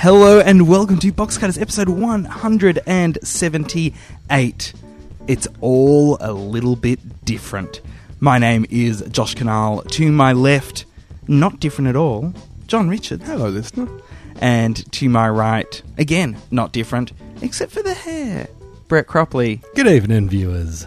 Hello 0.00 0.40
and 0.40 0.66
welcome 0.66 0.98
to 1.00 1.12
Box 1.12 1.36
Cutters 1.36 1.58
episode 1.58 1.90
178. 1.90 4.72
It's 5.28 5.48
all 5.60 6.16
a 6.22 6.32
little 6.32 6.74
bit 6.74 7.24
different. 7.26 7.82
My 8.18 8.38
name 8.38 8.64
is 8.70 9.02
Josh 9.10 9.34
Kinal. 9.34 9.86
To 9.90 10.10
my 10.10 10.32
left, 10.32 10.86
not 11.28 11.60
different 11.60 11.88
at 11.88 11.96
all, 11.96 12.32
John 12.66 12.88
Richards. 12.88 13.26
Hello, 13.26 13.50
listener. 13.50 13.88
And 14.40 14.90
to 14.92 15.10
my 15.10 15.28
right, 15.28 15.82
again, 15.98 16.38
not 16.50 16.72
different, 16.72 17.12
except 17.42 17.70
for 17.70 17.82
the 17.82 17.92
hair, 17.92 18.48
Brett 18.88 19.06
Cropley. 19.06 19.62
Good 19.74 19.86
evening, 19.86 20.30
viewers. 20.30 20.86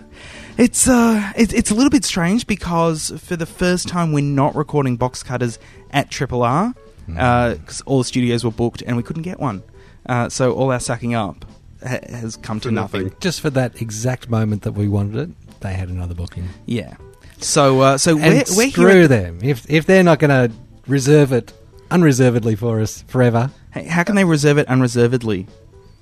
It's 0.57 0.87
uh, 0.87 1.33
it's, 1.37 1.53
it's 1.53 1.69
a 1.69 1.75
little 1.75 1.91
bit 1.91 2.03
strange 2.03 2.47
because 2.47 3.11
for 3.23 3.35
the 3.35 3.45
first 3.45 3.87
time 3.87 4.11
we're 4.11 4.23
not 4.23 4.55
recording 4.55 4.97
box 4.97 5.21
cutters 5.21 5.59
at 5.91 6.09
Triple 6.09 6.41
R 6.41 6.73
because 7.07 7.81
all 7.85 7.99
the 7.99 8.03
studios 8.05 8.43
were 8.43 8.51
booked 8.51 8.81
and 8.81 8.97
we 8.97 9.03
couldn't 9.03 9.23
get 9.23 9.39
one. 9.39 9.63
Uh, 10.05 10.29
so 10.29 10.53
all 10.53 10.71
our 10.71 10.79
sucking 10.79 11.13
up 11.15 11.45
ha- 11.81 11.99
has 12.09 12.35
come 12.37 12.59
to 12.61 12.71
nothing. 12.71 13.03
nothing. 13.03 13.17
Just 13.19 13.41
for 13.41 13.49
that 13.51 13.81
exact 13.81 14.29
moment 14.29 14.63
that 14.63 14.73
we 14.73 14.87
wanted 14.87 15.29
it, 15.29 15.59
they 15.61 15.73
had 15.73 15.89
another 15.89 16.13
booking. 16.13 16.47
Yeah. 16.65 16.95
So 17.39 17.81
uh, 17.81 17.97
so 17.97 18.17
And 18.17 18.33
we're, 18.49 18.55
we're 18.57 18.69
screw. 18.71 19.03
At, 19.03 19.09
them. 19.09 19.39
If 19.41 19.69
if 19.69 19.85
they're 19.85 20.03
not 20.03 20.19
going 20.19 20.49
to 20.49 20.55
reserve 20.87 21.31
it 21.31 21.53
unreservedly 21.91 22.55
for 22.55 22.79
us 22.81 23.03
forever, 23.07 23.51
Hey, 23.73 23.85
how 23.85 24.03
can 24.03 24.15
they 24.15 24.25
reserve 24.25 24.57
it 24.57 24.67
unreservedly? 24.67 25.47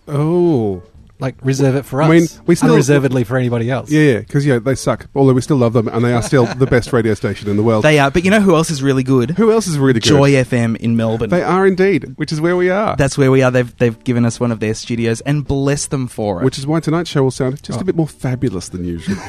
Oh, 0.08 0.81
like 1.22 1.36
reserve 1.44 1.75
it 1.75 1.86
for 1.86 2.02
I 2.02 2.05
us, 2.05 2.11
mean, 2.11 2.44
we 2.47 2.55
still- 2.55 2.72
unreservedly 2.72 3.23
for 3.23 3.38
anybody 3.38 3.69
else. 3.69 3.89
yeah, 3.89 4.02
yeah, 4.02 4.19
because 4.19 4.45
yeah, 4.45 4.59
they 4.59 4.75
suck. 4.75 5.08
Although 5.16 5.33
we 5.33 5.41
still 5.41 5.58
love 5.58 5.72
them, 5.73 5.88
and 5.88 6.03
they 6.03 6.11
are 6.13 6.22
still 6.22 6.45
the 6.45 6.66
best 6.66 6.91
radio 6.91 7.13
station 7.13 7.50
in 7.50 7.55
the 7.55 7.63
world. 7.63 7.83
They 7.86 8.00
are, 8.00 8.11
but 8.11 8.25
you 8.25 8.31
know 8.31 8.41
who 8.41 8.55
else 8.55 8.69
is 8.69 8.83
really 8.83 9.03
good? 9.03 9.31
Who 9.31 9.52
else 9.52 9.67
is 9.67 9.78
really 9.80 9.94
good? 10.02 10.03
Joy 10.03 10.31
FM 10.31 10.75
in 10.78 10.97
Melbourne. 10.97 11.30
They 11.30 11.44
are 11.44 11.66
indeed, 11.66 12.13
which 12.17 12.31
is 12.33 12.41
where 12.41 12.58
we 12.58 12.69
are. 12.69 12.95
That's 12.97 13.17
where 13.17 13.31
we 13.31 13.41
are. 13.44 13.52
They've 13.52 13.78
they've 13.78 14.03
given 14.03 14.25
us 14.25 14.39
one 14.39 14.52
of 14.52 14.59
their 14.59 14.73
studios 14.73 15.22
and 15.22 15.47
bless 15.47 15.86
them 15.88 16.08
for 16.08 16.41
it. 16.41 16.45
which 16.45 16.58
is 16.58 16.67
why 16.67 16.80
tonight's 16.81 17.09
show 17.09 17.23
will 17.23 17.31
sound 17.31 17.61
just 17.63 17.80
Oh. 17.80 17.81
a 17.81 17.85
bit 17.85 17.95
more 17.95 18.08
fabulous 18.08 18.67
than 18.69 18.83
usual. 18.83 19.16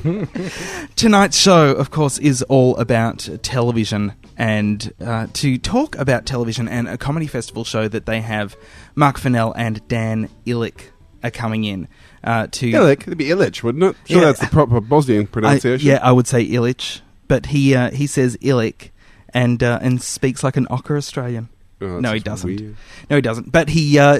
Tonight's 0.96 1.36
show, 1.38 1.72
of 1.72 1.90
course, 1.90 2.18
is 2.18 2.42
all 2.44 2.76
about 2.76 3.28
television. 3.42 4.14
And 4.36 4.92
uh, 5.04 5.26
to 5.34 5.58
talk 5.58 5.96
about 5.98 6.24
television 6.24 6.68
and 6.68 6.88
a 6.88 6.96
comedy 6.96 7.26
festival 7.26 7.64
show 7.64 7.88
that 7.88 8.06
they 8.06 8.22
have, 8.22 8.56
Mark 8.94 9.18
Fennell 9.18 9.52
and 9.52 9.86
Dan 9.88 10.28
Ilic 10.46 10.90
are 11.22 11.30
coming 11.30 11.64
in 11.64 11.88
uh, 12.24 12.46
to. 12.50 12.70
Illich, 12.70 13.02
it'd 13.02 13.18
be 13.18 13.26
Illich, 13.26 13.62
wouldn't 13.62 13.84
it? 13.84 13.96
Sure, 14.08 14.20
Yeah. 14.20 14.26
that's 14.26 14.40
the 14.40 14.46
proper 14.46 14.80
Bosnian 14.80 15.22
I- 15.22 15.26
pronunciation. 15.26 15.86
yeah, 15.88 15.98
I 16.02 16.12
would 16.12 16.26
say 16.26 16.46
Illich, 16.46 17.00
but 17.28 17.46
he 17.46 17.74
uh, 17.74 17.90
he 17.90 18.06
says 18.06 18.36
Illick 18.38 18.90
and 19.34 19.62
uh, 19.62 19.78
and 19.82 20.02
speaks 20.02 20.42
like 20.42 20.56
an 20.56 20.66
ochre 20.70 20.96
Australian. 20.96 21.48
Oh, 21.82 21.92
that's 21.92 22.02
No, 22.02 22.12
he 22.12 22.20
doesn't. 22.20 22.46
weird. 22.48 22.76
No, 23.08 23.16
he 23.16 23.22
doesn't. 23.22 23.50
But 23.52 23.70
he 23.70 23.98
uh, 23.98 24.18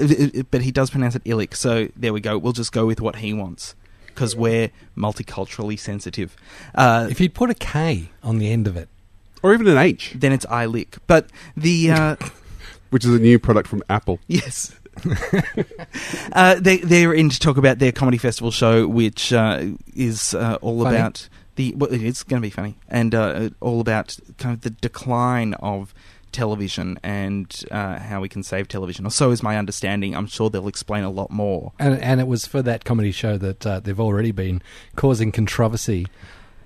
but 0.49 0.61
he 0.61 0.71
does 0.71 0.89
pronounce 0.89 1.15
it 1.15 1.23
Illick. 1.25 1.55
So 1.55 1.89
there 1.95 2.13
we 2.13 2.19
go. 2.21 2.37
We'll 2.37 2.53
just 2.53 2.71
go 2.71 2.85
with 2.87 3.01
what 3.01 3.17
he 3.17 3.33
wants 3.33 3.75
because 4.07 4.35
we're 4.35 4.71
multiculturally 4.97 5.77
sensitive. 5.79 6.35
Uh, 6.75 7.07
If 7.09 7.19
you'd 7.21 7.33
put 7.33 7.49
a 7.49 7.53
K 7.53 8.09
on 8.23 8.39
the 8.39 8.51
end 8.51 8.67
of 8.67 8.75
it, 8.77 8.89
Or 9.43 9.53
even 9.53 9.67
an 9.67 9.77
H, 9.77 10.13
then 10.15 10.31
it's 10.31 10.45
Ilick. 10.47 10.97
But 11.07 11.27
the 11.55 11.91
uh, 11.91 12.15
which 12.91 13.03
is 13.03 13.13
a 13.13 13.19
new 13.19 13.39
product 13.39 13.67
from 13.67 13.83
Apple. 13.89 14.19
yes. 14.27 14.73
uh, 16.33 16.55
they, 16.55 16.77
they're 16.77 17.13
in 17.13 17.29
to 17.29 17.39
talk 17.39 17.57
about 17.57 17.79
their 17.79 17.91
comedy 17.91 18.17
festival 18.17 18.51
show, 18.51 18.87
which 18.87 19.33
uh, 19.33 19.63
is 19.95 20.33
uh, 20.33 20.57
all 20.61 20.83
Funny. 20.83 20.95
about 20.95 21.29
the. 21.55 21.73
Well, 21.75 21.91
it 21.91 22.03
is 22.03 22.23
going 22.23 22.41
to 22.41 22.45
be 22.45 22.49
funny, 22.49 22.77
and 22.89 23.15
uh, 23.15 23.49
all 23.61 23.79
about 23.79 24.17
kind 24.37 24.53
of 24.53 24.61
the 24.61 24.69
decline 24.69 25.53
of 25.55 25.93
television 26.31 26.97
and 27.03 27.63
uh, 27.71 27.99
how 27.99 28.21
we 28.21 28.29
can 28.29 28.43
save 28.43 28.67
television. 28.67 29.05
Or 29.05 29.11
so 29.11 29.31
is 29.31 29.41
my 29.41 29.57
understanding. 29.57 30.15
I'm 30.15 30.27
sure 30.27 30.49
they'll 30.49 30.67
explain 30.67 31.03
a 31.03 31.09
lot 31.09 31.31
more. 31.31 31.71
and 31.79 31.99
and 32.01 32.19
it 32.19 32.27
was 32.27 32.45
for 32.45 32.61
that 32.61 32.83
comedy 32.83 33.11
show 33.11 33.37
that 33.37 33.65
uh, 33.65 33.79
they've 33.79 33.99
already 33.99 34.31
been 34.31 34.61
causing 34.95 35.31
controversy 35.31 36.07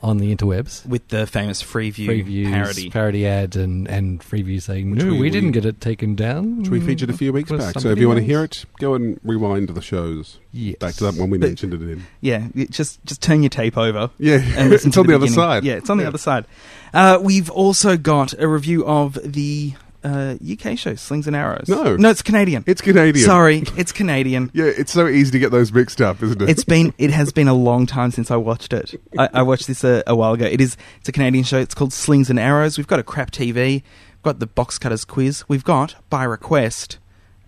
on 0.02 0.18
the 0.18 0.36
interwebs. 0.36 0.86
with 0.86 1.08
the 1.08 1.26
famous 1.26 1.64
Freeview 1.64 2.08
Freeviews, 2.26 2.52
parody. 2.52 2.90
parody 2.90 3.26
ad, 3.28 3.56
and 3.56 3.88
and 3.88 4.20
Freeview 4.22 4.62
saying, 4.62 4.92
Which 4.92 5.04
"No, 5.04 5.12
we- 5.14 5.20
we, 5.22 5.30
didn't 5.30 5.52
get 5.52 5.66
it 5.66 5.82
taken 5.82 6.16
down." 6.16 6.60
Which 6.60 6.70
we 6.70 6.80
featured 6.80 7.10
a 7.10 7.14
few 7.18 7.34
weeks 7.34 7.50
back. 7.52 7.62
So 7.62 7.68
if 7.68 7.74
somebody 7.82 8.02
you 8.02 8.08
want 8.08 8.20
to 8.20 8.26
hear 8.26 8.44
it, 8.44 8.66
go 8.80 8.94
and 8.94 9.20
rewind 9.24 9.70
the 9.70 9.82
shows 9.82 10.40
yes. 10.52 10.76
back 10.78 10.94
to 10.96 11.06
that 11.06 11.16
one 11.16 11.30
we 11.30 11.38
But- 11.38 11.48
mentioned 11.50 11.74
it 11.74 11.82
in. 11.82 12.04
yeah, 12.22 12.48
it- 12.56 12.72
just 12.72 13.04
just 13.06 13.22
turn 13.22 13.42
your 13.44 13.50
tape 13.50 13.78
over. 13.78 14.10
Yeah, 14.20 14.42
and 14.58 14.74
it's 14.74 14.86
on 14.98 15.08
the, 15.08 15.16
other 15.16 15.28
side. 15.28 15.64
Yeah, 15.64 15.74
it's 15.76 15.90
on 15.90 15.98
the 15.98 16.08
other 16.08 16.18
side. 16.20 16.46
Uh, 16.94 17.20
we've 17.22 17.50
also 17.50 17.98
got 17.98 18.34
a 18.40 18.48
review 18.48 18.86
of 18.86 19.18
the 19.24 19.74
uh, 20.06 20.36
UK 20.40 20.78
show 20.78 20.94
Slings 20.96 21.26
and 21.28 21.36
Arrows. 21.36 21.68
No. 21.68 21.96
no, 21.96 22.10
it's 22.12 22.22
Canadian. 22.22 22.64
It's 22.68 22.82
Canadian. 22.82 23.26
Sorry, 23.26 23.64
it's 23.76 23.92
Canadian. 23.92 24.52
Yeah, 24.54 24.66
it's 24.66 24.94
so 24.94 25.08
easy 25.08 25.32
to 25.32 25.40
get 25.40 25.52
those 25.52 25.74
mixed 25.74 26.00
up, 26.02 26.22
isn't 26.24 26.42
it? 26.42 26.50
It's 26.50 26.64
been 26.64 26.94
it 26.98 27.10
has 27.10 27.34
been 27.34 27.48
a 27.48 27.54
long 27.54 27.86
time 27.86 28.12
since 28.12 28.30
I 28.32 28.36
watched 28.38 28.72
it. 28.72 28.94
I, 29.18 29.30
I 29.34 29.42
watched 29.42 29.68
this 29.68 29.84
a, 29.84 30.04
a 30.08 30.16
while 30.16 30.34
ago. 30.34 30.46
It 30.46 30.62
is 30.62 30.78
it's 31.00 31.10
a 31.10 31.12
Canadian 31.12 31.44
show. 31.44 31.58
It's 31.58 31.74
called 31.74 31.92
Slings 31.92 32.30
and 32.30 32.40
Arrows. 32.40 32.78
We've 32.78 32.88
got 32.88 33.00
a 33.00 33.04
crap 33.04 33.32
TV. 33.32 33.56
We've 33.56 34.22
got 34.22 34.40
the 34.40 34.48
box 34.48 34.78
cutters 34.78 35.04
quiz. 35.04 35.44
We've 35.48 35.64
got 35.64 35.96
by 36.10 36.24
request 36.24 37.00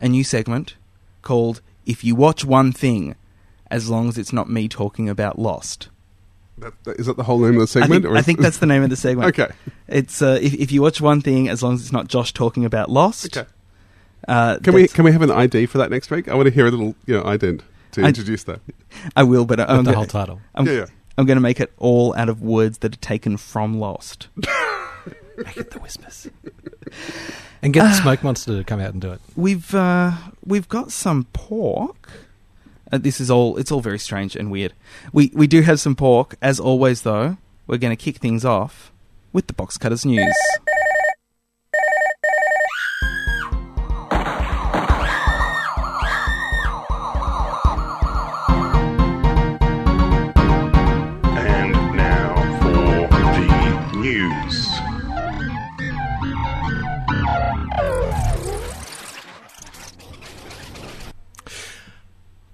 a 0.01 0.09
new 0.09 0.23
segment 0.23 0.75
called 1.21 1.61
"If 1.85 2.03
You 2.03 2.15
Watch 2.15 2.43
One 2.43 2.71
Thing." 2.71 3.15
As 3.69 3.89
long 3.89 4.07
as 4.07 4.17
it's 4.17 4.31
not 4.31 4.49
me 4.49 4.69
talking 4.69 5.09
about 5.09 5.37
Lost. 5.37 5.89
That, 6.59 6.73
that, 6.85 6.99
is 6.99 7.05
that 7.05 7.17
the 7.17 7.23
whole 7.23 7.39
name 7.39 7.59
of 7.59 7.71
the 7.71 7.79
I 7.79 7.83
segment? 7.83 8.03
think, 8.05 8.15
I 8.17 8.21
think 8.21 8.39
that's 8.39 8.57
the 8.57 8.65
name 8.65 8.83
of 8.83 8.89
the 8.89 8.95
segment. 8.95 9.27
okay. 9.39 9.53
It's 9.87 10.21
uh, 10.21 10.39
if, 10.41 10.53
if 10.55 10.71
you 10.71 10.81
watch 10.81 10.99
one 10.99 11.21
thing, 11.21 11.47
as 11.49 11.61
long 11.61 11.75
as 11.75 11.81
it's 11.81 11.91
not 11.91 12.07
Josh 12.07 12.33
talking 12.33 12.65
about 12.65 12.89
Lost. 12.89 13.37
Okay. 13.37 13.47
Uh, 14.27 14.57
Can 14.59 14.73
we 14.73 14.87
can 14.87 15.05
we 15.05 15.11
have 15.11 15.21
an 15.21 15.31
ID 15.31 15.67
for 15.67 15.77
that 15.77 15.89
next 15.91 16.09
week? 16.11 16.27
I 16.27 16.33
want 16.35 16.47
to 16.47 16.53
hear 16.53 16.65
a 16.65 16.71
little 16.71 16.95
you 17.05 17.13
know 17.15 17.23
ident 17.23 17.61
to 17.91 18.03
I- 18.03 18.07
introduce 18.07 18.43
that. 18.45 18.59
I 19.15 19.23
will, 19.23 19.45
but 19.45 19.59
I'm 19.59 19.67
With 19.77 19.85
the 19.85 19.91
gonna, 19.91 19.97
whole 19.97 20.05
title. 20.05 20.41
I'm, 20.55 20.65
yeah, 20.65 20.73
yeah. 20.73 20.85
I'm 21.17 21.25
going 21.25 21.37
to 21.37 21.41
make 21.41 21.59
it 21.59 21.71
all 21.77 22.13
out 22.15 22.27
of 22.29 22.41
words 22.41 22.79
that 22.79 22.93
are 22.95 22.99
taken 22.99 23.37
from 23.37 23.79
Lost. 23.79 24.27
Make 25.37 25.57
it 25.57 25.69
the 25.71 25.77
whispers. 25.79 26.27
and 27.61 27.71
get 27.73 27.83
the 27.83 27.93
smoke 27.93 28.23
monster 28.23 28.57
to 28.57 28.63
come 28.63 28.79
out 28.79 28.93
and 28.93 29.01
do 29.01 29.11
it. 29.11 29.21
We've 29.35 29.73
uh, 29.75 30.13
we've 30.45 30.67
got 30.67 30.91
some 30.91 31.25
pork. 31.33 32.09
Uh, 32.91 32.97
this 32.97 33.19
is 33.19 33.29
all. 33.29 33.57
It's 33.57 33.71
all 33.71 33.81
very 33.81 33.99
strange 33.99 34.35
and 34.35 34.51
weird. 34.51 34.73
We 35.11 35.31
we 35.33 35.47
do 35.47 35.61
have 35.61 35.79
some 35.79 35.95
pork, 35.95 36.35
as 36.41 36.59
always. 36.59 37.01
Though 37.01 37.37
we're 37.67 37.77
going 37.77 37.95
to 37.95 38.01
kick 38.01 38.17
things 38.17 38.45
off 38.45 38.91
with 39.33 39.47
the 39.47 39.53
box 39.53 39.77
cutters 39.77 40.05
news. 40.05 40.35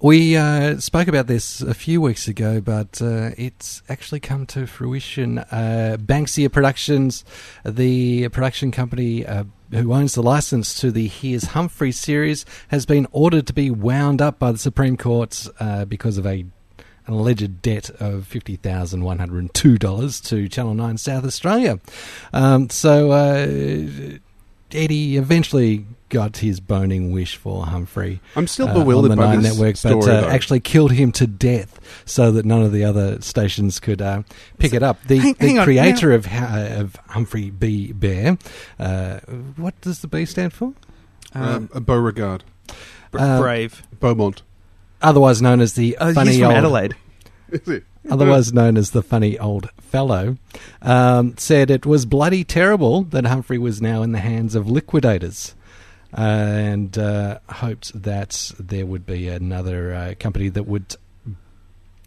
We 0.03 0.35
uh, 0.35 0.79
spoke 0.81 1.07
about 1.07 1.27
this 1.27 1.61
a 1.61 1.73
few 1.73 2.01
weeks 2.01 2.27
ago, 2.27 2.59
but 2.59 3.01
uh, 3.01 3.31
it's 3.37 3.81
actually 3.87 4.19
come 4.19 4.45
to 4.47 4.67
fruition. 4.67 5.37
Uh, 5.37 5.95
Banksia 5.97 6.51
Productions, 6.51 7.23
the 7.63 8.27
production 8.27 8.69
company 8.69 9.25
uh, 9.25 9.45
who 9.71 9.93
owns 9.93 10.15
the 10.15 10.21
license 10.21 10.75
to 10.81 10.91
the 10.91 11.07
Here's 11.07 11.45
Humphrey 11.45 11.93
series, 11.93 12.45
has 12.67 12.85
been 12.85 13.07
ordered 13.13 13.47
to 13.47 13.53
be 13.53 13.71
wound 13.71 14.21
up 14.21 14.39
by 14.39 14.51
the 14.51 14.57
Supreme 14.57 14.97
Court 14.97 15.47
uh, 15.61 15.85
because 15.85 16.17
of 16.17 16.25
a 16.25 16.43
an 17.05 17.13
alleged 17.13 17.61
debt 17.61 17.89
of 18.01 18.27
fifty 18.27 18.57
thousand 18.57 19.05
one 19.05 19.19
hundred 19.19 19.39
and 19.39 19.53
two 19.53 19.77
dollars 19.77 20.19
to 20.19 20.49
Channel 20.49 20.73
Nine 20.73 20.97
South 20.97 21.23
Australia. 21.23 21.79
Um, 22.33 22.69
so 22.69 23.11
uh, 23.11 24.17
Eddie 24.75 25.17
eventually 25.17 25.85
got 26.09 26.37
his 26.37 26.59
boning 26.59 27.11
wish 27.11 27.35
for 27.37 27.65
Humphrey 27.65 28.21
I'm 28.35 28.45
still 28.45 28.67
uh, 28.67 28.73
bewildered 28.75 29.11
on 29.11 29.17
the 29.17 29.23
by 29.23 29.33
Nine 29.33 29.41
this 29.41 29.53
Network, 29.57 29.77
story. 29.77 29.95
but 30.01 30.23
uh, 30.25 30.27
actually 30.27 30.59
killed 30.59 30.91
him 30.91 31.11
to 31.13 31.25
death 31.25 31.79
so 32.05 32.31
that 32.31 32.45
none 32.45 32.61
of 32.61 32.71
the 32.71 32.83
other 32.83 33.19
stations 33.21 33.79
could 33.79 34.01
uh, 34.01 34.21
pick 34.59 34.73
it 34.73 34.83
up. 34.83 35.01
The, 35.07 35.17
Hang- 35.17 35.33
the 35.33 35.47
hang 35.47 35.59
on, 35.59 35.65
creator 35.65 36.11
of, 36.11 36.27
uh, 36.27 36.67
of 36.77 36.95
Humphrey 37.07 37.49
B. 37.49 37.91
Bear, 37.93 38.37
uh, 38.79 39.19
what 39.55 39.79
does 39.81 40.01
the 40.01 40.07
B 40.07 40.25
stand 40.25 40.53
for? 40.53 40.73
um, 41.33 41.69
a 41.73 41.79
Beauregard, 41.81 42.43
Br- 43.09 43.19
uh, 43.19 43.39
Brave. 43.41 43.81
Beaumont. 43.99 44.43
Otherwise 45.01 45.41
known 45.41 45.61
as 45.61 45.73
the 45.73 45.97
Oh, 45.99 46.13
funny 46.13 46.31
he's 46.33 46.39
from 46.41 46.49
old 46.49 46.57
Adelaide. 46.57 46.95
Is 47.49 47.67
it? 47.67 47.83
Otherwise 48.09 48.53
known 48.53 48.77
as 48.77 48.91
the 48.91 49.01
funny 49.03 49.37
old 49.39 49.69
fellow, 49.79 50.37
um, 50.81 51.35
said 51.37 51.69
it 51.69 51.85
was 51.85 52.05
bloody 52.05 52.43
terrible 52.43 53.03
that 53.03 53.25
Humphrey 53.25 53.57
was 53.57 53.81
now 53.81 54.01
in 54.03 54.11
the 54.11 54.19
hands 54.19 54.55
of 54.55 54.69
liquidators. 54.69 55.55
Uh, 56.15 56.21
and 56.21 56.95
uh, 56.99 57.39
hoped 57.49 57.99
that 57.99 58.51
there 58.59 58.85
would 58.85 59.03
be 59.03 59.27
another 59.27 59.93
uh, 59.95 60.13
company 60.19 60.47
that 60.47 60.67
would 60.67 60.95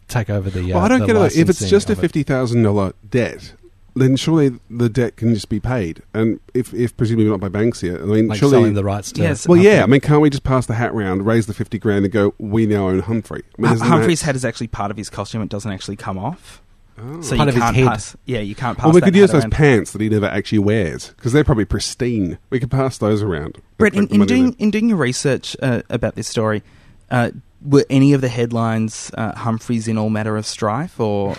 take 0.07 0.29
over 0.29 0.49
the. 0.49 0.71
Uh, 0.71 0.75
well, 0.75 0.85
I 0.85 0.87
don't 0.87 1.01
the 1.01 1.07
get 1.07 1.15
it. 1.17 1.35
If 1.35 1.49
it's 1.49 1.69
just 1.69 1.89
a 1.89 1.95
fifty 1.95 2.23
thousand 2.23 2.63
dollar 2.63 2.93
debt, 3.09 3.53
then 3.97 4.15
surely 4.15 4.59
the 4.69 4.89
debt 4.89 5.15
can 5.17 5.33
just 5.33 5.49
be 5.49 5.59
paid. 5.59 6.01
And 6.13 6.39
if, 6.53 6.73
if 6.73 6.95
presumably 6.97 7.29
not 7.29 7.39
by 7.39 7.49
Banksia, 7.49 8.01
I 8.01 8.05
mean, 8.05 8.27
Like 8.27 8.39
surely. 8.39 8.51
selling 8.53 8.73
the 8.73 8.83
rights 8.83 9.11
to. 9.13 9.21
Yes. 9.21 9.47
well, 9.47 9.57
yeah. 9.59 9.83
I 9.83 9.85
mean, 9.87 10.01
can't 10.01 10.21
we 10.21 10.29
just 10.29 10.43
pass 10.43 10.65
the 10.65 10.73
hat 10.75 10.93
round, 10.93 11.25
raise 11.25 11.45
the 11.47 11.53
fifty 11.53 11.77
grand, 11.79 12.05
and 12.05 12.11
go? 12.13 12.33
We 12.39 12.65
now 12.65 12.87
own 12.89 12.99
Humphrey. 12.99 13.43
I 13.57 13.61
mean, 13.61 13.69
Hu- 13.69 13.75
isn't 13.75 13.87
Humphrey's 13.87 14.19
that- 14.21 14.25
hat 14.27 14.35
is 14.35 14.45
actually 14.45 14.67
part 14.67 14.91
of 14.91 14.97
his 14.97 15.09
costume. 15.09 15.41
It 15.41 15.49
doesn't 15.49 15.71
actually 15.71 15.95
come 15.97 16.17
off. 16.17 16.61
Oh. 16.99 17.21
So 17.21 17.37
Part 17.37 17.45
you 17.45 17.49
of 17.49 17.53
his 17.55 17.63
can't 17.63 17.75
head. 17.75 17.87
pass. 17.87 18.17
Yeah, 18.25 18.39
you 18.39 18.55
can't 18.55 18.75
pass. 18.75 18.85
Well, 18.85 18.93
we 18.93 19.01
that 19.01 19.05
could 19.05 19.15
use 19.15 19.29
hat 19.29 19.33
those 19.35 19.43
around. 19.43 19.51
pants 19.51 19.91
that 19.91 20.01
he 20.01 20.09
never 20.09 20.25
actually 20.25 20.59
wears 20.59 21.09
because 21.09 21.31
they're 21.31 21.43
probably 21.43 21.65
pristine. 21.65 22.39
We 22.49 22.59
could 22.59 22.71
pass 22.71 22.97
those 22.97 23.21
around. 23.21 23.61
Brett, 23.77 23.93
in, 23.93 24.07
Collect 24.07 24.09
the 24.09 24.13
in 24.15 24.19
money 24.19 24.27
doing 24.27 24.55
in 24.57 24.71
doing 24.71 24.89
your 24.89 24.97
research 24.97 25.55
uh, 25.61 25.83
about 25.91 26.15
this 26.15 26.27
story, 26.27 26.63
uh, 27.11 27.29
were 27.61 27.85
any 27.91 28.13
of 28.13 28.21
the 28.21 28.29
headlines 28.29 29.11
uh, 29.15 29.35
Humphreys 29.35 29.87
in 29.87 29.95
all 29.99 30.09
matter 30.09 30.37
of 30.37 30.45
strife 30.47 30.99
or 30.99 31.35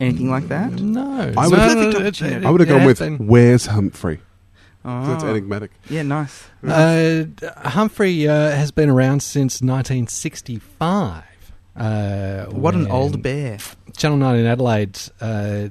anything 0.00 0.30
like 0.30 0.48
that? 0.48 0.72
No. 0.72 1.32
I 1.36 1.48
would- 1.48 1.58
No, 1.58 1.64
Perfect 1.74 1.98
no, 1.98 2.06
it- 2.06 2.22
it- 2.22 2.44
I 2.46 2.50
would 2.50 2.60
have 2.60 2.68
gone 2.68 2.84
with 2.84 2.98
been- 2.98 3.26
"Where's 3.26 3.66
Humphrey?" 3.66 4.20
Oh, 4.84 5.06
So 5.06 5.14
it's 5.14 5.24
enigmatic. 5.24 5.70
yeah, 5.90 6.02
nice. 6.02 6.44
Uh, 6.66 7.24
Humphrey 7.68 8.26
uh, 8.28 8.50
has 8.52 8.70
been 8.70 8.88
around 8.88 9.22
since 9.22 9.60
1965. 9.62 11.22
Uh, 11.76 12.46
What 12.46 12.74
an 12.74 12.86
old 12.88 13.22
bear! 13.22 13.58
Channel 13.96 14.18
9 14.18 14.36
in 14.36 14.46
Adelaide, 14.46 14.98
uh, 15.20 15.68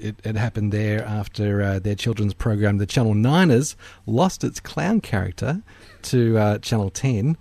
it, 0.00 0.14
it 0.24 0.36
happened 0.36 0.72
there 0.72 1.04
after 1.04 1.62
uh, 1.62 1.78
their 1.78 1.94
children's 1.94 2.34
program, 2.34 2.78
The 2.78 2.86
Channel 2.86 3.14
Niners, 3.14 3.76
lost 4.06 4.44
its 4.44 4.60
clown 4.60 5.00
character 5.00 5.62
to 6.08 6.36
uh, 6.38 6.58
Channel 6.58 6.90
10 6.90 7.36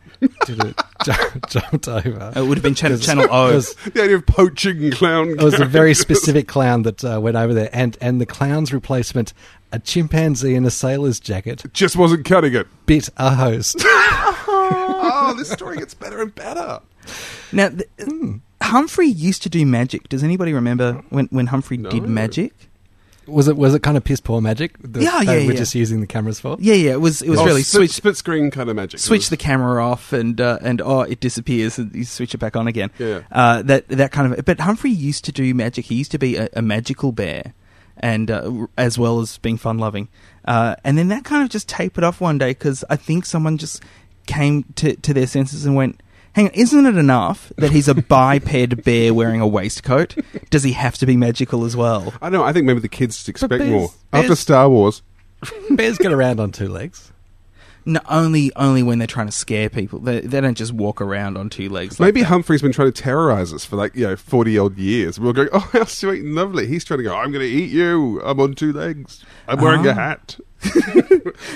due 0.46 0.56
to 0.56 0.76
ju- 1.04 1.40
jumped 1.50 1.88
over. 1.88 2.34
It 2.36 2.42
would 2.42 2.58
have 2.58 2.64
been 2.64 2.76
Channel, 2.76 2.96
It 2.96 3.00
was- 3.00 3.06
Channel 3.06 3.24
It 3.26 3.30
O. 3.32 3.54
was, 3.56 3.74
The 3.94 4.04
idea 4.04 4.16
of 4.16 4.26
poaching 4.26 4.92
clown. 4.92 5.30
it 5.32 5.42
was 5.44 5.60
a 5.60 5.66
very 5.66 5.94
specific 5.94 6.48
clown 6.48 6.84
that 6.84 7.04
uh, 7.04 7.20
went 7.22 7.36
over 7.38 7.54
there, 7.54 7.70
and, 7.74 7.98
and 8.02 8.20
the 8.22 8.26
clown's 8.26 8.74
replacement, 8.74 9.34
a 9.72 9.80
chimpanzee 9.80 10.56
in 10.56 10.66
a 10.66 10.72
sailor's 10.72 11.20
jacket, 11.20 11.64
just 11.74 11.96
wasn't 11.96 12.26
cutting 12.26 12.54
it. 12.56 12.68
bit 12.86 13.10
a 13.18 13.36
host. 13.36 13.76
oh, 14.50 15.34
this 15.38 15.50
story 15.52 15.78
gets 15.78 15.94
better 15.94 16.22
and 16.22 16.34
better. 16.36 16.80
Now, 17.52 17.70
th- 17.70 17.90
Humphrey 18.62 19.08
used 19.08 19.44
to 19.44 19.50
do 19.50 19.66
magic. 19.66 20.10
Does 20.10 20.24
anybody 20.24 20.52
remember 20.54 21.04
when, 21.10 21.28
when 21.28 21.48
Humphrey 21.48 21.78
No. 21.78 21.90
did 21.90 22.04
magic? 22.04 22.67
Was 23.28 23.48
it 23.48 23.58
was 23.58 23.76
it 23.76 23.84
kind 23.84 23.98
of 23.98 24.04
piss 24.04 24.20
poor 24.22 24.40
magic? 24.42 24.78
that 24.82 25.02
Yeah, 25.02 25.22
yeah, 25.22 25.46
were 25.46 25.52
yeah. 25.52 25.58
just 25.58 25.76
using 25.76 26.02
the 26.02 26.08
cameras 26.08 26.40
for. 26.40 26.58
Yeah, 26.60 26.76
yeah. 26.76 26.92
It 26.94 27.02
was 27.02 27.22
it 27.22 27.30
was 27.30 27.40
Oh, 27.40 27.46
really 27.46 27.62
split, 27.64 27.90
switch 27.90 27.92
split 27.92 28.18
screen 28.18 28.50
kind 28.52 28.70
of 28.70 28.76
magic. 28.76 29.00
switch 29.00 29.30
the 29.30 29.38
camera 29.38 29.86
off 29.86 30.14
and 30.14 30.40
uh, 30.40 30.60
and 30.62 30.82
oh 30.82 31.02
it 31.02 31.20
disappears 31.20 31.78
and 31.78 31.94
you 31.94 32.06
switch 32.06 32.34
it 32.34 32.38
back 32.38 32.56
on 32.56 32.68
again. 32.68 32.90
Yeah. 32.98 33.22
Uh, 33.32 33.62
that 33.64 33.88
that 33.90 34.12
kind 34.12 34.34
of. 34.34 34.46
But 34.46 34.60
Humphrey 34.62 34.92
used 34.92 35.26
to 35.26 35.32
do 35.32 35.54
magic. 35.54 35.86
He 35.86 35.96
used 35.96 36.12
to 36.12 36.18
be 36.18 36.38
a, 36.38 36.48
a 36.54 36.62
magical 36.62 37.12
bear, 37.12 37.54
and 37.98 38.32
uh, 38.32 38.68
as 38.78 38.98
well 38.98 39.20
as 39.20 39.38
being 39.40 39.58
fun 39.58 39.78
loving. 39.78 40.08
Uh, 40.46 40.76
and 40.86 40.98
then 40.98 41.10
that 41.10 41.26
kind 41.26 41.44
of 41.44 41.50
just 41.50 41.68
tapered 41.68 42.04
off 42.06 42.22
one 42.22 42.38
day 42.38 42.52
because 42.52 42.84
I 42.90 42.96
think 42.96 43.26
someone 43.26 43.58
just 43.58 43.84
came 44.26 44.64
to 44.76 44.96
to 44.96 45.14
their 45.14 45.28
senses 45.28 45.66
and 45.66 45.76
went. 45.76 46.02
Hang 46.38 46.50
on, 46.50 46.54
isn't 46.54 46.86
it 46.86 46.96
enough 46.98 47.52
that 47.58 47.72
he's 47.72 47.88
a 47.88 47.96
biped 47.96 48.84
bear 48.84 49.12
wearing 49.12 49.42
a 49.42 49.48
waistcoat? 49.48 50.16
Does 50.52 50.62
he 50.62 50.74
have 50.74 50.96
to 51.00 51.08
be 51.08 51.18
magical 51.18 51.66
as 51.66 51.76
well? 51.76 52.14
I 52.22 52.30
don't 52.30 52.34
know. 52.34 52.44
I 52.44 52.54
think 52.54 52.68
maybe 52.68 52.80
the 52.80 52.88
kids 52.88 53.28
expect 53.28 53.50
bears- 53.58 53.64
more 53.72 53.90
after 54.14 54.28
bears- 54.28 54.40
Star 54.40 54.70
Wars. 54.70 55.02
Bears 55.72 55.98
get 55.98 56.12
around 56.12 56.40
on 56.40 56.52
two 56.52 56.68
legs. 56.68 57.12
No, 57.90 58.02
only 58.10 58.52
only 58.58 58.84
when 58.84 59.00
they're 59.00 59.08
trying 59.08 59.28
to 59.28 59.32
scare 59.32 59.70
people. 59.70 60.00
They, 60.00 60.20
they 60.20 60.42
don't 60.42 60.58
just 60.58 60.74
walk 60.74 61.00
around 61.00 61.38
on 61.38 61.50
two 61.50 61.70
legs. 61.70 62.00
like 62.00 62.08
Maybe 62.08 62.22
that. 62.22 62.28
Humphrey's 62.28 62.62
been 62.62 62.74
trying 62.74 62.92
to 62.92 63.02
terrorize 63.02 63.54
us 63.54 63.64
for 63.64 63.78
like 63.78 63.96
you 63.96 64.06
know 64.06 64.16
forty 64.18 64.58
odd 64.58 64.78
years. 64.78 65.20
We're 65.20 65.32
going, 65.32 65.48
oh 65.54 65.60
how 65.72 65.86
sweet 65.86 66.22
and 66.24 66.36
lovely. 66.36 66.68
He's 66.68 66.84
trying 66.84 66.98
to 66.98 67.04
go. 67.04 67.16
I'm 67.16 67.32
going 67.32 67.46
to 67.46 67.50
eat 67.50 67.70
you. 67.72 68.22
I'm 68.24 68.40
on 68.42 68.56
two 68.56 68.74
legs. 68.74 69.24
I'm 69.48 69.62
wearing 69.62 69.88
Ah. 69.88 69.92
a 69.92 69.94
hat. 69.94 70.38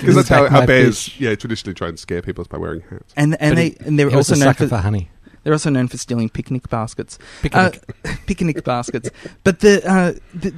Because 0.00 0.14
that's 0.14 0.28
how, 0.28 0.48
how 0.48 0.64
bears, 0.64 1.04
fish. 1.08 1.20
yeah, 1.20 1.34
traditionally 1.34 1.74
try 1.74 1.88
and 1.88 1.98
scare 1.98 2.22
people 2.22 2.42
is 2.42 2.48
by 2.48 2.56
wearing 2.56 2.82
hats. 2.88 3.12
and 3.16 3.36
and 3.40 3.50
But 3.52 3.56
they 3.56 3.68
he- 3.70 3.76
and 3.84 3.98
they're 3.98 4.14
also 4.14 4.34
known 4.34 4.54
for, 4.54 4.68
for 4.68 4.76
honey. 4.78 5.10
They're 5.42 5.52
also 5.52 5.70
known 5.70 5.88
for 5.88 5.96
stealing 5.98 6.28
picnic 6.28 6.68
baskets. 6.70 7.18
Picnic. 7.42 7.82
Uh, 8.04 8.14
picnic 8.26 8.62
baskets. 8.64 9.10
But 9.42 9.58
the, 9.60 9.82
uh, 9.90 10.12
the 10.34 10.54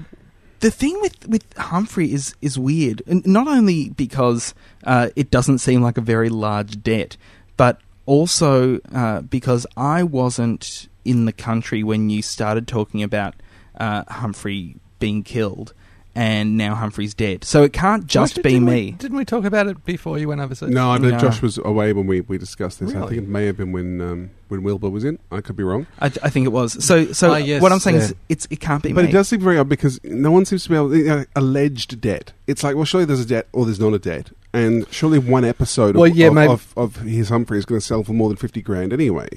the 0.65 0.71
thing 0.71 0.99
with, 1.03 1.29
with 1.29 1.45
Humphrey 1.59 2.11
is 2.15 2.35
is 2.41 2.59
weird. 2.59 3.03
Not 3.07 3.47
only 3.47 3.91
because 3.91 4.55
uh, 4.85 5.11
it 5.15 5.31
doesn't 5.31 5.59
seem 5.59 5.83
like 5.83 5.99
a 5.99 6.01
very 6.01 6.31
large 6.31 6.83
debt, 6.83 7.19
but 7.59 7.83
also 8.07 8.81
uh, 8.95 9.21
because 9.21 9.67
I 9.77 10.03
wasn't 10.03 10.89
in 11.05 11.27
the 11.27 11.35
country 11.35 11.83
when 11.83 12.09
you 12.09 12.23
started 12.23 12.67
talking 12.67 13.03
about 13.03 13.35
uh, 13.79 14.05
Humphrey 14.09 14.77
being 15.01 15.23
killed. 15.23 15.75
And 16.17 16.57
now 16.57 16.77
Humphrey's 16.77 17.13
dead, 17.13 17.43
so 17.43 17.65
it 17.65 17.73
can't 17.73 18.07
just 18.07 18.37
Didn't 18.37 18.45
be 18.45 18.55
we- 18.61 18.61
me. 18.61 18.91
didn't 18.93 19.17
we 19.17 19.25
talk 19.25 19.45
about 19.45 19.67
it 19.67 19.85
before 19.85 20.17
you 20.17 20.29
went 20.29 20.41
overseas? 20.41 20.71
No, 20.71 20.91
I 20.93 20.99
believe 20.99 21.15
No. 21.15 21.19
Josh 21.19 21.43
was 21.43 21.59
away 21.59 21.93
when 21.93 22.07
we, 22.07 22.21
we 22.21 22.39
discussed 22.39 22.79
this. 22.79 22.93
I 22.95 22.99
Really? 23.01 23.09
think 23.17 23.23
it 23.23 23.29
may 23.29 23.47
have 23.47 23.57
been 23.57 23.73
when 23.73 24.01
um, 24.01 24.31
when 24.47 24.63
Wilbur 24.63 24.91
was 24.91 25.03
in. 25.05 25.19
I 25.33 25.41
could 25.41 25.57
be 25.57 25.65
wrong. 25.65 25.89
I, 25.99 26.07
I 26.07 26.31
think 26.31 26.47
it 26.47 26.51
was. 26.53 26.85
So, 26.85 27.13
so 27.13 27.33
Ah, 27.33 27.37
yes, 27.39 27.61
what 27.61 27.73
I'm 27.73 27.81
saying 27.81 27.97
yeah. 27.97 28.03
is, 28.05 28.15
it's 28.29 28.47
it 28.49 28.61
can't 28.61 28.81
be 28.81 28.93
But 28.93 29.03
me. 29.07 29.11
it 29.11 29.13
does 29.13 29.27
seem 29.29 29.41
very 29.41 29.59
odd 29.59 29.69
because 29.69 29.99
no 30.05 30.31
one 30.31 30.45
seems 30.45 30.63
to 30.63 30.69
be 30.71 30.77
able 30.77 30.91
to, 30.91 30.99
you 30.99 31.05
know, 31.05 31.25
alleged 31.35 32.01
debt. 32.01 32.33
It's 32.47 32.63
like, 32.63 32.77
well, 32.77 32.85
surely 32.85 33.07
there's 33.07 33.19
a 33.21 33.27
debt 33.27 33.49
or 33.53 33.65
there's 33.65 33.81
not 33.81 33.93
a 33.93 33.99
debt. 33.99 34.31
And 34.53 34.87
surely 34.93 35.19
one 35.19 35.45
episode 35.45 35.97
Well, 35.97 36.09
of, 36.13 36.17
yeah, 36.17 36.29
of, 36.29 36.35
maybe- 36.35 36.53
of, 36.53 36.73
of 36.77 36.97
his 36.99 37.29
Humphrey 37.31 37.59
is 37.59 37.65
going 37.65 37.81
to 37.81 37.85
sell 37.85 38.05
for 38.05 38.13
more 38.13 38.29
than 38.29 38.37
50 38.37 38.63
grand 38.63 38.93
anyway. 38.93 39.29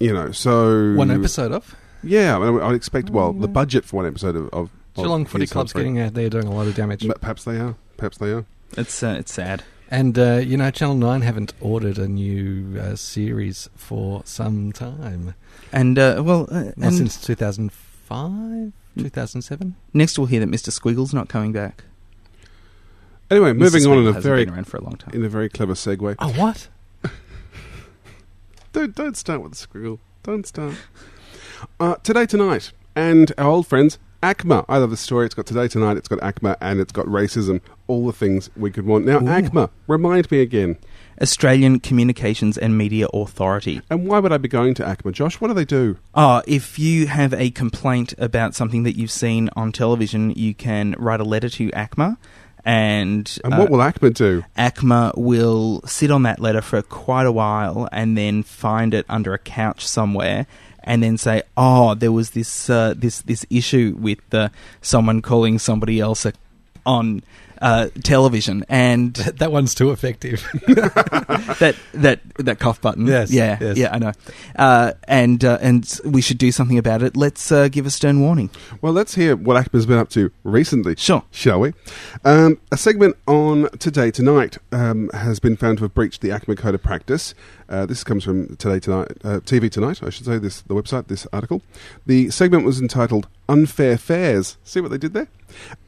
You 0.00 0.12
know, 0.12 0.32
so. 0.32 0.94
One 0.96 1.12
episode 1.12 1.52
of 1.52 1.76
Yeah, 2.02 2.36
I 2.36 2.50
mean, 2.50 2.60
I'd 2.60 2.74
expect, 2.74 3.08
well, 3.10 3.32
the 3.32 3.46
budget 3.46 3.84
for 3.84 3.98
one 3.98 4.06
episode 4.06 4.34
of. 4.34 4.48
of 4.52 4.70
Geelong 4.96 5.22
of 5.22 5.28
Footy 5.30 5.42
his 5.44 5.52
Club's 5.52 5.72
getting 5.72 5.98
out 6.00 6.14
there 6.14 6.28
doing 6.30 6.46
a 6.46 6.54
lot 6.54 6.66
of 6.66 6.74
damage. 6.74 7.04
M- 7.04 7.12
Perhaps 7.20 7.44
they 7.44 7.58
are. 7.58 7.74
Perhaps 7.96 8.18
they 8.18 8.30
are. 8.32 8.44
It's 8.76 9.02
uh, 9.02 9.16
it's 9.18 9.32
sad. 9.32 9.64
And 9.90 10.18
uh, 10.18 10.40
you 10.44 10.56
know, 10.56 10.70
Channel 10.70 10.94
Nine 10.96 11.20
haven't 11.22 11.52
ordered 11.60 11.98
a 11.98 12.08
new 12.08 12.78
uh, 12.80 12.96
series 12.96 13.68
for 13.76 14.22
some 14.24 14.72
time. 14.72 15.34
And 15.72 15.98
uh, 15.98 16.22
well, 16.24 16.48
uh, 16.50 16.72
Not 16.76 16.88
and 16.88 16.96
since 16.96 17.20
2005, 17.24 18.72
2007. 18.98 19.74
next 19.92 20.18
we'll 20.18 20.26
hear 20.26 20.40
that 20.40 20.48
Mr. 20.50 20.70
Squiggle's 20.70 21.12
not 21.14 21.28
coming 21.28 21.52
back. 21.52 21.84
Anyway, 23.30 23.52
Mr. 23.52 23.58
moving 23.58 23.86
on 23.86 23.98
in 23.98 24.06
a 24.06 24.12
very 24.20 24.44
been 24.44 24.54
around 24.54 24.64
for 24.66 24.76
a 24.76 24.82
long 24.82 24.96
time. 24.96 25.14
in 25.14 25.24
a 25.24 25.28
very 25.28 25.48
clever 25.48 25.74
segue. 25.74 26.14
Oh, 26.18 26.28
what? 26.32 26.68
Don't 28.72 28.94
don't 28.94 29.16
start 29.16 29.40
with 29.42 29.52
the 29.52 29.66
squiggle. 29.66 29.98
Don't 30.24 30.46
start. 30.46 30.74
Uh, 31.78 31.94
today 31.96 32.26
tonight, 32.26 32.72
and 32.96 33.32
our 33.38 33.48
old 33.48 33.66
friends 33.68 33.98
ACMA. 34.24 34.64
I 34.70 34.78
love 34.78 34.88
the 34.88 34.96
story. 34.96 35.26
It's 35.26 35.34
got 35.34 35.44
today 35.44 35.68
tonight. 35.68 35.98
It's 35.98 36.08
got 36.08 36.18
ACMA, 36.20 36.56
and 36.62 36.80
it's 36.80 36.92
got 36.92 37.04
racism. 37.04 37.60
All 37.88 38.06
the 38.06 38.12
things 38.12 38.48
we 38.56 38.70
could 38.70 38.86
want. 38.86 39.04
Now, 39.04 39.18
Ooh. 39.18 39.26
ACMA. 39.26 39.68
Remind 39.86 40.30
me 40.30 40.40
again. 40.40 40.78
Australian 41.20 41.78
Communications 41.78 42.56
and 42.56 42.76
Media 42.78 43.06
Authority. 43.12 43.82
And 43.90 44.08
why 44.08 44.20
would 44.20 44.32
I 44.32 44.38
be 44.38 44.48
going 44.48 44.72
to 44.74 44.82
ACMA, 44.82 45.12
Josh? 45.12 45.40
What 45.40 45.48
do 45.48 45.54
they 45.54 45.66
do? 45.66 45.98
Oh, 46.14 46.42
if 46.46 46.78
you 46.78 47.06
have 47.06 47.34
a 47.34 47.50
complaint 47.50 48.14
about 48.16 48.54
something 48.54 48.82
that 48.84 48.96
you've 48.96 49.10
seen 49.10 49.50
on 49.54 49.72
television, 49.72 50.30
you 50.30 50.54
can 50.54 50.94
write 50.98 51.20
a 51.20 51.24
letter 51.24 51.50
to 51.50 51.68
ACMA, 51.72 52.16
and 52.64 53.38
And 53.44 53.52
uh, 53.52 53.58
what 53.58 53.68
will 53.68 53.80
ACMA 53.80 54.14
do? 54.14 54.42
ACMA 54.56 55.18
will 55.18 55.82
sit 55.84 56.10
on 56.10 56.22
that 56.22 56.40
letter 56.40 56.62
for 56.62 56.80
quite 56.80 57.26
a 57.26 57.32
while 57.32 57.90
and 57.92 58.16
then 58.16 58.42
find 58.42 58.94
it 58.94 59.04
under 59.06 59.34
a 59.34 59.38
couch 59.38 59.86
somewhere 59.86 60.46
and 60.84 61.02
then 61.02 61.18
say, 61.18 61.42
"Oh, 61.56 61.94
there 61.94 62.12
was 62.12 62.30
this 62.30 62.70
uh, 62.70 62.94
this 62.96 63.22
this 63.22 63.44
issue 63.50 63.96
with 63.98 64.22
uh, 64.32 64.50
someone 64.82 65.22
calling 65.22 65.58
somebody 65.58 66.00
else 66.00 66.24
a, 66.24 66.32
on 66.86 67.22
uh, 67.60 67.88
television," 68.02 68.64
and 68.68 69.14
that 69.14 69.50
one's 69.50 69.74
too 69.74 69.90
effective. 69.90 70.46
that 70.66 71.76
that 71.94 72.20
that 72.36 72.58
cough 72.58 72.80
button. 72.80 73.06
Yes, 73.06 73.32
yeah, 73.32 73.58
yes. 73.60 73.76
yeah, 73.76 73.94
I 73.94 73.98
know. 73.98 74.12
Uh, 74.54 74.92
and 75.08 75.44
uh, 75.44 75.58
and 75.60 76.00
we 76.04 76.20
should 76.20 76.38
do 76.38 76.52
something 76.52 76.78
about 76.78 77.02
it. 77.02 77.16
Let's 77.16 77.50
uh, 77.50 77.68
give 77.68 77.86
a 77.86 77.90
stern 77.90 78.20
warning. 78.20 78.50
Well, 78.80 78.92
let's 78.92 79.14
hear 79.14 79.34
what 79.36 79.56
ACMA's 79.56 79.86
been 79.86 79.98
up 79.98 80.10
to 80.10 80.30
recently. 80.44 80.94
Sure. 80.96 81.24
Shall 81.30 81.60
we? 81.60 81.72
Um, 82.24 82.58
a 82.70 82.76
segment 82.76 83.16
on 83.26 83.70
Today 83.78 84.10
Tonight 84.10 84.58
um, 84.70 85.10
has 85.14 85.40
been 85.40 85.56
found 85.56 85.78
to 85.78 85.84
have 85.84 85.94
breached 85.94 86.20
the 86.20 86.28
ACMA 86.28 86.58
Code 86.58 86.74
of 86.74 86.82
Practice. 86.82 87.34
Uh, 87.68 87.86
this 87.86 88.04
comes 88.04 88.24
from 88.24 88.56
Today 88.56 88.78
Tonight, 88.80 89.12
uh, 89.24 89.40
TV 89.40 89.70
Tonight, 89.70 90.02
I 90.02 90.10
should 90.10 90.26
say, 90.26 90.38
this 90.38 90.62
the 90.62 90.74
website, 90.74 91.06
this 91.06 91.26
article. 91.32 91.62
The 92.06 92.30
segment 92.30 92.64
was 92.64 92.80
entitled 92.80 93.26
Unfair 93.48 93.96
Fares. 93.96 94.56
See 94.64 94.80
what 94.80 94.90
they 94.90 94.98
did 94.98 95.14
there? 95.14 95.28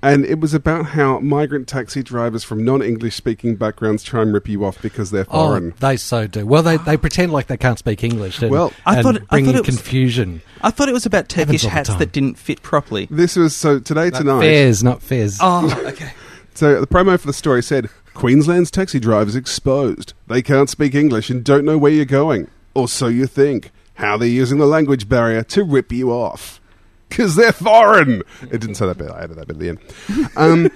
And 0.02 0.24
it 0.24 0.38
was 0.38 0.54
about 0.54 0.86
how 0.86 1.18
migrant 1.18 1.66
taxi 1.66 2.02
drivers 2.02 2.44
from 2.44 2.64
non 2.64 2.82
English 2.82 3.14
speaking 3.16 3.56
backgrounds 3.56 4.02
try 4.04 4.22
and 4.22 4.32
rip 4.32 4.48
you 4.48 4.64
off 4.64 4.80
because 4.80 5.10
they're 5.10 5.26
oh, 5.30 5.48
foreign. 5.48 5.74
they 5.80 5.96
so 5.96 6.26
do. 6.26 6.46
Well, 6.46 6.62
they, 6.62 6.76
they 6.76 6.96
pretend 6.96 7.32
like 7.32 7.48
they 7.48 7.56
can't 7.56 7.78
speak 7.78 8.04
English. 8.04 8.40
And, 8.42 8.50
Well, 8.50 8.72
I 8.84 8.96
and 8.96 9.02
thought- 9.02 9.16
I 9.30 9.40
thought 9.42 9.50
in 9.50 9.56
it 9.56 9.66
was- 9.66 9.76
confusion. 9.76 10.42
I 10.62 10.70
thought 10.70 10.88
it 10.88 10.92
was 10.92 11.06
about 11.06 11.28
Turkish 11.28 11.62
Happens 11.62 11.64
all 11.64 11.70
the 11.70 11.74
hats 11.74 11.94
that 11.96 12.12
didn't 12.12 12.38
fit 12.38 12.62
properly. 12.62 13.06
This 13.10 13.36
was 13.36 13.54
so 13.54 13.78
Today 13.80 14.04
Like 14.10 14.14
Tonight. 14.14 14.40
Fairs, 14.40 14.82
not 14.84 15.02
fairs. 15.02 15.38
Oh, 15.40 15.82
okay. 15.86 16.12
So 16.56 16.80
the 16.80 16.86
promo 16.86 17.20
for 17.20 17.26
the 17.26 17.32
story 17.32 17.62
said 17.62 17.90
Queensland's 18.14 18.70
taxi 18.70 18.98
drivers 18.98 19.36
exposed. 19.36 20.14
They 20.26 20.40
can't 20.42 20.70
speak 20.70 20.94
English 20.94 21.28
and 21.30 21.44
don't 21.44 21.64
know 21.66 21.76
where 21.78 21.92
you're 21.92 22.04
going. 22.06 22.48
Or 22.74 22.88
so 22.88 23.08
you 23.08 23.26
think. 23.26 23.70
How 23.94 24.16
they're 24.16 24.28
using 24.28 24.58
the 24.58 24.66
language 24.66 25.08
barrier 25.08 25.42
to 25.44 25.62
rip 25.64 25.92
you 25.92 26.10
off. 26.10 26.60
because 27.08 27.36
they're 27.36 27.52
foreign. 27.52 28.22
It 28.42 28.60
didn't 28.60 28.74
say 28.74 28.86
that 28.86 28.98
bit. 28.98 29.10
I 29.10 29.22
added 29.24 29.36
that 29.36 29.46
bit 29.48 29.56
at 29.56 29.60
the 29.60 29.68
end. 29.68 30.32
Um, 30.36 30.70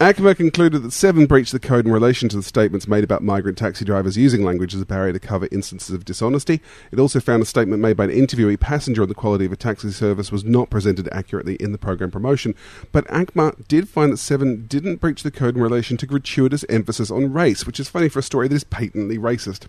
ACMA 0.00 0.36
concluded 0.36 0.82
that 0.82 0.90
Seven 0.90 1.26
breached 1.26 1.52
the 1.52 1.60
code 1.60 1.86
in 1.86 1.92
relation 1.92 2.28
to 2.28 2.36
the 2.36 2.42
statements 2.42 2.88
made 2.88 3.04
about 3.04 3.22
migrant 3.22 3.56
taxi 3.56 3.84
drivers 3.84 4.16
using 4.16 4.42
language 4.42 4.74
as 4.74 4.80
a 4.80 4.86
barrier 4.86 5.12
to 5.12 5.20
cover 5.20 5.46
instances 5.52 5.94
of 5.94 6.04
dishonesty. 6.04 6.60
It 6.90 6.98
also 6.98 7.20
found 7.20 7.44
a 7.44 7.46
statement 7.46 7.80
made 7.80 7.96
by 7.96 8.04
an 8.04 8.10
interviewee 8.10 8.58
passenger 8.58 9.02
on 9.02 9.08
the 9.08 9.14
quality 9.14 9.44
of 9.44 9.52
a 9.52 9.56
taxi 9.56 9.92
service 9.92 10.32
was 10.32 10.42
not 10.42 10.68
presented 10.68 11.08
accurately 11.12 11.54
in 11.56 11.70
the 11.70 11.78
program 11.78 12.10
promotion. 12.10 12.56
But 12.90 13.06
ACMA 13.06 13.68
did 13.68 13.88
find 13.88 14.12
that 14.12 14.16
Seven 14.16 14.66
didn't 14.66 14.96
breach 14.96 15.22
the 15.22 15.30
code 15.30 15.54
in 15.54 15.62
relation 15.62 15.96
to 15.98 16.06
gratuitous 16.06 16.64
emphasis 16.68 17.12
on 17.12 17.32
race, 17.32 17.64
which 17.64 17.78
is 17.78 17.88
funny 17.88 18.08
for 18.08 18.18
a 18.18 18.22
story 18.22 18.48
that 18.48 18.56
is 18.56 18.64
patently 18.64 19.16
racist. 19.16 19.68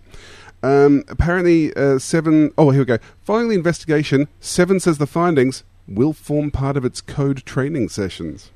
Um, 0.64 1.04
apparently, 1.08 1.72
uh, 1.76 2.00
Seven. 2.00 2.52
Oh, 2.58 2.72
here 2.72 2.82
we 2.82 2.86
go. 2.86 2.98
Following 3.22 3.50
the 3.50 3.56
investigation, 3.56 4.28
Seven 4.40 4.80
says 4.80 4.98
the 4.98 5.06
findings 5.06 5.64
will 5.88 6.14
form 6.14 6.50
part 6.50 6.78
of 6.78 6.84
its 6.84 7.00
code 7.00 7.46
training 7.46 7.90
sessions. 7.90 8.50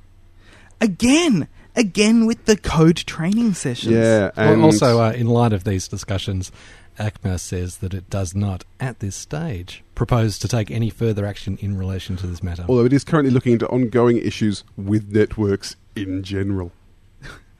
Again, 0.81 1.47
again 1.75 2.25
with 2.25 2.45
the 2.45 2.57
code 2.57 2.97
training 2.97 3.53
sessions. 3.53 3.93
Yeah, 3.93 4.31
Well, 4.37 4.53
and 4.53 4.61
also, 4.63 5.01
uh, 5.01 5.11
in 5.11 5.27
light 5.27 5.53
of 5.53 5.63
these 5.63 5.87
discussions, 5.87 6.51
ACMA 6.99 7.39
says 7.39 7.77
that 7.77 7.93
it 7.93 8.09
does 8.09 8.35
not, 8.35 8.65
at 8.79 8.99
this 8.99 9.15
stage, 9.15 9.83
propose 9.95 10.37
to 10.39 10.47
take 10.47 10.69
any 10.69 10.89
further 10.89 11.25
action 11.25 11.57
in 11.61 11.77
relation 11.77 12.17
to 12.17 12.27
this 12.27 12.43
matter. 12.43 12.65
although 12.67 12.85
it 12.85 12.93
is 12.93 13.03
currently 13.03 13.31
looking 13.31 13.53
into 13.53 13.67
ongoing 13.67 14.17
issues 14.17 14.63
with 14.77 15.09
networks 15.11 15.75
in 15.95 16.23
general. 16.23 16.71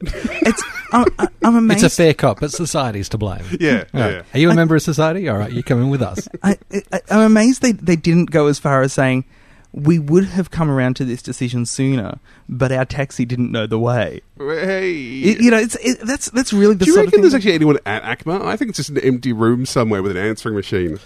It's 0.01 0.63
I'm, 0.93 1.05
I'm 1.43 1.55
amazed. 1.57 1.83
It's 1.83 1.93
a 1.93 1.95
fair 1.95 2.13
cop, 2.13 2.39
but 2.39 2.51
society's 2.51 3.09
to 3.09 3.17
blame. 3.17 3.43
Yeah, 3.59 3.83
All 3.93 3.99
right. 4.01 4.23
Are 4.33 4.39
you 4.39 4.49
a 4.49 4.55
member 4.55 4.75
of 4.75 4.81
society? 4.81 5.27
All 5.27 5.37
right, 5.37 5.51
you 5.51 5.61
come 5.61 5.81
in 5.81 5.89
with 5.89 6.01
us. 6.01 6.27
I, 6.41 6.57
I, 6.93 7.01
I'm 7.11 7.19
amazed 7.21 7.61
they, 7.61 7.73
they 7.73 7.97
didn't 7.97 8.31
go 8.31 8.47
as 8.47 8.59
far 8.59 8.81
as 8.81 8.93
saying 8.93 9.25
we 9.71 9.99
would 9.99 10.25
have 10.25 10.49
come 10.51 10.69
around 10.69 10.95
to 10.95 11.05
this 11.05 11.21
decision 11.21 11.65
sooner, 11.65 12.19
but 12.47 12.71
our 12.71 12.85
taxi 12.85 13.23
didn't 13.25 13.51
know 13.51 13.67
the 13.67 13.77
way. 13.79 14.21
Hey, 14.37 14.91
It- 15.21 15.41
you 15.41 15.51
know, 15.51 15.57
it's 15.59 15.75
it, 15.75 15.99
that's 16.01 16.29
that's 16.31 16.51
really 16.53 16.73
the 16.75 16.85
do 16.85 16.91
you 16.91 16.95
sort 16.95 17.05
of 17.05 17.07
reckon 17.07 17.17
thing. 17.17 17.21
there's 17.21 17.33
that- 17.33 17.37
actually 17.37 17.53
anyone 17.53 17.77
at 17.85 18.03
ACMA? 18.03 18.43
I 18.45 18.55
think 18.57 18.69
it's 18.69 18.77
just 18.77 18.89
an 18.89 18.97
empty 18.99 19.31
room 19.33 19.65
somewhere 19.65 20.01
with 20.01 20.11
an 20.11 20.17
answering 20.17 20.55
machine. 20.55 20.99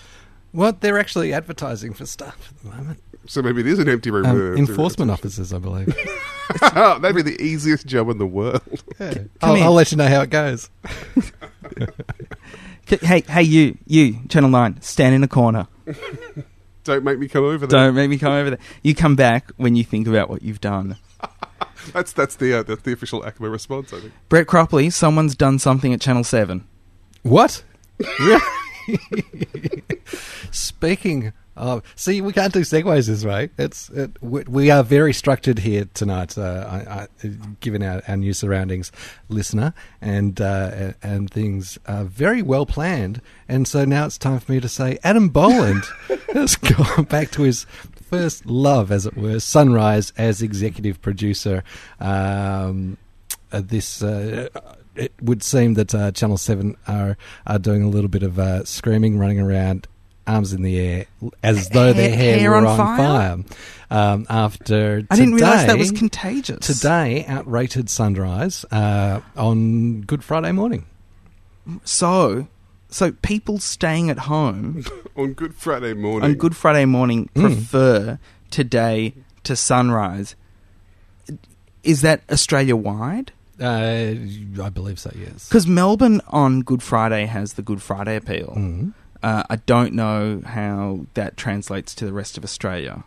Well, 0.53 0.77
they're 0.79 0.99
actually 0.99 1.33
advertising 1.33 1.93
for 1.93 2.05
stuff 2.05 2.51
at 2.51 2.63
the 2.63 2.77
moment. 2.77 2.99
So 3.25 3.41
maybe 3.41 3.61
it 3.61 3.67
is 3.67 3.79
an 3.79 3.87
empty 3.89 4.11
room. 4.11 4.25
Um, 4.25 4.57
enforcement 4.57 5.09
officers, 5.09 5.53
I 5.53 5.57
believe. 5.57 5.95
Oh, 6.61 6.99
that'd 7.01 7.15
be 7.15 7.21
the 7.21 7.41
easiest 7.41 7.87
job 7.87 8.09
in 8.09 8.17
the 8.17 8.25
world. 8.27 8.61
I'll. 9.41 9.63
I'll 9.63 9.71
let 9.73 9.91
you 9.91 9.97
know 9.97 10.07
how 10.07 10.21
it 10.21 10.29
goes. 10.29 10.69
Hey, 12.85 13.21
hey, 13.21 13.43
you, 13.43 13.77
you, 13.87 14.19
Channel 14.27 14.49
Nine, 14.49 14.81
stand 14.81 15.15
in 15.15 15.23
a 15.23 15.27
corner. 15.27 15.67
Don't 16.83 17.03
make 17.03 17.19
me 17.19 17.27
come 17.27 17.43
over 17.43 17.65
there. 17.65 17.79
Don't 17.79 17.95
make 17.95 18.09
me 18.09 18.17
come 18.17 18.33
over 18.33 18.51
there. 18.51 18.59
You 18.81 18.93
come 18.95 19.15
back 19.15 19.51
when 19.57 19.75
you 19.75 19.83
think 19.83 20.07
about 20.07 20.29
what 20.29 20.41
you've 20.41 20.61
done. 20.61 20.97
That's 21.91 22.13
that's 22.13 22.35
the 22.35 22.53
uh, 22.59 22.63
that's 22.63 22.83
the 22.83 22.93
official 22.93 23.23
ACMA 23.23 23.51
response. 23.51 23.91
I 23.91 23.99
think. 23.99 24.13
Brett 24.29 24.47
Cropley, 24.47 24.91
someone's 24.91 25.35
done 25.35 25.59
something 25.59 25.93
at 25.93 25.99
Channel 25.99 26.23
Seven. 26.23 26.65
What? 27.23 27.63
Really 28.19 28.41
Speaking 30.51 31.31
of, 31.55 31.83
see, 31.95 32.21
we 32.21 32.33
can't 32.33 32.53
do 32.53 32.61
segues 32.61 33.07
this 33.07 33.23
way. 33.23 33.49
It's 33.57 33.89
it, 33.89 34.21
we, 34.21 34.43
we 34.43 34.71
are 34.71 34.83
very 34.83 35.13
structured 35.13 35.59
here 35.59 35.85
tonight, 35.93 36.37
uh, 36.37 36.65
I, 36.69 37.27
I, 37.27 37.27
given 37.59 37.83
our, 37.83 38.01
our 38.07 38.17
new 38.17 38.33
surroundings, 38.33 38.91
listener, 39.29 39.73
and 40.01 40.39
uh, 40.41 40.93
and 41.03 41.29
things 41.29 41.77
are 41.87 42.05
very 42.05 42.41
well 42.41 42.65
planned. 42.65 43.21
And 43.47 43.67
so 43.67 43.85
now 43.85 44.05
it's 44.05 44.17
time 44.17 44.39
for 44.39 44.51
me 44.51 44.59
to 44.59 44.69
say, 44.69 44.97
Adam 45.03 45.29
Boland 45.29 45.83
has 46.33 46.55
gone 46.55 47.05
back 47.05 47.31
to 47.31 47.43
his 47.43 47.65
first 48.09 48.45
love, 48.45 48.91
as 48.91 49.05
it 49.05 49.15
were, 49.15 49.39
Sunrise 49.39 50.13
as 50.17 50.41
executive 50.41 51.01
producer. 51.01 51.63
Um, 51.99 52.97
uh, 53.51 53.61
this 53.63 54.01
uh, 54.01 54.49
it 54.95 55.13
would 55.21 55.43
seem 55.43 55.75
that 55.75 55.93
uh, 55.93 56.11
Channel 56.11 56.37
Seven 56.37 56.75
are 56.87 57.17
are 57.47 57.59
doing 57.59 57.83
a 57.83 57.87
little 57.89 58.09
bit 58.09 58.23
of 58.23 58.39
uh, 58.39 58.63
screaming, 58.65 59.17
running 59.17 59.39
around, 59.39 59.87
arms 60.27 60.53
in 60.53 60.61
the 60.61 60.79
air, 60.79 61.05
as 61.43 61.69
though 61.69 61.93
their 61.93 62.15
hair, 62.15 62.39
Hair 62.39 62.49
were 62.51 62.55
on 62.57 62.65
on 62.65 62.77
fire? 62.77 62.97
fire. 62.97 63.37
Um, 63.89 64.25
after 64.29 65.03
I 65.11 65.15
didn't 65.15 65.35
realise 65.35 65.65
that 65.67 65.77
was 65.77 65.91
contagious. 65.91 66.65
today 66.65 67.25
outrated 67.27 67.89
sunrise 67.89 68.65
uh, 68.71 69.21
on 69.37 70.01
Good 70.01 70.23
Friday 70.23 70.51
morning. 70.51 70.85
So, 71.83 72.47
so 72.89 73.11
people 73.11 73.59
staying 73.59 74.09
at 74.09 74.19
home 74.19 74.83
On 75.15 75.33
Good 75.33 75.53
Friday 75.55 75.93
morning. 75.93 76.31
on 76.31 76.35
Good 76.37 76.55
Friday 76.55 76.85
morning 76.85 77.29
Mm. 77.35 77.41
prefer 77.41 78.19
today 78.49 79.13
to 79.43 79.55
sunrise. 79.55 80.35
Is 81.83 82.01
that 82.01 82.21
Australia 82.31 82.75
wide? 82.75 83.31
Uh, 83.61 84.15
I 84.63 84.69
believe 84.73 84.97
so. 84.99 85.11
Yes. 85.15 85.47
Because 85.47 85.67
Melbourne 85.67 86.21
on 86.27 86.61
Good 86.61 86.81
Friday 86.81 87.25
has 87.25 87.53
the 87.53 87.61
Good 87.61 87.81
Friday 87.81 88.15
appeal. 88.15 88.53
Mm. 88.57 88.93
Uh, 89.23 89.43
I 89.49 89.55
don't 89.55 89.93
know 89.93 90.41
how 90.45 91.05
that 91.13 91.37
translates 91.37 91.95
to 91.95 92.05
the 92.05 92.13
rest 92.13 92.37
of 92.37 92.43
Australia. 92.43 93.05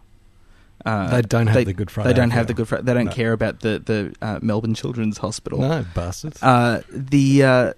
Uh, 0.85 1.11
They 1.11 1.23
don't 1.23 1.46
have 1.49 1.54
they- 1.56 1.64
the 1.64 1.73
Good 1.75 1.90
Friday 1.90 2.08
They 2.11 2.14
don't 2.14 2.30
have 2.30 2.46
the 2.46 2.54
Good 2.54 2.68
Friday. 2.68 2.85
They 2.85 2.94
don't 2.94 3.06
No. 3.06 3.12
care 3.12 3.32
about 3.32 3.61
the 3.61 3.78
the 3.85 4.14
uh, 4.23 4.38
Melbourne 4.40 4.75
Children's 4.75 5.18
Hospital. 5.18 5.58
No 5.61 5.85
bastards. 5.94 6.42
Uh, 6.42 6.82
the 6.90 7.42
uh, 7.42 7.73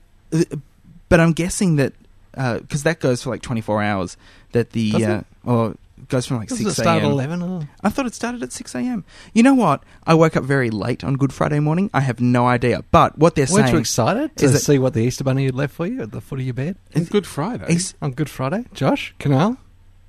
but 1.09 1.19
I'm 1.21 1.33
guessing 1.33 1.77
that 1.77 1.95
because 2.33 2.83
that 2.85 3.01
goes 3.01 3.23
for 3.23 3.31
like 3.31 3.43
24 3.43 3.83
hours. 3.83 4.17
That 4.53 4.71
the 4.71 5.05
uh, 5.05 5.21
or 5.45 5.75
goes 6.09 6.27
from 6.27 6.39
like 6.39 6.49
Does 6.49 6.61
it 6.61 6.65
6 6.65 6.75
start 6.77 6.99
at 6.99 7.03
a.m. 7.05 7.13
eleven? 7.13 7.43
Or? 7.43 7.69
I 7.83 7.89
thought 7.89 8.07
it 8.07 8.15
started 8.15 8.43
at 8.43 8.53
6 8.53 8.75
a.m. 8.75 9.05
You 9.35 9.43
know 9.43 9.55
what? 9.55 9.83
I 10.07 10.15
woke 10.15 10.37
up 10.37 10.45
very 10.45 10.71
late 10.71 11.03
on 11.05 11.15
Good 11.15 11.33
Friday 11.33 11.61
morning. 11.61 11.91
I 11.93 12.01
have 12.01 12.21
no 12.21 12.47
idea. 12.47 12.85
But 12.91 13.19
what 13.19 13.35
they're 13.35 13.47
Weren't 13.51 13.65
saying 13.67 13.75
you 13.75 13.81
excited 13.81 14.37
to 14.37 14.45
is 14.45 14.53
that- 14.53 14.61
see 14.61 14.79
what 14.79 14.95
the 14.95 15.01
Easter 15.01 15.25
Bunny 15.25 15.45
had 15.47 15.55
left 15.55 15.75
for 15.75 15.87
you 15.87 16.03
at 16.03 16.13
the 16.13 16.21
foot 16.21 16.39
of 16.41 16.45
your 16.45 16.55
bed 16.55 16.77
On 16.95 17.05
Good 17.05 17.27
Friday. 17.27 17.67
is 17.73 17.95
on 18.01 18.13
Good 18.13 18.31
Friday? 18.31 18.65
Josh, 18.75 19.15
Kinal. 19.19 19.57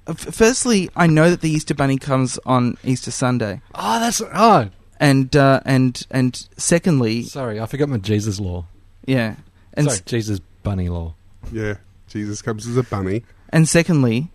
Uh, 0.08 0.12
f- 0.12 0.34
Firstly, 0.34 0.90
I 0.96 1.08
know 1.08 1.30
that 1.30 1.42
the 1.42 1.50
Easter 1.50 1.74
Bunny 1.74 1.98
comes 1.98 2.40
on 2.46 2.78
Easter 2.84 3.12
Sunday, 3.12 3.62
Oh, 3.76 4.00
that's 4.00 4.22
oh. 4.34 4.70
and 5.00 5.36
uh, 5.36 5.62
and 5.66 6.06
and 6.12 6.48
secondly, 6.58 7.24
Sorry, 7.24 7.60
I 7.60 7.66
forgot 7.66 7.90
my 7.90 7.98
Jesus 7.98 8.40
law. 8.40 8.66
yeah, 9.06 9.36
and 9.74 9.86
Sorry, 9.86 9.96
s- 9.98 10.02
Jesus 10.02 10.40
bunny 10.64 10.90
law. 10.90 11.14
yeah, 11.52 11.76
Jesus 12.08 12.42
comes 12.42 12.66
as 12.68 12.76
a 12.78 12.84
bunny. 12.84 13.24
and 13.52 13.68
secondly, 13.70 14.32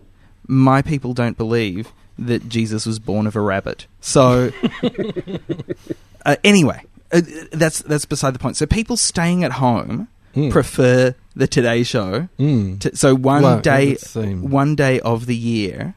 my 0.47 0.81
people 0.81 1.13
don't 1.13 1.37
believe 1.37 1.91
that 2.17 2.47
Jesus 2.49 2.85
was 2.85 2.99
born 2.99 3.27
of 3.27 3.35
a 3.35 3.41
rabbit. 3.41 3.87
So, 4.01 4.51
uh, 6.25 6.35
anyway, 6.43 6.83
uh, 7.11 7.21
that's 7.51 7.81
that's 7.81 8.05
beside 8.05 8.33
the 8.33 8.39
point. 8.39 8.57
So 8.57 8.65
people 8.65 8.97
staying 8.97 9.43
at 9.43 9.53
home 9.53 10.07
Mm. 10.35 10.51
prefer 10.51 11.15
the 11.33 11.47
Today 11.47 11.81
Show. 11.83 12.27
Mm. 12.37 12.81
To, 12.81 12.93
so 12.93 13.15
one 13.15 13.41
Well, 13.41 13.61
day, 13.61 13.95
one 14.15 14.75
day 14.75 14.99
of 14.99 15.27
the 15.27 15.35
year, 15.35 15.95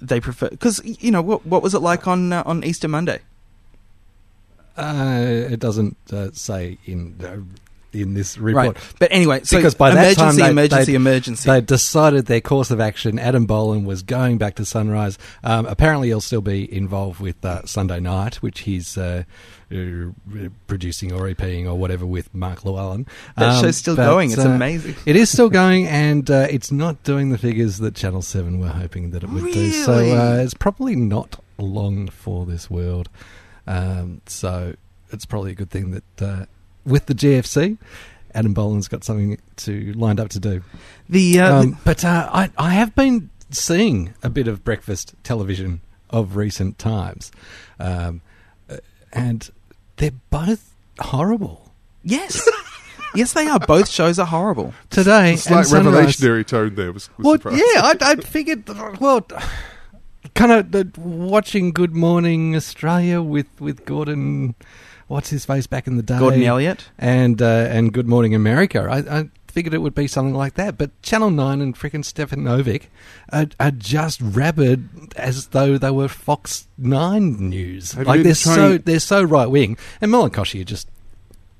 they 0.00 0.18
prefer 0.18 0.48
because 0.48 0.80
you 0.84 1.12
know 1.12 1.22
what 1.22 1.46
what 1.46 1.62
was 1.62 1.72
it 1.72 1.78
like 1.78 2.08
on 2.08 2.32
uh, 2.32 2.42
on 2.44 2.64
Easter 2.64 2.88
Monday? 2.88 3.20
Uh, 4.76 5.46
it 5.48 5.60
doesn't 5.60 5.96
uh, 6.12 6.30
say 6.32 6.78
in 6.86 7.14
uh, 7.24 7.36
in 7.92 8.14
this 8.14 8.38
report. 8.38 8.76
Right. 8.76 8.94
But 8.98 9.08
anyway, 9.12 9.40
so 9.44 9.56
Because 9.56 9.74
by 9.74 9.90
that 9.90 9.98
emergency, 9.98 10.20
time 10.20 10.36
they- 10.36 10.50
emergency, 10.62 10.94
emergency. 10.94 11.50
They 11.50 11.60
decided 11.60 12.26
their 12.26 12.40
course 12.40 12.70
of 12.70 12.80
action. 12.80 13.18
Adam 13.18 13.46
Boland 13.46 13.86
was 13.86 14.02
going 14.02 14.38
back 14.38 14.54
to 14.56 14.64
Sunrise. 14.64 15.18
Um, 15.42 15.66
apparently, 15.66 16.08
he'll 16.08 16.20
still 16.20 16.40
be 16.40 16.72
involved 16.72 17.20
with 17.20 17.44
uh, 17.44 17.64
Sunday 17.66 18.00
Night, 18.00 18.36
which 18.36 18.60
he's 18.60 18.96
uh, 18.96 19.24
uh, 19.72 19.76
producing 20.66 21.12
or 21.12 21.22
EPing 21.28 21.66
or 21.66 21.74
whatever 21.74 22.06
with 22.06 22.32
Mark 22.34 22.64
Llewellyn. 22.64 23.06
that 23.36 23.50
Um, 23.50 23.62
show's 23.62 23.76
still 23.76 23.96
but, 23.96 24.06
going. 24.06 24.30
It's 24.30 24.38
uh, 24.44 24.48
amazing. 24.48 24.94
It 25.06 25.16
is 25.16 25.30
still 25.30 25.48
going, 25.50 25.86
and 25.86 26.30
uh, 26.30 26.46
it's 26.50 26.70
not 26.72 27.02
doing 27.04 27.30
the 27.30 27.38
figures 27.38 27.78
that 27.78 27.94
Channel 27.94 28.22
Seven 28.22 28.60
were 28.60 28.68
hoping 28.68 29.10
that 29.10 29.22
it 29.24 29.30
would 29.30 29.52
do. 29.52 29.70
So 29.70 29.92
uh, 29.94 30.36
it's 30.42 30.54
probably 30.54 30.96
not 30.96 31.42
long 31.58 32.08
for 32.08 32.46
this 32.46 32.70
world. 32.70 33.08
Um, 33.66 34.20
so 34.26 34.74
it's 35.12 35.26
probably 35.26 35.52
a 35.52 35.54
good 35.54 35.70
thing 35.70 35.90
that 35.90 36.22
uh, 36.22 36.46
with 36.84 37.06
the 37.06 37.14
GFC, 37.14 37.78
Adam 38.34 38.54
Boland's 38.54 38.88
got 38.88 39.04
something 39.04 39.38
to 39.56 39.92
lined 39.94 40.20
up 40.20 40.28
to 40.30 40.40
do. 40.40 40.62
The, 41.08 41.40
uh, 41.40 41.60
Um, 41.60 41.78
but 41.84 42.04
uh, 42.04 42.28
I, 42.32 42.50
I 42.56 42.70
have 42.70 42.94
been 42.94 43.30
seeing 43.50 44.14
a 44.22 44.30
bit 44.30 44.46
of 44.48 44.64
breakfast 44.64 45.14
television 45.24 45.80
of 46.10 46.36
recent 46.36 46.78
times, 46.78 47.30
um, 47.78 48.20
uh, 48.68 48.76
and 49.12 49.50
they're 49.96 50.12
both 50.30 50.74
horrible. 51.00 51.72
yes, 52.02 52.48
yes, 53.14 53.32
they 53.32 53.46
are. 53.48 53.58
Both 53.60 53.88
shows 53.88 54.18
are 54.18 54.26
horrible. 54.26 54.72
Today, 54.90 55.36
Slight 55.36 55.58
and 55.58 55.66
Sunrise- 55.66 56.16
revelationary 56.16 56.46
tone 56.46 56.74
there. 56.76 56.92
Was, 56.92 57.10
was 57.18 57.24
Well, 57.24 57.34
surprised. 57.34 57.58
yeah, 57.74 57.80
I, 57.82 57.96
I 58.00 58.14
figured. 58.16 58.68
Well, 59.00 59.26
kind 60.34 60.52
of 60.74 60.96
watching 60.98 61.72
Good 61.72 61.94
Morning 61.94 62.54
Australia 62.56 63.20
with 63.22 63.48
with 63.60 63.84
Gordon. 63.84 64.54
What's 65.10 65.30
his 65.30 65.44
face 65.44 65.66
back 65.66 65.88
in 65.88 65.96
the 65.96 66.04
day? 66.04 66.18
Gordon 66.20 66.42
Elliott. 66.44 66.88
and 66.96 67.42
uh, 67.42 67.44
and 67.68 67.92
Good 67.92 68.06
Morning 68.06 68.32
America. 68.32 68.86
I, 68.88 68.98
I 69.20 69.28
figured 69.48 69.74
it 69.74 69.78
would 69.78 69.94
be 69.96 70.06
something 70.06 70.34
like 70.36 70.54
that. 70.54 70.78
But 70.78 70.90
Channel 71.02 71.30
Nine 71.32 71.60
and 71.60 71.74
freaking 71.74 72.04
Stefanovic 72.04 72.84
are, 73.32 73.46
are 73.58 73.72
just 73.72 74.20
rabid 74.20 74.88
as 75.16 75.48
though 75.48 75.78
they 75.78 75.90
were 75.90 76.06
Fox 76.06 76.68
Nine 76.78 77.48
news. 77.50 77.90
Have 77.94 78.06
like 78.06 78.22
they're 78.22 78.34
trying- 78.36 78.54
so 78.56 78.78
they're 78.78 79.00
so 79.00 79.20
right 79.24 79.46
wing, 79.48 79.76
and 80.00 80.12
Mel 80.12 80.22
and 80.24 80.32
Kochie 80.32 80.60
are 80.60 80.64
just 80.64 80.86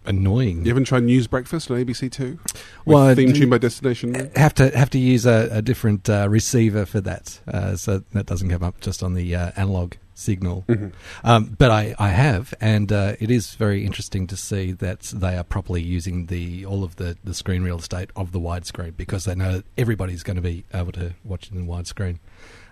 annoying. 0.06 0.64
You 0.64 0.68
haven't 0.70 0.84
tried 0.84 1.02
News 1.02 1.26
Breakfast 1.26 1.72
on 1.72 1.84
ABC 1.84 2.10
Two? 2.12 2.38
Well, 2.84 3.08
With 3.08 3.16
theme 3.18 3.32
tune 3.32 3.50
by 3.50 3.58
Destination. 3.58 4.30
have 4.36 4.54
to 4.54 4.70
have 4.78 4.90
to 4.90 4.98
use 5.00 5.26
a, 5.26 5.48
a 5.50 5.60
different 5.60 6.08
uh, 6.08 6.28
receiver 6.28 6.86
for 6.86 7.00
that, 7.00 7.40
uh, 7.48 7.74
so 7.74 8.04
that 8.12 8.26
doesn't 8.26 8.48
come 8.48 8.62
up 8.62 8.80
just 8.80 9.02
on 9.02 9.14
the 9.14 9.34
uh, 9.34 9.50
analog 9.56 9.94
signal. 10.20 10.64
Mhm. 10.68 10.92
Um, 11.24 11.56
but 11.58 11.70
I, 11.70 11.94
I 11.98 12.08
have, 12.10 12.54
and 12.60 12.92
uh, 12.92 13.14
it 13.18 13.30
is 13.30 13.54
very 13.54 13.84
interesting 13.84 14.26
to 14.28 14.36
see 14.36 14.72
that 14.72 15.00
they 15.14 15.36
are 15.36 15.44
properly 15.44 15.82
using 15.82 16.26
the 16.26 16.64
all 16.66 16.84
of 16.84 16.96
the, 16.96 17.16
the 17.24 17.34
screen 17.34 17.62
real 17.62 17.78
estate 17.78 18.10
of 18.14 18.32
the 18.32 18.40
widescreen 18.40 18.96
because 18.96 19.24
they 19.24 19.34
know 19.34 19.52
that 19.58 19.64
everybody's 19.76 20.22
going 20.22 20.36
to 20.36 20.42
be 20.42 20.64
able 20.72 20.92
to 20.92 21.14
watch 21.24 21.48
it 21.48 21.54
in 21.54 21.66
widescreen, 21.66 22.18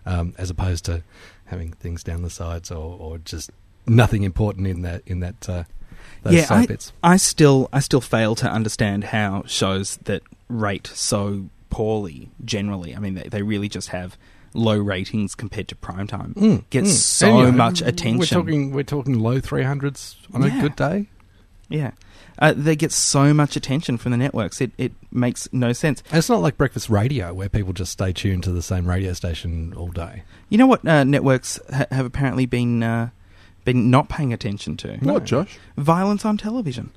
um, 0.06 0.34
as 0.38 0.50
opposed 0.50 0.84
to 0.84 1.02
having 1.46 1.72
things 1.72 2.04
down 2.04 2.22
the 2.22 2.30
sides 2.30 2.70
or, 2.70 2.96
or 2.98 3.18
just 3.18 3.50
nothing 3.86 4.22
important 4.22 4.66
in 4.66 4.82
that 4.82 5.02
in 5.06 5.20
that 5.20 5.48
uh, 5.48 5.64
those 6.22 6.34
Yeah, 6.34 6.44
side 6.44 6.68
bits. 6.68 6.92
I 7.02 7.16
still 7.16 7.68
I 7.72 7.80
still 7.80 8.00
fail 8.02 8.34
to 8.36 8.50
understand 8.50 9.04
how 9.04 9.44
shows 9.46 9.96
that 10.04 10.22
rate 10.48 10.86
so 10.94 11.48
poorly 11.70 12.30
generally. 12.44 12.94
I 12.96 12.98
mean, 12.98 13.14
they, 13.14 13.28
they 13.28 13.42
really 13.42 13.68
just 13.68 13.88
have 13.90 14.16
low 14.54 14.76
ratings 14.76 15.34
compared 15.34 15.68
to 15.68 15.74
primetime. 15.74 16.34
Mm, 16.34 16.64
Get 16.70 16.84
mm. 16.84 16.88
so 16.88 17.28
And, 17.28 17.38
you 17.38 17.44
know, 17.46 17.52
much 17.52 17.80
attention. 17.82 18.18
We're 18.18 18.26
talking 18.26 18.72
we're 18.72 18.82
talking 18.82 19.18
low 19.18 19.40
three 19.40 19.62
hundreds 19.62 20.16
on 20.32 20.42
Yeah. 20.42 20.58
a 20.58 20.60
good 20.62 20.76
day. 20.76 21.06
Yeah, 21.70 21.90
uh, 22.38 22.54
they 22.56 22.74
get 22.76 22.92
so 22.92 23.34
much 23.34 23.54
attention 23.54 23.98
from 23.98 24.12
the 24.12 24.16
networks. 24.16 24.60
It 24.62 24.72
it 24.78 24.92
makes 25.12 25.48
no 25.52 25.74
sense. 25.74 26.02
And 26.10 26.18
it's 26.18 26.30
not 26.30 26.40
like 26.40 26.56
breakfast 26.56 26.88
radio 26.88 27.34
where 27.34 27.50
people 27.50 27.74
just 27.74 27.92
stay 27.92 28.10
tuned 28.12 28.42
to 28.44 28.50
the 28.52 28.62
same 28.62 28.88
radio 28.88 29.12
station 29.12 29.74
all 29.76 29.88
day. 29.88 30.22
You 30.48 30.56
know 30.56 30.66
what 30.66 30.86
uh, 30.88 31.04
networks 31.04 31.60
ha- 31.70 31.84
have 31.90 32.06
apparently 32.06 32.46
been 32.46 32.82
uh, 32.82 33.10
been 33.66 33.90
not 33.90 34.08
paying 34.08 34.32
attention 34.32 34.78
to? 34.78 34.96
What, 35.02 35.24
Josh? 35.24 35.58
Violence 35.76 36.24
on 36.24 36.38
television. 36.38 36.90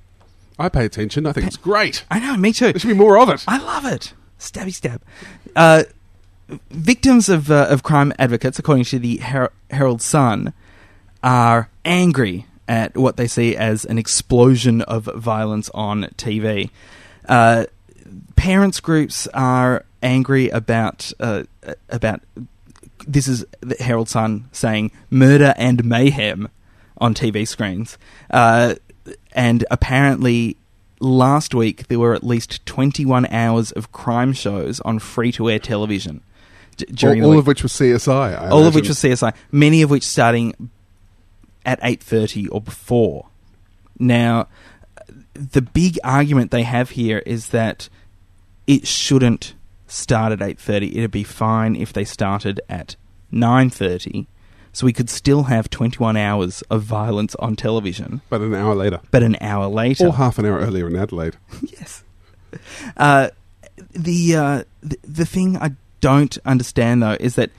I 0.58 0.70
pay 0.70 0.86
attention. 0.86 1.26
I 1.26 1.34
think 1.34 1.48
it's 1.48 1.58
great. 1.58 2.06
I 2.10 2.20
know, 2.20 2.38
me 2.38 2.54
too. 2.54 2.72
There 2.72 2.80
should 2.80 2.88
be 2.88 2.94
more 2.94 3.20
of 3.20 3.28
it. 3.30 3.44
I 3.48 3.58
love 3.58 3.86
it. 3.86 4.14
Stabby 4.40 4.74
stab. 4.74 5.02
Victims 6.70 7.30
of 7.30 7.50
uh, 7.50 7.68
of 7.70 7.84
crime 7.84 8.14
advocates, 8.20 8.60
according 8.60 8.86
to 8.86 9.00
the 9.00 9.18
Her- 9.18 9.54
Herald 9.70 10.02
Sun, 10.02 10.54
are 11.24 11.70
angry 11.86 12.46
at 12.68 12.96
what 12.98 13.18
they 13.18 13.28
see 13.28 13.56
as 13.56 13.86
an 13.86 13.98
explosion 13.98 14.82
of 14.84 15.06
violence 15.06 15.70
on 15.74 16.04
TV. 16.18 16.70
Uh, 17.28 17.66
parents 18.36 18.80
groups 18.80 19.28
are 19.34 19.86
angry 20.02 20.50
about 20.50 21.12
uh, 21.20 21.44
about 21.90 22.22
this 23.08 23.28
is 23.28 23.46
the 23.62 23.76
Herald 23.80 24.10
Sun 24.10 24.50
saying 24.52 24.92
murder 25.10 25.54
and 25.58 25.84
mayhem 25.86 26.50
on 26.98 27.14
TV 27.14 27.48
screens. 27.48 27.98
Uh, 28.30 28.76
and 29.34 29.66
apparently, 29.72 30.58
last 31.00 31.56
week 31.56 31.88
there 31.88 32.00
were 32.00 32.14
at 32.14 32.24
least 32.24 32.66
21 32.66 33.26
hours 33.28 33.72
of 33.72 33.92
crime 33.92 34.34
shows 34.34 34.80
on 34.82 35.00
free 35.00 35.32
to 35.34 35.50
air 35.50 35.60
television. 35.60 36.22
D- 36.86 36.94
during 36.94 37.24
all, 37.24 37.32
all 37.32 37.40
of 37.40 37.48
which 37.48 37.64
was 37.64 37.72
CSI. 37.74 38.38
I 38.42 38.50
all 38.50 38.66
of 38.66 38.76
which 38.76 38.86
imagine. 38.86 39.10
was 39.12 39.20
CSI, 39.22 39.34
many 39.52 39.82
of 39.82 39.90
which 39.90 40.04
starting 40.04 40.70
at 41.66 41.80
8:30 41.82 42.48
or 42.52 42.62
before. 42.62 43.28
Now, 44.00 44.48
the 45.34 45.62
big 45.62 45.98
argument 46.04 46.52
they 46.52 46.64
have 46.64 46.92
here 46.92 47.20
is 47.26 47.50
that 47.50 47.90
it 48.68 48.88
shouldn't 48.88 49.54
start 49.88 50.32
at 50.32 50.40
8:30. 50.42 50.96
It'd 50.96 51.12
be 51.12 51.24
fine 51.24 51.76
if 51.76 51.94
they 51.94 52.04
started 52.06 52.62
at 52.70 52.96
9:30, 53.32 54.28
so 54.74 54.86
we 54.86 54.94
could 54.94 55.10
still 55.10 55.44
have 55.44 55.70
21 55.70 56.18
hours 56.18 56.62
of 56.70 56.82
violence 56.84 57.36
on 57.36 57.56
television, 57.56 58.22
But 58.30 58.42
an 58.42 58.54
hour 58.56 58.74
later. 58.76 59.00
but 59.12 59.22
an 59.24 59.38
hour 59.42 59.68
later. 59.68 60.08
Or 60.08 60.14
half 60.14 60.40
an 60.40 60.46
hour 60.46 60.60
earlier 60.60 60.88
in 60.88 60.96
Adelaide. 60.96 61.36
yes. 61.62 62.04
Uh, 62.98 63.30
the, 63.94 64.36
uh, 64.36 64.64
the 64.84 64.98
the 65.04 65.26
thing 65.26 65.58
I 65.58 65.72
don't 66.02 66.38
understand 66.46 67.02
though 67.02 67.18
is 67.20 67.36
that 67.36 67.50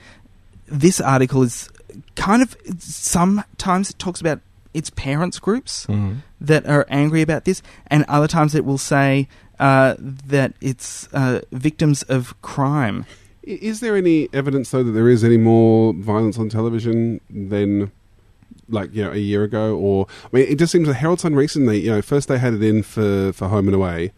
this 0.67 1.01
article 1.01 1.41
is 1.41 1.69
kind 2.15 2.41
of 2.41 2.55
sometimes 2.79 3.89
it 3.89 3.99
talks 3.99 4.21
about 4.21 4.39
its 4.73 4.89
parents 4.91 5.39
groups 5.39 5.85
that 6.41 6.65
are 6.65 6.85
angry 6.89 7.21
about 7.21 7.45
this, 7.45 7.61
and 7.87 8.05
other 8.07 8.27
times 8.27 8.55
it 8.55 8.65
will 8.65 8.77
say 8.79 9.27
uh, 9.59 9.95
that 9.99 10.53
it's 10.61 11.07
uh, 11.13 11.41
victims 11.51 12.03
of 12.03 12.39
crime. 12.41 13.05
Is 13.43 13.81
there 13.81 13.95
any 13.95 14.29
evidence, 14.33 14.71
though, 14.71 14.83
that 14.83 14.91
there 14.91 15.09
is 15.09 15.23
any 15.23 15.37
more 15.37 15.93
violence 15.93 16.39
on 16.39 16.49
television 16.49 17.19
than, 17.29 17.91
like, 18.69 18.93
you 18.95 19.03
know, 19.03 19.11
a 19.11 19.17
year 19.17 19.43
ago? 19.43 19.75
Or, 19.75 20.07
I 20.25 20.37
mean, 20.37 20.47
it 20.47 20.57
just 20.57 20.71
seems 20.71 20.87
that 20.87 20.95
Herald 20.95 21.19
Sun 21.19 21.35
recently, 21.35 21.81
you 21.81 21.91
know, 21.91 22.01
first 22.01 22.27
they 22.27 22.39
had 22.39 22.53
it 22.53 22.63
in 22.63 22.83
for, 22.83 23.31
for 23.33 23.49
Home 23.49 23.67
and 23.67 23.75
Away. 23.75 24.11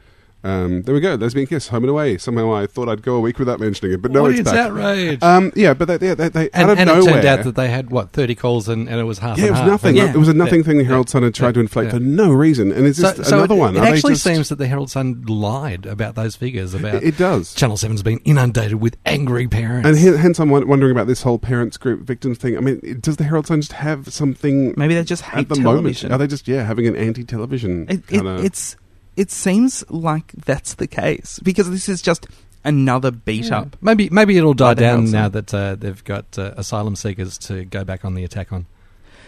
Um, 0.46 0.84
there 0.84 0.94
we 0.94 1.02
go, 1.02 1.16
Lesbian 1.16 1.48
Kiss, 1.48 1.70
Home 1.70 1.84
and 1.84 1.90
Away. 1.90 2.18
Somehow 2.20 2.54
I 2.54 2.68
thought 2.68 2.88
I'd 2.88 3.02
go 3.02 3.16
a 3.16 3.20
week 3.20 3.40
without 3.40 3.60
mentioning 3.60 3.94
it, 3.94 4.02
but 4.02 4.12
no, 4.12 4.28
it's 4.28 4.42
Audience 4.42 4.52
back. 4.52 4.60
outrage. 4.70 5.24
Um, 5.24 5.52
yeah, 5.56 5.74
but 5.74 5.86
they, 5.88 5.98
they, 5.98 6.14
they, 6.14 6.30
they 6.30 6.50
and 6.54 6.64
out 6.66 6.70
of 6.70 6.78
and 6.80 6.88
nowhere. 6.88 7.02
it 7.02 7.14
turned 7.14 7.26
out 7.26 7.44
that 7.46 7.56
they 7.56 7.68
had 7.68 7.90
what 7.90 8.12
thirty 8.12 8.36
calls 8.36 8.70
and, 8.70 8.88
and 8.88 9.00
it 9.00 9.06
was 9.06 9.18
half. 9.18 9.40
yeah, 9.40 9.46
it 9.46 9.50
was 9.52 9.60
half. 9.62 9.68
nothing. 9.68 9.96
Yeah. 9.96 10.12
It 10.12 10.18
was 10.18 10.30
a 10.30 10.34
nothing 10.34 10.60
Yeah. 10.60 10.66
thing 10.66 10.78
the 10.78 10.84
Herald 10.84 11.10
Sun 11.10 11.24
had 11.24 11.34
tried 11.34 11.56
to 11.56 11.60
inflate 11.62 11.90
for 11.90 12.00
no 12.00 12.32
reason, 12.32 12.72
and 12.72 12.86
it's 12.86 13.00
just 13.00 13.26
so 13.26 13.38
another 13.38 13.56
it, 13.56 13.58
one. 13.58 13.76
It 13.76 13.80
Are 13.80 13.86
actually 13.88 14.14
just- 14.14 14.24
seems 14.24 14.50
that 14.50 14.58
the 14.58 14.68
Herald 14.68 14.92
Sun 14.92 15.24
lied 15.28 15.88
about 15.88 16.14
those 16.16 16.36
figures. 16.36 16.74
About 16.76 16.96
it, 16.96 17.04
it 17.04 17.18
does. 17.18 17.54
Channel 17.56 17.78
Seven's 17.78 18.04
been 18.04 18.20
inundated 18.20 18.76
with 18.76 18.98
angry 19.06 19.48
parents. 19.48 19.88
And 19.88 19.98
he- 19.98 20.16
hence, 20.16 20.40
I'm 20.40 20.50
wondering 20.52 20.92
about 20.92 21.08
this 21.08 21.24
whole 21.24 21.40
parents 21.40 21.78
group 21.78 22.02
victims 22.02 22.38
thing. 22.38 22.56
I 22.56 22.60
mean, 22.60 23.00
does 23.02 23.18
the 23.18 23.24
Herald 23.24 23.48
Sun 23.48 23.62
just 23.62 23.74
have 23.74 24.14
something 24.14 24.76
Maybe 24.78 24.94
they 24.94 25.04
just 25.04 25.24
hate 25.24 25.40
at 25.42 25.50
the 25.50 25.56
television. 25.56 26.10
moment? 26.10 26.22
Are 26.22 26.24
they 26.24 26.30
just 26.30 26.48
yeah 26.48 26.64
having 26.64 26.86
an 26.86 26.96
anti-television 26.96 27.88
It, 27.90 28.04
it, 28.12 28.26
it's 28.46 28.76
it 29.16 29.32
seems 29.32 29.84
like 29.90 30.32
that's 30.34 30.74
the 30.76 30.88
case 30.88 31.40
because 31.44 31.70
this 31.70 31.88
is 31.90 32.02
just 32.02 32.28
another 32.64 33.12
beat 33.12 33.46
Yeah. 33.46 33.60
up. 33.60 33.78
Maybe 33.82 34.10
maybe 34.10 34.38
it'll 34.38 34.54
die 34.54 34.72
By 34.72 34.74
the 34.76 34.86
Herald 34.86 35.06
down 35.06 35.12
now 35.12 35.30
that 35.30 35.54
uh, 35.54 35.76
they've 35.76 36.04
got 36.04 36.38
uh, 36.38 36.54
asylum 36.58 36.96
seekers 36.96 37.38
to 37.40 37.66
go 37.66 37.84
back 37.84 38.04
on 38.06 38.16
the 38.16 38.24
attack 38.24 38.52
on. 38.52 38.66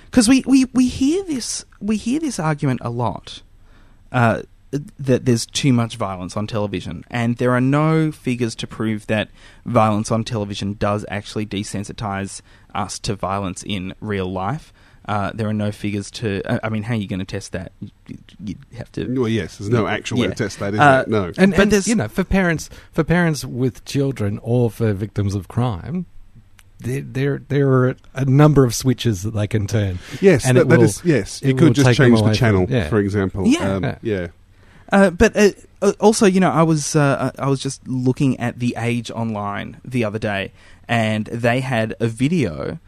because 0.05 0.27
we, 0.27 0.43
we, 0.47 0.65
we 0.73 0.87
hear 0.87 1.23
this 1.25 1.65
we 1.79 1.97
hear 1.97 2.19
this 2.19 2.39
argument 2.39 2.81
a 2.83 2.89
lot 2.89 3.41
uh, 4.11 4.41
that 4.99 5.25
there's 5.25 5.45
too 5.45 5.71
much 5.71 5.95
violence 5.95 6.35
on 6.35 6.45
television, 6.47 7.03
and 7.09 7.37
there 7.37 7.51
are 7.51 7.61
no 7.61 8.11
figures 8.11 8.53
to 8.55 8.67
prove 8.67 9.07
that 9.07 9.29
violence 9.65 10.11
on 10.11 10.23
television 10.25 10.73
does 10.73 11.05
actually 11.09 11.45
desensitize 11.45 12.41
us 12.75 12.99
to 12.99 13.15
violence 13.15 13.63
in 13.63 13.93
real 14.01 14.29
life. 14.31 14.73
Uh, 15.07 15.31
there 15.33 15.47
are 15.47 15.53
no 15.53 15.71
figures 15.71 16.11
to. 16.11 16.41
I 16.45 16.59
I 16.63 16.69
mean, 16.69 16.83
how 16.83 16.93
are 16.93 16.97
you 16.97 17.07
going 17.07 17.19
to 17.19 17.25
test 17.25 17.53
that? 17.53 17.71
You, 17.79 18.17
you 18.43 18.55
have 18.77 18.91
to. 18.93 19.07
well, 19.19 19.29
yes, 19.29 19.57
there's 19.57 19.69
no 19.69 19.87
actual 19.87 20.19
way 20.19 20.27
to 20.27 20.35
test 20.35 20.59
that, 20.59 20.73
is 20.73 20.79
Uh, 20.79 21.03
there? 21.03 21.05
No. 21.07 21.31
And, 21.37 21.51
But 21.51 21.59
and 21.61 21.71
there's- 21.71 21.87
you 21.87 21.95
know, 21.95 22.07
for 22.09 22.23
parents 22.25 22.69
for 22.91 23.03
parents 23.05 23.45
with 23.45 23.85
children 23.85 24.39
or 24.43 24.69
for 24.69 24.91
victims 24.93 25.33
of 25.33 25.47
crime, 25.47 26.05
there 26.79 27.01
there, 27.01 27.41
there 27.47 27.69
are 27.71 27.95
a 28.13 28.25
number 28.25 28.65
of 28.65 28.75
switches 28.75 29.23
that 29.23 29.31
they 29.33 29.47
can 29.47 29.65
turn. 29.65 29.99
yes, 30.21 30.45
and 30.45 30.57
that, 30.57 30.61
it 30.63 30.67
that 30.69 30.77
will- 30.79 30.85
is 30.85 31.01
yes. 31.05 31.41
it 31.41 31.51
It 31.51 31.57
could 31.57 31.73
just 31.73 31.93
change 31.95 32.21
the 32.21 32.33
channel, 32.33 32.65
from- 32.65 32.75
yeah. 32.75 32.89
for 32.89 32.99
example. 32.99 33.47
Yeah. 33.47 33.75
um, 33.75 33.83
Yeah. 33.83 33.97
yeah. 34.01 34.27
Uh, 34.91 35.09
but 35.09 35.35
uh, 35.35 35.51
uh, 35.81 35.91
also, 35.99 36.25
you 36.25 36.39
know, 36.39 36.51
I 36.51 36.63
was 36.63 36.95
uh, 36.95 37.31
I 37.39 37.47
was 37.47 37.59
just 37.61 37.85
looking 37.87 38.39
at 38.39 38.59
the 38.59 38.73
Age 38.77 39.09
online 39.11 39.77
the 39.85 40.03
other 40.05 40.19
day, 40.19 40.51
and 40.87 41.25
they 41.27 41.59
had 41.61 41.93
a 41.99 42.07
video 42.07 42.79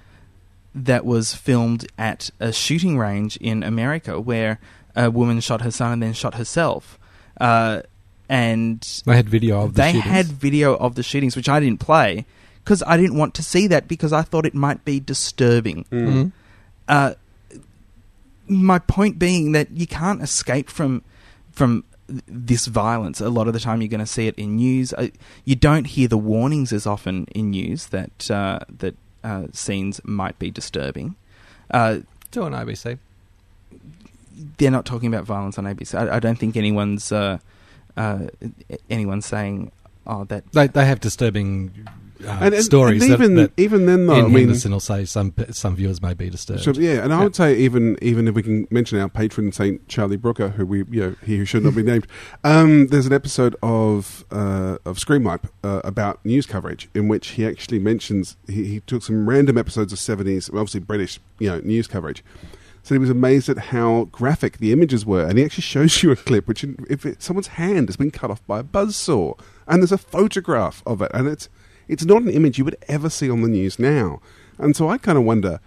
that 0.86 1.06
was 1.06 1.34
filmed 1.36 1.88
at 1.98 2.30
a 2.40 2.52
shooting 2.52 2.98
range 2.98 3.38
in 3.38 3.64
America 3.64 4.20
where 4.20 4.60
a 4.96 5.10
woman 5.12 5.40
shot 5.40 5.62
her 5.62 5.72
son 5.72 5.92
and 5.94 6.04
then 6.04 6.14
shot 6.14 6.36
herself, 6.36 6.98
uh, 7.40 7.82
and 8.28 8.82
They 9.06 9.16
had 9.16 9.30
video 9.30 9.62
of 9.64 9.74
the 9.74 9.82
they 9.82 9.92
shootings. 9.94 10.06
had 10.06 10.26
video 10.28 10.76
of 10.76 10.96
the 10.96 11.04
shootings, 11.04 11.36
which 11.36 11.50
I 11.50 11.60
didn't 11.60 11.80
play 11.80 12.26
because 12.64 12.84
I 12.86 12.98
didn't 12.98 13.18
want 13.18 13.34
to 13.36 13.44
see 13.44 13.68
that 13.68 13.88
because 13.88 14.14
I 14.14 14.22
thought 14.22 14.46
it 14.46 14.54
might 14.54 14.86
be 14.86 15.00
disturbing. 15.00 15.86
Mm. 15.92 16.08
Mhm. 16.08 16.32
Uh, 16.88 17.14
my 18.48 18.80
point 18.80 19.20
being 19.20 19.52
that 19.54 19.70
you 19.72 19.88
can't 19.88 20.22
escape 20.22 20.70
from 20.70 21.04
from 21.52 21.84
this 22.28 22.66
violence. 22.66 23.22
A 23.22 23.30
lot 23.30 23.48
of 23.48 23.54
the 23.54 23.60
time, 23.60 23.82
you're 23.82 23.88
going 23.90 24.00
to 24.00 24.06
see 24.06 24.26
it 24.28 24.34
in 24.36 24.56
news. 24.56 24.94
Uh, 24.94 25.10
you 25.46 25.56
don't 25.56 25.86
hear 25.86 26.08
the 26.08 26.18
warnings 26.18 26.74
as 26.74 26.88
often 26.88 27.26
in 27.36 27.52
news 27.52 27.88
that 27.88 28.32
uh, 28.32 28.60
that 28.80 28.96
uh, 29.24 29.48
scenes 29.54 30.02
might 30.04 30.38
be 30.40 30.52
disturbing. 30.52 31.16
Uh, 31.72 32.00
Do 32.32 32.44
on 32.44 32.54
ABC. 32.54 32.98
they're 34.58 34.72
not 34.72 34.86
talking 34.86 35.08
about 35.14 35.26
violence 35.26 35.58
on 35.58 35.66
ABC. 35.66 35.94
I, 35.98 36.16
I 36.16 36.20
don't 36.20 36.38
think 36.40 36.56
anyone's 36.58 37.12
uh, 37.12 37.38
uh, 37.98 38.28
anyone's 38.90 39.26
saying, 39.26 39.72
"Oh, 40.08 40.24
that." 40.26 40.50
They 40.54 40.68
they 40.68 40.86
have 40.86 41.00
disturbing 41.00 41.72
uh, 42.26 42.38
And- 42.42 42.54
and- 42.56 42.64
stories. 42.64 43.02
and 43.04 43.12
that- 43.12 43.20
even 43.22 43.36
that, 43.36 43.52
even 43.58 43.86
then, 43.86 44.08
though, 44.08 44.16
Ian 44.16 44.26
I 44.26 44.28
mean, 44.28 44.38
Henderson 44.40 44.72
will 44.72 44.80
say 44.80 45.06
some 45.06 45.34
some 45.52 45.76
viewers 45.76 46.02
may 46.02 46.14
be 46.14 46.30
disturbed. 46.30 46.78
Yeah, 46.78 47.04
and 47.04 47.14
I 47.14 47.18
Yeah. 47.20 47.24
would 47.24 47.36
say 47.36 47.58
even 47.58 47.98
even 48.02 48.28
if 48.28 48.36
we 48.36 48.44
can 48.44 48.68
mention 48.70 49.00
our 49.00 49.10
patron 49.10 49.52
saint 49.52 49.88
Charlie 49.88 50.18
Brooker, 50.18 50.50
who 50.50 50.66
we 50.66 50.80
you 50.92 51.02
know 51.02 51.16
he 51.26 51.38
who 51.38 51.46
should 51.46 51.64
not 51.64 51.76
be 51.76 51.84
named. 51.84 52.08
Um, 52.44 52.88
there's 52.88 53.06
an 53.06 53.14
episode 53.14 53.56
of 53.64 54.26
uh, 54.32 54.78
of 54.86 54.98
Screenwipe 54.98 55.44
uh, 55.64 55.82
about 55.84 56.20
news 56.26 56.46
coverage 56.46 56.90
in 56.94 57.08
which 57.08 57.30
he 57.30 57.46
actually 57.46 57.80
mentions 57.80 58.36
he, 58.48 58.66
he 58.66 58.80
took 58.82 59.02
some 59.04 59.30
random 59.30 59.58
episodes 59.58 59.94
of 59.94 60.00
70s, 60.00 60.50
obviously 60.50 60.80
British, 60.82 61.20
you 61.40 61.48
know, 61.50 61.60
news 61.64 61.88
coverage. 61.88 62.24
So 62.82 62.96
he 62.96 63.00
was 63.00 63.10
amazed 63.10 63.50
at 63.50 63.58
how 63.58 64.08
graphic 64.12 64.58
the 64.58 64.72
images 64.72 65.06
were, 65.06 65.24
and 65.26 65.38
he 65.38 65.44
actually 65.44 65.62
shows 65.64 66.02
you 66.02 66.12
a 66.12 66.16
clip 66.16 66.48
which, 66.48 66.64
if 66.90 67.06
it, 67.06 67.22
someone's 67.22 67.48
hand 67.48 67.90
has 67.90 67.98
been 67.98 68.10
cut 68.10 68.32
off 68.32 68.46
by 68.48 68.60
a 68.60 68.64
buzzsaw, 68.64 69.38
and 69.68 69.82
there's 69.82 69.92
a 69.92 69.98
photograph 69.98 70.82
of 70.88 71.02
it, 71.02 71.12
and 71.14 71.28
it's 71.28 71.50
it's 71.90 72.06
not 72.06 72.22
an 72.22 72.30
image 72.30 72.58
you 72.58 72.64
would 72.64 72.78
ever 72.88 73.10
see 73.10 73.30
on 73.30 73.42
the 73.42 73.50
news 73.50 73.78
now. 73.80 74.22
And 74.58 74.76
so 74.76 74.90
I 74.90 74.98
kind 74.98 75.18
of 75.18 75.26
wonder, 75.26 75.60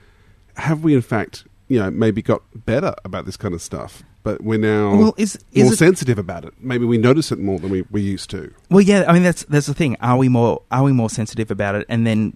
have 0.57 0.83
we 0.83 0.95
in 0.95 1.03
fact, 1.03 1.45
you 1.69 1.79
know, 1.79 1.91
maybe 1.91 2.23
got 2.23 2.43
better 2.65 2.95
about 3.05 3.27
this 3.27 3.37
kind 3.37 3.53
of 3.55 3.61
stuff, 3.63 4.03
but 4.23 4.43
we're 4.43 4.59
now 4.59 4.95
Well, 4.97 5.15
is- 5.19 5.39
is 5.53 5.65
more 5.65 5.73
it- 5.73 5.79
sensitive 5.79 6.19
about 6.19 6.45
it. 6.45 6.55
Maybe 6.61 6.85
we 6.87 6.97
notice 6.99 7.33
it 7.33 7.39
more 7.39 7.59
than 7.59 7.71
we, 7.71 7.83
we 7.91 8.01
used 8.01 8.31
to. 8.31 8.53
Well, 8.71 8.81
yeah, 8.83 9.05
I 9.09 9.13
mean 9.13 9.23
that's 9.23 9.45
that's 9.45 9.67
the 9.67 9.75
thing. 9.75 9.97
Are 10.01 10.17
we 10.17 10.29
more 10.29 10.63
are 10.71 10.85
we 10.85 10.93
more 10.93 11.11
sensitive 11.11 11.51
about 11.51 11.75
it? 11.75 11.87
And 11.89 12.07
then, 12.07 12.35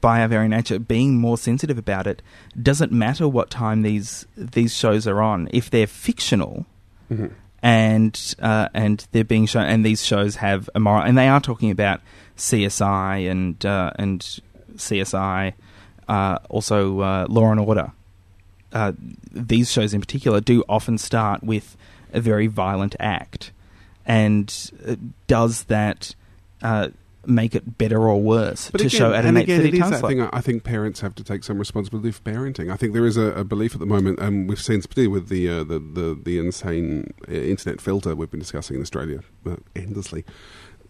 by 0.00 0.20
our 0.22 0.28
very 0.28 0.48
nature, 0.48 0.78
being 0.78 1.18
more 1.18 1.36
sensitive 1.36 1.78
about 1.78 2.06
it 2.06 2.22
doesn't 2.62 2.92
matter 2.92 3.26
what 3.28 3.50
time 3.50 3.82
these 3.82 4.24
these 4.36 4.72
shows 4.74 5.06
are 5.06 5.20
on. 5.20 5.48
If 5.52 5.68
they're 5.70 5.86
fictional, 5.88 6.64
mm-hmm. 7.10 7.26
And 7.62 8.34
uh, 8.40 8.68
and 8.74 9.06
they're 9.12 9.24
being 9.24 9.46
shown, 9.46 9.64
and 9.64 9.84
these 9.84 10.04
shows 10.04 10.36
have 10.36 10.68
a 10.74 10.80
moral, 10.80 11.02
and 11.02 11.16
they 11.16 11.28
are 11.28 11.40
talking 11.40 11.70
about 11.70 12.00
CSI 12.36 13.30
and 13.30 13.64
uh, 13.64 13.92
and 13.96 14.40
CSI, 14.76 15.54
uh, 16.08 16.38
also 16.48 17.00
uh, 17.00 17.26
Law 17.28 17.50
and 17.50 17.60
Order. 17.60 17.92
Uh, 18.72 18.92
these 19.32 19.72
shows 19.72 19.94
in 19.94 20.00
particular 20.00 20.40
do 20.40 20.62
often 20.68 20.98
start 20.98 21.42
with 21.42 21.76
a 22.12 22.20
very 22.20 22.46
violent 22.46 22.94
act, 23.00 23.52
and 24.04 24.70
uh, 24.86 24.96
does 25.26 25.64
that 25.64 26.14
make 27.28 27.54
it 27.54 27.78
better 27.78 28.08
or 28.08 28.20
worse 28.20 28.70
to 28.70 28.88
show 28.88 29.12
at 29.12 29.24
an 29.24 29.36
eight 29.36 29.44
again, 29.44 29.58
thirty 29.58 29.68
it 29.68 29.74
is 29.74 29.80
time 29.80 29.98
slot? 29.98 30.10
thing. 30.10 30.22
I 30.22 30.28
I 30.32 30.40
think 30.40 30.64
parents 30.64 31.00
have 31.00 31.14
to 31.16 31.24
take 31.24 31.44
some 31.44 31.58
responsibility 31.58 32.10
for 32.12 32.22
parenting. 32.22 32.70
I 32.72 32.76
think 32.76 32.92
there 32.92 33.06
is 33.06 33.16
a, 33.16 33.32
a 33.32 33.44
belief 33.44 33.74
at 33.74 33.80
the 33.80 33.86
moment, 33.86 34.18
and 34.18 34.48
we've 34.48 34.60
seen, 34.60 34.80
particularly 34.80 35.08
with 35.08 35.28
the 35.28 35.48
uh, 35.48 35.64
the, 35.64 35.78
the 35.78 36.20
the 36.22 36.38
insane 36.38 37.12
uh, 37.28 37.32
internet 37.32 37.80
filter 37.80 38.14
we've 38.14 38.30
been 38.30 38.40
discussing 38.40 38.76
in 38.76 38.82
Australia 38.82 39.20
uh, 39.46 39.56
endlessly. 39.74 40.24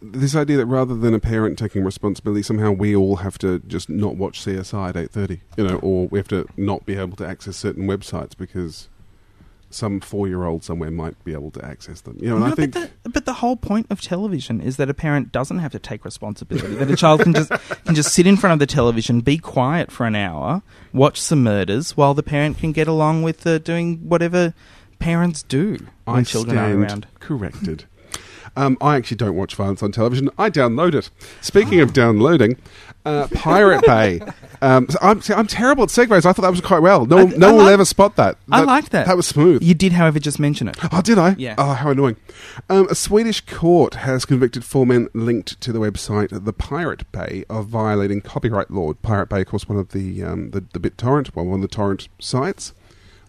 This 0.03 0.37
idea 0.37 0.59
that 0.59 0.67
rather 0.67 0.95
than 0.95 1.15
a 1.15 1.21
parent 1.21 1.59
taking 1.59 1.83
responsibility, 1.83 2.43
somehow 2.43 2.71
we 2.71 2.95
all 2.95 3.17
have 3.17 3.39
to 3.39 3.61
just 3.61 3.89
not 3.89 4.17
watch 4.17 4.45
CSI 4.45 4.91
at 4.91 4.97
eight 4.97 5.11
thirty, 5.11 5.41
you 5.57 5.67
know, 5.67 5.77
or 5.77 6.07
we 6.09 6.19
have 6.19 6.29
to 6.29 6.47
not 6.57 6.85
be 6.85 6.97
able 6.97 7.17
to 7.17 7.27
access 7.27 7.57
certain 7.57 7.87
websites 7.87 8.37
because 8.37 8.89
some 9.77 10.01
four-year-old 10.01 10.65
somewhere 10.65 10.91
might 10.91 11.23
be 11.25 11.33
able 11.33 11.51
to 11.53 11.65
access 11.65 12.01
them. 12.01 12.17
You 12.21 12.31
know, 12.31 12.37
and 12.37 12.45
No, 12.47 12.51
I 12.53 12.55
think 12.55 12.73
but, 12.73 12.91
the, 13.05 13.11
but 13.11 13.25
the 13.27 13.35
whole 13.35 13.57
point 13.57 13.87
of 13.91 14.01
television 14.01 14.61
is 14.61 14.77
that 14.79 14.89
a 14.91 14.95
parent 14.95 15.31
doesn't 15.33 15.59
have 15.59 15.73
to 15.73 15.79
take 15.79 16.05
responsibility. 16.05 16.75
that 16.77 16.91
a 16.91 16.97
child 16.97 17.21
can 17.21 17.35
just 17.35 17.51
can 17.85 17.95
just 17.95 18.13
sit 18.13 18.27
in 18.27 18.37
front 18.37 18.55
of 18.55 18.59
the 18.59 18.67
television, 18.67 19.21
be 19.21 19.39
quiet 19.39 19.93
for 19.93 20.07
an 20.07 20.17
hour, 20.17 20.63
watch 20.93 21.21
some 21.21 21.43
murders, 21.43 21.97
while 21.97 22.15
the 22.15 22.23
parent 22.23 22.59
can 22.59 22.73
get 22.73 22.89
along 22.89 23.23
with 23.23 23.47
uh, 23.47 23.59
doing 23.59 23.99
whatever 24.09 24.55
parents 24.99 25.43
do 25.43 25.77
when 26.05 26.17
I 26.19 26.23
children 26.23 26.59
are 26.59 26.75
around. 26.75 27.07
corrected. 27.21 27.85
Um, 28.57 28.77
I 28.81 28.97
actually 28.97 29.19
don't 29.19 29.37
watch 29.37 29.55
violence 29.55 29.83
on 29.83 29.93
television. 29.93 30.31
I 30.39 30.51
download 30.51 30.95
it. 30.95 31.11
Speaking 31.41 31.81
of 31.81 31.93
downloading, 31.93 32.57
uh, 33.05 33.29
Pirate 33.35 33.85
Bay. 33.87 34.21
Um, 34.63 34.89
so 34.89 34.99
I'm, 35.03 35.21
see, 35.21 35.35
I'm 35.35 35.47
terrible 35.47 35.83
at 35.83 35.91
segues. 35.91 36.25
I 36.25 36.33
thought 36.33 36.41
that 36.41 36.51
was 36.51 36.63
quite 36.63 36.79
well. 36.81 37.05
No, 37.05 37.19
I- 37.19 37.25
one- 37.25 37.39
no 37.39 37.49
I 37.49 37.53
one 37.53 37.65
will 37.67 37.69
ever 37.71 37.85
spot 37.85 38.17
that. 38.17 38.39
I 38.51 38.63
liked 38.63 38.91
that. 38.93 39.07
That 39.07 39.15
was 39.19 39.27
smooth. 39.27 39.63
You 39.63 39.75
did, 39.75 39.93
however, 39.93 40.19
just 40.19 40.41
mention 40.41 40.67
it. 40.67 40.79
Oh, 40.91 41.03
did 41.03 41.19
I? 41.19 41.35
Yeah. 41.37 41.57
Oh, 41.59 41.75
how 41.75 41.91
annoying. 41.91 42.17
Um, 42.71 42.89
a 42.89 42.95
Swedish 42.95 43.43
court 43.43 43.97
has 43.97 44.25
convicted 44.25 44.65
four 44.65 44.87
men 44.87 45.09
linked 45.13 45.61
to 45.61 45.73
the 45.75 45.79
website 45.79 46.31
The 46.47 46.55
Pirate 46.55 47.13
Bay 47.13 47.45
of 47.51 47.67
violating 47.67 48.23
copyright 48.23 48.71
law. 48.71 48.95
Pirate 48.95 49.29
Bay, 49.29 49.43
of 49.43 49.49
course, 49.49 49.69
one 49.69 49.77
of 49.79 49.91
the, 49.91 50.25
um, 50.25 50.53
the, 50.53 50.65
the 50.73 50.81
BitTorrent, 50.81 51.35
well, 51.37 51.45
one 51.45 51.57
of 51.57 51.63
the 51.63 51.69
torrent 51.69 52.09
sites 52.19 52.73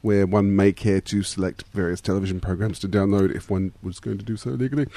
where 0.02 0.26
one 0.26 0.56
may 0.56 0.72
care 0.72 1.02
to 1.02 1.24
select 1.24 1.64
various 1.74 2.02
television 2.02 2.40
programs 2.40 2.80
to 2.80 2.88
download 2.88 3.36
if 3.36 3.50
one 3.50 3.74
was 3.82 4.00
going 4.00 4.18
to 4.18 4.26
do 4.26 4.38
so 4.38 4.52
legally. 4.52 4.88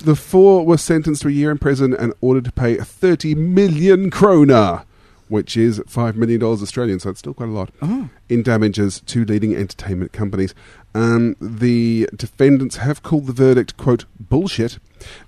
The 0.00 0.16
four 0.16 0.64
were 0.64 0.76
sentenced 0.76 1.22
to 1.22 1.28
a 1.28 1.32
year 1.32 1.50
in 1.50 1.58
prison 1.58 1.94
and 1.94 2.12
ordered 2.20 2.44
to 2.44 2.52
pay 2.52 2.76
30 2.76 3.34
million 3.34 4.10
krona, 4.10 4.84
which 5.28 5.56
is 5.56 5.80
$5 5.80 6.14
million 6.16 6.42
Australian, 6.42 7.00
so 7.00 7.10
it's 7.10 7.18
still 7.20 7.34
quite 7.34 7.48
a 7.48 7.52
lot 7.52 7.70
Oh. 7.82 8.08
in 8.28 8.42
damages 8.42 9.00
to 9.06 9.24
leading 9.24 9.54
entertainment 9.54 10.12
companies. 10.12 10.54
Um, 10.94 11.36
the 11.40 12.08
defendants 12.16 12.76
have 12.76 13.02
called 13.02 13.26
the 13.26 13.32
verdict, 13.32 13.76
quote, 13.76 14.04
bullshit, 14.18 14.78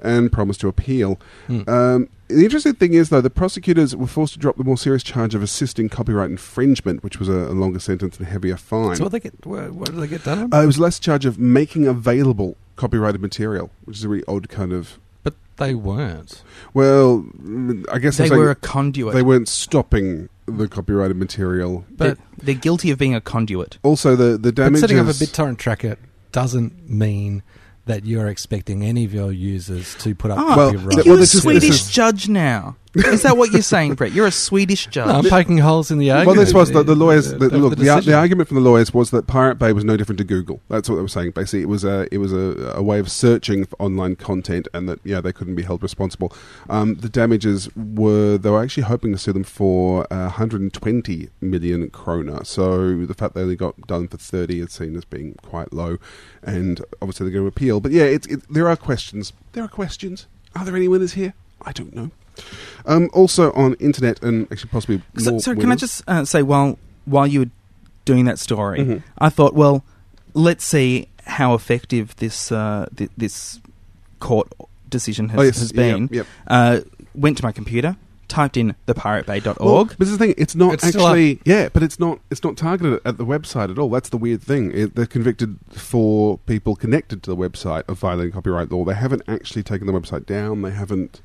and 0.01 0.33
promised 0.33 0.61
to 0.63 0.69
appeal. 0.69 1.21
Hmm. 1.47 1.69
Um, 1.69 2.09
the 2.29 2.45
interesting 2.45 2.75
thing 2.75 2.95
is, 2.95 3.09
though, 3.11 3.21
the 3.21 3.29
prosecutors 3.31 3.95
were 3.95 4.07
forced 4.07 4.35
to 4.35 4.39
drop 4.39 4.57
the 4.57 4.65
more 4.65 4.77
serious 4.79 5.03
charge 5.03 5.35
of 5.35 5.43
assisting 5.43 5.89
copyright 5.89 6.31
infringement, 6.31 7.03
which 7.03 7.19
was 7.19 7.29
a, 7.29 7.33
a 7.33 7.55
longer 7.55 7.81
sentence 7.81 8.19
and 8.19 8.27
heavier 8.29 8.57
fine. 8.57 8.97
So 8.97 9.03
what 9.05 9.13
they 9.13 9.21
get? 9.21 9.45
What, 9.45 9.73
what 9.73 9.91
do 9.91 10.01
they 10.01 10.07
get 10.07 10.25
done 10.25 10.39
on? 10.45 10.55
uh, 10.55 10.63
it 10.63 10.67
was 10.67 10.79
less 10.79 10.99
charge 10.99 11.27
of 11.27 11.39
making 11.39 11.87
available 11.89 12.57
copyrighted 12.77 13.21
material, 13.21 13.71
which 13.85 13.97
is 13.99 14.05
a 14.05 14.09
really 14.09 14.25
odd 14.29 14.49
kind 14.49 14.73
of. 14.73 14.99
But 15.61 15.67
they 15.67 15.75
weren't. 15.75 16.43
Well, 16.75 17.25
I 17.93 17.99
guess 17.99 18.19
I'm 18.19 18.29
They 18.29 18.37
were 18.37 18.51
a 18.51 18.55
conduit. 18.57 19.15
they 19.15 19.23
weren't 19.23 19.49
stopping 19.49 20.29
the 20.47 20.67
copyrighted 20.69 21.17
material. 21.17 21.85
But, 21.91 22.17
they're, 22.17 22.27
they're 22.43 22.55
guilty 22.55 22.91
of 22.91 22.99
being 22.99 23.15
a 23.15 23.21
conduit. 23.21 23.79
Also, 23.83 24.17
the 24.17 24.37
the 24.39 24.53
but 24.53 24.77
setting 24.79 24.99
up 24.99 25.07
a 25.07 25.11
BitTorrent 25.11 25.59
tracker 25.59 25.97
doesn't 26.33 26.89
mean 26.91 27.43
that 27.87 28.05
you're 28.05 28.29
expecting 28.29 28.85
any 28.85 29.05
of 29.05 29.13
your 29.15 29.33
users 29.33 29.95
to 29.97 30.15
put 30.15 30.31
up 30.31 30.39
Oh, 30.39 30.57
Well, 30.57 30.73
copyright. 30.73 30.91
th- 30.93 31.07
you're 31.07 31.15
well, 31.15 31.21
a 31.21 31.23
is- 31.23 31.43
Swedish 31.43 31.69
is- 31.71 31.91
judge 31.91 32.29
now. 32.29 32.77
Is 32.95 33.23
that 33.23 33.37
what 33.37 33.53
you're 33.53 33.63
saying, 33.63 33.95
Brett? 33.95 34.11
You're 34.13 34.27
a 34.27 34.33
Swedish 34.33 34.87
judge. 34.89 35.07
No, 35.07 35.15
I'm 35.19 35.25
poking 35.25 35.59
holes 35.59 35.93
in 35.93 35.99
the 35.99 36.11
argument. 36.11 36.37
Well, 36.37 36.45
this 36.45 36.53
was 36.53 36.73
the, 36.73 36.83
the 36.83 36.97
lawyers. 36.97 37.31
The, 37.31 37.49
the- 37.49 37.59
look, 37.59 37.77
the 37.77 37.85
the, 37.85 38.01
the 38.01 38.15
argument 38.15 38.49
from 38.49 38.57
the 38.57 38.63
lawyers 38.69 38.93
was 38.93 39.11
that 39.13 39.29
Pirate 39.29 39.57
Bay 39.61 39.73
was 39.73 39.85
no 39.85 39.97
different 39.97 40.19
to 40.19 40.25
Google. 40.25 40.61
That's 40.69 40.89
what 40.89 40.97
they 40.97 41.03
were 41.03 41.07
saying. 41.09 41.31
Basically, 41.31 41.63
it 41.63 41.69
was 41.69 41.85
a 41.85 42.09
it 42.13 42.19
was 42.19 42.33
a, 42.33 42.73
a 42.75 42.83
way 42.83 42.99
of 42.99 43.09
searching 43.11 43.65
for 43.65 43.77
online 43.81 44.17
content, 44.17 44.67
and 44.75 44.89
that 44.89 44.99
yeah, 45.05 45.21
they 45.21 45.33
couldn't 45.33 45.55
be 45.55 45.63
held 45.63 45.83
responsible. 45.85 46.33
Um, 46.69 46.97
the 46.97 47.09
damages 47.09 47.69
were 47.77 48.37
they 48.37 48.51
were 48.51 48.63
actually 48.63 48.83
hoping 48.85 49.13
to 49.13 49.19
sue 49.19 49.33
them 49.35 49.45
for 49.45 50.13
uh, 50.13 50.25
120 50.25 51.29
million 51.41 51.91
krona. 51.91 52.45
So 52.45 53.05
the 53.07 53.15
fact 53.15 53.35
they 53.35 53.43
only 53.43 53.57
got 53.57 53.81
done 53.87 54.09
for 54.09 54.17
30 54.17 54.61
is 54.61 54.73
seen 54.73 54.97
as 54.97 55.05
being 55.05 55.35
quite 55.43 55.73
low, 55.73 55.99
and 56.43 56.81
obviously 57.01 57.25
they're 57.27 57.33
going 57.35 57.45
to 57.45 57.49
appeal. 57.49 57.81
But 57.81 57.93
yeah, 57.93 58.03
it's 58.05 58.27
it, 58.27 58.43
there 58.53 58.69
are 58.69 58.77
questions. 58.77 59.33
There 59.53 59.63
are 59.63 59.69
questions. 59.69 60.27
Are 60.57 60.65
there 60.65 60.75
any 60.75 60.89
winners 60.89 61.13
here? 61.13 61.35
I 61.63 61.73
don't 61.73 61.95
know. 61.95 62.11
Um, 62.87 63.11
also 63.13 63.53
on 63.53 63.75
internet 63.75 64.23
and 64.23 64.47
actually 64.51 64.71
possibly 64.71 65.03
So, 65.19 65.33
more 65.33 65.41
so 65.41 65.55
can 65.55 65.71
I 65.71 65.77
just 65.77 66.03
uh, 66.09 66.25
say 66.25 66.43
while 66.43 66.79
while 67.05 67.27
you 67.27 67.41
were 67.41 67.51
doing 68.07 68.25
that 68.25 68.39
story, 68.39 68.79
Mhm. 68.81 69.03
I 69.19 69.29
thought, 69.29 69.55
well, 69.55 69.85
let's 70.35 70.65
see 70.65 71.09
how 71.27 71.55
effective 71.55 72.17
this 72.17 72.51
uh, 72.51 72.87
th- 72.97 73.11
this 73.17 73.61
court 74.19 74.49
decision 74.89 75.29
has, 75.31 75.39
Oh, 75.41 75.43
yes, 75.43 75.59
has 75.61 75.73
been. 75.73 76.09
yep. 76.11 76.27
Uh, 76.47 76.81
went 77.15 77.37
to 77.39 77.45
my 77.45 77.53
computer, 77.53 77.97
typed 78.29 78.57
in 78.57 78.75
thepiratebay.org. 78.87 79.59
Well, 79.61 79.85
but 79.85 79.99
this 79.99 80.09
is 80.09 80.19
the 80.19 80.25
thing; 80.25 80.35
it's 80.39 80.55
not 80.55 80.75
It's 80.75 80.85
actually, 80.85 81.41
yeah, 81.45 81.69
but 81.69 81.83
it's 81.83 82.01
not 82.01 82.21
it's 82.31 82.43
not 82.43 82.57
targeted 82.57 83.01
at 83.05 83.19
the 83.19 83.27
website 83.27 83.71
at 83.71 83.79
all. 83.79 83.91
That's 83.91 84.09
the 84.09 84.17
weird 84.17 84.43
thing. 84.43 84.73
It, 84.73 84.95
they're 84.95 85.07
convicted 85.07 85.59
for 85.71 86.39
people 86.47 86.75
connected 86.77 87.23
to 87.25 87.31
the 87.31 87.37
website 87.37 87.87
of 87.89 87.99
violating 87.99 88.33
copyright 88.33 88.71
law. 88.73 88.85
They 88.85 88.95
haven't 88.95 89.23
actually 89.29 89.63
taken 89.63 89.87
the 89.87 89.93
website 89.93 90.25
down. 90.27 90.63
They 90.63 90.71
haven't. 90.71 91.21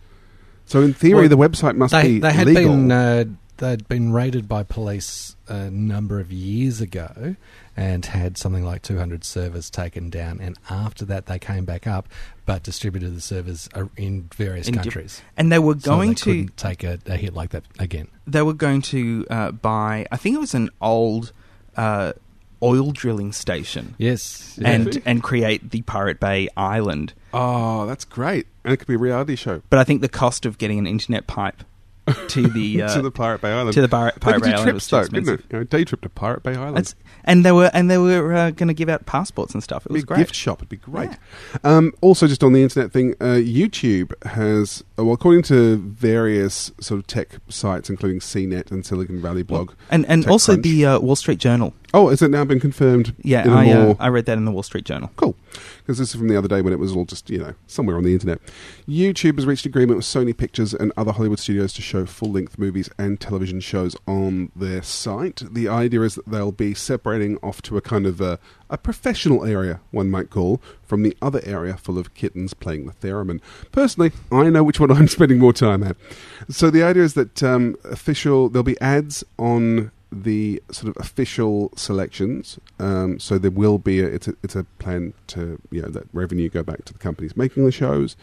So 0.66 0.82
in 0.82 0.94
theory, 0.94 1.28
Well, 1.28 1.30
the 1.30 1.38
website 1.38 1.76
must 1.76 1.94
they, 1.94 2.04
be 2.14 2.20
they 2.20 2.34
had 2.34 2.48
legal. 2.48 2.64
been 2.74 2.92
uh, 2.92 3.26
they'd 3.58 3.88
been 3.88 4.12
raided 4.12 4.48
by 4.48 4.64
police 4.64 5.36
a 5.48 5.70
number 5.70 6.20
of 6.20 6.32
years 6.32 6.82
ago 6.82 7.36
and 7.78 8.06
had 8.06 8.38
something 8.38 8.66
like 8.66 8.82
200 8.82 9.24
servers 9.24 9.70
taken 9.70 10.10
down 10.10 10.42
and 10.42 10.58
after 10.70 11.06
that 11.06 11.28
they 11.28 11.38
came 11.40 11.64
back 11.66 11.86
up 11.88 12.08
but 12.46 12.64
distributed 12.64 13.16
the 13.16 13.22
servers 13.22 13.70
uh, 13.76 13.86
in 13.96 14.28
various 14.36 14.68
In 14.68 14.74
diff- 14.74 14.84
countries 14.84 15.22
and 15.38 15.52
they 15.52 15.60
were 15.60 15.74
So 15.80 15.92
going 15.92 16.10
they 16.10 16.16
to 16.16 16.24
couldn't 16.24 16.58
take 16.58 16.84
a, 16.84 16.98
a 17.06 17.16
hit 17.16 17.34
like 17.34 17.52
that 17.52 17.64
again 17.80 18.08
they 18.28 18.42
were 18.42 18.54
going 18.54 18.82
to 18.82 19.26
uh, 19.30 19.52
buy. 19.52 20.06
I 20.12 20.18
think 20.18 20.36
it 20.36 20.40
was 20.40 20.56
an 20.56 20.70
old 20.82 21.32
uh, 21.78 22.14
oil 22.66 22.92
drilling 22.92 23.32
station, 23.32 23.96
yes. 23.98 24.58
And 24.64 25.02
and 25.06 25.22
create 25.22 25.72
the 25.72 25.82
Pirate 25.84 26.20
Bay 26.20 26.50
Island. 26.58 27.14
oh, 27.34 27.86
that's 27.86 28.06
great, 28.06 28.48
and 28.64 28.74
it 28.74 28.78
could 28.78 28.88
be 28.88 28.96
a 28.96 28.98
reality 28.98 29.36
show. 29.36 29.62
But 29.70 29.80
I 29.80 29.84
think 29.84 30.02
the 30.02 30.10
cost 30.10 30.46
of 30.46 30.58
getting 30.58 30.80
an 30.80 30.88
internet 30.88 31.28
pipe 31.28 31.64
to 32.28 32.48
the 32.48 32.84
uh, 32.84 32.94
to 32.94 33.02
the 33.02 33.12
Pirate 33.12 33.42
Bay 33.42 33.52
Island. 33.52 33.74
to 33.74 33.82
the 33.82 33.90
Pirate, 33.90 34.20
Pirate 34.20 34.44
Bay 34.44 34.54
Island. 34.54 34.74
Was 34.74 34.88
though, 34.88 35.04
didn't 35.06 35.28
it? 35.30 35.46
You 35.52 35.58
know, 35.60 35.64
day 35.64 35.84
trip 35.84 36.02
to 36.02 36.10
Pirate 36.10 36.44
Bay 36.44 36.56
Island. 36.56 36.78
It's- 36.78 36.96
and 37.28 37.44
they 37.44 37.52
were 37.52 37.72
and 37.74 37.90
they 37.90 37.98
were 37.98 38.32
uh, 38.34 38.52
going 38.52 38.68
to 38.68 38.74
give 38.76 38.88
out 38.90 39.08
passports 39.08 39.54
and 39.56 39.64
stuff. 39.64 39.86
It 39.88 39.92
was 39.92 40.04
Big 40.04 40.08
great. 40.08 40.18
gift 40.20 40.36
shop. 40.36 40.60
It'd 40.60 40.70
be 40.70 40.78
great. 40.78 41.10
Um, 41.64 41.92
also, 42.02 42.28
just 42.28 42.44
on 42.44 42.54
the 42.54 42.62
internet 42.62 42.92
thing, 42.92 43.16
uh, 43.20 43.42
YouTube 43.42 44.12
has, 44.28 44.84
uh, 45.00 45.04
well, 45.06 45.16
according 45.16 45.42
to 45.44 45.78
various 45.78 46.72
sort 46.80 47.00
of 47.00 47.08
tech 47.08 47.38
sites, 47.50 47.90
including 47.90 48.20
CNET 48.20 48.70
and 48.70 48.86
Silicon 48.86 49.22
Valley 49.22 49.42
Blog. 49.42 49.74
and 49.90 50.06
and 50.08 50.28
also 50.28 50.56
the 50.56 50.86
uh, 50.86 51.00
Wall 51.00 51.16
Street 51.16 51.40
Journal. 51.40 51.74
Oh, 51.96 52.10
has 52.10 52.22
it 52.22 52.30
now 52.30 52.46
been 52.46 52.60
confirmed? 52.60 53.16
Yeah, 53.24 53.48
a 53.48 53.52
I 53.52 53.72
uh, 53.72 53.96
I 54.00 54.10
read 54.10 54.26
that 54.28 54.38
in 54.38 54.46
the 54.46 54.52
Wall 54.52 54.64
Street 54.64 54.86
Journal. 54.86 55.10
Cool. 55.16 55.36
Because 55.86 56.00
this 56.00 56.10
is 56.10 56.16
from 56.16 56.30
the 56.30 56.36
other 56.36 56.48
day 56.48 56.64
when 56.64 56.74
it 56.74 56.80
was 56.80 56.96
all 56.96 57.06
just, 57.06 57.30
you 57.30 57.38
know, 57.38 57.54
somewhere 57.68 57.96
on 57.96 58.04
the 58.04 58.14
internet. 58.14 58.40
YouTube 58.88 59.36
has 59.36 59.46
reached 59.46 59.68
agreement 59.68 59.98
with 59.98 60.06
Sony 60.06 60.36
Pictures 60.36 60.74
and 60.74 60.92
other 60.98 61.12
Hollywood 61.12 61.38
studios 61.38 61.74
to 61.74 61.84
show 61.84 62.08
full 62.08 62.32
length 62.32 62.58
movies 62.58 62.90
and 62.98 63.20
television 63.20 63.60
shows 63.60 63.96
on 64.08 64.52
their 64.56 64.82
site. 64.82 65.44
The 65.48 65.68
idea 65.68 66.02
is 66.02 66.16
that 66.16 66.26
they'll 66.26 66.52
be 66.52 66.74
separating 66.74 67.38
off 67.44 67.62
to 67.64 67.78
a 67.78 67.82
kind 67.82 68.08
of 68.08 68.20
a, 68.20 68.40
a 68.68 68.80
professional 68.80 69.46
area, 69.46 69.80
one 69.92 70.10
might 70.10 70.32
call, 70.32 70.60
from 70.82 71.04
the 71.04 71.16
other 71.22 71.42
area 71.44 71.78
full 71.78 72.00
of 72.00 72.16
kittens 72.16 72.56
playing 72.56 72.88
the 72.88 72.94
theremin. 72.94 73.40
Personally, 73.72 74.12
I 74.32 74.50
know 74.50 74.64
which 74.64 74.80
one 74.80 74.92
I'm 74.96 75.08
spending 75.08 75.38
more 75.38 75.54
time 75.54 75.84
at. 75.84 75.98
So 76.50 76.72
the 76.72 76.82
idea 76.82 77.04
is 77.04 77.14
that 77.14 77.44
um, 77.44 77.76
official, 77.84 78.50
there'll 78.50 78.64
be 78.64 78.82
ads 78.82 79.24
on 79.38 79.92
the 80.24 80.62
sort 80.72 80.96
of 80.96 81.02
official 81.02 81.72
selections. 81.76 82.60
Um, 82.80 83.20
so 83.20 83.38
there 83.38 83.52
will 83.52 83.78
be 83.78 84.00
a, 84.00 84.08
it's 84.08 84.28
a 84.28 84.34
it's 84.44 84.56
a 84.56 84.64
plan 84.80 85.14
to 85.28 85.60
you 85.72 85.82
know 85.82 85.90
that 85.90 86.08
revenue 86.14 86.50
go 86.50 86.64
back 86.64 86.86
to 86.86 86.94
the 86.94 87.00
companies 87.00 87.36
making 87.36 87.66
the 87.66 87.72
shows, 87.72 88.16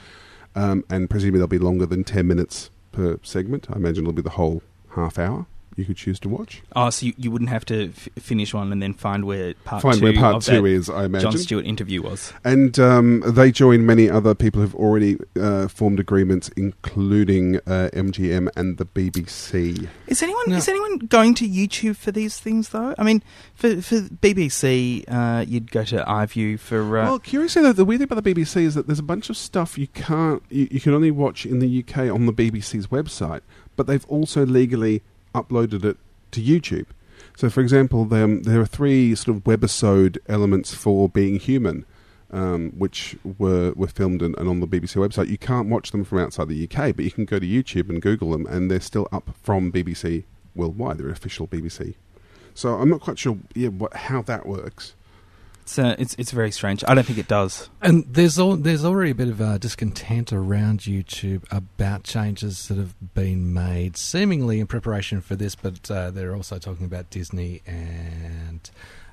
um, 0.55 0.85
and 0.89 1.11
presumably 1.11 1.39
they'll 1.39 1.47
be 1.47 1.59
longer 1.59 1.87
than 1.87 2.05
ten 2.05 2.27
minutes 2.27 2.71
per 2.93 3.19
segment. 3.23 3.69
I 3.71 3.77
imagine 3.77 4.05
it'll 4.05 4.13
be 4.13 4.23
the 4.23 4.31
whole 4.31 4.63
half 4.95 5.19
hour 5.19 5.47
you 5.77 5.85
could 5.85 5.97
choose 5.97 6.19
to 6.21 6.29
watch. 6.29 6.63
Oh, 6.77 6.91
so 6.91 7.07
you, 7.07 7.15
you 7.17 7.31
wouldn't 7.31 7.51
have 7.51 7.65
to 7.67 7.89
f- 7.89 8.09
finish 8.19 8.53
one 8.53 8.71
and 8.73 8.83
then 8.83 8.93
find 8.95 9.25
where 9.25 9.55
part 9.65 9.83
Find 9.83 9.97
two 9.99 10.03
where 10.05 10.13
part 10.15 10.37
of 10.37 10.45
two 10.45 10.63
that 10.63 10.69
is. 10.69 10.91
I 10.91 11.05
imagine. 11.05 11.31
Jon 11.31 11.39
Stewart 11.41 11.65
interview 11.65 12.03
was. 12.03 12.33
And 12.45 12.79
um, 12.79 13.23
they 13.27 13.51
join 13.53 13.87
many 13.87 14.09
other 14.11 14.35
people 14.35 14.61
who've 14.61 14.75
already 14.75 15.17
uh, 15.41 15.69
formed 15.69 15.99
agreements, 16.01 16.51
including 16.57 17.57
uh, 17.67 17.89
MGM 17.93 18.49
and 18.57 18.79
the 18.79 18.85
BBC. 18.85 19.89
Is 20.07 20.23
anyone 20.23 20.45
No. 20.49 20.57
is 20.57 20.69
anyone 20.69 20.99
going 20.99 21.35
to 21.37 21.49
YouTube 21.49 21.97
for 21.97 22.13
these 22.13 22.39
things 22.39 22.71
though? 22.71 22.95
I 22.99 23.03
mean, 23.05 23.23
for 23.55 23.81
for 23.81 24.01
BBC, 24.03 25.05
uh, 25.09 25.45
you'd 25.47 25.71
go 25.71 25.85
to 25.85 26.05
iView 26.05 26.59
for. 26.59 26.99
Uh, 26.99 27.05
Well, 27.05 27.19
curiously 27.19 27.63
though, 27.63 27.73
the 27.73 27.85
weird 27.85 28.01
thing 28.01 28.09
about 28.11 28.23
the 28.23 28.35
BBC 28.35 28.63
is 28.63 28.75
that 28.75 28.87
there's 28.87 28.99
a 28.99 29.03
bunch 29.05 29.31
of 29.31 29.37
stuff 29.37 29.79
you 29.79 29.87
can't, 29.89 30.43
you, 30.51 30.69
you 30.71 30.81
can 30.81 30.95
only 30.95 31.11
watch 31.11 31.47
in 31.47 31.59
the 31.61 31.85
UK 31.85 32.11
on 32.13 32.27
the 32.27 32.33
BBC's 32.33 32.89
website, 32.89 33.41
but 33.77 33.87
they've 33.87 34.05
also 34.07 34.45
legally 34.45 35.03
uploaded 35.35 35.85
it 35.85 35.97
to 36.33 36.43
YouTube. 36.43 36.87
So, 37.37 37.49
for 37.49 37.61
example, 37.61 38.05
there, 38.05 38.27
there 38.27 38.61
are 38.61 38.67
three 38.67 39.15
sort 39.15 39.37
of 39.37 39.45
webisode 39.45 40.19
elements 40.29 40.75
for 40.75 41.09
Being 41.09 41.39
Human, 41.39 41.85
um, 42.31 42.73
which 42.77 43.17
were 43.39 43.73
were 43.73 43.87
filmed 43.87 44.23
and, 44.23 44.37
and 44.39 44.49
on 44.49 44.61
the 44.61 44.67
BBC 44.67 44.97
website. 44.97 45.29
You 45.29 45.39
can't 45.39 45.69
watch 45.69 45.91
them 45.93 46.05
from 46.05 46.19
outside 46.19 46.49
the 46.49 46.65
UK, 46.65 46.95
but 46.97 47.05
you 47.05 47.11
can 47.11 47.25
go 47.25 47.39
to 47.39 47.47
YouTube 47.47 47.89
and 47.89 48.01
Google 48.03 48.31
them, 48.33 48.47
and 48.47 48.71
they're 48.71 48.81
still 48.81 49.09
up 49.13 49.31
from 49.43 49.73
BBC 49.73 50.25
worldwide. 50.55 50.99
They're 50.99 51.11
official 51.11 51.47
BBC. 51.47 51.95
So 52.55 52.75
I'm 52.75 52.91
not 52.91 53.01
quite 53.01 53.19
sure 53.19 53.39
yeah, 53.55 53.69
what, 53.69 53.95
how 53.95 54.23
that 54.23 54.47
works. 54.47 54.95
It's, 55.63 55.79
uh, 55.79 55.95
it's 55.99 56.15
it's 56.19 56.31
very 56.33 56.51
strange. 56.51 56.85
I 56.87 56.95
don't 56.95 57.05
think 57.05 57.19
it 57.19 57.29
does. 57.29 57.71
And 57.81 58.05
there's 58.09 58.39
all, 58.39 58.57
there's 58.57 58.85
already 58.85 59.13
a 59.13 59.15
bit 59.15 59.29
of 59.29 59.41
uh, 59.41 59.59
discontent 59.59 60.33
around 60.33 60.81
YouTube 60.81 61.45
about 61.51 62.03
changes 62.05 62.69
that 62.69 62.77
have 62.77 62.95
been 63.15 63.53
made, 63.55 63.97
seemingly 63.97 64.61
in 64.61 64.67
preparation 64.67 65.21
for 65.21 65.37
this. 65.37 65.55
But 65.55 65.91
uh, 65.91 66.11
they're 66.11 66.35
also 66.35 66.59
talking 66.59 66.85
about 66.85 67.11
Disney 67.11 67.63
and 67.67 68.69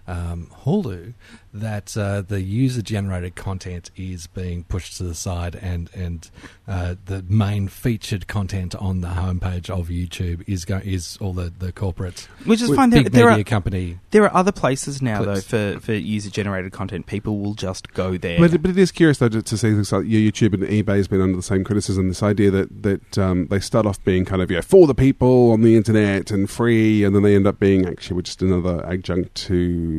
um, 0.10 0.50
Hulu 0.66 1.14
that 1.54 1.96
uh, 1.98 2.22
the 2.22 2.42
user-generated 2.42 3.36
content 3.36 3.90
is 3.96 4.28
being 4.28 4.64
pushed 4.64 4.98
to 4.98 5.04
the 5.04 5.16
side, 5.16 5.56
and 5.56 5.90
and 5.94 6.30
uh, 6.68 6.96
the 7.06 7.24
main 7.28 7.68
featured 7.68 8.28
content 8.28 8.76
on 8.76 9.02
the 9.02 9.10
homepage 9.10 9.70
of 9.70 9.88
YouTube 9.88 10.44
is 10.48 10.66
go- 10.66 10.82
is 10.84 11.18
all 11.22 11.34
the 11.34 11.54
the 11.58 11.72
corporate 11.72 12.28
Which 12.46 12.62
is 12.62 12.74
fine. 12.76 12.90
There, 12.90 13.04
big 13.04 13.12
there 13.12 13.28
media 13.30 13.42
are 13.42 13.44
company. 13.44 14.00
there 14.12 14.24
are 14.24 14.36
other 14.36 14.52
places 14.52 15.02
now 15.02 15.24
Clips. 15.24 15.46
though 15.46 15.76
for, 15.76 15.80
for 15.80 15.94
user 15.94 16.30
generated 16.32 16.72
content. 16.72 17.06
People 17.06 17.40
will 17.40 17.54
just 17.54 17.94
go 17.94 18.18
there. 18.18 18.40
But, 18.40 18.62
but 18.62 18.72
it 18.72 18.78
is 18.78 18.92
curious 18.92 19.20
though 19.20 19.30
to, 19.30 19.42
to 19.42 19.58
see 19.58 19.72
things 19.72 19.92
like 19.92 20.06
YouTube 20.06 20.54
and 20.54 20.64
eBay 20.64 20.98
has 20.98 21.08
been 21.08 21.22
under 21.22 21.36
the 21.36 21.44
same 21.44 21.64
criticism. 21.64 22.08
This 22.08 22.24
idea 22.24 22.50
that 22.52 22.82
that 22.84 23.18
um, 23.18 23.48
they 23.48 23.60
start 23.60 23.86
off 23.86 24.04
being 24.04 24.26
kind 24.26 24.42
of 24.42 24.50
yeah 24.50 24.62
for 24.62 24.88
the 24.88 24.96
people 24.96 25.52
on 25.52 25.62
the 25.62 25.76
internet 25.76 26.32
and 26.32 26.50
free, 26.50 27.04
and 27.04 27.16
then 27.16 27.22
they 27.22 27.36
end 27.36 27.46
up 27.46 27.60
being 27.60 27.88
actually 27.88 28.16
we're 28.16 28.22
just 28.24 28.42
another 28.42 28.84
adjunct 28.86 29.36
to 29.36 29.99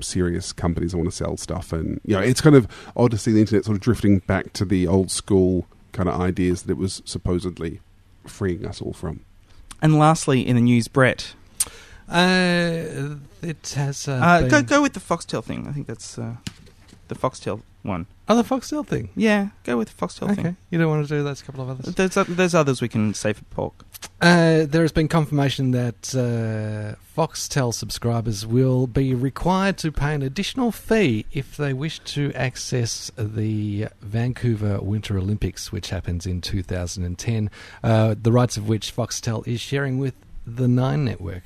serious 0.00 0.52
companies 0.52 0.92
that 0.92 0.98
want 0.98 1.10
to 1.10 1.16
sell 1.16 1.36
stuff. 1.36 1.72
And 1.72 2.00
you 2.04 2.14
know, 2.14 2.20
it's 2.22 2.40
kind 2.40 2.56
of 2.56 2.66
odd 2.96 3.10
to 3.12 3.18
see 3.18 3.32
the 3.32 3.40
internet 3.40 3.64
sort 3.64 3.76
of 3.76 3.80
drifting 3.82 4.18
back 4.20 4.52
to 4.54 4.64
the 4.64 4.86
old 4.86 5.10
school 5.10 5.66
kind 5.92 6.08
of 6.08 6.20
ideas 6.20 6.62
that 6.62 6.72
it 6.72 6.76
was 6.78 7.02
supposedly 7.04 7.80
freeing 8.26 8.66
us 8.66 8.80
all 8.82 8.92
from. 8.92 9.20
and 9.82 9.98
lastly, 9.98 10.46
in 10.46 10.56
the 10.56 10.62
news, 10.62 10.88
Brett, 10.88 11.34
Uh, 12.08 13.16
it 13.42 13.72
has 13.76 14.06
uh, 14.08 14.12
uh, 14.12 14.40
go 14.42 14.48
been- 14.58 14.64
go 14.66 14.82
with 14.82 14.92
the 14.92 15.00
Foxtel 15.00 15.42
thing. 15.42 15.66
I 15.68 15.72
think 15.72 15.86
that's 15.86 16.18
uh, 16.18 16.36
the 17.08 17.14
Foxtel 17.14 17.60
one. 17.86 18.06
Oh, 18.28 18.36
the 18.36 18.42
Foxtel 18.42 18.84
thing. 18.84 19.10
Yeah, 19.14 19.48
go 19.64 19.76
with 19.76 19.96
the 19.96 20.06
Foxtel 20.06 20.30
Okay, 20.32 20.42
thing. 20.42 20.56
you 20.70 20.78
don't 20.78 20.88
want 20.90 21.06
to 21.06 21.14
do 21.16 21.22
those 21.22 21.42
couple 21.42 21.62
of 21.62 21.70
others. 21.70 21.94
There's 21.94 22.16
o- 22.16 22.24
there's 22.24 22.54
others 22.54 22.82
we 22.82 22.88
can 22.88 23.14
save 23.14 23.38
for 23.38 23.44
pork. 23.44 23.84
Uh, 24.20 24.64
there 24.66 24.82
has 24.82 24.92
been 24.92 25.08
confirmation 25.08 25.70
that 25.70 26.14
uh, 26.14 26.96
Foxtel 27.16 27.72
subscribers 27.72 28.44
will 28.46 28.86
be 28.86 29.14
required 29.14 29.78
to 29.78 29.92
pay 29.92 30.14
an 30.14 30.22
additional 30.22 30.72
fee 30.72 31.24
if 31.32 31.56
they 31.56 31.72
wish 31.72 32.00
to 32.00 32.32
access 32.34 33.10
the 33.16 33.86
Vancouver 34.00 34.80
Winter 34.80 35.16
Olympics, 35.18 35.70
which 35.70 35.90
happens 35.90 36.26
in 36.26 36.40
2010. 36.40 37.50
Uh, 37.84 38.14
the 38.20 38.32
rights 38.32 38.56
of 38.56 38.68
which 38.68 38.94
Foxtel 38.94 39.46
is 39.46 39.60
sharing 39.60 39.98
with 39.98 40.14
the 40.46 40.66
Nine 40.68 41.04
Network. 41.04 41.42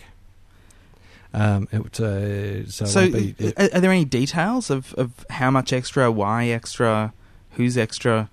Um, 1.33 1.69
it, 1.71 2.01
uh, 2.01 2.67
so, 2.69 2.85
So, 2.87 3.11
be- 3.11 3.35
it- 3.39 3.59
are, 3.59 3.77
are 3.77 3.81
there 3.81 3.93
any 3.93 4.05
details 4.05 4.69
of, 4.71 4.95
of 4.95 5.25
how 5.31 5.51
much 5.51 5.73
extra, 5.73 6.11
why 6.11 6.47
extra, 6.49 7.13
who's 7.53 7.79
extra, 7.79 8.29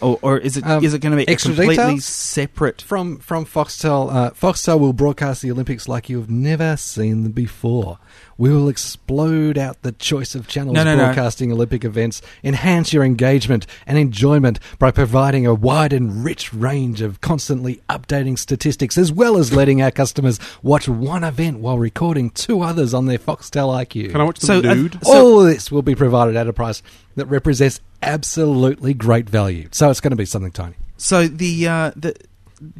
or, 0.00 0.18
or 0.22 0.38
is 0.38 0.56
it 0.56 0.64
is 0.64 0.70
Um, 0.70 0.84
it 0.84 0.98
going 1.00 1.10
to 1.12 1.16
be 1.16 1.24
a 1.28 1.30
extra 1.32 1.50
completely 1.54 1.76
details? 1.76 2.04
separate? 2.04 2.82
from 2.82 3.18
from 3.18 3.44
Foxtel, 3.46 4.12
uh, 4.14 4.30
Foxtel 4.30 4.78
will 4.80 4.92
broadcast 4.92 5.42
the 5.42 5.50
Olympics 5.50 5.88
like 5.88 6.08
you 6.08 6.18
have 6.20 6.30
never 6.30 6.76
seen 6.76 7.22
them 7.22 7.32
before. 7.32 7.98
We 8.36 8.50
will 8.50 8.68
explode 8.68 9.56
out 9.58 9.82
the 9.82 9.92
choice 9.92 10.34
of 10.34 10.48
channels 10.48 10.74
No, 10.74 10.82
no, 10.82 10.96
no. 10.96 11.04
broadcasting 11.04 11.52
Olympic 11.52 11.84
events, 11.84 12.20
enhance 12.42 12.92
your 12.92 13.04
engagement 13.04 13.64
and 13.86 13.96
enjoyment 13.96 14.58
by 14.80 14.90
providing 14.90 15.46
a 15.46 15.54
wide 15.54 15.92
and 15.92 16.24
rich 16.24 16.52
range 16.52 17.00
of 17.00 17.20
constantly 17.20 17.80
updating 17.88 18.36
statistics, 18.36 18.98
as 18.98 19.12
well 19.12 19.36
as 19.36 19.52
letting 19.52 19.80
our 19.82 19.92
customers 19.92 20.40
watch 20.64 20.88
one 20.88 21.22
event 21.22 21.60
while 21.60 21.78
recording 21.78 22.30
two 22.30 22.60
others 22.62 22.92
on 22.92 23.06
their 23.06 23.18
Foxtel 23.18 23.68
IQ. 23.72 24.10
Can 24.10 24.20
I 24.20 24.24
watch 24.24 24.40
them 24.40 24.62
So, 24.62 24.68
uh, 24.68 24.74
nude? 24.74 24.98
so- 25.04 25.12
All 25.12 25.40
of 25.42 25.46
this 25.46 25.70
will 25.70 25.82
be 25.82 25.94
provided 25.94 26.34
at 26.34 26.48
a 26.48 26.52
price 26.52 26.82
that 27.14 27.26
represents 27.26 27.78
absolutely 28.04 28.94
great 28.94 29.28
value. 29.28 29.68
So 29.72 29.90
it's 29.90 30.00
going 30.00 30.10
to 30.12 30.16
be 30.16 30.24
something 30.26 30.52
tiny. 30.52 30.74
So 30.96 31.26
the 31.28 31.66
uh, 31.68 31.90
the 31.96 32.14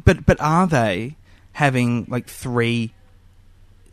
but 0.03 0.25
but 0.25 0.39
are 0.39 0.67
they 0.67 1.15
having 1.53 2.05
like 2.09 2.27
three 2.27 2.93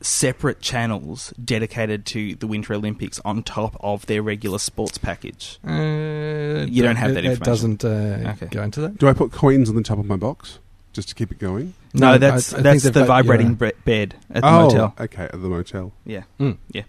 separate 0.00 0.60
channels 0.60 1.32
dedicated 1.44 2.04
to 2.06 2.34
the 2.34 2.46
Winter 2.46 2.74
Olympics 2.74 3.20
on 3.24 3.42
top 3.42 3.76
of 3.80 4.06
their 4.06 4.22
regular 4.22 4.58
sports 4.58 4.98
package? 4.98 5.58
Uh, 5.66 6.66
You 6.68 6.82
don't 6.82 6.96
have 6.96 7.14
that 7.14 7.24
it, 7.24 7.32
It 7.32 7.40
doesn't 7.40 7.84
uh, 7.84 8.32
Okay. 8.34 8.46
go 8.50 8.62
into 8.62 8.80
that. 8.80 8.98
Do 8.98 9.08
I 9.08 9.12
put 9.12 9.32
coins 9.32 9.68
on 9.68 9.76
the 9.76 9.82
top 9.82 9.98
of 9.98 10.06
my 10.06 10.16
box 10.16 10.58
just 10.92 11.08
to 11.10 11.14
keep 11.14 11.30
it 11.30 11.38
going? 11.38 11.74
No, 11.94 12.12
I- 12.12 12.18
that's 12.18 12.52
I 12.52 12.56
think 12.56 12.64
that's 12.64 12.82
the 12.84 12.90
got- 12.90 13.06
vibrating 13.06 13.48
yeah. 13.50 13.54
bre- 13.54 13.68
bed 13.84 14.14
at 14.30 14.42
the 14.42 14.48
oh, 14.48 14.62
motel. 14.68 14.94
okay, 14.98 15.24
at 15.24 15.32
the 15.32 15.48
motel. 15.48 15.92
Yeah, 16.04 16.22
Mm. 16.40 16.56
yeah, 16.72 16.82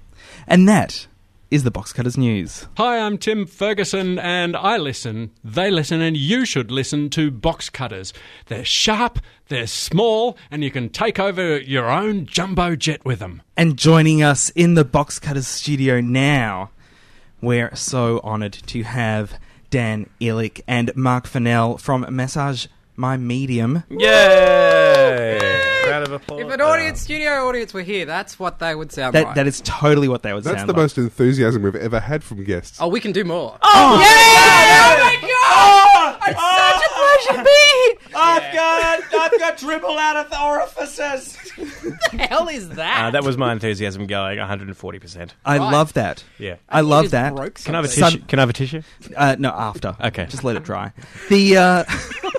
and 0.47 0.67
that 0.67 1.07
is 1.53 1.63
the 1.63 1.69
Box 1.69 1.93
Cutters 1.93 2.17
news. 2.17 2.65
Hi, 2.77 2.97
I'm 2.97 3.19
Tim 3.19 3.45
Ferguson, 3.45 4.17
and 4.17 4.57
I 4.57 4.77
listen, 4.77 5.29
they 5.43 5.69
listen, 5.69 6.01
and 6.01 6.17
you 6.17 6.45
should 6.45 6.71
listen 6.71 7.11
to 7.11 7.29
box 7.29 7.69
cutters. 7.69 8.11
They're 8.47 8.65
sharp, 8.65 9.19
they're 9.49 9.67
small, 9.67 10.35
and 10.49 10.63
you 10.63 10.71
can 10.71 10.89
take 10.89 11.19
over 11.19 11.59
your 11.59 11.91
own 11.91 12.25
jumbo 12.25 12.75
jet 12.75 13.05
with 13.05 13.19
them. 13.19 13.43
And 13.55 13.77
joining 13.77 14.23
us 14.23 14.49
in 14.55 14.73
the 14.73 14.83
Box 14.83 15.19
Cutters 15.19 15.45
studio 15.45 16.01
now, 16.01 16.71
we're 17.39 17.75
so 17.75 18.19
honoured 18.23 18.53
to 18.53 18.81
have 18.81 19.39
Dan 19.69 20.09
Ilic 20.19 20.61
and 20.67 20.89
Mark 20.95 21.27
Fennell 21.27 21.77
from 21.77 22.07
Massage 22.09 22.65
My 22.95 23.15
Medium. 23.15 23.83
Yay! 23.91 25.62
Round 26.03 26.15
of 26.15 26.21
applause. 26.21 26.41
If 26.41 26.51
an 26.51 26.61
audience, 26.61 27.01
studio 27.01 27.47
audience 27.47 27.73
were 27.73 27.81
here, 27.81 28.05
that's 28.05 28.37
what 28.39 28.59
they 28.59 28.75
would 28.75 28.91
sound 28.91 29.15
That 29.15 29.25
like. 29.27 29.35
that 29.35 29.47
is 29.47 29.61
totally 29.61 30.07
what 30.07 30.23
they 30.23 30.33
would 30.33 30.43
sound. 30.43 30.55
That's 30.55 30.61
sound 30.61 30.69
the 30.69 30.73
like. 30.73 30.83
most 30.83 30.97
enthusiasm 30.97 31.63
we've 31.63 31.75
ever 31.75 31.99
had 31.99 32.23
from 32.23 32.43
guests. 32.43 32.77
oh, 32.81 32.87
we 32.87 32.99
can 32.99 33.11
do 33.11 33.23
more. 33.23 33.57
Oh, 33.61 33.69
Oh 33.95 33.99
my 34.99 35.17
god! 35.21 36.17
It's 36.25 36.39
such 36.39 36.83
a 36.85 36.93
pleasure 36.93 37.39
to 37.39 37.43
be 37.43 37.49
here. 37.73 37.95
I've 38.15 38.53
got 38.53 39.01
I've 39.33 39.39
got 39.39 39.57
triple 39.57 39.97
hell 42.19 42.47
is 42.47 42.69
that? 42.69 43.05
Uh, 43.07 43.11
that 43.11 43.23
was 43.23 43.37
my 43.37 43.51
enthusiasm 43.51 44.07
going 44.07 44.37
140%. 44.39 45.29
I 45.45 45.57
Right. 45.57 45.71
love 45.71 45.93
that. 45.93 46.23
Yeah. 46.37 46.55
I 46.69 46.79
You 46.81 46.87
love 46.87 47.11
that. 47.11 47.35
broke 47.35 47.55
Can 47.55 47.75
I 47.75 47.77
have 47.79 47.85
a 47.85 47.87
something. 47.87 48.19
tissue? 48.19 48.27
Can 48.27 48.39
I 48.39 48.41
have 48.41 48.49
a 48.49 48.53
tissue? 48.53 48.81
Uh, 49.15 49.35
no, 49.39 49.49
after. 49.49 49.95
Okay. 50.01 50.25
Just 50.25 50.43
let 50.43 50.55
it 50.55 50.63
dry. 50.63 50.91
The 51.29 51.57
uh, 51.57 51.83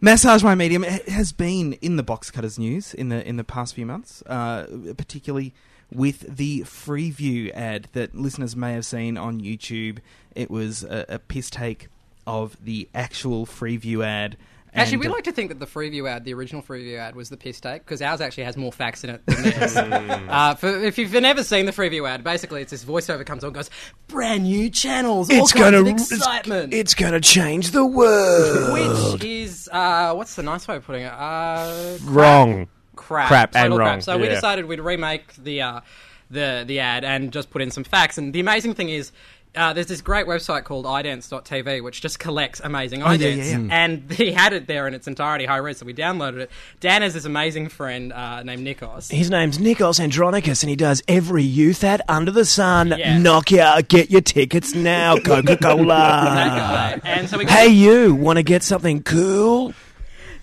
massage 0.00 0.42
my 0.42 0.54
medium 0.54 0.82
ha- 0.82 0.98
has 1.08 1.32
been 1.32 1.74
in 1.74 1.96
the 1.96 2.02
box 2.02 2.30
cutters 2.30 2.58
news 2.58 2.94
in 2.94 3.08
the 3.08 3.26
in 3.26 3.36
the 3.36 3.44
past 3.44 3.74
few 3.74 3.86
months, 3.86 4.22
uh, 4.26 4.66
particularly 4.96 5.54
with 5.92 6.36
the 6.36 6.60
Freeview 6.62 7.52
ad 7.54 7.88
that 7.92 8.14
listeners 8.14 8.56
may 8.56 8.72
have 8.72 8.84
seen 8.84 9.16
on 9.16 9.40
YouTube. 9.40 9.98
It 10.34 10.50
was 10.50 10.82
a, 10.82 11.04
a 11.08 11.18
piss 11.18 11.50
take 11.50 11.88
of 12.26 12.56
the 12.62 12.88
actual 12.94 13.46
Freeview 13.46 14.04
ad. 14.04 14.36
Actually, 14.76 14.94
and, 14.94 15.00
we 15.00 15.06
uh, 15.08 15.12
like 15.12 15.24
to 15.24 15.32
think 15.32 15.48
that 15.48 15.58
the 15.58 15.66
Freeview 15.66 16.08
ad, 16.08 16.24
the 16.24 16.34
original 16.34 16.62
Freeview 16.62 16.98
ad, 16.98 17.16
was 17.16 17.30
the 17.30 17.36
piss 17.36 17.60
take 17.60 17.84
because 17.84 18.02
ours 18.02 18.20
actually 18.20 18.44
has 18.44 18.56
more 18.56 18.70
facts 18.70 19.04
in 19.04 19.10
it 19.10 19.24
than 19.24 19.42
theirs. 19.42 19.76
uh, 19.76 20.54
for, 20.54 20.68
if 20.68 20.98
you've 20.98 21.12
never 21.12 21.42
seen 21.42 21.64
the 21.64 21.72
Freeview 21.72 22.08
ad, 22.08 22.22
basically 22.22 22.60
it's 22.60 22.70
this 22.70 22.84
voiceover 22.84 23.24
comes 23.24 23.42
on 23.42 23.48
and 23.48 23.54
goes, 23.54 23.70
brand 24.08 24.42
new 24.42 24.68
channels, 24.68 25.30
all 25.30 25.46
kinds 25.48 25.76
of 25.76 25.86
excitement. 25.86 26.74
It's 26.74 26.94
gonna 26.94 27.20
change 27.20 27.70
the 27.70 27.86
world. 27.86 29.14
which 29.14 29.24
is, 29.24 29.68
uh, 29.72 30.12
what's 30.14 30.34
the 30.34 30.42
nice 30.42 30.68
way 30.68 30.76
of 30.76 30.84
putting 30.84 31.02
it? 31.02 31.12
Uh, 31.12 31.96
Wrong. 32.04 32.68
crap, 32.96 33.28
Crap 33.28 33.56
and 33.56 33.64
total 33.64 33.78
wrong, 33.78 33.88
Crap. 33.88 34.02
So 34.02 34.18
we 34.18 34.24
yeah. 34.24 34.34
decided 34.34 34.66
we'd 34.66 34.80
remake 34.80 35.34
the 35.36 35.62
uh, 35.62 35.80
the 36.30 36.64
the 36.66 36.80
ad 36.80 37.04
and 37.04 37.32
just 37.32 37.50
put 37.50 37.62
in 37.62 37.70
some 37.70 37.84
facts. 37.84 38.18
And 38.18 38.32
the 38.32 38.40
amazing 38.40 38.74
thing 38.74 38.90
is. 38.90 39.12
Uh, 39.56 39.72
there's 39.72 39.86
this 39.86 40.00
great 40.02 40.26
website 40.26 40.64
called 40.64 40.84
idents.tv 40.84 41.82
which 41.82 42.00
just 42.00 42.18
collects 42.18 42.60
amazing 42.62 43.02
Oh, 43.02 43.10
yeah, 43.12 43.28
idents. 43.28 43.36
yeah, 43.36 43.58
yeah. 43.58 43.68
And 43.84 44.12
he 44.12 44.32
had 44.32 44.52
it 44.52 44.66
there 44.66 44.86
in 44.86 44.94
its 44.94 45.06
entirety, 45.08 45.46
high 45.46 45.56
res, 45.56 45.78
so 45.78 45.86
we 45.86 45.94
downloaded 45.94 46.38
it. 46.40 46.50
Dan 46.80 47.02
has 47.02 47.14
this 47.14 47.24
amazing 47.24 47.68
friend 47.68 48.12
uh, 48.12 48.42
named 48.42 48.66
Nikos. 48.66 49.10
His 49.10 49.30
name's 49.30 49.58
Nikos 49.58 49.98
Andronicus, 50.00 50.62
and 50.62 50.70
he 50.70 50.76
does 50.76 51.02
every 51.08 51.42
youth 51.42 51.82
ad 51.84 52.02
under 52.08 52.30
the 52.30 52.44
sun. 52.44 52.88
Yeah. 52.96 53.16
Nokia, 53.16 53.86
get 53.88 54.10
your 54.10 54.20
tickets 54.20 54.74
now, 54.74 55.16
Coca 55.24 55.56
Cola. 55.56 57.00
And 57.04 57.28
so 57.28 57.38
we 57.38 57.44
got, 57.44 57.52
hey, 57.52 57.68
you, 57.68 58.14
want 58.14 58.36
to 58.38 58.42
get 58.42 58.62
something 58.62 59.02
cool? 59.02 59.72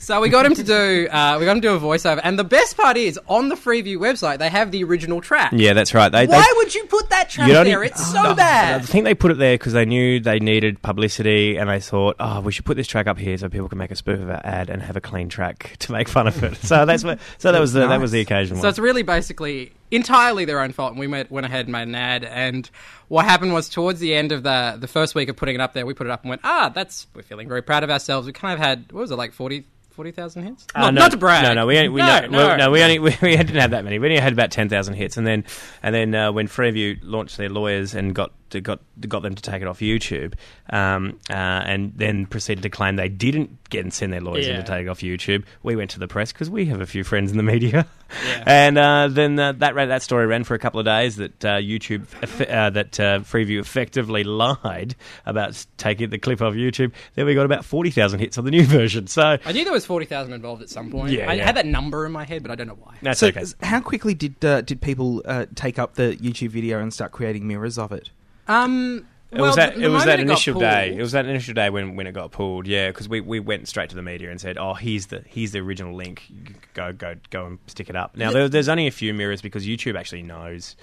So 0.04 0.20
we 0.22 0.30
got 0.30 0.46
him 0.46 0.54
to 0.56 0.64
do 0.64 1.08
uh, 1.10 1.38
we 1.40 1.46
got 1.46 1.56
him 1.56 1.62
to 1.62 1.68
do 1.70 1.74
a 1.76 1.80
voiceover. 1.80 2.20
And 2.24 2.38
the 2.38 2.44
best 2.44 2.76
part 2.78 2.98
is 2.98 3.20
on 3.28 3.50
the 3.50 3.56
Freeview 3.56 3.98
website 3.98 4.38
they 4.40 4.50
have 4.50 4.72
the 4.72 4.84
original 4.84 5.22
track. 5.22 5.52
Yeah, 5.56 5.74
that's 5.74 5.94
right. 5.94 6.12
They, 6.12 6.28
Why 6.28 6.52
would 6.58 6.76
you 6.76 6.86
put 6.86 7.10
that 7.10 7.30
track 7.30 7.48
there? 7.50 7.84
e- 7.84 7.88
It's 7.88 8.12
so 8.12 8.20
I 8.20 8.34
bad. 8.34 8.82
I 8.82 8.86
think 8.86 9.06
they 9.06 9.14
put 9.16 9.32
it 9.32 9.38
there 9.38 9.56
because 9.56 9.74
they 9.74 9.86
knew 9.86 10.20
they 10.20 10.40
needed 10.40 10.82
publicity, 10.82 11.58
and 11.58 11.70
they 11.70 11.80
thought, 11.80 12.16
oh, 12.20 12.42
we 12.42 12.52
should 12.52 12.66
put 12.66 12.78
this 12.78 12.88
track 12.88 13.08
up 13.08 13.18
here 13.18 13.38
so 13.38 13.50
people 13.50 13.70
can 13.70 13.78
make 13.78 13.92
a 13.92 13.96
spoof 13.96 14.20
of 14.20 14.30
our 14.30 14.42
ad 14.44 14.70
and 14.70 14.82
have 14.82 14.96
a 14.98 15.02
clean 15.02 15.30
track 15.30 15.76
to 15.80 15.92
make 15.92 16.08
fun 16.10 16.28
of 16.28 16.44
it. 16.44 16.56
So 16.58 16.86
that's 16.86 17.04
what. 17.04 17.20
So 17.38 17.52
that 17.52 17.60
was 17.60 17.74
the 17.74 17.88
that 17.88 18.00
was 18.02 18.12
the 18.12 18.20
occasion. 18.22 18.58
So 18.58 18.62
one. 18.64 18.70
it's 18.70 18.80
really 18.80 19.04
basically 19.04 19.72
entirely 19.96 20.46
their 20.46 20.60
own 20.60 20.72
fault, 20.72 20.92
and 20.92 21.00
we 21.00 21.08
made, 21.08 21.30
went 21.30 21.46
ahead 21.46 21.66
and 21.66 21.72
made 21.72 21.84
an 21.88 21.96
ad. 21.96 22.24
And 22.24 22.70
what 23.08 23.26
happened 23.26 23.54
was 23.54 23.70
towards 23.70 24.00
the 24.00 24.14
end 24.14 24.32
of 24.32 24.44
the 24.44 24.78
the 24.80 24.88
first 24.88 25.16
week 25.16 25.30
of 25.30 25.36
putting 25.36 25.56
it 25.56 25.62
up 25.62 25.74
there, 25.74 25.86
we 25.86 25.94
put 25.94 26.08
it 26.08 26.12
up 26.12 26.24
and 26.24 26.30
went, 26.30 26.42
ah, 26.44 26.72
that's 26.74 27.08
we're 27.14 27.22
feeling 27.24 27.48
very 27.48 27.62
proud 27.62 27.84
of 27.84 27.90
ourselves. 27.90 28.26
We 28.28 28.34
kind 28.34 28.54
of 28.54 28.60
had 28.60 28.92
what 28.92 29.02
was 29.02 29.12
it 29.12 29.16
like 29.16 29.34
40 29.34 29.66
40,000 29.92 30.44
hits? 30.44 30.68
Uh, 30.74 30.82
not, 30.82 30.94
no, 30.96 31.02
not 31.02 31.12
to 31.12 31.18
brag. 31.18 31.44
No, 31.44 31.54
no, 31.54 31.68
we, 31.68 31.78
only- 31.78 31.90
we 31.90 32.02
no, 32.02 32.22
no, 32.22 32.28
no. 32.28 32.56
no, 32.58 32.72
we 32.72 32.82
only 32.82 32.98
we, 32.98 33.16
we 33.22 33.38
didn't 33.38 33.56
have 33.56 33.72
that 33.72 33.84
many. 33.84 34.00
We 34.00 34.08
only 34.08 34.20
had 34.20 34.34
about 34.34 34.50
ten 34.52 34.68
thousand 34.68 34.96
hits, 34.96 35.18
and 35.18 35.26
then 35.28 35.44
and 35.84 35.94
then 35.94 36.16
uh, 36.16 36.32
when 36.32 36.48
Freeview 36.48 37.00
launched 37.04 37.38
their 37.38 37.50
lawyers 37.50 37.94
and 37.94 38.16
got 38.16 38.32
to, 38.54 38.62
got 38.62 38.80
got 39.08 39.22
them 39.22 39.36
to 39.36 39.42
take 39.42 39.62
it 39.62 39.68
off 39.68 39.80
YouTube, 39.80 40.34
um, 40.70 41.20
uh, 41.30 41.34
and 41.34 41.94
then 41.96 42.26
proceeded 42.26 42.62
to 42.64 42.70
claim 42.70 42.96
they 42.96 43.10
didn't 43.10 43.58
get 43.70 43.84
and 43.84 43.94
send 43.94 44.14
their 44.14 44.22
lawyers 44.22 44.48
in 44.48 44.56
to 44.56 44.64
take 44.64 44.86
it 44.86 44.90
off 44.90 45.00
YouTube. 45.02 45.44
We 45.62 45.76
went 45.76 45.92
to 45.92 46.00
the 46.00 46.08
press 46.08 46.32
because 46.32 46.50
we 46.50 46.66
have 46.66 46.82
a 46.82 46.86
few 46.86 47.04
friends 47.04 47.32
in 47.32 47.38
the 47.38 47.44
media, 47.44 47.86
Yeah. 48.26 48.44
and 48.48 48.78
uh, 48.78 49.08
then 49.10 49.38
uh, 49.40 49.52
that 49.54 49.76
ran, 49.76 49.90
that 49.90 50.02
story 50.02 50.26
ran 50.28 50.44
for 50.44 50.54
a 50.56 50.60
couple 50.60 50.80
of 50.80 50.86
days. 50.86 51.18
That 51.18 51.46
uh, 51.46 51.58
YouTube 51.58 52.06
effe- 52.22 52.50
uh, 52.50 52.70
that 52.72 53.00
uh, 53.00 53.20
Freeview 53.20 53.60
effectively 53.60 54.24
lied 54.24 54.96
about 55.26 55.66
taking 55.78 56.10
the 56.10 56.20
clip 56.20 56.42
off 56.42 56.54
YouTube. 56.54 56.94
Then 57.16 57.26
we 57.26 57.36
got 57.36 57.46
about 57.46 57.66
forty 57.66 57.92
thousand 57.92 58.20
hits 58.20 58.38
on 58.38 58.46
the 58.46 58.52
new 58.52 58.64
version. 58.66 59.08
So 59.08 59.38
I 59.46 59.52
knew 59.52 59.64
there 59.64 59.74
was 59.74 59.86
40,000 59.86 60.34
involved 60.34 60.62
at 60.62 60.70
some 60.70 60.90
point. 60.90 61.12
Yeah, 61.12 61.30
I 61.30 61.34
yeah. 61.34 61.46
had 61.46 61.56
that 61.58 61.66
number 61.66 62.06
in 62.06 62.12
my 62.12 62.24
head, 62.24 62.42
but 62.42 62.52
I 62.52 62.56
don't 62.56 62.68
know 62.68 62.78
why. 62.80 62.96
that's 63.02 63.20
so, 63.20 63.28
okay. 63.28 63.44
how 63.62 63.82
quickly 63.82 64.14
did 64.14 64.44
uh, 64.46 64.62
did 64.62 64.82
people 64.82 65.22
uh, 65.26 65.46
take 65.56 65.80
up 65.80 65.96
the 65.96 66.16
YouTube 66.18 66.50
video 66.50 66.80
and 66.80 66.94
start 66.94 67.12
creating 67.12 67.48
mirrors 67.48 67.78
of 67.78 67.92
it? 67.92 68.12
Um, 68.48 69.06
It 69.32 69.38
well, 69.38 69.48
was 69.48 69.56
that. 69.56 69.78
it 69.78 69.88
was 69.90 70.06
that 70.06 70.20
it 70.20 70.24
initial 70.24 70.60
day. 70.60 70.96
It 70.96 71.02
was 71.02 71.14
that 71.14 71.26
initial 71.26 71.54
day 71.56 71.70
when, 71.72 71.96
when 71.96 72.06
it 72.06 72.12
got 72.12 72.32
pulled. 72.32 72.68
Yeah, 72.68 72.90
because 72.90 73.10
we, 73.10 73.20
we 73.20 73.40
went 73.40 73.68
straight 73.68 73.90
to 73.90 73.96
the 73.96 74.04
media 74.04 74.30
and 74.30 74.40
said, 74.40 74.58
"Oh, 74.60 74.74
here's 74.76 75.08
the 75.08 75.24
here's 75.26 75.52
the 75.52 75.60
original 75.60 75.96
link. 75.96 76.32
Go 76.76 76.94
go 76.94 77.16
go 77.32 77.46
and 77.48 77.60
stick 77.68 77.90
it 77.90 77.96
up." 77.96 78.16
Now 78.16 78.32
there, 78.32 78.48
there's 78.48 78.70
only 78.70 78.86
a 78.86 78.92
few 78.92 79.14
mirrors 79.14 79.42
because 79.42 79.66
YouTube 79.66 79.98
actually 79.98 80.22
knows 80.24 80.76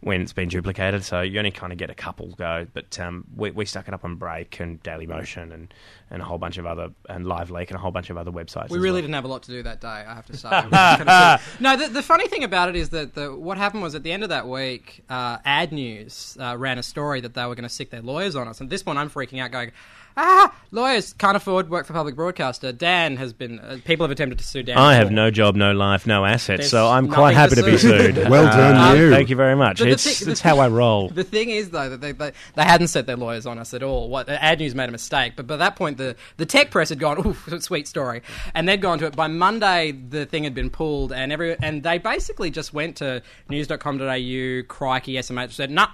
when 0.00 0.22
it's 0.22 0.32
been 0.32 0.48
duplicated, 0.48 1.04
so 1.04 1.22
you 1.22 1.38
only 1.38 1.50
kind 1.50 1.72
of 1.72 1.78
get 1.78 1.90
a 1.90 1.94
couple 1.94 2.28
go. 2.28 2.66
But 2.72 2.98
um, 3.00 3.24
we, 3.34 3.50
we 3.50 3.64
stuck 3.64 3.88
it 3.88 3.94
up 3.94 4.04
on 4.04 4.14
Break 4.14 4.60
and 4.60 4.80
Daily 4.82 5.06
Motion 5.06 5.50
and, 5.50 5.74
and 6.10 6.22
a 6.22 6.24
whole 6.24 6.38
bunch 6.38 6.56
of 6.56 6.66
other 6.66 6.90
and 7.08 7.26
Live 7.26 7.50
Leak 7.50 7.70
and 7.70 7.76
a 7.76 7.80
whole 7.80 7.90
bunch 7.90 8.08
of 8.08 8.16
other 8.16 8.30
websites. 8.30 8.70
We 8.70 8.78
really 8.78 8.92
well. 8.92 9.02
didn't 9.02 9.14
have 9.14 9.24
a 9.24 9.28
lot 9.28 9.42
to 9.44 9.50
do 9.50 9.62
that 9.64 9.80
day, 9.80 9.88
I 9.88 10.14
have 10.14 10.26
to 10.26 10.36
say. 10.36 10.48
Kind 10.50 11.08
of- 11.08 11.56
no, 11.60 11.76
the, 11.76 11.88
the 11.88 12.02
funny 12.02 12.28
thing 12.28 12.44
about 12.44 12.68
it 12.68 12.76
is 12.76 12.90
that 12.90 13.14
the, 13.14 13.34
what 13.34 13.58
happened 13.58 13.82
was 13.82 13.96
at 13.96 14.04
the 14.04 14.12
end 14.12 14.22
of 14.22 14.28
that 14.28 14.46
week, 14.46 15.02
uh, 15.10 15.38
Ad 15.44 15.72
News 15.72 16.36
uh, 16.40 16.56
ran 16.56 16.78
a 16.78 16.82
story 16.84 17.20
that 17.20 17.34
they 17.34 17.44
were 17.46 17.56
going 17.56 17.64
to 17.64 17.68
stick 17.68 17.90
their 17.90 18.02
lawyers 18.02 18.36
on 18.36 18.46
us. 18.46 18.60
And 18.60 18.68
at 18.68 18.70
this 18.70 18.84
point, 18.84 18.98
I'm 18.98 19.10
freaking 19.10 19.42
out, 19.42 19.50
going, 19.50 19.72
ah, 20.18 20.54
lawyers 20.72 21.14
can't 21.14 21.36
afford 21.36 21.70
work 21.70 21.86
for 21.86 21.94
public 21.94 22.14
broadcaster. 22.16 22.72
Dan 22.72 23.16
has 23.16 23.32
been, 23.32 23.58
uh, 23.60 23.78
people 23.84 24.04
have 24.04 24.10
attempted 24.10 24.38
to 24.38 24.44
sue 24.44 24.62
Dan. 24.62 24.76
I 24.76 24.94
have 24.96 25.04
before. 25.04 25.14
no 25.16 25.30
job, 25.30 25.54
no 25.56 25.72
life, 25.72 26.06
no 26.06 26.24
assets, 26.26 26.58
There's 26.58 26.70
so 26.70 26.88
I'm 26.88 27.08
quite 27.08 27.34
happy 27.34 27.54
to 27.54 27.62
to 27.62 27.66
be 27.70 27.78
sued. 27.78 28.16
Well 28.28 28.44
done, 28.44 28.76
Uh, 28.76 28.94
you. 29.00 29.10
Thank 29.10 29.30
you 29.30 29.36
very 29.36 29.54
much. 29.56 29.78
The- 29.78 29.84
the 29.86 29.90
it's 29.92 30.04
thing- 30.18 30.26
the 30.26 30.32
it's 30.32 30.40
how 30.42 30.58
I 30.58 30.68
roll. 30.68 31.08
The 31.08 31.24
thing 31.24 31.48
is, 31.50 31.70
though, 31.70 31.88
that 31.88 32.00
they, 32.00 32.12
they, 32.12 32.32
they 32.56 32.64
hadn't 32.64 32.88
set 32.88 33.06
their 33.06 33.16
lawyers 33.16 33.46
on 33.46 33.58
us 33.58 33.72
at 33.72 33.82
all. 33.82 34.08
What 34.10 34.28
Ad 34.28 34.58
News 34.58 34.74
made 34.74 34.88
a 34.88 34.92
mistake, 34.92 35.34
but 35.36 35.46
by 35.46 35.56
that 35.56 35.76
point, 35.76 35.96
the, 35.96 36.16
the 36.36 36.44
tech 36.46 36.70
press 36.70 36.88
had 36.90 36.98
gone, 36.98 37.24
"Ooh, 37.26 37.58
sweet 37.60 37.86
story," 37.88 38.22
and 38.54 38.68
they'd 38.68 38.82
gone 38.82 38.98
to 38.98 39.06
it. 39.06 39.14
By 39.16 39.28
Monday, 39.28 39.92
the 39.92 40.26
thing 40.26 40.44
had 40.44 40.54
been 40.54 40.68
pulled, 40.70 41.12
and 41.12 41.32
every 41.32 41.56
and 41.62 41.82
they 41.82 41.98
basically 41.98 42.50
just 42.50 42.74
went 42.74 42.96
to 42.96 43.22
news.com.au, 43.48 44.62
crikey, 44.68 45.14
SMH, 45.14 45.52
said, 45.52 45.70
"Nah." 45.70 45.88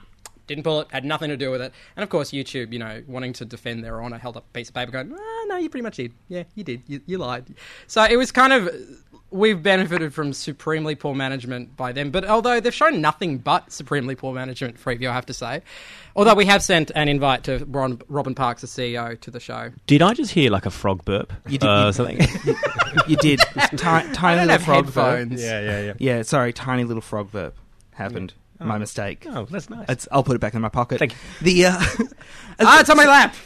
Didn't 0.46 0.64
pull 0.64 0.80
it, 0.80 0.88
had 0.90 1.04
nothing 1.04 1.30
to 1.30 1.36
do 1.36 1.50
with 1.50 1.62
it. 1.62 1.72
And 1.96 2.02
of 2.02 2.10
course, 2.10 2.30
YouTube, 2.30 2.72
you 2.72 2.78
know, 2.78 3.02
wanting 3.06 3.32
to 3.34 3.44
defend 3.44 3.82
their 3.82 4.02
honour, 4.02 4.18
held 4.18 4.36
up 4.36 4.44
a 4.50 4.52
piece 4.58 4.68
of 4.68 4.74
paper 4.74 4.92
going, 4.92 5.12
ah, 5.18 5.44
no, 5.46 5.56
you 5.56 5.70
pretty 5.70 5.82
much 5.84 5.96
did. 5.96 6.12
Yeah, 6.28 6.44
you 6.54 6.64
did. 6.64 6.82
You, 6.86 7.00
you 7.06 7.16
lied. 7.18 7.46
So 7.86 8.04
it 8.04 8.16
was 8.16 8.30
kind 8.30 8.52
of, 8.52 8.68
we've 9.30 9.62
benefited 9.62 10.12
from 10.12 10.32
supremely 10.34 10.94
poor 10.94 11.14
management 11.14 11.76
by 11.76 11.92
them. 11.92 12.10
But 12.10 12.26
although 12.26 12.60
they've 12.60 12.74
shown 12.74 13.00
nothing 13.00 13.38
but 13.38 13.72
supremely 13.72 14.14
poor 14.14 14.34
management, 14.34 14.78
Freeview, 14.78 15.08
I 15.08 15.14
have 15.14 15.26
to 15.26 15.34
say. 15.34 15.62
Although 16.14 16.34
we 16.34 16.44
have 16.44 16.62
sent 16.62 16.90
an 16.94 17.08
invite 17.08 17.44
to 17.44 17.64
Ron, 17.68 18.00
Robin 18.08 18.34
Parks, 18.34 18.60
the 18.60 18.66
CEO, 18.66 19.18
to 19.22 19.30
the 19.30 19.40
show. 19.40 19.70
Did 19.86 20.02
I 20.02 20.12
just 20.14 20.30
hear 20.32 20.50
like 20.50 20.66
a 20.66 20.70
frog 20.70 21.04
burp? 21.06 21.32
You 21.48 21.58
did- 21.58 21.68
Uh, 21.68 21.86
you- 21.86 21.92
something. 21.92 22.18
You 23.08 23.16
did 23.16 23.40
Ti- 23.70 23.76
tiny 23.78 24.04
I 24.04 24.12
don't 24.12 24.46
little 24.46 24.48
have 24.50 24.62
frog 24.62 24.84
verb. 24.86 25.18
headphones. 25.18 25.42
yeah, 25.42 25.80
yeah. 25.80 25.92
Yeah, 25.98 26.22
sorry, 26.22 26.52
tiny 26.52 26.84
little 26.84 27.00
frog 27.02 27.30
verb 27.30 27.54
happened. 27.94 28.34
My 28.64 28.78
mistake. 28.78 29.26
Oh, 29.28 29.44
that's 29.50 29.68
nice. 29.70 29.86
It's, 29.88 30.08
I'll 30.10 30.22
put 30.24 30.36
it 30.36 30.40
back 30.40 30.54
in 30.54 30.60
my 30.62 30.68
pocket. 30.68 30.98
Thank 30.98 31.12
you. 31.12 31.18
The 31.42 31.66
uh, 31.66 31.76
Ah, 32.60 32.80
it's 32.80 32.90
on 32.90 32.96
my 32.96 33.06
lap! 33.06 33.34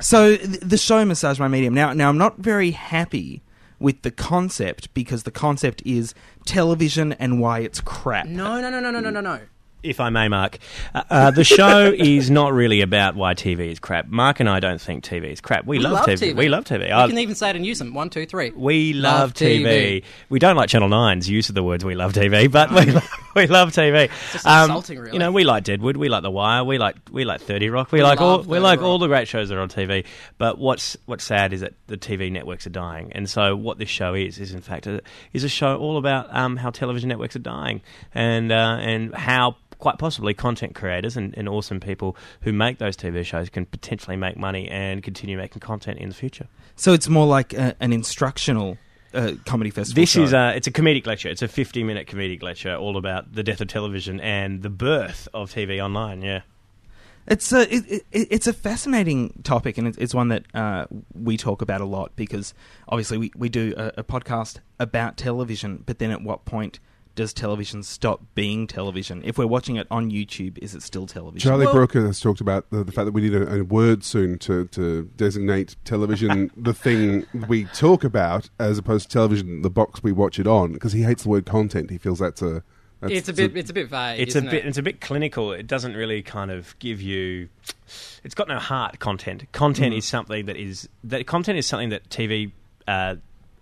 So 0.00 0.36
th- 0.36 0.60
the 0.60 0.76
show 0.78 1.04
Massage 1.04 1.38
My 1.38 1.48
Medium. 1.48 1.74
Now, 1.74 1.92
now 1.92 2.08
I'm 2.08 2.18
not 2.18 2.38
very 2.38 2.70
happy 2.72 3.42
with 3.78 4.02
the 4.02 4.10
concept 4.10 4.92
because 4.94 5.24
the 5.24 5.30
concept 5.30 5.82
is 5.84 6.14
television 6.46 7.12
and 7.14 7.40
why 7.40 7.58
it's 7.60 7.80
crap. 7.80 8.26
No, 8.26 8.60
no, 8.60 8.70
no, 8.70 8.80
no, 8.80 8.90
no, 8.90 9.00
no, 9.00 9.10
no, 9.10 9.20
no. 9.20 9.40
If 9.84 10.00
I 10.00 10.10
may, 10.10 10.28
Mark, 10.28 10.58
uh, 10.94 11.02
uh, 11.10 11.30
the 11.30 11.44
show 11.44 11.92
is 11.98 12.30
not 12.30 12.52
really 12.52 12.80
about 12.80 13.14
why 13.14 13.34
TV 13.34 13.70
is 13.70 13.78
crap. 13.78 14.06
Mark 14.08 14.40
and 14.40 14.48
I 14.48 14.58
don't 14.60 14.80
think 14.80 15.04
TV 15.04 15.32
is 15.32 15.40
crap. 15.40 15.64
We, 15.66 15.78
love, 15.78 16.04
TV. 16.06 16.34
We 16.34 16.48
love 16.48 16.64
TV. 16.64 16.86
We 16.86 16.90
I- 16.92 17.06
can 17.06 17.18
even 17.18 17.34
say 17.34 17.50
it 17.50 17.56
in 17.56 17.64
unison. 17.64 17.94
One, 17.94 18.10
two, 18.10 18.26
three. 18.26 18.50
we 18.50 18.92
love, 18.94 19.14
Love 19.20 19.34
TV. 19.34 19.64
TV. 19.64 20.02
We 20.30 20.38
don't 20.38 20.56
like 20.56 20.68
Channel 20.68 20.88
9's 20.88 21.28
use 21.28 21.48
of 21.48 21.54
the 21.54 21.62
words 21.62 21.84
"we 21.84 21.94
love 21.94 22.12
TV," 22.12 22.50
but 22.50 22.70
we, 22.70 22.86
lo- 22.90 23.00
we 23.36 23.46
love 23.46 23.70
TV. 23.72 24.08
just 24.32 24.46
insulting, 24.46 24.98
really. 24.98 25.12
You 25.12 25.18
know, 25.18 25.30
we 25.32 25.44
like 25.44 25.64
Deadwood, 25.64 25.96
we 25.96 26.08
like 26.08 26.22
The 26.22 26.30
Wire, 26.30 26.64
we 26.64 26.78
like 26.78 26.96
we 27.12 27.24
like 27.24 27.40
Thirty 27.42 27.68
Rock, 27.70 27.92
we, 27.92 27.98
We 27.98 28.02
like 28.02 28.20
all 28.20 28.38
love 28.38 28.46
we 28.46 28.56
30 28.56 28.62
like 28.62 28.80
Rock. 28.80 28.86
all 28.88 28.98
the 28.98 29.06
great 29.06 29.28
shows 29.28 29.48
that 29.50 29.56
are 29.56 29.60
on 29.60 29.68
TV. 29.68 30.04
But 30.38 30.58
what's 30.58 30.96
what's 31.06 31.24
sad 31.24 31.52
is 31.52 31.60
that 31.60 31.74
the 31.86 31.96
TV 31.96 32.32
networks 32.32 32.66
are 32.66 32.70
dying, 32.70 33.12
and 33.12 33.28
so 33.28 33.54
what 33.56 33.78
this 33.78 33.88
show 33.88 34.14
is 34.14 34.38
is 34.38 34.52
in 34.54 34.60
fact 34.60 34.86
a, 34.86 35.00
is 35.32 35.44
a 35.44 35.48
show 35.48 35.76
all 35.76 35.96
about 35.98 36.34
um, 36.34 36.56
how 36.56 36.70
television 36.70 37.08
networks 37.08 37.36
are 37.36 37.40
dying, 37.40 37.82
and 38.14 38.50
uh, 38.52 38.78
and 38.80 39.14
how. 39.14 39.56
Quite 39.78 39.98
possibly, 39.98 40.34
content 40.34 40.74
creators 40.74 41.16
and, 41.16 41.36
and 41.36 41.48
awesome 41.48 41.80
people 41.80 42.16
who 42.42 42.52
make 42.52 42.78
those 42.78 42.96
TV 42.96 43.24
shows 43.24 43.48
can 43.48 43.66
potentially 43.66 44.16
make 44.16 44.36
money 44.36 44.68
and 44.68 45.02
continue 45.02 45.36
making 45.36 45.60
content 45.60 45.98
in 45.98 46.08
the 46.08 46.14
future. 46.14 46.48
So 46.76 46.92
it's 46.92 47.08
more 47.08 47.26
like 47.26 47.52
a, 47.52 47.74
an 47.80 47.92
instructional 47.92 48.78
uh, 49.14 49.32
comedy 49.46 49.70
festival. 49.70 50.00
This 50.00 50.10
show. 50.10 50.22
is 50.22 50.32
a 50.32 50.54
it's 50.56 50.66
a 50.66 50.72
comedic 50.72 51.06
lecture. 51.06 51.28
It's 51.28 51.42
a 51.42 51.48
50 51.48 51.84
minute 51.84 52.06
comedic 52.06 52.42
lecture 52.42 52.74
all 52.74 52.96
about 52.96 53.32
the 53.32 53.42
death 53.42 53.60
of 53.60 53.68
television 53.68 54.20
and 54.20 54.62
the 54.62 54.70
birth 54.70 55.28
of 55.32 55.52
TV 55.52 55.82
online. 55.82 56.22
Yeah. 56.22 56.40
It's 57.26 57.52
a 57.52 57.74
it, 57.74 57.84
it, 57.88 58.06
it's 58.12 58.46
a 58.46 58.52
fascinating 58.52 59.40
topic, 59.44 59.78
and 59.78 59.88
it's, 59.88 59.96
it's 59.96 60.14
one 60.14 60.28
that 60.28 60.44
uh, 60.54 60.86
we 61.14 61.36
talk 61.36 61.62
about 61.62 61.80
a 61.80 61.86
lot 61.86 62.12
because 62.16 62.52
obviously 62.88 63.16
we, 63.16 63.32
we 63.34 63.48
do 63.48 63.72
a, 63.76 63.92
a 63.98 64.04
podcast 64.04 64.58
about 64.78 65.16
television, 65.16 65.82
but 65.86 65.98
then 65.98 66.10
at 66.10 66.20
what 66.20 66.44
point 66.44 66.80
does 67.14 67.32
television 67.32 67.82
stop 67.82 68.22
being 68.34 68.66
television? 68.66 69.22
If 69.24 69.38
we're 69.38 69.46
watching 69.46 69.76
it 69.76 69.86
on 69.90 70.10
YouTube, 70.10 70.58
is 70.58 70.74
it 70.74 70.82
still 70.82 71.06
television? 71.06 71.48
Charlie 71.48 71.66
Well- 71.66 71.74
Brooker 71.74 72.06
has 72.06 72.20
talked 72.20 72.40
about 72.40 72.68
the, 72.70 72.82
the 72.84 72.92
fact 72.92 73.06
that 73.06 73.12
we 73.12 73.20
need 73.22 73.34
a, 73.34 73.60
a 73.60 73.64
word 73.64 74.04
soon 74.04 74.38
to, 74.40 74.66
to 74.68 75.04
designate 75.16 75.76
television 75.84 76.50
the 76.56 76.74
thing 76.74 77.26
we 77.48 77.64
talk 77.66 78.04
about 78.04 78.50
as 78.58 78.78
opposed 78.78 79.08
to 79.10 79.12
television 79.12 79.62
the 79.62 79.70
box 79.70 80.02
we 80.02 80.12
watch 80.12 80.38
it 80.38 80.46
on 80.46 80.72
because 80.72 80.92
he 80.92 81.02
hates 81.02 81.22
the 81.24 81.28
word 81.28 81.46
content. 81.46 81.90
He 81.90 81.98
feels 81.98 82.18
that's 82.18 82.42
a 82.42 82.62
that's, 83.00 83.12
It's 83.12 83.28
a 83.28 83.32
bit. 83.34 83.56
It's 83.56 83.70
a 83.70 83.74
bit 83.74 83.88
vague. 83.90 84.20
it's 84.20 84.34
a 84.34 84.38
isn't 84.38 84.50
bit 84.50 84.64
It? 84.64 84.68
it's 84.68 84.78
a 84.78 84.82
bit 84.82 85.00
clinical. 85.00 85.52
It 85.52 85.66
doesn't 85.66 85.94
really 85.94 86.22
kind 86.22 86.50
of 86.50 86.78
give 86.78 87.00
you. 87.02 87.48
It's 88.22 88.34
got 88.34 88.48
no 88.48 88.58
heart. 88.58 88.98
Content. 88.98 89.44
Content 89.52 89.94
is 89.94 90.06
something 90.06 90.46
that 90.46 90.56
is 90.56 90.88
that 91.04 91.26
content 91.26 91.58
is 91.58 91.66
something 91.66 91.90
that 91.90 92.08
TV. 92.08 92.52
Uh, 92.88 93.16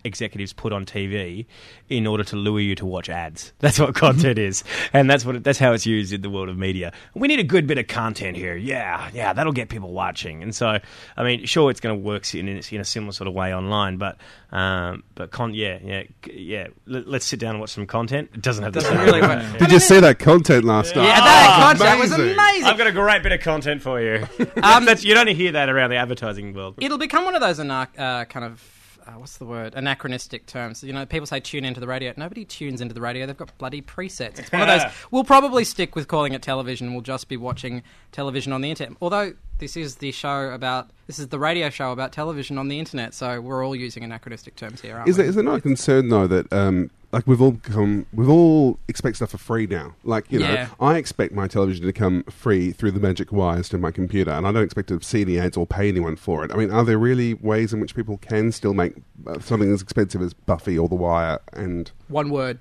Executives 0.04 0.52
put 0.52 0.72
on 0.72 0.84
TV 0.84 1.46
in 1.88 2.06
order 2.06 2.24
to 2.24 2.36
lure 2.36 2.60
you 2.60 2.74
to 2.76 2.86
watch 2.86 3.08
ads. 3.08 3.52
That's 3.60 3.78
what 3.78 3.94
content 3.94 4.38
is, 4.38 4.64
and 4.92 5.08
that's 5.08 5.24
what 5.24 5.42
that's 5.44 5.58
how 5.58 5.72
it's 5.72 5.86
used 5.86 6.12
in 6.12 6.22
the 6.22 6.30
world 6.30 6.48
of 6.48 6.58
media. 6.58 6.92
We 7.14 7.28
need 7.28 7.38
a 7.38 7.44
good 7.44 7.66
bit 7.66 7.78
of 7.78 7.86
content 7.86 8.36
here. 8.36 8.56
Yeah, 8.56 9.08
yeah, 9.14 9.32
that'll 9.32 9.52
get 9.52 9.68
people 9.68 9.92
watching. 9.92 10.42
And 10.42 10.54
so, 10.54 10.78
I 11.16 11.22
mean, 11.24 11.46
sure, 11.46 11.70
it's 11.70 11.80
going 11.80 11.96
to 11.96 12.02
work 12.04 12.34
in, 12.34 12.48
in 12.48 12.80
a 12.80 12.84
similar 12.84 13.12
sort 13.12 13.28
of 13.28 13.34
way 13.34 13.54
online, 13.54 13.96
but 13.98 14.16
um, 14.50 15.02
but 15.14 15.30
con- 15.30 15.54
yeah, 15.54 15.78
yeah, 15.82 16.02
yeah. 16.32 16.66
Let, 16.86 17.06
let's 17.08 17.24
sit 17.26 17.38
down 17.40 17.50
and 17.52 17.60
watch 17.60 17.70
some 17.70 17.86
content. 17.86 18.30
It 18.34 18.42
doesn't 18.42 18.64
have 18.64 18.72
the 18.72 18.80
Doesn't 18.80 18.96
same- 18.96 19.06
really 19.06 19.20
work. 19.20 19.58
Did 19.58 19.72
you 19.72 19.80
see 19.80 20.00
that 20.00 20.18
content 20.18 20.64
last 20.64 20.94
night? 20.96 21.04
Yeah, 21.06 21.18
Oh, 21.20 21.24
that 21.24 21.78
content 21.78 22.00
was 22.00 22.12
amazing. 22.12 22.34
amazing. 22.38 22.64
I've 22.64 22.78
got 22.78 22.86
a 22.86 22.92
great 22.92 23.22
bit 23.22 23.32
of 23.32 23.40
content 23.40 23.82
for 23.82 24.00
you. 24.00 24.26
Um, 24.62 24.84
That's, 24.84 25.02
you 25.04 25.14
don't 25.14 25.26
hear 25.26 25.52
that 25.52 25.68
around 25.68 25.90
the 25.90 25.96
advertising 25.96 26.54
world. 26.54 26.76
It'll 26.80 26.96
become 26.98 27.24
one 27.24 27.34
of 27.34 27.40
those 27.40 27.58
anar- 27.58 27.88
uh, 27.98 28.24
kind 28.26 28.44
of 28.44 28.60
uh, 29.06 29.12
what's 29.12 29.38
the 29.38 29.44
word 29.44 29.74
anachronistic 29.74 30.46
terms. 30.46 30.82
You 30.82 30.92
know, 30.92 31.06
people 31.06 31.26
say 31.26 31.40
tune 31.40 31.64
into 31.64 31.80
the 31.80 31.86
radio. 31.86 32.12
Nobody 32.16 32.44
tunes 32.44 32.80
into 32.80 32.94
the 32.94 33.00
radio. 33.00 33.26
They've 33.26 33.36
got 33.36 33.56
bloody 33.58 33.82
presets. 33.82 34.38
It's 34.38 34.52
one 34.52 34.62
of 34.62 34.68
those. 34.68 34.90
We'll 35.10 35.24
probably 35.24 35.64
stick 35.64 35.94
with 35.94 36.08
calling 36.08 36.32
it 36.32 36.42
television. 36.42 36.92
We'll 36.92 37.02
just 37.02 37.28
be 37.28 37.36
watching 37.36 37.82
television 38.12 38.52
on 38.52 38.60
the 38.60 38.70
internet. 38.70 38.96
Although 39.00 39.34
this 39.58 39.76
is 39.76 39.96
the 39.96 40.12
show 40.12 40.50
about 40.50 40.90
this 41.06 41.18
is 41.18 41.28
the 41.28 41.38
radio 41.38 41.70
show 41.70 41.92
about 41.92 42.12
television 42.12 42.58
on 42.58 42.68
the 42.68 42.78
internet. 42.78 43.14
So 43.14 43.40
we're 43.40 43.64
all 43.64 43.76
using 43.76 44.04
anachronistic 44.04 44.56
terms 44.56 44.80
here, 44.80 44.96
aren't 44.96 45.08
Is 45.08 45.16
we? 45.16 45.22
there, 45.22 45.28
is 45.28 45.34
there 45.34 45.44
not 45.44 45.56
a 45.56 45.60
concern 45.60 46.08
though 46.08 46.26
that 46.26 46.52
um, 46.52 46.90
like 47.12 47.26
we've 47.26 47.40
all 47.42 47.58
come 47.62 48.06
we've 48.12 48.28
all 48.28 48.78
expect 48.88 49.16
stuff 49.16 49.30
for 49.30 49.38
free 49.38 49.66
now? 49.66 49.94
Like 50.04 50.30
you 50.32 50.40
Yeah. 50.40 50.54
know, 50.80 50.86
I 50.86 50.96
expect 50.96 51.32
my 51.34 51.46
television 51.46 51.84
to 51.86 51.92
come 51.92 52.24
free 52.24 52.72
through 52.72 52.92
the 52.92 53.00
magic 53.00 53.30
wires 53.32 53.68
to 53.70 53.78
my 53.78 53.90
computer, 53.90 54.30
and 54.30 54.46
I 54.46 54.52
don't 54.52 54.64
expect 54.64 54.88
to 54.88 55.00
see 55.02 55.20
any 55.22 55.38
ads 55.38 55.56
or 55.56 55.66
pay 55.66 55.88
anyone 55.88 56.16
for 56.16 56.44
it. 56.44 56.50
I 56.52 56.56
mean, 56.56 56.70
are 56.70 56.84
there 56.84 56.98
really 56.98 57.34
ways 57.34 57.72
in 57.72 57.80
which 57.80 57.94
people 57.94 58.16
can 58.18 58.50
still 58.52 58.74
make 58.74 58.94
uh, 59.26 59.38
something 59.40 59.72
as 59.72 59.82
expensive 59.82 60.22
as 60.22 60.32
Buffy 60.34 60.78
or 60.78 60.88
The 60.88 60.94
Wire? 60.94 61.38
And 61.52 61.90
One 62.08 62.30
word. 62.30 62.58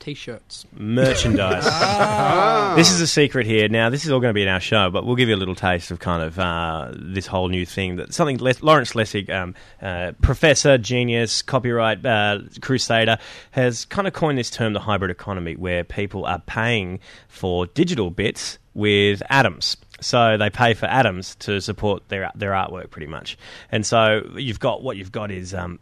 T-shirts. 0.00 0.66
Merchandise. 0.72 1.66
This 2.76 2.90
is 2.92 3.00
a 3.00 3.06
secret 3.06 3.46
here. 3.46 3.68
Now, 3.68 3.90
this 3.90 4.04
is 4.04 4.12
all 4.12 4.20
going 4.20 4.30
to 4.30 4.34
be 4.34 4.42
in 4.42 4.48
our 4.48 4.60
show, 4.60 4.90
but 4.90 5.04
we'll 5.04 5.16
give 5.16 5.28
you 5.28 5.34
a 5.34 5.36
little 5.36 5.56
taste 5.56 5.90
of 5.90 5.98
kind 5.98 6.22
of 6.22 6.38
uh, 6.38 6.92
this 6.94 7.26
whole 7.26 7.48
new 7.48 7.66
thing 7.66 7.96
that 7.96 8.14
something 8.14 8.38
Les- 8.38 8.62
Lawrence 8.62 8.92
Lessig, 8.92 9.28
um, 9.28 9.54
uh, 9.82 10.12
professor, 10.22 10.78
genius, 10.78 11.42
copyright 11.42 12.06
uh, 12.06 12.38
crusader, 12.60 13.18
has 13.50 13.84
kind 13.86 14.06
of 14.06 14.14
coined 14.14 14.38
this 14.38 14.50
term, 14.50 14.72
the 14.72 14.80
hybrid 14.80 15.10
economy, 15.10 15.56
where 15.56 15.82
people 15.82 16.24
are 16.26 16.40
paying 16.46 17.00
for 17.28 17.66
digital 17.66 18.08
bits 18.10 18.58
with 18.72 19.20
atoms. 19.30 19.76
So 20.00 20.36
they 20.36 20.48
pay 20.48 20.74
for 20.74 20.86
atoms 20.86 21.34
to 21.40 21.60
support 21.60 22.08
their 22.08 22.30
their 22.36 22.52
artwork, 22.52 22.90
pretty 22.90 23.08
much. 23.08 23.36
And 23.72 23.84
so 23.84 24.30
you've 24.36 24.60
got 24.60 24.82
what 24.82 24.96
you've 24.96 25.12
got 25.12 25.30
is. 25.30 25.52
Um, 25.54 25.78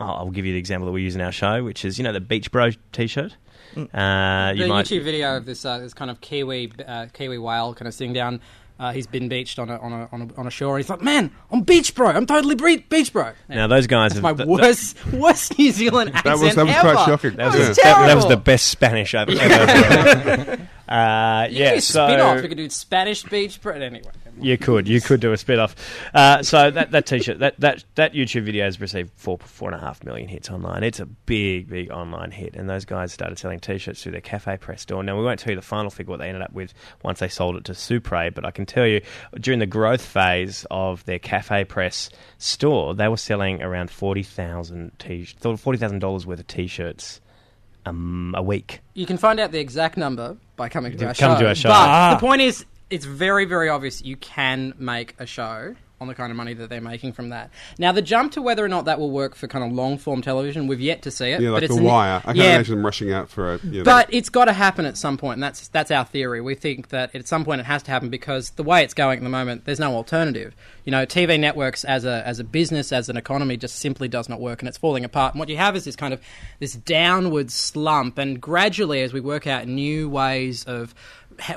I'll 0.00 0.14
I'll 0.14 0.30
give 0.30 0.46
you 0.46 0.52
the 0.52 0.58
example 0.58 0.86
that 0.86 0.92
we 0.92 1.02
use 1.02 1.16
in 1.16 1.20
our 1.20 1.32
show, 1.32 1.64
which 1.64 1.84
is 1.84 1.98
you 1.98 2.04
know 2.04 2.12
the 2.12 2.20
Beach 2.20 2.52
Bro 2.52 2.70
T-shirt. 2.92 3.36
Uh, 3.76 4.52
you 4.54 4.62
the 4.64 4.68
might, 4.68 4.86
YouTube 4.86 5.02
video 5.04 5.36
of 5.36 5.44
this 5.46 5.64
uh, 5.64 5.78
this 5.78 5.94
kind 5.94 6.10
of 6.10 6.20
Kiwi 6.20 6.72
uh, 6.86 7.06
Kiwi 7.12 7.38
whale 7.38 7.74
kind 7.74 7.86
of 7.88 7.94
sitting 7.94 8.12
down. 8.12 8.40
Uh, 8.80 8.92
he's 8.92 9.08
been 9.08 9.28
beached 9.28 9.58
on 9.58 9.68
a, 9.70 9.76
on 9.78 9.92
a 9.92 10.08
on 10.12 10.22
a 10.22 10.40
on 10.40 10.46
a 10.46 10.50
shore. 10.50 10.76
He's 10.76 10.88
like, 10.88 11.02
"Man, 11.02 11.32
I'm 11.50 11.62
beach 11.62 11.96
bro. 11.96 12.10
I'm 12.10 12.26
totally 12.26 12.54
bre- 12.54 12.80
beach 12.88 13.12
bro." 13.12 13.32
Now 13.48 13.66
those 13.66 13.88
guys 13.88 14.12
That's 14.12 14.16
have 14.18 14.22
my 14.22 14.32
the- 14.32 14.44
the- 14.44 14.50
worst 14.50 15.04
worst 15.12 15.58
New 15.58 15.72
Zealand 15.72 16.10
accent 16.14 16.38
was- 16.40 16.54
that 16.54 16.64
was 16.64 16.74
ever. 16.76 16.92
quite 16.94 17.04
shocking. 17.06 17.36
That 17.36 17.46
was, 17.46 17.54
That 17.54 17.62
the, 17.62 17.68
was 17.70 17.76
that, 17.78 18.06
that 18.06 18.14
was 18.14 18.28
the 18.28 18.36
best 18.36 18.68
Spanish 18.68 19.14
I've 19.16 19.28
ever 19.30 19.72
heard. 19.72 20.48
uh, 20.88 21.46
You 21.50 21.58
yeah, 21.58 21.70
could 21.70 21.74
do 21.74 21.80
so 21.80 22.06
spin-off. 22.06 22.42
We 22.42 22.48
could 22.48 22.56
do 22.56 22.70
Spanish 22.70 23.22
beach 23.24 23.60
bro. 23.60 23.74
Anyway, 23.74 24.02
you 24.40 24.58
could 24.58 24.86
you 24.88 25.00
could 25.00 25.20
do 25.20 25.32
a 25.32 25.36
spin 25.36 25.58
off. 25.58 25.74
Uh, 26.14 26.42
so 26.42 26.70
that 26.70 26.90
that 26.92 27.06
t-shirt 27.06 27.38
that, 27.40 27.58
that 27.60 27.84
that 27.94 28.12
YouTube 28.12 28.44
video 28.44 28.64
has 28.64 28.80
received 28.80 29.10
four 29.16 29.38
four 29.38 29.70
and 29.70 29.80
a 29.80 29.84
half 29.84 30.02
million 30.04 30.28
hits 30.28 30.50
online. 30.50 30.82
It's 30.82 31.00
a 31.00 31.06
big 31.06 31.68
big 31.68 31.90
online 31.90 32.30
hit, 32.30 32.54
and 32.56 32.68
those 32.68 32.84
guys 32.84 33.12
started 33.12 33.38
selling 33.38 33.60
t-shirts 33.60 34.02
through 34.02 34.12
their 34.12 34.20
Cafe 34.20 34.56
Press 34.58 34.82
store. 34.82 35.02
Now 35.02 35.16
we 35.18 35.24
won't 35.24 35.38
tell 35.40 35.50
you 35.52 35.56
the 35.56 35.62
final 35.62 35.90
figure 35.90 36.10
what 36.10 36.20
they 36.20 36.28
ended 36.28 36.42
up 36.42 36.52
with 36.52 36.74
once 37.02 37.20
they 37.20 37.28
sold 37.28 37.56
it 37.56 37.64
to 37.64 37.72
Supre, 37.72 38.34
but 38.34 38.44
I 38.44 38.50
can 38.50 38.66
tell 38.66 38.86
you 38.86 39.00
during 39.40 39.58
the 39.60 39.66
growth 39.66 40.02
phase 40.02 40.66
of 40.70 41.04
their 41.04 41.18
Cafe 41.18 41.64
Press 41.64 42.10
store, 42.38 42.94
they 42.94 43.08
were 43.08 43.16
selling 43.16 43.62
around 43.62 43.90
forty 43.90 44.22
thousand 44.22 44.92
t 44.98 45.24
forty 45.24 45.78
thousand 45.78 45.98
dollars 46.00 46.26
worth 46.26 46.40
of 46.40 46.46
t-shirts 46.46 47.20
um, 47.86 48.34
a 48.36 48.42
week. 48.42 48.80
you 48.94 49.06
can 49.06 49.16
find 49.16 49.40
out 49.40 49.50
the 49.52 49.60
exact 49.60 49.96
number 49.96 50.36
by 50.56 50.68
coming 50.68 50.94
to 50.96 51.06
our 51.06 51.14
Come 51.14 51.36
show. 51.36 51.40
to 51.40 51.48
our 51.48 51.54
show. 51.54 51.68
But 51.70 51.74
Ah. 51.76 52.14
the 52.14 52.20
point 52.20 52.42
is, 52.42 52.64
it's 52.90 53.04
very 53.04 53.44
very 53.44 53.68
obvious 53.68 54.02
you 54.02 54.16
can 54.16 54.74
make 54.78 55.14
a 55.18 55.26
show 55.26 55.74
on 56.00 56.06
the 56.08 56.14
kind 56.14 56.30
of 56.30 56.36
money 56.36 56.54
that 56.54 56.70
they're 56.70 56.80
making 56.80 57.12
from 57.12 57.30
that. 57.30 57.50
Now, 57.78 57.92
the 57.92 58.02
jump 58.02 58.32
to 58.32 58.42
whether 58.42 58.64
or 58.64 58.68
not 58.68 58.84
that 58.84 59.00
will 59.00 59.10
work 59.10 59.34
for 59.34 59.48
kind 59.48 59.64
of 59.64 59.72
long 59.72 59.98
form 59.98 60.22
television, 60.22 60.66
we've 60.66 60.80
yet 60.80 61.02
to 61.02 61.10
see 61.10 61.30
it. 61.30 61.40
yeah, 61.40 61.48
but 61.48 61.54
like 61.54 61.62
it's 61.64 61.76
The 61.76 61.82
Wire. 61.82 62.18
I 62.18 62.20
can't 62.20 62.36
yeah, 62.36 62.54
imagine 62.54 62.76
them 62.76 62.84
rushing 62.84 63.12
out 63.12 63.28
for 63.28 63.54
a. 63.54 63.58
You 63.64 63.78
know, 63.78 63.84
But 63.84 64.12
it's 64.12 64.28
got 64.28 64.44
to 64.44 64.52
happen 64.52 64.86
at 64.86 64.96
some 64.96 65.16
point, 65.16 65.34
and 65.34 65.42
that's 65.42 65.68
that's 65.68 65.90
our 65.90 66.04
theory. 66.04 66.40
We 66.40 66.54
think 66.54 66.88
that 66.88 67.14
at 67.14 67.26
some 67.26 67.44
point 67.44 67.60
it 67.60 67.64
has 67.64 67.82
to 67.84 67.90
happen 67.90 68.10
because 68.10 68.50
the 68.50 68.62
way 68.62 68.84
it's 68.84 68.94
going 68.94 69.18
at 69.18 69.24
the 69.24 69.30
moment, 69.30 69.64
there's 69.64 69.80
no 69.80 69.94
alternative. 69.94 70.54
You 70.84 70.92
know, 70.92 71.04
TV 71.04 71.38
networks 71.38 71.84
as 71.84 72.04
a 72.04 72.26
as 72.26 72.38
a 72.38 72.44
business, 72.44 72.92
as 72.92 73.08
an 73.08 73.16
economy, 73.16 73.56
just 73.56 73.76
simply 73.76 74.08
does 74.08 74.28
not 74.28 74.40
work, 74.40 74.62
and 74.62 74.68
it's 74.68 74.78
falling 74.78 75.04
apart. 75.04 75.34
And 75.34 75.40
what 75.40 75.48
you 75.48 75.56
have 75.56 75.74
is 75.74 75.84
this 75.84 75.96
kind 75.96 76.14
of 76.14 76.20
this 76.60 76.74
downward 76.74 77.50
slump, 77.50 78.18
and 78.18 78.40
gradually, 78.40 79.02
as 79.02 79.12
we 79.12 79.20
work 79.20 79.46
out 79.46 79.66
new 79.66 80.08
ways 80.08 80.64
of 80.64 80.94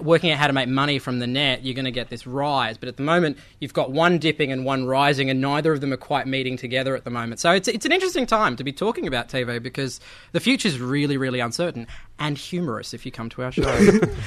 working 0.01 0.31
out 0.31 0.37
how 0.37 0.47
to 0.47 0.53
make 0.53 0.69
money 0.69 0.99
from 0.99 1.19
the 1.19 1.27
net, 1.27 1.63
you're 1.63 1.73
going 1.73 1.85
to 1.85 1.91
get 1.91 2.09
this 2.09 2.27
rise. 2.27 2.77
But 2.77 2.89
at 2.89 2.97
the 2.97 3.03
moment, 3.03 3.37
you've 3.59 3.73
got 3.73 3.91
one 3.91 4.17
dipping 4.17 4.51
and 4.51 4.65
one 4.65 4.85
rising, 4.85 5.29
and 5.29 5.41
neither 5.41 5.73
of 5.73 5.81
them 5.81 5.93
are 5.93 5.97
quite 5.97 6.27
meeting 6.27 6.57
together 6.57 6.95
at 6.95 7.03
the 7.03 7.09
moment. 7.09 7.39
So 7.39 7.51
it's 7.51 7.67
it's 7.67 7.85
an 7.85 7.91
interesting 7.91 8.25
time 8.25 8.55
to 8.57 8.63
be 8.63 8.71
talking 8.71 9.07
about 9.07 9.29
TV 9.29 9.61
because 9.61 9.99
the 10.31 10.39
future's 10.39 10.79
really 10.79 11.17
really 11.17 11.39
uncertain 11.39 11.87
and 12.21 12.37
humorous. 12.37 12.93
If 12.93 13.05
you 13.05 13.11
come 13.11 13.29
to 13.29 13.41
our 13.43 13.51
show, 13.51 13.63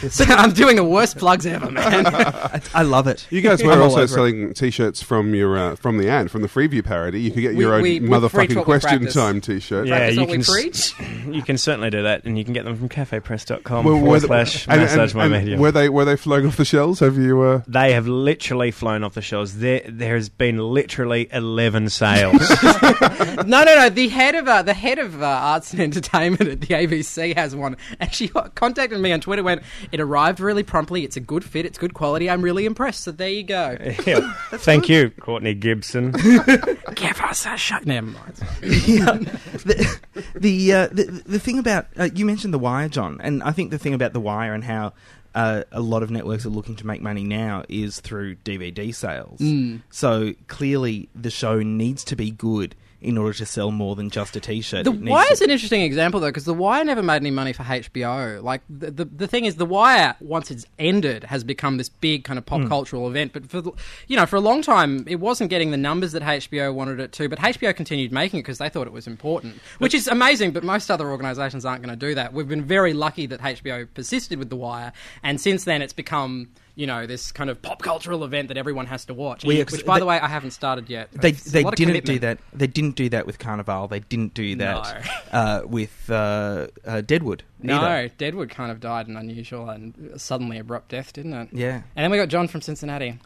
so 0.09 0.25
I'm 0.29 0.53
doing 0.53 0.77
the 0.77 0.85
worst 0.85 1.17
plugs 1.17 1.47
ever, 1.47 1.71
man. 1.71 2.07
I, 2.07 2.61
I 2.75 2.83
love 2.83 3.07
it. 3.07 3.27
You 3.31 3.41
guys 3.41 3.63
were 3.63 3.73
I'm 3.73 3.81
also 3.83 3.97
over 3.97 4.05
it. 4.05 4.09
selling 4.09 4.53
T-shirts 4.55 5.03
from 5.03 5.35
your 5.35 5.57
uh, 5.57 5.77
from 5.77 5.99
the 5.99 6.09
ad 6.09 6.31
from 6.31 6.43
the 6.43 6.49
Freeview 6.49 6.85
parody. 6.85 7.21
You 7.23 7.31
could 7.31 7.41
get 7.41 7.55
We- 7.55 7.65
your 7.65 7.75
own 7.75 7.83
we- 7.83 8.01
we 8.01 8.09
motherfucking 8.09 8.65
question 8.65 9.07
time 9.07 9.41
T-shirt. 9.41 9.87
Yeah, 9.87 10.09
you 10.09 10.27
can, 10.27 10.41
s- 10.41 10.51
preach. 10.51 10.95
you 11.27 11.43
can 11.43 11.57
certainly 11.57 11.91
do 11.91 12.03
that, 12.03 12.25
and 12.25 12.37
you 12.37 12.45
can 12.45 12.53
get 12.53 12.65
them 12.65 12.77
from 12.77 12.89
cafepress.com 12.89 13.85
Well, 13.85 13.95
forward 13.95 14.09
were 14.11 14.21
they- 14.21 14.27
slash 14.27 14.67
and- 14.69 14.81
massage 14.81 15.13
and- 15.13 15.15
my 15.15 15.25
and 15.25 15.33
media. 15.33 15.59
Were 15.59 15.73
they 15.73 15.89
were 15.89 16.05
they 16.05 16.17
flown 16.17 16.47
off 16.47 16.57
the 16.57 16.65
shelves? 16.65 17.01
Have 17.01 17.17
you? 17.17 17.41
Uh, 17.41 17.63
They 17.69 17.93
have 17.93 18.09
literally 18.09 18.71
flown 18.73 19.05
off 19.05 19.15
the 19.15 19.23
shelves. 19.23 19.59
There, 19.59 19.83
there 19.89 20.15
has 20.17 20.29
been 20.29 20.59
literally 20.59 21.29
eleven 21.33 21.89
sales. 21.89 22.41
no, 22.63 23.43
no, 23.45 23.65
no. 23.65 23.89
The 23.89 24.09
head 24.09 24.35
of 24.35 24.49
uh, 24.49 24.63
the 24.63 24.75
head 24.75 24.99
of 24.99 25.23
uh, 25.23 25.27
arts 25.27 25.73
and 25.73 25.81
entertainment 25.83 26.49
at 26.49 26.61
the 26.61 26.69
ABC 26.69 27.35
has 27.37 27.55
one. 27.55 27.77
Actually, 28.01 28.29
contacted 28.55 29.01
me 29.01 29.13
on 29.13 29.21
Twitter. 29.21 29.43
Went, 29.43 29.63
it 29.93 30.01
arrived 30.01 30.41
really 30.41 30.63
promptly. 30.63 31.05
It's 31.05 31.17
a 31.17 31.21
good 31.21 31.45
fit. 31.45 31.67
It's 31.67 31.79
good 31.79 31.95
quality. 31.95 32.29
I'm 32.31 32.43
really 32.43 32.67
impressed. 32.67 33.05
So 33.05 33.13
there 33.13 33.29
you 33.29 33.43
go. 33.43 33.77
Yeah. 34.07 34.33
Thank 34.51 34.89
you, 34.89 35.11
Courtney 35.21 35.55
Gibson. 35.55 36.11
Give 36.95 37.21
us 37.21 37.47
a 37.47 37.57
shot. 37.57 37.87
Never 37.87 38.07
mind. 38.07 38.35
yeah. 38.63 39.19
the 39.65 40.01
the, 40.35 40.73
uh, 40.73 40.87
the 40.89 41.23
the 41.27 41.39
thing 41.39 41.59
about 41.59 41.87
uh, 41.97 42.09
you 42.15 42.25
mentioned 42.25 42.55
the 42.55 42.59
wire, 42.59 42.89
John, 42.89 43.21
and 43.23 43.43
I 43.43 43.53
think 43.53 43.71
the 43.71 43.79
thing 43.79 43.95
about 43.95 44.13
the 44.13 44.21
wire 44.21 44.55
and 44.55 44.65
how 44.65 44.93
uh, 45.35 45.65
a 45.73 45.81
lot 45.81 46.03
of 46.03 46.11
networks 46.11 46.47
are 46.47 46.51
looking 46.51 46.77
to 46.77 46.87
make 46.87 47.03
money 47.03 47.25
now 47.25 47.65
is 47.69 48.01
through 48.01 48.37
DVD 48.37 48.95
sales. 48.95 49.43
So 49.91 50.33
clearly, 50.47 51.09
the 51.15 51.31
show 51.31 51.61
needs 51.61 52.05
to 52.05 52.17
be 52.17 52.31
good 52.31 52.77
in 53.05 53.19
order 53.19 53.35
to 53.35 53.45
sell 53.45 53.71
more 53.71 53.95
than 53.95 54.09
just 54.09 54.35
a 54.35 54.41
T-shirt. 54.41 54.85
The 54.85 54.91
Wire 54.91 55.27
to- 55.27 55.33
is 55.33 55.41
an 55.43 55.51
interesting 55.51 55.83
example 55.83 56.21
though, 56.21 56.29
because 56.29 56.47
The 56.47 56.55
Wire 56.55 56.85
never 56.85 57.03
made 57.03 57.17
any 57.17 57.31
money 57.31 57.53
for 57.53 57.63
HBO. 57.63 58.43
Like 58.43 58.63
the, 58.69 58.91
the 58.91 59.05
the 59.05 59.27
thing 59.27 59.45
is, 59.45 59.57
The 59.57 59.67
Wire 59.67 60.17
once 60.21 60.51
it's 60.51 60.65
ended 60.79 61.25
has 61.25 61.45
become 61.45 61.77
this 61.77 61.89
big 61.89 62.25
kind 62.25 62.39
of 62.39 62.47
pop 62.47 62.63
hmm. 62.63 62.69
cultural 62.69 63.07
event. 63.09 63.33
But 63.33 63.51
for 63.51 63.61
the- 63.61 63.73
you 64.09 64.17
know, 64.17 64.27
for 64.27 64.37
a 64.37 64.41
long 64.41 64.63
time, 64.63 65.05
it 65.07 65.17
wasn't 65.17 65.51
getting 65.51 65.71
the 65.71 65.77
numbers 65.77 66.13
that 66.13 66.23
HBO 66.23 66.73
wanted 66.73 66.99
it 66.99 67.13
to. 67.13 67.29
But 67.29 67.39
HBO 67.39 67.77
continued 67.77 68.11
making 68.11 68.41
it 68.41 68.45
because 68.45 68.59
they 68.59 68.71
thought 68.71 68.87
it 68.87 68.93
was 68.93 69.07
important, 69.07 69.61
which 69.79 69.95
is 69.95 70.09
amazing. 70.09 70.53
But 70.53 70.65
most 70.65 70.91
other 70.91 71.11
organisations 71.11 71.65
aren't 71.65 71.83
going 71.83 71.97
to 71.97 72.07
do 72.07 72.15
that. 72.15 72.33
We've 72.33 72.49
been 72.49 72.65
very 72.65 72.95
lucky 72.95 73.27
that 73.27 73.41
HBO 73.41 73.87
persisted 73.93 74.39
with 74.39 74.49
The 74.49 74.57
Wire, 74.57 74.93
and 75.23 75.41
since 75.41 75.65
then 75.65 75.83
it's 75.83 75.93
become 75.93 76.49
you 76.77 76.87
know, 76.87 77.07
this 77.07 77.31
kind 77.33 77.51
of 77.51 77.63
pop 77.63 77.83
cultural 77.83 78.25
event 78.25 78.49
that 78.49 78.57
everyone 78.57 78.87
has 78.87 79.05
to 79.07 79.15
watch. 79.15 79.45
Which, 79.45 79.85
by 79.87 79.95
they- 79.95 80.01
the 80.01 80.07
way, 80.07 80.19
I 80.19 80.29
haven't 80.29 80.51
started 80.51 80.91
yet. 80.91 81.11
They 81.13 81.31
It's 81.31 81.45
they 81.45 81.63
didn't 81.65 82.05
do 82.05 82.19
that. 82.21 82.39
They 82.53 82.67
didn't 82.67 82.97
do 82.97 83.09
that 83.11 83.27
with 83.27 83.39
Carnival. 83.39 83.87
They 83.89 84.01
didn't 84.01 84.35
do 84.35 84.57
that 84.57 85.05
No. 85.33 85.39
uh, 85.39 85.63
with 85.67 86.11
uh, 86.11 86.67
uh, 86.85 87.01
Deadwood. 87.03 87.45
No, 87.63 87.81
either. 87.81 88.09
Deadwood 88.19 88.51
kind 88.51 88.71
of 88.73 88.81
died 88.81 89.07
an 89.09 89.17
unusual 89.17 89.69
and 89.71 90.21
suddenly 90.21 90.59
abrupt 90.59 90.89
death, 90.91 91.13
didn't 91.13 91.33
it? 91.35 91.49
Yeah. 91.53 91.83
And 91.97 92.05
then 92.05 92.11
we 92.11 92.17
got 92.19 92.29
John 92.29 92.49
from 92.49 92.61
Cincinnati. 92.61 93.19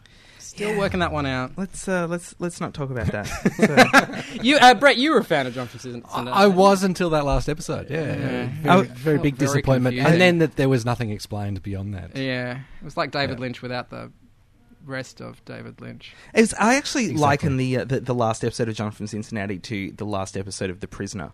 Still 0.49 0.77
working 0.77 0.99
that 1.01 1.11
one 1.11 1.25
out. 1.25 1.51
Let's 1.57 1.87
uh, 1.87 2.07
let's 2.07 2.33
let's 2.39 2.59
not 2.59 2.73
talk 2.73 2.89
about 2.89 3.07
that. 3.11 3.27
So- 4.33 4.41
You, 4.41 4.57
uh, 4.57 4.73
Brett, 4.73 4.97
you 4.97 5.11
were 5.11 5.17
a 5.19 5.23
fan 5.23 5.47
of 5.47 5.53
John 5.53 5.67
from 5.67 5.79
Cincinnati. 5.79 6.31
I 6.31 6.47
was 6.47 6.83
until 6.83 7.09
that 7.11 7.25
last 7.25 7.47
episode. 7.49 7.89
Yeah, 7.89 7.99
Yeah. 7.99 8.49
very, 8.61 8.69
Oh, 8.69 8.81
very 8.83 9.17
big 9.19 9.35
very 9.35 9.47
disappointment. 9.47 9.95
confusing. 9.95 10.11
And 10.13 10.21
then 10.21 10.37
that 10.39 10.55
there 10.55 10.69
was 10.69 10.85
nothing 10.85 11.11
explained 11.11 11.61
beyond 11.63 11.93
that. 11.93 12.15
Yeah, 12.17 12.59
it 12.81 12.83
was 12.83 12.97
like 12.97 13.11
David 13.11 13.37
Yeah. 13.37 13.41
Lynch 13.41 13.61
without 13.61 13.89
the 13.89 14.11
rest 14.85 15.21
of 15.21 15.43
David 15.45 15.81
Lynch. 15.81 16.13
It's, 16.33 16.53
I 16.59 16.75
actually 16.75 17.03
Exactly. 17.11 17.21
liken 17.21 17.57
the, 17.57 17.77
uh, 17.77 17.85
the 17.85 17.99
the 17.99 18.15
last 18.15 18.43
episode 18.43 18.69
of 18.69 18.75
John 18.75 18.91
from 18.91 19.07
Cincinnati 19.07 19.59
to 19.59 19.91
the 19.91 20.05
last 20.05 20.35
episode 20.37 20.69
of 20.69 20.79
The 20.79 20.87
Prisoner. 20.87 21.31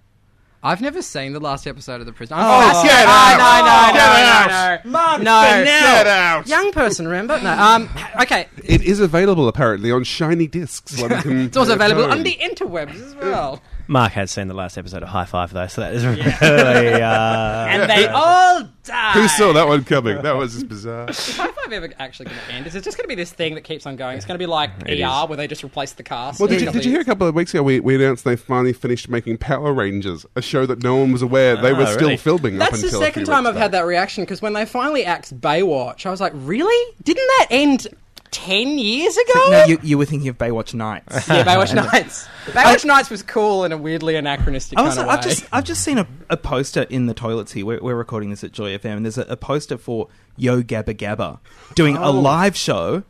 I've 0.66 0.82
never 0.82 1.01
seen 1.03 1.34
the 1.34 1.39
last 1.39 1.68
episode 1.68 1.99
of 1.99 2.07
The 2.07 2.11
Prisoner. 2.11 2.38
Oh, 2.39 2.41
I'm 2.43 2.72
fascinated- 2.74 2.97
get 2.97 3.07
Oh, 3.07 3.11
out. 3.11 3.38
no, 3.38 3.70
no, 3.70 3.93
Get 3.93 4.49
no, 4.49 4.55
out. 4.55 4.86
no, 4.86 4.91
no, 4.91 4.91
Mark 4.91 5.22
no. 5.22 5.63
Get 5.66 6.07
out! 6.07 6.47
Young 6.47 6.72
person, 6.72 7.07
remember? 7.07 7.39
No. 7.41 7.51
Um. 7.51 7.89
Okay. 8.22 8.47
It 8.63 8.82
is 8.82 8.99
available 8.99 9.47
apparently 9.47 9.91
on 9.91 10.03
shiny 10.03 10.47
discs. 10.47 10.99
One 10.99 11.09
can 11.22 11.41
It's 11.45 11.55
also 11.57 11.74
available 11.76 12.01
home. 12.03 12.11
on 12.13 12.24
the 12.24 12.36
interwebs 12.41 12.95
as 12.99 13.16
well. 13.16 13.61
Mark 13.88 14.13
has 14.13 14.31
seen 14.31 14.47
the 14.47 14.53
last 14.53 14.77
episode 14.77 15.03
of 15.03 15.09
High 15.09 15.25
Five 15.25 15.51
though, 15.53 15.67
so 15.67 15.81
that 15.81 15.93
is 15.93 16.05
really. 16.05 16.21
Uh, 16.21 17.65
And 17.75 17.89
they 17.89 18.07
all 18.07 18.63
die. 18.83 19.11
Who 19.13 19.27
saw 19.27 19.51
that 19.53 19.67
one 19.67 19.83
coming? 19.83 20.21
That 20.21 20.36
was 20.38 20.53
just 20.53 20.67
bizarre. 20.69 21.09
Is 21.09 21.36
High 21.38 21.51
Five 21.51 21.71
ever 21.73 21.89
actually 21.99 22.25
going 22.27 22.38
to 22.47 22.53
end? 22.53 22.67
Is 22.67 22.75
it 22.75 22.83
just 22.83 22.97
going 22.97 23.03
to 23.05 23.07
be 23.07 23.15
this 23.15 23.31
thing 23.31 23.55
that 23.55 23.61
keeps 23.61 23.86
on 23.86 23.95
going? 23.95 24.17
It's 24.17 24.25
going 24.25 24.36
to 24.36 24.41
be 24.43 24.45
like 24.47 24.69
It 24.86 25.01
ER, 25.01 25.23
is. 25.23 25.29
where 25.29 25.38
they 25.38 25.47
just 25.47 25.63
replace 25.63 25.93
the 25.93 26.03
cast. 26.03 26.39
Well, 26.39 26.47
did 26.47 26.61
you, 26.61 26.71
did 26.71 26.86
you 26.86 26.91
hear 26.91 27.01
a 27.01 27.03
couple 27.03 27.15
couple 27.15 27.27
of 27.29 27.36
weeks 27.36 27.53
ago 27.53 27.63
we, 27.63 27.79
we 27.79 27.95
announced 27.95 28.25
they 28.25 28.36
finally 28.36 28.73
finished 28.73 29.07
making 29.07 29.38
Power 29.38 29.71
Rangers, 29.73 30.25
a 30.36 30.41
show 30.41 30.65
that 30.65 30.83
no 30.83 30.97
one 30.97 31.13
was 31.13 31.21
aware 31.21 31.55
they 31.55 31.71
were 31.71 31.83
Oh, 31.83 31.86
still 31.86 32.01
really? 32.01 32.17
filming 32.17 32.55
up 32.61 32.71
That's 32.71 32.81
the 32.81 32.88
until 32.88 33.01
a 33.01 33.05
second 33.05 33.21
few 33.25 33.33
time 33.33 33.43
weeks 33.45 33.49
I've 33.51 33.55
had 33.61 33.71
back. 33.71 33.79
that 33.81 33.88
reaction 33.88 34.23
because 34.25 34.41
when 34.41 34.51
they 34.51 34.65
finally 34.65 35.05
axed 35.05 35.39
Baywatch, 35.39 36.05
I 36.05 36.11
was 36.11 36.19
like, 36.19 36.33
really? 36.36 36.93
Didn't 37.03 37.25
that 37.39 37.47
end 37.51 37.88
ten 38.36 38.77
years 38.77 39.15
ago? 39.17 39.49
No, 39.49 39.65
you, 39.65 39.79
you 39.81 39.97
were 39.97 40.05
thinking 40.05 40.27
of 40.29 40.38
Baywatch 40.38 40.73
Nights. 40.73 41.13
yeah, 41.29 41.43
Baywatch 41.43 41.73
Nights. 41.91 42.27
Baywatch 42.47 42.86
Nights 42.86 43.09
was 43.09 43.23
cool 43.23 43.63
in 43.63 43.71
a 43.71 43.77
weirdly 43.77 44.15
anachronistic 44.15 44.77
I 44.77 44.81
kind 44.81 44.88
was, 44.89 44.97
of 44.97 45.07
way. 45.07 45.13
I've 45.13 45.23
just 45.23 45.45
I've 45.51 45.63
just 45.63 45.83
seen 45.83 45.97
a, 45.97 46.07
a 46.29 46.38
poster 46.38 46.83
in 46.83 47.05
the 47.05 47.13
toilets 47.13 47.51
here. 47.53 47.65
We're, 47.65 47.81
we're 47.81 47.95
recording 47.95 48.29
this 48.29 48.43
at 48.43 48.51
Joy 48.51 48.77
FM, 48.77 48.97
and 48.97 49.05
there's 49.05 49.17
a, 49.17 49.23
a 49.23 49.38
poster 49.38 49.77
for 49.77 50.09
Yo 50.38 50.61
Gabba 50.61 50.95
Gabba 50.95 51.39
doing 51.75 51.95
a 51.95 52.03
Oh. 52.07 52.11
live 52.11 52.55
show 52.55 53.03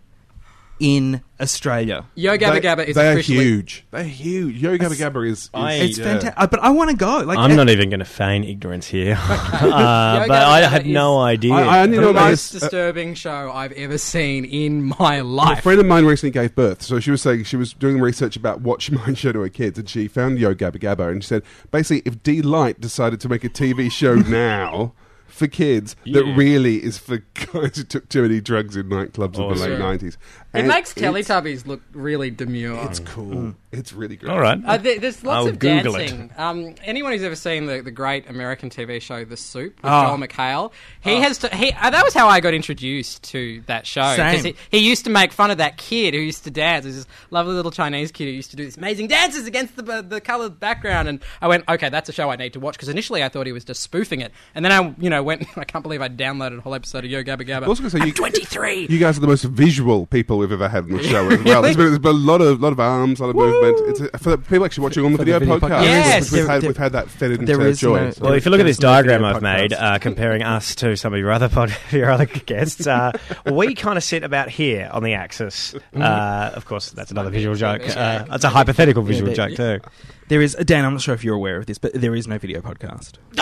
in 0.79 1.21
Australia. 1.39 2.05
Yo 2.15 2.37
Gabba 2.37 2.59
Gabba 2.61 2.85
is 2.85 2.95
they 2.95 3.07
are 3.07 3.13
officially 3.13 3.37
huge. 3.43 3.85
They're 3.91 4.03
huge. 4.03 4.57
Yo 4.61 4.77
Gabba 4.77 4.95
Gabba 4.95 5.25
is. 5.25 5.43
is 5.43 5.49
I- 5.53 5.73
It's 5.73 5.97
yeah. 5.97 6.03
fantastic, 6.19 6.51
but 6.51 6.59
I 6.59 6.69
want 6.69 6.89
to 6.89 6.95
go. 6.97 7.19
Like, 7.19 7.37
I'm 7.37 7.51
uh, 7.51 7.55
not 7.55 7.69
even 7.69 7.89
going 7.89 7.99
to 7.99 8.05
feign 8.05 8.43
ignorance 8.43 8.87
here, 8.87 9.17
uh, 9.19 10.19
Yo, 10.21 10.27
but 10.27 10.31
I 10.31 10.61
Gabba 10.61 10.69
had 10.69 10.83
Gabba 10.83 10.91
no 10.93 11.19
idea. 11.19 11.53
I, 11.53 11.61
I 11.77 11.79
only 11.83 11.97
the 11.97 12.01
know 12.03 12.09
about 12.09 12.29
most 12.29 12.51
this. 12.53 12.63
uh, 12.63 12.65
disturbing 12.65 13.13
show 13.15 13.51
I've 13.53 13.71
ever 13.73 13.97
seen 13.97 14.43
in 14.45 14.83
my 14.99 15.21
life. 15.21 15.21
a 15.21 15.23
life. 15.55 15.63
friend 15.63 15.79
of 15.79 15.85
mine 15.85 16.05
recently 16.05 16.31
gave 16.31 16.55
birth, 16.55 16.81
so 16.81 16.99
she 16.99 17.11
was 17.11 17.21
saying 17.21 17.45
she 17.45 17.55
was 17.57 17.73
doing 17.73 17.99
research 17.99 18.35
about 18.35 18.61
what 18.61 18.81
she 18.81 18.91
might 18.95 19.17
show 19.17 19.31
to 19.31 19.41
her 19.41 19.49
kids, 19.49 19.79
and 19.79 19.89
she 19.89 20.07
found 20.07 20.39
Yo 20.39 20.53
Gabba 20.53 20.77
Gabba, 20.77 21.09
and 21.11 21.23
she 21.23 21.27
said 21.27 21.43
basically 21.71 22.01
if 22.05 22.21
D 22.23 22.41
Light 22.41 22.81
decided 22.81 23.19
to 23.21 23.29
make 23.29 23.43
a 23.43 23.49
TV 23.49 23.91
show 23.91 24.15
now 24.15 24.93
for 25.27 25.47
kids 25.47 25.97
that 26.05 26.25
Yeah. 26.25 26.33
really 26.37 26.81
is 26.81 26.97
for 26.97 27.17
guys 27.17 27.75
who 27.75 27.83
took 27.83 28.07
too 28.07 28.21
many 28.21 28.39
drugs 28.39 28.77
in 28.77 28.87
nightclubs 28.87 29.35
in 29.35 29.41
the 29.41 29.47
Awesome. 29.47 29.69
late 29.71 29.79
nineties, 29.79 30.17
It 30.57 30.65
makes 30.65 30.93
Teletubbies 30.93 31.65
look 31.67 31.81
really 31.93 32.31
demure. 32.31 32.83
It's 32.85 32.99
cool. 32.99 33.53
It's 33.71 33.91
really 33.93 34.15
great. 34.15 34.31
All 34.31 34.39
right. 34.39 34.57
Uh, 34.65 34.77
there, 34.77 34.99
there's 34.99 35.23
lots 35.23 35.37
I'll 35.45 35.47
of 35.49 35.59
Google 35.59 35.93
dancing. 35.93 36.31
Um, 36.37 36.75
anyone 36.83 37.11
who's 37.11 37.23
ever 37.23 37.35
seen 37.35 37.65
the, 37.65 37.81
the 37.81 37.91
great 37.91 38.29
American 38.29 38.69
TV 38.69 39.01
show 39.01 39.25
The 39.25 39.35
Soup 39.37 39.75
with 39.75 39.91
Oh. 39.91 40.07
Joel 40.17 40.27
McHale, 40.27 40.71
he 41.01 41.15
has 41.19 41.39
to. 41.39 41.53
He, 41.55 41.73
uh, 41.73 41.89
that 41.89 42.03
was 42.03 42.13
how 42.13 42.27
I 42.29 42.39
got 42.39 42.53
introduced 42.53 43.23
to 43.31 43.61
that 43.67 43.85
show. 43.85 44.01
'Cause 44.01 44.41
Same. 44.41 44.55
He, 44.71 44.77
he 44.79 44.87
used 44.89 45.03
to 45.05 45.09
make 45.11 45.31
fun 45.33 45.51
of 45.51 45.57
that 45.57 45.77
kid 45.77 46.13
who 46.13 46.19
used 46.21 46.45
to 46.45 46.51
dance. 46.51 46.83
There's 46.85 46.95
this 46.95 47.07
lovely 47.31 47.53
little 47.53 47.71
Chinese 47.71 48.11
kid 48.11 48.25
who 48.25 48.31
used 48.31 48.51
to 48.51 48.55
do 48.55 48.63
these 48.63 48.77
amazing 48.77 49.07
dances 49.07 49.45
against 49.47 49.75
the 49.75 50.01
the 50.01 50.21
coloured 50.21 50.59
background. 50.59 51.07
And 51.09 51.19
I 51.41 51.47
went, 51.47 51.65
okay, 51.67 51.89
that's 51.89 52.07
a 52.09 52.13
show 52.13 52.29
I 52.29 52.35
need 52.37 52.53
to 52.53 52.59
watch 52.59 52.75
because 52.75 52.89
initially 52.89 53.23
I 53.23 53.29
thought 53.29 53.45
he 53.45 53.51
was 53.51 53.65
just 53.65 53.81
spoofing 53.83 54.21
it, 54.21 54.31
and 54.55 54.63
then 54.63 54.71
I, 54.71 54.95
you 54.99 55.09
know, 55.09 55.21
went. 55.23 55.45
I 55.57 55.65
can't 55.65 55.83
believe 55.83 56.01
I 56.01 56.07
downloaded 56.09 56.59
a 56.59 56.61
whole 56.61 56.75
episode 56.75 57.03
of 57.05 57.11
Yo 57.11 57.23
Gabba 57.23 57.41
Gabba. 57.47 57.63
I 57.63 57.67
was 57.67 57.79
going 57.79 57.91
to 57.91 57.99
say 57.99 58.05
you, 58.05 58.13
23. 58.13 58.87
You 58.89 58.99
guys 58.99 59.17
are 59.17 59.21
the 59.21 59.27
most 59.27 59.43
visual 59.43 60.05
people 60.05 60.37
we've 60.45 60.53
ever 60.53 60.69
had 60.69 60.83
on 60.85 60.91
the 60.91 61.03
show 61.03 61.29
as 61.29 61.43
well. 61.43 61.61
There's 61.61 61.75
been, 61.77 61.85
there's 61.87 61.99
been 61.99 62.11
a 62.11 62.17
lot 62.17 62.41
of 62.41 62.61
lot 62.61 62.71
of 62.73 62.79
arms, 62.79 63.19
a 63.19 63.25
lot 63.25 63.29
of 63.31 63.35
movement. 63.35 63.89
It's 63.89 63.99
a, 64.01 64.17
for 64.17 64.29
the 64.31 64.37
people 64.37 64.65
actually 64.65 64.83
watching 64.83 65.05
on 65.05 65.11
the 65.13 65.17
video, 65.17 65.39
the 65.39 65.45
video 65.45 65.59
podcast. 65.59 65.69
podcast. 65.79 65.83
Yes. 65.83 66.31
we've, 66.31 66.41
There- 66.43 66.51
had, 66.51 66.61
there- 66.61 66.69
we've 66.69 66.77
had 66.77 66.91
that 66.93 67.09
fed 67.09 67.31
into 67.31 67.45
there 67.45 67.61
is 67.67 67.79
joy. 67.79 68.05
no- 68.05 68.11
so- 68.11 68.23
Well, 68.23 68.33
if 68.33 68.45
you 68.45 68.51
look 68.51 68.59
at 68.59 68.65
this 68.65 68.77
diagram 68.77 69.23
I've 69.25 69.41
made, 69.41 69.73
uh, 69.73 69.99
comparing 69.99 70.43
us 70.43 70.75
to 70.75 70.95
some 70.95 71.13
of 71.13 71.19
your 71.19 71.31
other 71.31 71.49
pod, 71.49 71.75
your 71.91 72.09
other 72.11 72.25
guests, 72.25 72.85
uh, 72.87 73.11
we 73.51 73.75
kind 73.75 73.97
of 73.97 74.03
sit 74.03 74.23
about 74.23 74.49
here 74.49 74.89
on 74.91 75.03
the 75.03 75.13
axis. 75.13 75.75
Uh, 75.95 76.51
of 76.55 76.65
course, 76.65 76.91
that's 76.91 77.11
another 77.11 77.29
visual 77.29 77.55
joke. 77.55 77.81
Uh, 77.89 78.23
that's 78.25 78.43
a 78.43 78.49
hypothetical 78.49 79.03
visual 79.03 79.29
they- 79.31 79.35
joke 79.35 79.55
too. 79.55 79.79
there 80.27 80.41
is 80.41 80.55
Dan. 80.55 80.85
I'm 80.85 80.93
not 80.93 81.01
sure 81.01 81.13
if 81.15 81.23
you're 81.23 81.35
aware 81.35 81.57
of 81.57 81.65
this, 81.65 81.77
but 81.77 81.93
there 81.93 82.15
is 82.15 82.27
no 82.27 82.37
video 82.37 82.61
podcast. 82.61 83.13
Oh, 83.37 83.41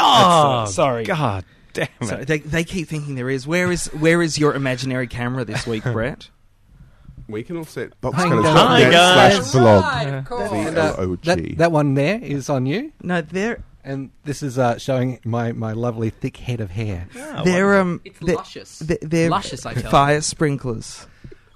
uh, 0.61 0.65
sorry. 0.65 1.03
God 1.05 1.45
damn 1.73 1.87
it! 2.01 2.07
So 2.07 2.17
they, 2.17 2.39
they 2.39 2.63
keep 2.63 2.87
thinking 2.87 3.15
there 3.15 3.29
is. 3.29 3.47
Where 3.47 3.71
is 3.71 3.87
where 3.87 4.21
is 4.21 4.37
your 4.37 4.53
imaginary 4.53 5.07
camera 5.07 5.43
this 5.45 5.65
week, 5.65 5.83
Brett? 5.83 6.29
We 7.27 7.43
can 7.43 7.57
all 7.57 7.65
set 7.65 7.93
Hi, 8.03 8.09
boxcutters.net 8.09 8.91
guys. 8.91 9.51
slash 9.51 9.61
blog. 9.61 9.83
Right, 9.83 10.07
of 10.13 10.25
course. 10.25 10.51
And, 10.51 10.77
uh, 10.77 11.15
that, 11.23 11.57
that 11.57 11.71
one 11.71 11.93
there 11.93 12.19
is 12.21 12.49
on 12.49 12.65
you, 12.65 12.91
No, 13.01 13.21
they're 13.21 13.63
and 13.85 14.11
this 14.23 14.41
is 14.41 14.57
uh, 14.57 14.77
showing 14.77 15.19
my, 15.25 15.51
my 15.51 15.73
lovely 15.73 16.09
thick 16.09 16.37
head 16.37 16.61
of 16.61 16.71
hair. 16.71 17.07
Oh, 17.17 17.43
they're 17.43 17.79
um 17.79 17.99
It's 18.05 18.17
they're, 18.19 18.35
luscious. 18.35 18.79
They're, 18.79 18.97
they're 19.01 19.29
Luscious, 19.29 19.65
I 19.65 19.73
tell 19.73 19.83
you. 19.83 19.89
fire 19.89 20.21
sprinklers. 20.21 21.05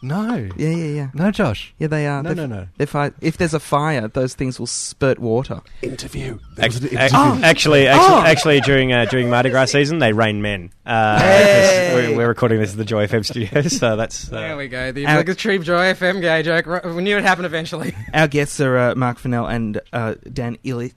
No, 0.01 0.35
Yeah, 0.57 0.69
yeah, 0.69 0.85
yeah. 0.93 1.09
no, 1.15 1.31
Josh. 1.31 1.73
Yeah, 1.79 1.87
they 1.87 2.05
are. 2.05 2.21
No, 2.21 2.33
They're- 2.33 2.47
no, 2.47 2.55
no. 2.55 2.67
They're 2.77 2.85
fire. 2.85 3.13
If 3.19 3.37
there's 3.37 3.55
a 3.55 3.59
fire, 3.59 4.07
those 4.07 4.35
things 4.35 4.59
will 4.59 4.67
spurt 4.67 5.17
water. 5.17 5.61
interview. 5.81 6.37
There 6.55 6.65
Ac- 6.67 6.77
an 6.79 6.85
ac- 6.85 6.95
interview. 7.15 7.43
Actually, 7.43 7.87
actually, 7.87 8.29
actually, 8.29 8.61
during 8.61 8.93
uh, 8.93 9.05
during 9.05 9.29
Mardi 9.29 9.49
Gras 9.49 9.65
season, 9.71 9.97
they 9.99 10.13
rain 10.13 10.41
men. 10.41 10.69
Uh, 10.85 11.17
'cause 11.17 11.21
Hey! 11.23 11.91
we're, 12.11 12.17
we're 12.17 12.27
recording 12.27 12.59
this 12.59 12.71
at 12.73 12.77
the 12.77 12.85
Joy 12.85 13.07
FM 13.07 13.25
studios, 13.25 13.77
so 13.79 13.95
that's 13.95 14.25
There 14.29 14.53
uh, 14.53 14.57
we 14.57 14.67
go. 14.67 14.91
The 14.91 15.05
Our- 15.07 15.19
obligatory 15.19 15.57
Joy 15.59 15.93
FM 15.93 16.21
gay 16.21 16.43
joke. 16.43 16.65
We 16.85 17.01
knew 17.01 17.13
it'd 17.17 17.25
happen 17.25 17.45
eventually. 17.45 17.95
Our 18.13 18.27
guests 18.27 18.59
are 18.61 18.77
uh, 18.77 18.95
Mark 18.95 19.17
Fennell 19.17 19.47
and 19.47 19.81
uh, 19.93 20.13
Dan 20.31 20.57
Ilic. 20.63 20.93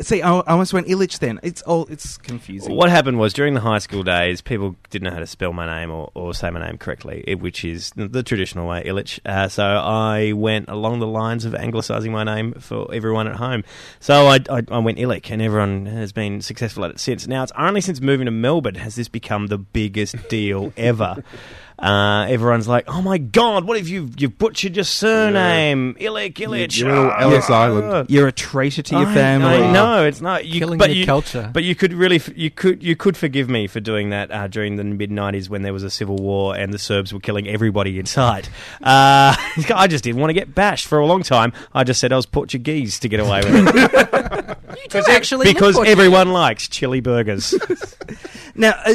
See, 0.00 0.22
I, 0.22 0.40
almost 0.40 0.72
went 0.72 0.88
Illich 0.88 1.18
then. 1.20 1.38
It's 1.42 1.62
all. 1.62 1.86
It's 1.86 2.18
confusing. 2.18 2.74
What 2.74 2.90
happened 2.90 3.18
was 3.18 3.32
during 3.32 3.54
the 3.54 3.60
high 3.60 3.78
school 3.78 4.02
days, 4.02 4.40
people 4.40 4.76
didn't 4.90 5.04
know 5.04 5.12
how 5.12 5.20
to 5.20 5.26
spell 5.26 5.52
my 5.52 5.66
name 5.66 5.90
or, 5.90 6.10
or 6.14 6.34
say 6.34 6.50
my 6.50 6.64
name 6.66 6.78
correctly, 6.78 7.34
which 7.38 7.64
is 7.64 7.90
the, 7.90 8.08
the 8.08 8.22
traditional 8.22 8.66
way, 8.66 8.82
Illich. 8.84 9.20
Uh, 9.24 9.48
so 9.48 9.64
I 9.64 10.32
went 10.32 10.68
along 10.68 10.98
the 10.98 11.06
lines 11.06 11.44
of 11.44 11.52
anglicising 11.52 12.10
my 12.10 12.24
name 12.24 12.54
for 12.54 12.92
everyone 12.92 13.28
at 13.28 13.36
home. 13.36 13.62
So 14.00 14.26
I, 14.26 14.40
I, 14.50 14.62
I 14.68 14.78
went 14.78 14.98
Illich, 14.98 15.30
and 15.30 15.40
everyone 15.40 15.86
has 15.86 16.12
been 16.12 16.40
successful 16.40 16.84
at 16.84 16.90
it 16.90 17.00
since. 17.00 17.26
Now, 17.26 17.42
it's 17.42 17.52
only 17.56 17.80
since 17.80 18.00
moving 18.00 18.24
to 18.26 18.32
Melbourne 18.32 18.74
has 18.76 18.96
this 18.96 19.08
become 19.08 19.46
the 19.46 19.58
biggest 19.58 20.16
deal 20.28 20.72
ever. 20.76 21.22
Uh, 21.76 22.24
everyone's 22.28 22.68
like, 22.68 22.84
"Oh 22.86 23.02
my 23.02 23.18
god, 23.18 23.64
what 23.64 23.76
if 23.76 23.88
you 23.88 24.08
you've 24.16 24.38
butchered 24.38 24.76
your 24.76 24.84
surname, 24.84 25.94
Illich, 26.00 26.34
Illich?" 26.34 26.78
You're 26.78 26.90
on 26.94 27.10
Ah, 27.10 27.18
Ellis 27.20 27.50
ah." 27.50 27.62
Island. 27.62 28.10
You're 28.10 28.28
a 28.28 28.32
traitor 28.32 28.82
to 28.82 28.94
your 28.98 29.08
I- 29.08 29.14
family. 29.14 29.54
I 29.64 29.72
know 29.72 30.04
it's 30.06 30.20
not 30.20 30.46
you, 30.46 30.60
Killing 30.60 30.78
but 30.78 30.90
your 30.90 30.98
you, 30.98 31.06
culture. 31.06 31.50
But 31.52 31.64
you 31.64 31.74
could 31.74 31.92
really, 31.92 32.16
f- 32.16 32.30
you 32.36 32.50
could, 32.50 32.82
you 32.82 32.94
could 32.94 33.16
forgive 33.16 33.48
me 33.48 33.66
for 33.66 33.80
doing 33.80 34.10
that 34.10 34.30
uh, 34.30 34.46
during 34.46 34.76
the 34.76 34.84
mid 34.84 35.10
'90s 35.10 35.48
when 35.48 35.62
there 35.62 35.72
was 35.72 35.82
a 35.82 35.90
civil 35.90 36.16
war 36.16 36.56
and 36.56 36.72
the 36.72 36.78
Serbs 36.78 37.12
were 37.12 37.20
killing 37.20 37.48
everybody 37.48 37.98
in 37.98 38.06
sight. 38.06 38.48
Uh, 38.82 39.34
I 39.74 39.86
just 39.88 40.04
didn't 40.04 40.20
want 40.20 40.30
to 40.30 40.34
get 40.34 40.54
bashed 40.54 40.86
for 40.86 40.98
a 40.98 41.06
long 41.06 41.22
time. 41.22 41.52
I 41.72 41.84
just 41.84 42.00
said 42.00 42.12
I 42.12 42.16
was 42.16 42.26
Portuguese 42.26 42.98
to 43.00 43.08
get 43.08 43.18
away 43.20 43.40
with 43.44 43.74
it 43.74 44.58
You 44.82 44.88
do 44.88 45.02
actually 45.08 45.52
because 45.52 45.78
everyone 45.78 46.32
likes 46.32 46.68
chili 46.68 47.00
burgers. 47.00 47.54
Now, 48.54 48.74
uh, 48.84 48.94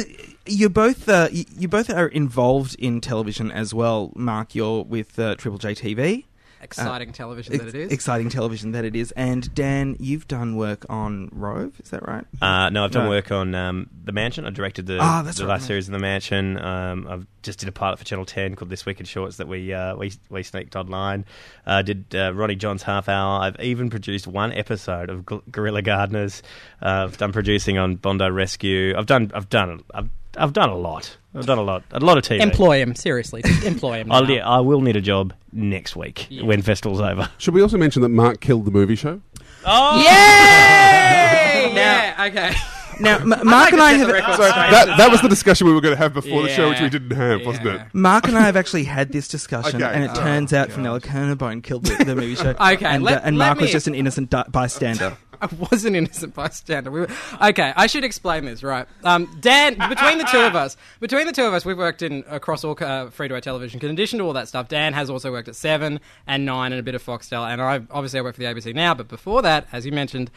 you 0.50 0.68
both 0.68 1.08
uh, 1.08 1.28
you, 1.32 1.44
you 1.56 1.68
both 1.68 1.88
are 1.90 2.08
involved 2.08 2.74
in 2.78 3.00
television 3.00 3.50
as 3.50 3.72
well. 3.72 4.12
Mark, 4.16 4.54
you're 4.54 4.82
with 4.84 5.18
uh, 5.18 5.34
Triple 5.36 5.58
J 5.58 5.74
TV. 5.74 6.24
exciting 6.62 7.10
television 7.12 7.56
that 7.56 7.68
it 7.68 7.74
is. 7.74 7.90
Exciting 7.90 8.28
television 8.28 8.72
that 8.72 8.84
it 8.84 8.94
is. 8.94 9.12
And 9.12 9.52
Dan, 9.54 9.96
you've 9.98 10.28
done 10.28 10.56
work 10.56 10.84
on 10.90 11.30
Rove. 11.32 11.80
Is 11.82 11.88
that 11.90 12.06
right? 12.06 12.26
Uh, 12.42 12.68
no, 12.68 12.84
I've 12.84 12.90
done 12.90 13.04
No. 13.04 13.10
work 13.10 13.32
on 13.32 13.54
um, 13.54 13.88
The 14.04 14.12
Mansion. 14.12 14.44
I 14.44 14.50
directed 14.50 14.84
the, 14.86 14.96
that's 14.98 15.38
the 15.38 15.44
right, 15.44 15.52
last 15.52 15.62
man. 15.62 15.66
series 15.68 15.88
of 15.88 15.92
The 15.92 15.98
Mansion. 16.00 16.58
Um, 16.58 17.06
I've 17.08 17.26
just 17.42 17.60
did 17.60 17.68
a 17.70 17.72
pilot 17.72 17.98
for 17.98 18.04
Channel 18.04 18.26
10 18.26 18.56
called 18.56 18.68
This 18.70 18.84
Week 18.84 19.00
in 19.00 19.06
Shorts 19.06 19.38
that 19.38 19.48
we 19.48 19.72
uh, 19.72 19.96
we, 19.96 20.12
we 20.28 20.42
sneaked 20.42 20.76
online. 20.76 21.24
Uh, 21.66 21.80
did 21.80 22.14
uh, 22.14 22.34
Ronnie 22.34 22.56
John's 22.56 22.82
Half 22.82 23.08
Hour. 23.08 23.40
I've 23.40 23.58
even 23.60 23.88
produced 23.88 24.26
one 24.26 24.52
episode 24.52 25.08
of 25.08 25.26
G- 25.26 25.40
Guerrilla 25.50 25.80
Gardeners. 25.80 26.42
Uh, 26.82 27.06
I've 27.08 27.16
done 27.16 27.32
producing 27.32 27.78
on 27.78 27.96
Bondi 27.96 28.28
Rescue. 28.28 28.94
I've 28.98 29.06
done 29.06 29.30
I've 29.34 29.48
done 29.48 29.82
I've 29.94 30.10
I've 30.36 30.52
done 30.52 30.68
a 30.68 30.76
lot. 30.76 31.16
I've 31.34 31.46
done 31.46 31.58
a 31.58 31.62
lot. 31.62 31.82
A 31.92 32.00
lot 32.00 32.18
of 32.18 32.24
TV. 32.24 32.40
Employ 32.40 32.80
him 32.80 32.94
seriously. 32.94 33.42
Just 33.42 33.64
employ 33.74 34.00
him. 34.00 34.12
I'll, 34.12 34.24
now. 34.24 34.32
yeah, 34.32 34.48
I 34.48 34.60
will 34.60 34.80
need 34.80 34.96
a 34.96 35.00
job 35.00 35.32
next 35.52 35.96
week 35.96 36.26
Yeah. 36.30 36.44
when 36.44 36.62
festival's 36.62 37.00
over. 37.00 37.28
Should 37.38 37.54
we 37.54 37.62
also 37.62 37.76
mention 37.78 38.02
that 38.02 38.08
Mark 38.10 38.40
killed 38.40 38.64
the 38.64 38.70
movie 38.70 38.96
show? 38.96 39.20
Oh, 39.64 39.96
Yay! 39.98 40.04
yeah. 41.74 42.26
Okay. 42.30 42.54
Now, 43.00 43.16
M- 43.18 43.28
Mark 43.44 43.72
and 43.72 43.80
I 43.80 43.92
have 43.92 44.08
That, 44.08 44.94
that 44.98 45.10
was 45.10 45.20
the 45.22 45.28
discussion 45.28 45.66
we 45.66 45.72
were 45.72 45.80
going 45.80 45.94
to 45.94 45.98
have 45.98 46.12
before 46.12 46.42
the 46.42 46.48
show, 46.48 46.68
which 46.68 46.78
Yeah. 46.78 46.84
we 46.84 46.90
didn't 46.90 47.16
have, 47.16 47.44
wasn't 47.46 47.66
Yeah. 47.66 47.86
it? 47.86 47.94
Mark 47.94 48.28
and 48.28 48.36
I 48.36 48.42
have 48.42 48.56
actually 48.56 48.84
had 48.84 49.10
this 49.12 49.26
discussion, 49.28 49.82
Okay. 49.82 49.92
and 49.94 50.04
it 50.04 50.10
Oh, 50.14 50.20
turns 50.20 50.52
out 50.52 50.70
Fenella 50.70 51.00
Kernebone 51.00 51.62
killed 51.62 51.84
the, 51.84 52.04
the 52.04 52.14
movie 52.14 52.34
show. 52.34 52.50
Okay, 52.50 52.84
and, 52.86 53.02
let- 53.02 53.18
uh, 53.18 53.20
and 53.24 53.38
let 53.38 53.46
Mark 53.46 53.58
was 53.60 53.68
me- 53.68 53.72
just 53.72 53.86
an 53.86 53.94
innocent 53.94 54.30
di- 54.30 54.44
bystander. 54.48 55.16
I 55.42 55.48
was 55.70 55.84
an 55.84 55.94
innocent 55.94 56.34
bystander. 56.34 56.90
We 56.90 57.00
were, 57.00 57.08
okay, 57.42 57.72
I 57.76 57.86
should 57.86 58.04
explain 58.04 58.44
this, 58.44 58.62
right? 58.62 58.86
Um, 59.04 59.34
Dan, 59.40 59.74
between 59.88 60.18
the 60.18 60.24
two 60.24 60.40
of 60.40 60.54
us, 60.54 60.76
between 61.00 61.26
the 61.26 61.32
two 61.32 61.44
of 61.44 61.54
us, 61.54 61.64
we've 61.64 61.78
worked 61.78 62.02
in 62.02 62.24
across 62.28 62.62
all 62.64 62.76
uh, 62.80 63.10
free 63.10 63.28
to 63.28 63.34
air 63.34 63.40
television. 63.40 63.80
In 63.84 63.90
addition 63.90 64.18
to 64.18 64.24
all 64.24 64.32
that 64.34 64.48
stuff, 64.48 64.68
Dan 64.68 64.92
has 64.92 65.08
also 65.10 65.30
worked 65.32 65.48
at 65.48 65.56
Seven 65.56 66.00
and 66.26 66.44
Nine 66.44 66.72
and 66.72 66.80
a 66.80 66.82
bit 66.82 66.94
of 66.94 67.04
Foxtel, 67.04 67.48
and 67.50 67.60
I 67.62 67.76
obviously 67.90 68.18
I 68.18 68.22
work 68.22 68.34
for 68.34 68.40
the 68.40 68.46
ABC 68.46 68.74
now. 68.74 68.94
But 68.94 69.08
before 69.08 69.42
that, 69.42 69.66
as 69.72 69.86
you 69.86 69.92
mentioned, 69.92 70.30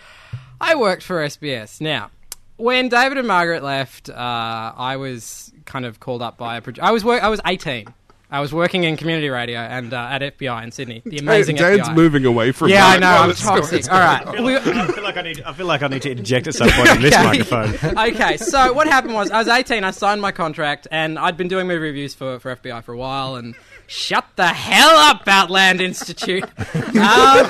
I 0.62 0.76
worked 0.76 1.04
for 1.04 1.18
SBS. 1.18 1.82
Now, 1.82 2.10
when 2.58 2.88
David 2.89 3.18
and 3.18 3.28
Margaret 3.28 3.64
left, 3.64 4.10
uh, 4.10 4.14
I 4.16 4.95
was 4.97 5.51
kind 5.66 5.86
of 5.86 5.99
called 5.99 6.22
up 6.22 6.38
by 6.38 6.58
a. 6.58 6.62
Pro- 6.62 6.74
I 6.82 6.91
was 6.91 7.04
work- 7.04 7.24
I 7.24 7.30
was 7.30 7.41
eighteen. 7.45 7.88
I 8.34 8.39
was 8.39 8.51
working 8.51 8.84
in 8.84 8.97
community 8.97 9.29
radio 9.29 9.59
and 9.59 9.93
uh, 9.93 10.07
at 10.09 10.23
FBI 10.23 10.63
in 10.63 10.71
Sydney, 10.71 11.03
the 11.05 11.19
amazing 11.19 11.55
Dan's 11.55 11.88
FBI. 11.88 11.95
moving 11.95 12.25
away 12.25 12.51
from 12.51 12.69
yeah, 12.69 12.88
I 12.88 12.97
know. 12.97 13.05
while 13.11 13.23
I'm 13.25 13.29
it's 13.29 13.45
going 13.45 13.61
toxic. 13.61 13.91
on. 13.91 14.01
All 14.01 14.34
right. 14.34 14.43
We- 14.43 14.55
I 14.57 14.88
feel 14.88 15.03
like 15.03 15.17
I 15.17 15.21
need. 15.21 15.41
I 15.43 15.53
feel 15.53 15.65
like 15.67 15.84
I 15.84 15.88
need 15.88 16.01
to 16.01 16.09
interject 16.11 16.47
at 16.47 16.55
some 16.55 16.69
point 16.71 16.89
in 16.95 17.01
this 17.03 17.13
microphone. 17.15 17.97
okay, 18.09 18.38
so 18.38 18.73
what 18.73 18.88
happened 18.88 19.13
was 19.13 19.29
I 19.29 19.38
was 19.38 19.47
18, 19.47 19.84
I 19.84 19.91
signed 19.91 20.19
my 20.19 20.31
contract, 20.31 20.88
and 20.89 21.19
I'd 21.19 21.38
been 21.38 21.47
doing 21.47 21.67
movie 21.67 21.79
reviews 21.84 22.15
for, 22.15 22.39
for 22.39 22.55
FBI 22.55 22.84
for 22.84 22.93
a 22.93 22.97
while, 22.97 23.36
and 23.36 23.53
shut 23.88 24.25
the 24.36 24.47
hell 24.47 24.89
up, 24.97 25.23
Outland 25.27 25.81
Institute. 25.81 26.43
Um, 26.93 27.47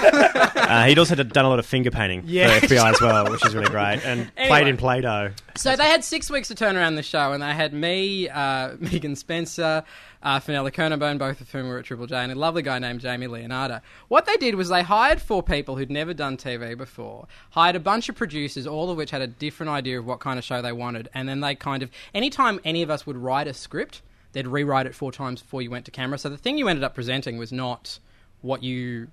Uh, 0.55 0.85
he'd 0.85 0.97
also 0.97 1.15
done 1.15 1.45
a 1.45 1.49
lot 1.49 1.59
of 1.59 1.65
finger 1.65 1.91
painting 1.91 2.23
Yeah. 2.25 2.59
for 2.59 2.65
FBI 2.67 2.91
as 2.93 3.01
well, 3.01 3.29
which 3.29 3.45
is 3.45 3.53
really 3.53 3.69
great, 3.69 3.99
and 4.05 4.31
Anyway. 4.37 4.47
played 4.47 4.67
in 4.67 4.77
Play-Doh. 4.77 5.31
so 5.55 5.75
they 5.75 5.83
had 5.85 6.03
six 6.03 6.31
weeks 6.31 6.47
to 6.47 6.55
turn 6.55 6.75
around 6.77 6.95
the 6.95 7.03
show, 7.03 7.33
and 7.33 7.43
they 7.43 7.53
had 7.53 7.73
me, 7.73 8.29
uh, 8.29 8.71
Megan 8.79 9.15
Spencer, 9.15 9.83
uh, 10.23 10.39
Fenella 10.39 10.71
Kernebone, 10.71 11.17
both 11.19 11.41
of 11.41 11.51
whom 11.51 11.67
were 11.67 11.77
at 11.77 11.85
Triple 11.85 12.07
J, 12.07 12.15
and 12.15 12.31
a 12.31 12.35
lovely 12.35 12.61
guy 12.61 12.79
named 12.79 13.01
Jaimie 13.01 13.29
Leonarder. 13.29 13.81
What 14.07 14.25
they 14.25 14.37
did 14.37 14.55
was 14.55 14.69
they 14.69 14.81
hired 14.81 15.21
four 15.21 15.43
people 15.43 15.75
who'd 15.75 15.91
never 15.91 16.13
done 16.13 16.37
TV 16.37 16.75
before, 16.77 17.27
hired 17.51 17.75
a 17.75 17.79
bunch 17.81 18.07
of 18.09 18.15
producers, 18.15 18.65
all 18.65 18.89
of 18.89 18.97
which 18.97 19.11
had 19.11 19.21
a 19.21 19.27
different 19.27 19.71
idea 19.71 19.99
of 19.99 20.05
what 20.05 20.19
kind 20.21 20.39
of 20.39 20.45
show 20.45 20.61
they 20.61 20.71
wanted, 20.71 21.09
and 21.13 21.27
then 21.29 21.41
they 21.41 21.53
kind 21.53 21.83
of, 21.83 21.91
anytime 22.15 22.59
any 22.63 22.81
of 22.81 22.89
us 22.89 23.05
would 23.05 23.17
write 23.17 23.47
a 23.47 23.53
script, 23.53 24.01
they'd 24.33 24.47
rewrite 24.47 24.85
it 24.85 24.93
four 24.93 25.11
times 25.11 25.41
before 25.41 25.61
you 25.61 25.69
went 25.69 25.85
to 25.85 25.91
camera. 25.91 26.17
So 26.17 26.29
the 26.29 26.37
thing 26.37 26.57
you 26.57 26.67
ended 26.67 26.83
up 26.83 26.93
presenting 26.93 27.37
was 27.37 27.51
not 27.51 27.99
what 28.41 28.61
you 28.63 29.07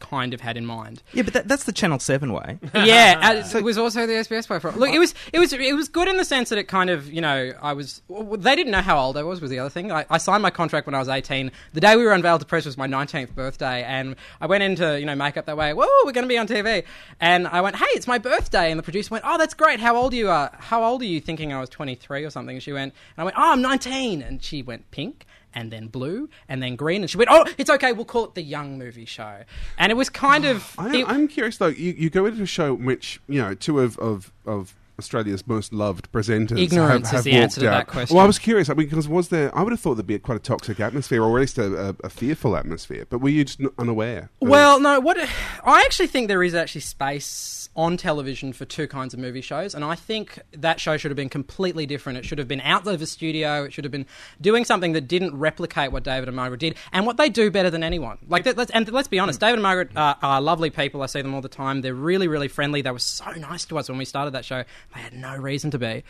kind 0.00 0.34
of 0.34 0.40
had 0.40 0.56
in 0.56 0.66
mind. 0.66 1.02
Yeah, 1.12 1.22
but 1.22 1.34
that, 1.34 1.48
that's 1.48 1.64
the 1.64 1.72
Channel 1.72 1.98
7 1.98 2.32
way. 2.32 2.58
yeah, 2.74 3.42
uh, 3.54 3.58
it 3.58 3.64
was 3.64 3.78
also 3.78 4.06
the 4.06 4.14
SBS 4.14 4.48
way 4.48 4.58
for 4.58 4.70
Look, 4.72 4.90
it 4.90 4.98
was 4.98 5.14
it 5.32 5.38
was 5.38 5.52
it 5.52 5.74
was 5.74 5.88
good 5.88 6.08
in 6.08 6.16
the 6.16 6.24
sense 6.24 6.48
that 6.50 6.58
it 6.58 6.68
kind 6.68 6.90
of 6.90 7.12
you 7.12 7.20
know 7.20 7.52
I 7.60 7.72
was 7.72 8.02
they 8.08 8.56
didn't 8.56 8.72
know 8.72 8.82
how 8.82 8.98
old 8.98 9.16
I 9.16 9.22
was 9.22 9.40
was 9.40 9.50
the 9.50 9.58
other 9.58 9.70
thing. 9.70 9.90
I, 9.90 10.04
I 10.10 10.18
signed 10.18 10.42
my 10.42 10.50
contract 10.50 10.86
when 10.86 10.94
I 10.94 10.98
was 10.98 11.08
eighteen. 11.08 11.50
The 11.72 11.80
day 11.80 11.96
we 11.96 12.04
were 12.04 12.12
unveiled 12.12 12.40
to 12.40 12.46
press 12.46 12.66
was 12.66 12.76
my 12.76 12.86
nineteenth 12.86 13.34
birthday, 13.34 13.82
and 13.82 14.16
I 14.40 14.46
went 14.46 14.62
into 14.62 14.98
you 14.98 15.06
know 15.06 15.14
makeup 15.14 15.46
that 15.46 15.56
way. 15.56 15.72
Whoa, 15.72 15.86
we're 16.04 16.12
going 16.12 16.24
to 16.24 16.28
be 16.28 16.38
on 16.38 16.46
TV, 16.46 16.84
and 17.20 17.48
I 17.48 17.60
went, 17.60 17.76
hey, 17.76 17.86
it's 17.90 18.06
my 18.06 18.18
birthday, 18.18 18.70
and 18.70 18.78
the 18.78 18.82
producer 18.82 19.10
went, 19.12 19.24
oh, 19.26 19.38
that's 19.38 19.54
great. 19.54 19.80
How 19.80 19.96
old 19.96 20.12
are 20.12 20.16
you? 20.16 20.30
Uh, 20.30 20.48
how 20.52 20.84
old 20.84 21.02
are 21.02 21.06
you? 21.06 21.20
Thinking 21.20 21.52
I 21.52 21.60
was 21.60 21.68
twenty 21.68 21.94
three 21.94 22.24
or 22.24 22.30
something. 22.30 22.56
And 22.56 22.62
she 22.62 22.72
went, 22.72 22.94
and 23.16 23.22
I 23.22 23.24
went, 23.24 23.36
oh, 23.38 23.52
I'm 23.52 23.62
nineteen, 23.62 24.22
and 24.22 24.42
she 24.42 24.62
went 24.62 24.90
pink 24.90 25.26
and 25.54 25.70
then 25.70 25.86
blue 25.86 26.28
and 26.48 26.62
then 26.62 26.76
green 26.76 27.02
and 27.02 27.10
she 27.10 27.16
went 27.16 27.28
oh 27.30 27.44
it's 27.56 27.70
okay 27.70 27.92
we'll 27.92 28.04
call 28.04 28.24
it 28.24 28.34
the 28.34 28.42
young 28.42 28.78
movie 28.78 29.04
show 29.04 29.42
and 29.78 29.90
it 29.90 29.94
was 29.94 30.08
kind 30.08 30.44
of 30.44 30.74
I, 30.78 31.04
I'm 31.06 31.28
curious 31.28 31.56
though. 31.58 31.66
You, 31.66 31.92
you 31.92 32.10
go 32.10 32.26
into 32.26 32.42
a 32.42 32.46
show 32.46 32.74
which 32.74 33.20
you 33.28 33.40
know 33.40 33.54
two 33.54 33.80
of 33.80 33.98
of, 33.98 34.32
of 34.46 34.74
Australia's 34.98 35.46
most 35.46 35.72
loved 35.72 36.10
presenters. 36.12 36.60
Ignorance 36.60 37.10
have, 37.10 37.20
is 37.20 37.24
the 37.24 37.32
answer 37.32 37.60
to 37.60 37.66
that 37.66 37.86
question. 37.86 38.16
Well, 38.16 38.24
I 38.24 38.26
was 38.26 38.38
curious 38.38 38.68
I 38.68 38.74
mean, 38.74 38.88
because 38.88 39.08
was 39.08 39.28
there? 39.28 39.56
I 39.56 39.62
would 39.62 39.72
have 39.72 39.80
thought 39.80 39.94
there'd 39.94 40.06
be 40.06 40.18
quite 40.18 40.36
a 40.36 40.40
toxic 40.40 40.80
atmosphere, 40.80 41.22
or 41.22 41.36
at 41.38 41.40
least 41.40 41.58
a, 41.58 41.90
a, 41.90 41.94
a 42.04 42.10
fearful 42.10 42.56
atmosphere. 42.56 43.06
But 43.08 43.18
were 43.20 43.28
you 43.28 43.44
just 43.44 43.60
unaware? 43.78 44.30
of- 44.42 44.48
Well, 44.48 44.80
no. 44.80 44.98
What 45.00 45.18
I 45.64 45.82
actually 45.82 46.08
think 46.08 46.28
there 46.28 46.42
is 46.42 46.54
actually 46.54 46.80
space 46.80 47.68
on 47.76 47.96
television 47.96 48.52
for 48.52 48.64
two 48.64 48.88
kinds 48.88 49.14
of 49.14 49.20
movie 49.20 49.40
shows, 49.40 49.74
and 49.74 49.84
I 49.84 49.94
think 49.94 50.40
that 50.52 50.80
show 50.80 50.96
should 50.96 51.12
have 51.12 51.16
been 51.16 51.28
completely 51.28 51.86
different. 51.86 52.18
It 52.18 52.24
should 52.24 52.38
have 52.38 52.48
been 52.48 52.60
out 52.62 52.86
of 52.86 53.00
a 53.00 53.06
studio. 53.06 53.64
It 53.64 53.72
should 53.72 53.84
have 53.84 53.92
been 53.92 54.06
doing 54.40 54.64
something 54.64 54.92
that 54.94 55.02
didn't 55.02 55.36
replicate 55.36 55.92
what 55.92 56.02
David 56.02 56.28
and 56.28 56.34
Margaret 56.36 56.58
did, 56.58 56.74
and 56.92 57.06
what 57.06 57.16
they 57.18 57.28
do 57.28 57.52
better 57.52 57.70
than 57.70 57.84
anyone. 57.84 58.18
Like, 58.26 58.44
let's, 58.56 58.72
and 58.72 58.90
let's 58.90 59.06
be 59.06 59.20
honest, 59.20 59.38
David 59.38 59.54
and 59.54 59.62
Margaret 59.62 59.90
are, 59.96 60.16
are 60.22 60.40
lovely 60.40 60.70
people. 60.70 61.02
I 61.02 61.06
see 61.06 61.22
them 61.22 61.34
all 61.34 61.40
the 61.40 61.48
time. 61.48 61.82
They're 61.82 61.94
really, 61.94 62.26
really 62.26 62.48
friendly. 62.48 62.82
They 62.82 62.90
were 62.90 62.98
so 62.98 63.30
nice 63.32 63.64
to 63.66 63.78
us 63.78 63.88
when 63.88 63.98
we 63.98 64.04
started 64.04 64.32
that 64.32 64.44
show. 64.44 64.64
They 64.94 65.00
had 65.00 65.12
no 65.12 65.36
reason 65.36 65.70
to 65.72 65.78
be. 65.78 66.04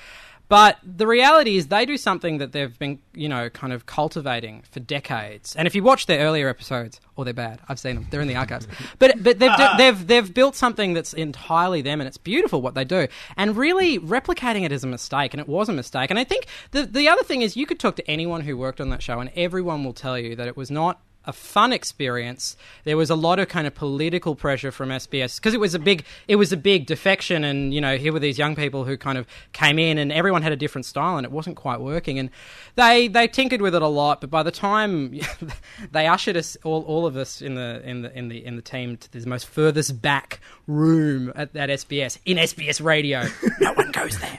But 0.48 0.78
the 0.82 1.06
reality 1.06 1.58
is, 1.58 1.66
they 1.66 1.84
do 1.84 1.98
something 1.98 2.38
that 2.38 2.52
they've 2.52 2.76
been, 2.78 3.00
you 3.12 3.28
know, 3.28 3.50
kind 3.50 3.70
of 3.70 3.84
cultivating 3.84 4.62
for 4.70 4.80
decades. 4.80 5.54
And 5.54 5.68
if 5.68 5.74
you 5.74 5.82
watch 5.82 6.06
their 6.06 6.20
earlier 6.20 6.48
episodes, 6.48 7.02
or 7.16 7.26
they're 7.26 7.34
bad, 7.34 7.60
I've 7.68 7.78
seen 7.78 7.96
them; 7.96 8.06
they're 8.10 8.22
in 8.22 8.28
the 8.28 8.36
archives. 8.36 8.66
But 8.98 9.22
but 9.22 9.38
they've 9.38 9.56
do- 9.56 9.76
they've 9.76 10.06
they've 10.06 10.34
built 10.34 10.56
something 10.56 10.94
that's 10.94 11.12
entirely 11.12 11.82
them, 11.82 12.00
and 12.00 12.08
it's 12.08 12.16
beautiful 12.16 12.62
what 12.62 12.74
they 12.74 12.84
do. 12.84 13.08
And 13.36 13.56
really, 13.56 13.98
replicating 13.98 14.64
it 14.64 14.72
is 14.72 14.82
a 14.84 14.86
mistake, 14.86 15.34
and 15.34 15.40
it 15.40 15.48
was 15.48 15.68
a 15.68 15.72
mistake. 15.72 16.08
And 16.08 16.18
I 16.18 16.24
think 16.24 16.46
the 16.70 16.86
the 16.86 17.08
other 17.08 17.22
thing 17.22 17.42
is, 17.42 17.54
you 17.54 17.66
could 17.66 17.78
talk 17.78 17.96
to 17.96 18.10
anyone 18.10 18.40
who 18.40 18.56
worked 18.56 18.80
on 18.80 18.88
that 18.88 19.02
show, 19.02 19.20
and 19.20 19.30
everyone 19.36 19.84
will 19.84 19.92
tell 19.92 20.18
you 20.18 20.34
that 20.36 20.48
it 20.48 20.56
was 20.56 20.70
not 20.70 21.02
a 21.28 21.32
fun 21.32 21.72
experience. 21.72 22.56
There 22.84 22.96
was 22.96 23.10
a 23.10 23.14
lot 23.14 23.38
of 23.38 23.48
kind 23.48 23.66
of 23.66 23.74
political 23.74 24.34
pressure 24.34 24.72
from 24.72 24.88
SBS 24.88 25.36
because 25.36 25.54
it 25.54 25.60
was 25.60 25.74
a 25.74 25.78
big 25.78 26.04
it 26.26 26.36
was 26.36 26.52
a 26.52 26.56
big 26.56 26.86
defection, 26.86 27.44
and 27.44 27.72
you 27.72 27.80
know 27.80 27.96
here 27.98 28.12
were 28.12 28.18
these 28.18 28.38
young 28.38 28.56
people 28.56 28.84
who 28.84 28.96
kind 28.96 29.18
of 29.18 29.26
came 29.52 29.78
in, 29.78 29.98
and 29.98 30.10
everyone 30.10 30.42
had 30.42 30.52
a 30.52 30.56
different 30.56 30.86
style, 30.86 31.18
and 31.18 31.24
it 31.24 31.30
wasn't 31.30 31.56
quite 31.56 31.80
working. 31.80 32.18
And 32.18 32.30
they 32.76 33.08
they 33.08 33.28
tinkered 33.28 33.60
with 33.60 33.74
it 33.74 33.82
a 33.82 33.86
lot, 33.86 34.20
but 34.22 34.30
by 34.30 34.42
the 34.42 34.50
time 34.50 35.20
they 35.92 36.06
ushered 36.06 36.36
us 36.36 36.56
all, 36.64 36.82
all 36.84 37.06
of 37.06 37.16
us 37.16 37.42
in 37.42 37.54
the 37.54 37.82
in 37.84 38.02
the 38.02 38.18
in 38.18 38.28
the 38.28 38.44
in 38.44 38.56
the 38.56 38.62
team 38.62 38.96
to 38.96 39.12
the 39.12 39.26
most 39.28 39.46
furthest 39.46 40.00
back 40.00 40.40
room 40.66 41.30
at, 41.36 41.54
at 41.54 41.68
SBS 41.68 42.18
in 42.24 42.38
SBS 42.38 42.82
Radio, 42.82 43.24
no 43.60 43.74
one 43.74 43.90
goes 43.92 44.18
there. 44.18 44.36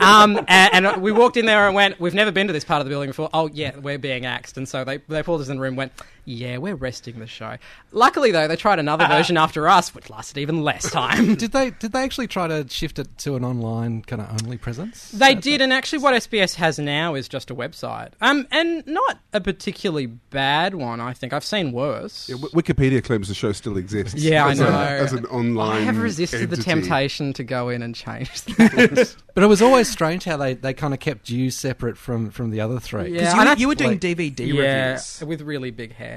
Um, 0.00 0.38
and, 0.48 0.86
and 0.86 1.02
we 1.02 1.12
walked 1.12 1.36
in 1.36 1.46
there 1.46 1.66
and 1.66 1.74
went, 1.74 2.00
"We've 2.00 2.14
never 2.14 2.32
been 2.32 2.48
to 2.48 2.52
this 2.52 2.64
part 2.64 2.80
of 2.80 2.86
the 2.86 2.90
building 2.90 3.10
before." 3.10 3.30
Oh 3.32 3.48
yeah, 3.52 3.78
we're 3.78 3.98
being 3.98 4.26
axed, 4.26 4.56
and 4.56 4.68
so 4.68 4.82
they 4.84 4.96
they 5.08 5.22
pulled 5.22 5.40
us 5.40 5.48
in 5.48 5.56
the 5.56 5.62
room. 5.62 5.72
and 5.72 5.78
Went, 5.78 5.92
yeah, 6.32 6.58
we're 6.58 6.74
resting 6.74 7.18
the 7.18 7.26
show. 7.26 7.56
Luckily 7.92 8.30
though, 8.30 8.48
they 8.48 8.56
tried 8.56 8.78
another 8.78 9.06
version 9.08 9.36
after 9.36 9.68
us, 9.68 9.94
which 9.94 10.10
lasted 10.10 10.38
even 10.38 10.62
less 10.62 10.90
time. 10.90 11.34
Did 11.34 11.52
they 11.52 11.70
did 11.70 11.92
they 11.92 12.02
actually 12.02 12.26
try 12.26 12.48
to 12.48 12.66
shift 12.68 12.98
it 12.98 13.18
to 13.18 13.36
an 13.36 13.44
online 13.44 14.02
kind 14.02 14.22
of 14.22 14.42
only 14.42 14.56
presence? 14.58 15.10
They 15.12 15.34
did, 15.34 15.60
and 15.60 15.72
actually, 15.72 15.98
what 16.02 16.14
SBS 16.14 16.54
has 16.56 16.78
now 16.78 17.14
is 17.14 17.28
just 17.28 17.50
a 17.50 17.54
website, 17.54 18.10
um, 18.20 18.46
and 18.50 18.86
not 18.86 19.18
a 19.32 19.40
particularly 19.40 20.06
bad 20.06 20.74
one. 20.74 21.00
I 21.00 21.12
think 21.12 21.32
I've 21.32 21.44
seen 21.44 21.72
worse. 21.72 22.28
Yeah, 22.28 22.36
W- 22.36 22.52
Wikipedia 22.54 23.02
claims 23.04 23.28
the 23.28 23.34
show 23.34 23.52
still 23.52 23.76
exists. 23.76 24.20
Yeah, 24.20 24.46
I 24.46 24.50
as 24.52 24.60
a- 24.60 24.64
know. 24.64 24.70
as 24.78 25.12
an 25.12 25.26
online. 25.26 25.76
I 25.76 25.80
have 25.80 25.98
resisted 25.98 26.50
the 26.50 26.56
temptation 26.56 27.32
to 27.34 27.44
go 27.44 27.68
in 27.68 27.82
and 27.82 27.94
change 27.94 28.28
things. 28.30 29.16
But 29.34 29.44
it 29.44 29.46
was 29.46 29.62
always 29.62 29.90
strange 29.90 30.24
how 30.24 30.36
they, 30.36 30.54
they 30.54 30.74
kind 30.74 30.92
of 30.92 31.00
kept 31.00 31.30
you 31.30 31.50
separate 31.50 31.96
from, 31.96 32.30
from 32.30 32.50
the 32.50 32.60
other 32.60 32.78
three. 32.78 33.14
Yeah. 33.14 33.34
You, 33.34 33.40
and 33.40 33.48
were- 33.48 33.54
I- 33.54 33.56
you 33.58 33.68
were 33.68 33.74
doing 33.74 33.90
like- 33.92 34.00
DVD 34.00 34.46
yeah, 34.52 34.86
reviews. 34.90 35.22
with 35.26 35.40
really 35.42 35.70
big 35.70 35.94
hair. 35.94 36.11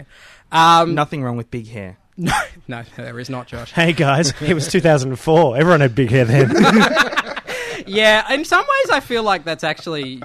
Um, 0.51 0.95
Nothing 0.95 1.23
wrong 1.23 1.37
with 1.37 1.51
big 1.51 1.67
hair. 1.67 1.97
no, 2.17 2.33
no, 2.67 2.83
there 2.95 3.19
is 3.19 3.29
not, 3.29 3.47
Josh. 3.47 3.71
Hey 3.71 3.91
guys, 3.93 4.33
it 4.41 4.53
was 4.53 4.67
2004. 4.69 5.57
Everyone 5.57 5.81
had 5.81 5.95
big 5.95 6.09
hair 6.09 6.25
then. 6.25 6.51
Yeah, 7.87 8.33
in 8.33 8.45
some 8.45 8.61
ways, 8.61 8.89
I 8.89 8.99
feel 8.99 9.23
like 9.23 9.43
that's 9.43 9.63
actually 9.63 10.23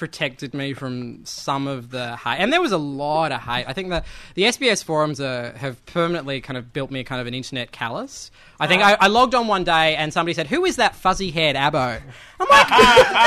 protected 0.00 0.54
me 0.54 0.72
from 0.72 1.22
some 1.26 1.68
of 1.68 1.90
the 1.90 2.16
hate. 2.16 2.38
And 2.38 2.50
there 2.50 2.62
was 2.62 2.72
a 2.72 2.78
lot 2.78 3.32
of 3.32 3.40
hate. 3.42 3.66
I 3.68 3.74
think 3.74 3.90
the 3.90 4.02
the 4.34 4.44
SBS 4.44 4.82
forums 4.82 5.20
are, 5.20 5.52
have 5.52 5.84
permanently 5.84 6.40
kind 6.40 6.56
of 6.56 6.72
built 6.72 6.90
me 6.90 7.04
kind 7.04 7.20
of 7.20 7.26
an 7.26 7.34
internet 7.34 7.70
callus. 7.70 8.30
I 8.58 8.66
think 8.66 8.82
ah. 8.82 8.96
I, 8.98 9.04
I 9.04 9.06
logged 9.08 9.34
on 9.34 9.46
one 9.46 9.62
day 9.62 9.94
and 9.96 10.10
somebody 10.10 10.32
said, 10.32 10.46
"Who 10.46 10.64
is 10.64 10.76
that 10.76 10.96
fuzzy 10.96 11.30
haired 11.30 11.54
abbo?" 11.54 12.00
I'm 12.40 12.48
like, 12.48 12.68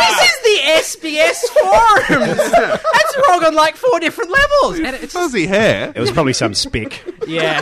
"This 0.10 0.32
is 0.32 0.98
the 0.98 1.10
SBS 1.14 1.40
forums. 1.62 2.52
That's 2.52 3.18
wrong 3.30 3.46
on 3.46 3.54
like 3.54 3.76
four 3.76 4.00
different 4.00 4.32
levels." 4.32 4.80
And 4.80 4.96
it's 4.96 5.14
Fuzzy 5.14 5.46
hair. 5.46 5.94
it 5.96 6.00
was 6.00 6.12
probably 6.12 6.34
some 6.34 6.56
spick. 6.56 7.04
yeah, 7.28 7.62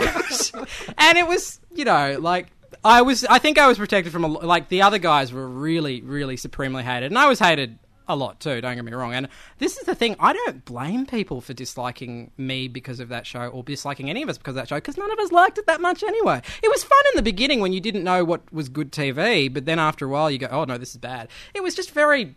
and 0.96 1.18
it 1.18 1.28
was 1.28 1.60
you 1.74 1.84
know 1.84 2.16
like 2.18 2.46
I 2.82 3.02
was 3.02 3.24
I 3.26 3.38
think 3.38 3.58
I 3.58 3.68
was 3.68 3.76
protected 3.76 4.10
from 4.10 4.24
a, 4.24 4.28
like 4.28 4.70
the 4.70 4.80
other 4.80 4.98
guys 4.98 5.34
were 5.34 5.46
really 5.46 6.00
really 6.00 6.38
supremely 6.38 6.82
hated, 6.82 7.12
and 7.12 7.18
I 7.18 7.28
was 7.28 7.38
hated 7.38 7.78
a 8.08 8.16
lot 8.16 8.40
too. 8.40 8.60
Don't 8.60 8.74
get 8.74 8.84
me 8.84 8.92
wrong. 8.92 9.14
And 9.14 9.28
this 9.58 9.76
is 9.76 9.84
the 9.84 9.94
thing: 9.94 10.16
I 10.18 10.32
don't 10.32 10.64
blame 10.64 11.06
people 11.06 11.40
for 11.40 11.52
disliking 11.52 12.30
me 12.36 12.68
because 12.68 13.00
of 13.00 13.08
that 13.08 13.26
show, 13.26 13.48
or 13.48 13.62
disliking 13.62 14.10
any 14.10 14.22
of 14.22 14.28
us 14.28 14.38
because 14.38 14.52
of 14.52 14.56
that 14.56 14.68
show, 14.68 14.76
because 14.76 14.96
none 14.96 15.10
of 15.10 15.18
us 15.18 15.32
liked 15.32 15.58
it 15.58 15.66
that 15.66 15.80
much 15.80 16.02
anyway. 16.02 16.42
It 16.62 16.68
was 16.68 16.84
fun 16.84 17.02
in 17.12 17.16
the 17.16 17.22
beginning 17.22 17.60
when 17.60 17.72
you 17.72 17.80
didn't 17.80 18.04
know 18.04 18.24
what 18.24 18.52
was 18.52 18.68
good 18.68 18.92
TV, 18.92 19.52
but 19.52 19.64
then 19.64 19.78
after 19.78 20.06
a 20.06 20.08
while 20.08 20.30
you 20.30 20.38
go, 20.38 20.48
"Oh 20.50 20.64
no, 20.64 20.78
this 20.78 20.90
is 20.90 20.98
bad." 20.98 21.28
It 21.54 21.62
was 21.62 21.74
just 21.74 21.92
very. 21.92 22.34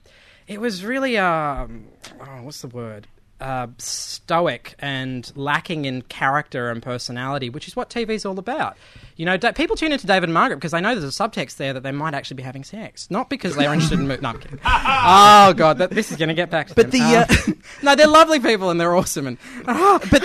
it 0.47 0.61
was 0.61 0.85
really 0.85 1.17
um, 1.17 1.87
oh, 2.19 2.43
what's 2.43 2.61
the 2.61 2.67
word? 2.67 3.07
Uh, 3.41 3.67
stoic 3.77 4.75
and 4.79 5.29
lacking 5.35 5.83
in 5.83 6.01
character 6.03 6.69
and 6.71 6.81
personality, 6.81 7.49
which 7.49 7.67
is 7.67 7.75
what 7.75 7.89
TV's 7.89 8.25
all 8.25 8.39
about. 8.39 8.77
You 9.17 9.25
know, 9.25 9.35
da- 9.35 9.51
people 9.51 9.75
tune 9.75 9.91
into 9.91 10.07
David 10.07 10.29
and 10.29 10.33
Margaret 10.33 10.55
because 10.57 10.71
they 10.71 10.79
know 10.79 10.95
there's 10.97 11.19
a 11.19 11.23
subtext 11.23 11.57
there 11.57 11.73
that 11.73 11.83
they 11.83 11.91
might 11.91 12.13
actually 12.13 12.35
be 12.37 12.43
having 12.43 12.63
sex, 12.63 13.11
not 13.11 13.29
because 13.29 13.55
they're 13.57 13.73
interested 13.73 13.99
in. 13.99 14.07
Mo- 14.07 14.17
no, 14.21 14.29
I'm 14.29 14.39
kidding. 14.39 14.59
Oh 15.07 15.53
god, 15.53 15.77
that, 15.79 15.89
this 15.91 16.11
is 16.11 16.17
going 16.17 16.29
to 16.29 16.33
get 16.33 16.49
back 16.49 16.67
to 16.67 16.75
But 16.75 16.91
them. 16.91 17.01
the, 17.01 17.17
uh, 17.17 17.25
Um, 17.47 17.61
no, 17.83 17.95
they're 17.95 18.07
lovely 18.07 18.39
people 18.39 18.69
and 18.69 18.79
they're 18.79 18.95
awesome. 18.95 19.27
And 19.27 19.37
but 19.65 20.23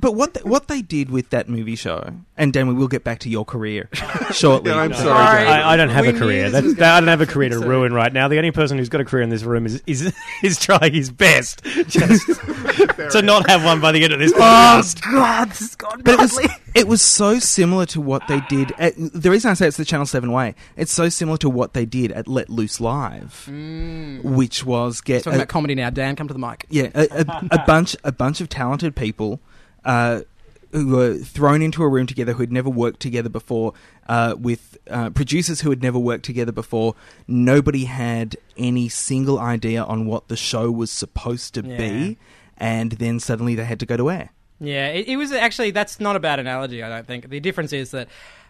but 0.00 0.14
what 0.14 0.34
the, 0.34 0.40
what 0.40 0.68
they 0.68 0.82
did 0.82 1.10
with 1.10 1.30
that 1.30 1.48
movie 1.48 1.76
show, 1.76 2.12
and 2.36 2.52
Dan, 2.52 2.68
we 2.68 2.74
will 2.74 2.88
get 2.88 3.04
back 3.04 3.18
to 3.20 3.28
your 3.28 3.44
career 3.44 3.88
shortly. 4.32 4.70
Yeah, 4.70 4.78
I'm 4.78 4.92
sorry, 4.92 5.04
Sorry. 5.06 5.44
Dan. 5.44 5.60
I, 5.62 5.70
I 5.72 5.76
don't 5.76 5.88
have 5.88 6.04
We 6.06 6.10
a 6.12 6.18
career. 6.18 6.44
knew 6.44 6.50
That's, 6.50 6.66
this 6.66 6.74
was 6.76 6.82
I 6.82 7.00
don't 7.00 7.08
have 7.08 7.20
a 7.20 7.26
career 7.26 7.48
to 7.50 7.58
So- 7.60 7.66
ruin 7.66 7.92
right 7.92 8.12
now. 8.12 8.28
The 8.28 8.36
only 8.38 8.50
person 8.50 8.78
who's 8.78 8.88
got 8.88 9.00
a 9.00 9.04
career 9.04 9.22
in 9.22 9.30
this 9.30 9.42
room 9.42 9.66
is 9.66 9.82
is, 9.86 10.12
is 10.42 10.58
trying 10.58 10.92
his 10.94 11.10
best 11.10 11.62
just 11.88 12.26
to 13.12 13.22
not 13.22 13.48
have 13.48 13.64
one 13.64 13.80
by 13.80 13.92
the 13.92 14.02
end 14.04 14.12
of 14.12 14.18
this 14.18 14.32
podcast. 14.32 15.00
God, 15.02 15.50
this 15.50 15.58
has 15.60 15.74
gone 15.76 16.02
But 16.02 16.14
it 16.14 16.20
was 16.20 16.48
it 16.74 16.86
was 16.88 17.02
so 17.02 17.38
similar 17.38 17.86
to 17.86 18.00
what 18.00 18.26
they 18.28 18.40
did. 18.48 18.72
At, 18.78 18.94
the 18.96 19.30
reason 19.30 19.50
I 19.50 19.54
say 19.54 19.66
it's 19.66 19.76
the 19.76 19.84
Channel 19.84 20.06
Seven 20.06 20.30
way, 20.32 20.54
it's 20.76 20.92
so 20.92 21.08
similar 21.08 21.38
to 21.38 21.48
what 21.50 21.72
they 21.74 21.86
did 21.86 22.12
at 22.12 22.28
Let 22.28 22.48
Loose 22.50 22.80
Live, 22.80 23.46
mm. 23.50 24.22
which 24.22 24.64
was 24.64 25.00
get 25.00 25.24
talking 25.24 25.34
a- 25.34 25.42
about 25.42 25.48
comedy 25.48 25.74
now. 25.74 25.90
Dan, 25.90 26.14
come 26.16 26.28
to 26.28 26.34
the 26.34 26.38
mic. 26.40 26.66
yeah 26.68 26.90
a, 26.94 27.08
a, 27.10 27.48
a 27.52 27.64
bunch 27.66 27.96
a 28.04 28.12
bunch 28.12 28.40
of 28.40 28.48
talented 28.48 28.94
people 28.94 29.40
uh, 29.88 30.20
who 30.72 30.88
were 30.94 31.14
thrown 31.16 31.62
into 31.62 31.82
a 31.82 31.88
room 31.88 32.06
together 32.06 32.34
who 32.34 32.40
had 32.40 32.52
never 32.52 32.68
worked 32.68 33.00
together 33.00 33.30
before 33.30 33.72
uh, 34.08 34.34
with 34.38 34.76
uh, 34.90 35.08
producers 35.10 35.62
who 35.62 35.70
had 35.70 35.82
never 35.82 35.98
worked 35.98 36.24
together 36.26 36.52
before 36.52 36.94
nobody 37.26 37.84
had 37.86 38.36
any 38.56 38.86
single 38.88 39.38
idea 39.38 39.82
on 39.82 40.04
what 40.06 40.28
the 40.28 40.36
show 40.36 40.70
was 40.70 40.90
supposed 40.90 41.54
to 41.54 41.62
Yeah. 41.64 41.76
be 41.78 42.18
and 42.58 42.92
then 42.92 43.18
suddenly 43.18 43.54
they 43.54 43.64
had 43.64 43.80
to 43.80 43.86
go 43.86 43.96
to 43.96 44.10
air 44.10 44.28
Yeah, 44.60 44.88
it, 44.88 45.08
it 45.08 45.16
was 45.16 45.32
actually 45.32 45.70
that's 45.70 46.00
not 46.00 46.16
a 46.16 46.20
bad 46.20 46.38
analogy. 46.38 46.82
I 46.82 46.88
don't 46.88 47.06
think 47.06 47.30
the 47.30 47.40
difference 47.40 47.72
is 47.72 47.90
that 47.92 48.08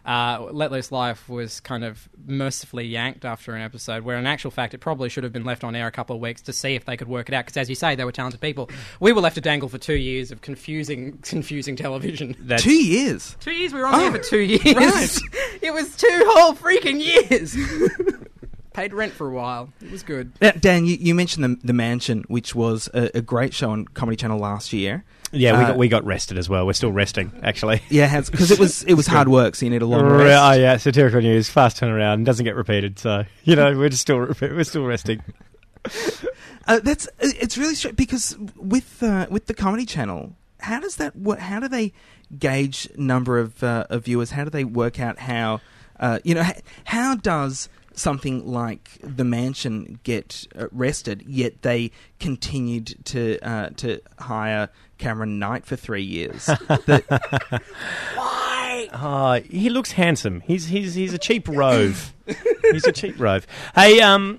uh, 0.08 0.48
Let 0.50 0.72
Loose 0.72 0.90
Live 0.90 1.28
was 1.28 1.60
kind 1.60 1.84
of 1.84 2.08
mercifully 2.26 2.86
yanked 2.86 3.24
after 3.26 3.54
an 3.54 3.60
episode, 3.62 4.02
where 4.04 4.16
in 4.16 4.26
actual 4.26 4.50
fact 4.50 4.72
it 4.72 4.78
probably 4.78 5.08
should 5.10 5.22
have 5.22 5.32
been 5.34 5.44
left 5.44 5.62
on 5.64 5.76
air 5.76 5.86
a 5.86 5.92
couple 5.92 6.16
of 6.16 6.22
weeks 6.22 6.40
to 6.42 6.52
see 6.52 6.74
if 6.74 6.86
they 6.86 6.96
could 6.96 7.08
work 7.08 7.28
it 7.28 7.34
out. 7.34 7.44
Because 7.44 7.58
as 7.58 7.68
you 7.68 7.74
say, 7.74 7.94
they 7.94 8.04
were 8.06 8.12
talented 8.12 8.40
people. 8.40 8.70
We 9.00 9.12
were 9.12 9.20
left 9.20 9.34
to 9.34 9.40
dangle 9.42 9.68
for 9.68 9.76
two 9.78 9.94
years 9.96 10.32
of 10.32 10.40
confusing, 10.40 11.18
confusing 11.22 11.76
television. 11.76 12.34
That's, 12.40 12.62
two 12.62 12.72
years 12.72 13.36
Two 13.40 13.52
years 13.52 13.72
we 13.74 13.80
were 13.80 13.86
on 13.86 13.94
Oh, 13.96 14.04
air 14.06 14.12
for 14.12 14.18
two 14.18 14.38
years. 14.38 14.64
right. 14.64 15.18
it 15.62 15.72
was 15.74 15.94
two 15.96 16.08
whole 16.28 16.54
freaking 16.54 17.04
years. 17.04 17.54
Paid 18.72 18.94
rent 18.94 19.12
for 19.12 19.26
a 19.28 19.32
while. 19.34 19.72
It 19.82 19.90
was 19.90 20.02
good. 20.04 20.32
Now, 20.40 20.52
Dan, 20.52 20.86
you, 20.86 20.96
you 21.00 21.14
mentioned 21.14 21.42
the, 21.44 21.66
the 21.66 21.72
Mansion, 21.72 22.24
which 22.28 22.54
was 22.54 22.88
a, 22.94 23.10
a 23.18 23.20
great 23.20 23.52
show 23.52 23.70
on 23.70 23.86
Comedy 23.86 24.16
Channel 24.16 24.38
last 24.38 24.72
year. 24.72 25.04
Yeah, 25.32 25.56
we 25.58 25.64
Uh, 25.64 25.68
got 25.68 25.76
we 25.78 25.88
got 25.88 26.04
rested 26.04 26.38
as 26.38 26.48
well. 26.48 26.66
We're 26.66 26.72
still 26.72 26.92
resting, 26.92 27.32
actually. 27.42 27.82
Yeah, 27.90 28.20
because 28.20 28.50
it 28.50 28.58
was 28.58 28.82
it 28.84 28.94
was 28.94 29.06
hard 29.14 29.28
work, 29.28 29.54
so 29.54 29.66
you 29.66 29.70
need 29.70 29.82
a 29.82 29.86
long 29.86 30.04
Re- 30.04 30.24
rest. 30.24 30.42
Oh 30.42 30.60
yeah, 30.60 30.76
satirical 30.76 31.20
news, 31.20 31.48
fast 31.48 31.80
turnaround, 31.80 32.24
doesn't 32.24 32.44
get 32.44 32.56
repeated. 32.56 32.98
So 32.98 33.24
you 33.44 33.56
know 33.56 33.76
we're 33.76 33.88
just 33.90 34.02
still 34.02 34.18
we're 34.40 34.64
still 34.64 34.84
resting. 34.84 35.22
Uh, 36.66 36.80
that's 36.80 37.08
it's 37.20 37.56
really 37.56 37.74
strange 37.74 37.96
because 37.96 38.36
with 38.56 39.02
uh, 39.02 39.26
with 39.30 39.46
the 39.46 39.54
Comedy 39.54 39.86
Channel, 39.86 40.36
how 40.60 40.80
does 40.80 40.96
that 40.96 41.16
what 41.16 41.38
how 41.38 41.60
do 41.60 41.68
they 41.68 41.92
gauge 42.38 42.88
number 42.96 43.38
of, 43.38 43.62
uh, 43.62 43.86
of 43.88 44.04
viewers? 44.04 44.32
How 44.32 44.44
do 44.44 44.50
they 44.50 44.64
work 44.64 45.00
out 45.00 45.18
how 45.20 45.60
uh, 45.98 46.18
you 46.24 46.34
know 46.34 46.42
how, 46.42 46.52
how 46.84 47.14
does 47.16 47.68
something 47.98 48.46
like 48.46 48.98
The 49.02 49.24
Mansion 49.24 49.98
get 50.02 50.46
arrested, 50.56 51.24
yet 51.26 51.62
they 51.62 51.90
continued 52.20 52.94
to 53.06 53.38
uh, 53.40 53.70
to 53.76 54.00
hire 54.18 54.68
Cameron 54.98 55.38
Knight 55.38 55.66
for 55.66 55.76
three 55.76 56.02
years? 56.02 56.46
The- 56.68 57.60
Oh, 58.92 59.40
he 59.50 59.70
looks 59.70 59.92
handsome. 59.92 60.40
He's 60.40 60.66
he's 60.68 60.94
he's 60.94 61.12
a 61.12 61.18
cheap 61.18 61.48
rove. 61.48 62.14
he's 62.70 62.86
a 62.86 62.92
cheap 62.92 63.18
rove. 63.18 63.46
Hey, 63.74 64.00
um, 64.00 64.38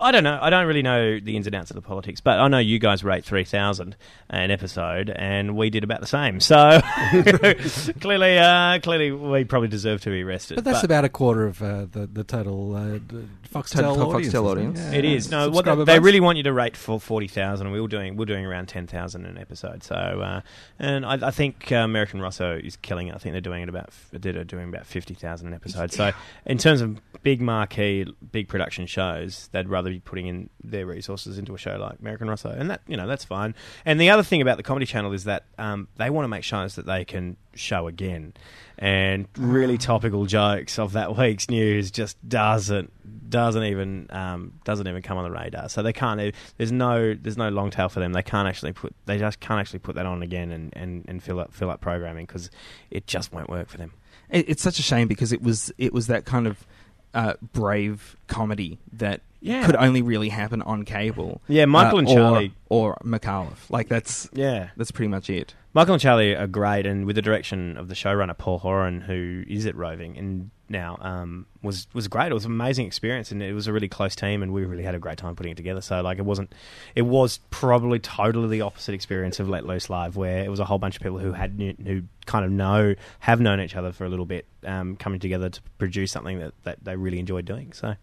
I 0.00 0.12
don't 0.12 0.22
know. 0.22 0.38
I 0.40 0.48
don't 0.48 0.66
really 0.66 0.82
know 0.82 1.18
the 1.18 1.36
ins 1.36 1.46
and 1.46 1.56
outs 1.56 1.70
of 1.70 1.74
the 1.74 1.82
politics, 1.82 2.20
but 2.20 2.38
I 2.38 2.46
know 2.46 2.58
you 2.58 2.78
guys 2.78 3.02
rate 3.02 3.24
three 3.24 3.42
thousand 3.42 3.96
an 4.30 4.52
episode, 4.52 5.10
and 5.10 5.56
we 5.56 5.70
did 5.70 5.82
about 5.82 6.00
the 6.00 6.06
same. 6.06 6.38
So 6.38 6.80
clearly, 8.00 8.38
uh, 8.38 8.78
clearly, 8.80 9.10
we 9.10 9.44
probably 9.44 9.68
deserve 9.68 10.00
to 10.02 10.10
be 10.10 10.22
arrested. 10.22 10.54
But 10.54 10.64
that's 10.64 10.84
about 10.84 11.04
a 11.04 11.08
quarter 11.08 11.46
of 11.46 11.60
uh, 11.60 11.86
the 11.90 12.06
the 12.06 12.22
total 12.22 12.76
uh, 12.76 12.98
d- 12.98 13.28
Foxtel 13.52 13.80
Total 13.80 14.02
audience. 14.02 14.14
Foxtel 14.14 14.20
isn't 14.26 14.46
audience. 14.46 14.80
Yeah. 14.80 14.92
It 14.92 15.04
is 15.04 15.30
no. 15.30 15.50
What 15.50 15.64
they, 15.64 15.84
they 15.84 15.98
really 15.98 16.20
want 16.20 16.36
you 16.36 16.44
to 16.44 16.52
rate 16.52 16.76
for 16.76 17.00
forty 17.00 17.26
thousand, 17.26 17.66
and 17.66 17.74
we 17.74 17.80
were 17.80 17.88
doing 17.88 18.16
we're 18.16 18.24
doing 18.24 18.46
around 18.46 18.68
ten 18.68 18.86
thousand 18.86 19.26
an 19.26 19.36
episode. 19.36 19.82
So, 19.82 19.96
uh, 19.96 20.42
and 20.78 21.04
I, 21.04 21.28
I 21.28 21.30
think 21.32 21.72
uh, 21.72 21.76
American 21.76 22.20
Rosso 22.20 22.56
is 22.56 22.76
killing 22.76 23.08
it. 23.08 23.16
I 23.16 23.18
think 23.18 23.32
they're 23.32 23.40
doing 23.40 23.64
it 23.64 23.68
about 23.68 23.90
they're 24.12 24.44
doing 24.44 24.68
about 24.68 24.86
fifty 24.86 25.14
thousand 25.14 25.48
an 25.48 25.54
episode. 25.54 25.92
So, 25.92 26.12
in 26.46 26.58
terms 26.58 26.80
of 26.80 27.00
big 27.22 27.40
marquee, 27.40 28.06
big 28.30 28.48
production 28.48 28.86
shows, 28.86 29.48
they'd 29.52 29.68
rather 29.68 29.87
be 29.90 30.00
putting 30.00 30.26
in 30.26 30.50
their 30.62 30.86
resources 30.86 31.38
into 31.38 31.54
a 31.54 31.58
show 31.58 31.76
like 31.76 31.98
American 32.00 32.28
Rosso, 32.28 32.50
and 32.50 32.70
that 32.70 32.82
you 32.86 32.96
know 32.96 33.06
that's 33.06 33.24
fine. 33.24 33.54
And 33.84 34.00
the 34.00 34.10
other 34.10 34.22
thing 34.22 34.42
about 34.42 34.56
the 34.56 34.62
Comedy 34.62 34.86
Channel 34.86 35.12
is 35.12 35.24
that 35.24 35.44
um, 35.58 35.88
they 35.96 36.10
want 36.10 36.24
to 36.24 36.28
make 36.28 36.44
shows 36.44 36.76
that 36.76 36.86
they 36.86 37.04
can 37.04 37.36
show 37.54 37.86
again. 37.86 38.34
And 38.78 39.26
really 39.36 39.76
topical 39.76 40.26
jokes 40.26 40.78
of 40.78 40.92
that 40.92 41.16
week's 41.16 41.50
news 41.50 41.90
just 41.90 42.16
doesn't 42.28 42.92
doesn't 43.30 43.64
even 43.64 44.06
um, 44.10 44.52
doesn't 44.64 44.86
even 44.86 45.02
come 45.02 45.18
on 45.18 45.24
the 45.24 45.36
radar. 45.36 45.68
So 45.68 45.82
they 45.82 45.92
can't. 45.92 46.34
There's 46.56 46.72
no 46.72 47.14
there's 47.14 47.36
no 47.36 47.48
long 47.48 47.70
tail 47.70 47.88
for 47.88 48.00
them. 48.00 48.12
They 48.12 48.22
can't 48.22 48.48
actually 48.48 48.72
put 48.72 48.94
they 49.06 49.18
just 49.18 49.40
can't 49.40 49.60
actually 49.60 49.80
put 49.80 49.96
that 49.96 50.06
on 50.06 50.22
again 50.22 50.50
and, 50.50 50.72
and, 50.76 51.04
and 51.08 51.22
fill 51.22 51.40
up 51.40 51.52
fill 51.52 51.70
up 51.70 51.80
programming 51.80 52.26
because 52.26 52.50
it 52.90 53.06
just 53.06 53.32
won't 53.32 53.50
work 53.50 53.68
for 53.68 53.78
them. 53.78 53.92
It's 54.30 54.62
such 54.62 54.78
a 54.78 54.82
shame 54.82 55.08
because 55.08 55.32
it 55.32 55.42
was 55.42 55.72
it 55.78 55.92
was 55.92 56.06
that 56.08 56.24
kind 56.24 56.46
of 56.46 56.66
uh, 57.14 57.34
brave 57.52 58.16
comedy 58.26 58.78
that 58.92 59.22
Yeah. 59.40 59.64
could 59.66 59.76
only 59.76 60.02
really 60.02 60.28
happen 60.30 60.62
on 60.62 60.84
cable. 60.84 61.40
Yeah, 61.48 61.64
Michael 61.66 61.98
uh, 61.98 62.00
and 62.00 62.08
or- 62.08 62.14
Charlie- 62.14 62.52
or, 62.68 62.98
McAuliffe. 63.04 63.70
Like 63.70 63.88
that's 63.88 64.28
Yeah, 64.32 64.70
that's 64.76 64.90
pretty 64.90 65.08
much 65.08 65.30
it. 65.30 65.54
Michael 65.74 65.94
and 65.94 66.02
Charlie 66.02 66.34
are 66.34 66.46
great, 66.46 66.86
and 66.86 67.06
with 67.06 67.16
the 67.16 67.22
direction 67.22 67.76
of 67.76 67.88
the 67.88 67.94
showrunner 67.94 68.36
Paul 68.36 68.58
Horan, 68.58 69.02
who 69.02 69.44
is 69.46 69.64
at 69.66 69.76
Roving 69.76 70.16
and 70.18 70.50
now 70.70 70.98
um, 71.00 71.46
was 71.62 71.86
was 71.92 72.08
great. 72.08 72.30
It 72.30 72.34
was 72.34 72.44
an 72.44 72.52
amazing 72.52 72.86
experience, 72.86 73.30
and 73.30 73.42
it 73.42 73.52
was 73.52 73.66
a 73.66 73.72
really 73.72 73.88
close 73.88 74.14
team, 74.14 74.42
and 74.42 74.52
we 74.52 74.64
really 74.64 74.82
had 74.82 74.94
a 74.94 74.98
great 74.98 75.18
time 75.18 75.34
putting 75.34 75.52
it 75.52 75.56
together. 75.56 75.80
So 75.80 76.00
like, 76.00 76.18
it 76.18 76.24
wasn't, 76.24 76.52
it 76.94 77.02
was 77.02 77.38
probably 77.50 77.98
totally 77.98 78.48
the 78.48 78.62
opposite 78.62 78.94
experience 78.94 79.40
of 79.40 79.48
Let 79.48 79.66
Loose 79.66 79.90
Live, 79.90 80.16
where 80.16 80.44
it 80.44 80.50
was 80.50 80.60
a 80.60 80.64
whole 80.64 80.78
bunch 80.78 80.96
of 80.96 81.02
people 81.02 81.18
who 81.18 81.32
had 81.32 81.76
who 81.84 82.02
kind 82.26 82.44
of 82.44 82.50
know 82.50 82.94
have 83.20 83.40
known 83.40 83.60
each 83.60 83.76
other 83.76 83.92
for 83.92 84.04
a 84.04 84.08
little 84.08 84.26
bit, 84.26 84.46
um, 84.64 84.96
coming 84.96 85.20
together 85.20 85.48
to 85.48 85.60
produce 85.78 86.12
something 86.12 86.38
that, 86.38 86.54
that 86.64 86.84
they 86.84 86.96
really 86.96 87.18
enjoyed 87.18 87.44
doing. 87.44 87.72
So, 87.72 87.94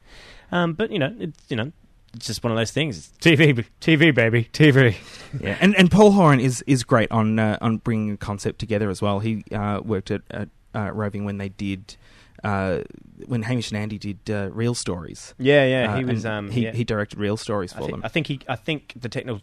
um, 0.51 0.73
but 0.73 0.91
you 0.91 0.99
know, 0.99 1.15
it's 1.19 1.39
you 1.49 1.55
know. 1.55 1.71
It's 2.13 2.27
just 2.27 2.45
one 2.45 2.51
of 2.53 2.57
those 2.57 2.71
things. 2.71 2.97
It's 2.97 3.09
TV, 3.17 3.65
TV, 3.81 4.15
baby, 4.15 4.47
TV. 4.53 4.95
Yeah, 5.37 5.57
and 5.61 5.75
and 5.75 5.91
Paul 5.91 6.11
Horan 6.11 6.39
is 6.39 6.63
is 6.65 6.85
great 6.85 7.11
on 7.11 7.37
uh, 7.37 7.57
on 7.59 7.79
bringing 7.79 8.11
a 8.11 8.15
concept 8.17 8.57
together 8.57 8.89
as 8.89 9.01
well. 9.01 9.19
He 9.19 9.43
uh, 9.51 9.81
worked 9.83 10.11
at, 10.11 10.21
at 10.31 10.47
uh, 10.75 10.91
Roving 10.91 11.25
when 11.25 11.39
they 11.39 11.49
did. 11.49 11.97
Uh, 12.45 12.81
when 13.27 13.41
Hamish 13.43 13.71
and 13.71 13.77
Andy 13.79 13.97
did 13.97 14.19
uh, 14.29 14.49
Real 14.51 14.75
Stories, 14.75 15.33
Yeah, 15.37 15.65
yeah. 15.65 15.93
Uh, 15.93 15.97
he 15.97 16.05
was. 16.05 16.25
Um, 16.25 16.49
he 16.51 16.63
yeah. 16.65 16.71
he 16.73 16.83
directed 16.83 17.17
Real 17.19 17.37
Stories 17.37 17.73
I 17.73 17.77
for 17.77 17.81
think, 17.83 17.91
them. 17.91 18.01
I 18.03 18.07
think 18.09 18.27
he. 18.27 18.39
I 18.47 18.55
think 18.55 18.93
the 18.95 19.09
technical 19.09 19.39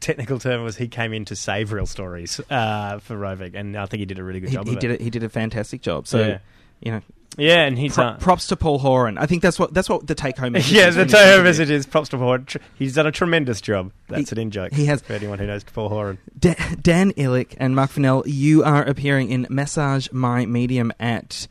technical 0.00 0.38
term 0.38 0.62
was 0.62 0.76
he 0.76 0.88
came 0.88 1.12
in 1.12 1.24
to 1.26 1.36
save 1.36 1.72
real 1.72 1.86
stories 1.86 2.40
uh, 2.50 2.98
for 3.00 3.16
Roving, 3.16 3.56
and 3.56 3.76
I 3.76 3.86
think 3.86 4.00
he 4.00 4.06
did 4.06 4.18
a 4.18 4.24
really 4.24 4.40
good 4.40 4.50
he, 4.50 4.56
job. 4.56 4.66
he 4.66 4.74
of 4.74 4.78
did 4.80 4.90
it. 4.90 5.00
it. 5.00 5.04
He 5.04 5.10
did 5.10 5.22
a 5.24 5.28
fantastic 5.28 5.80
job. 5.82 6.06
So 6.06 6.18
Yeah. 6.20 6.38
you 6.80 6.92
know, 6.92 7.00
Yeah, 7.38 7.64
and 7.64 7.78
he's. 7.78 7.94
pro- 7.94 8.04
uh, 8.04 8.18
props 8.18 8.46
to 8.48 8.56
Paul 8.56 8.78
Horan. 8.78 9.16
I 9.18 9.26
think 9.26 9.42
that's 9.42 9.58
what 9.58 9.72
that's 9.74 9.88
what 9.88 10.06
the 10.06 10.14
take 10.14 10.36
home. 10.36 10.52
message 10.52 10.72
yeah, 10.76 10.88
is 10.88 10.94
the 10.96 11.06
take 11.06 11.34
home 11.34 11.44
message 11.44 11.70
is 11.70 11.86
props 11.86 12.10
to 12.10 12.18
Paul. 12.18 12.26
Horan. 12.26 12.46
He's 12.78 12.94
done 12.94 13.06
a 13.06 13.12
tremendous 13.12 13.60
job. 13.62 13.90
That's 14.08 14.30
He- 14.30 14.34
an 14.36 14.42
in 14.42 14.50
joke. 14.50 14.72
he 14.74 14.84
has- 14.86 15.00
for 15.02 15.14
anyone 15.14 15.38
who 15.38 15.46
knows 15.46 15.64
Paul 15.64 15.88
Horan. 15.88 16.18
Da- 16.38 16.54
Dan 16.80 17.12
Ilic 17.12 17.54
and 17.56 17.74
Mark 17.74 17.90
Fennell, 17.90 18.22
you 18.28 18.62
are 18.62 18.84
appearing 18.84 19.30
in 19.30 19.46
Massage 19.50 20.08
My 20.12 20.44
Medium 20.46 20.92
at 21.00 21.48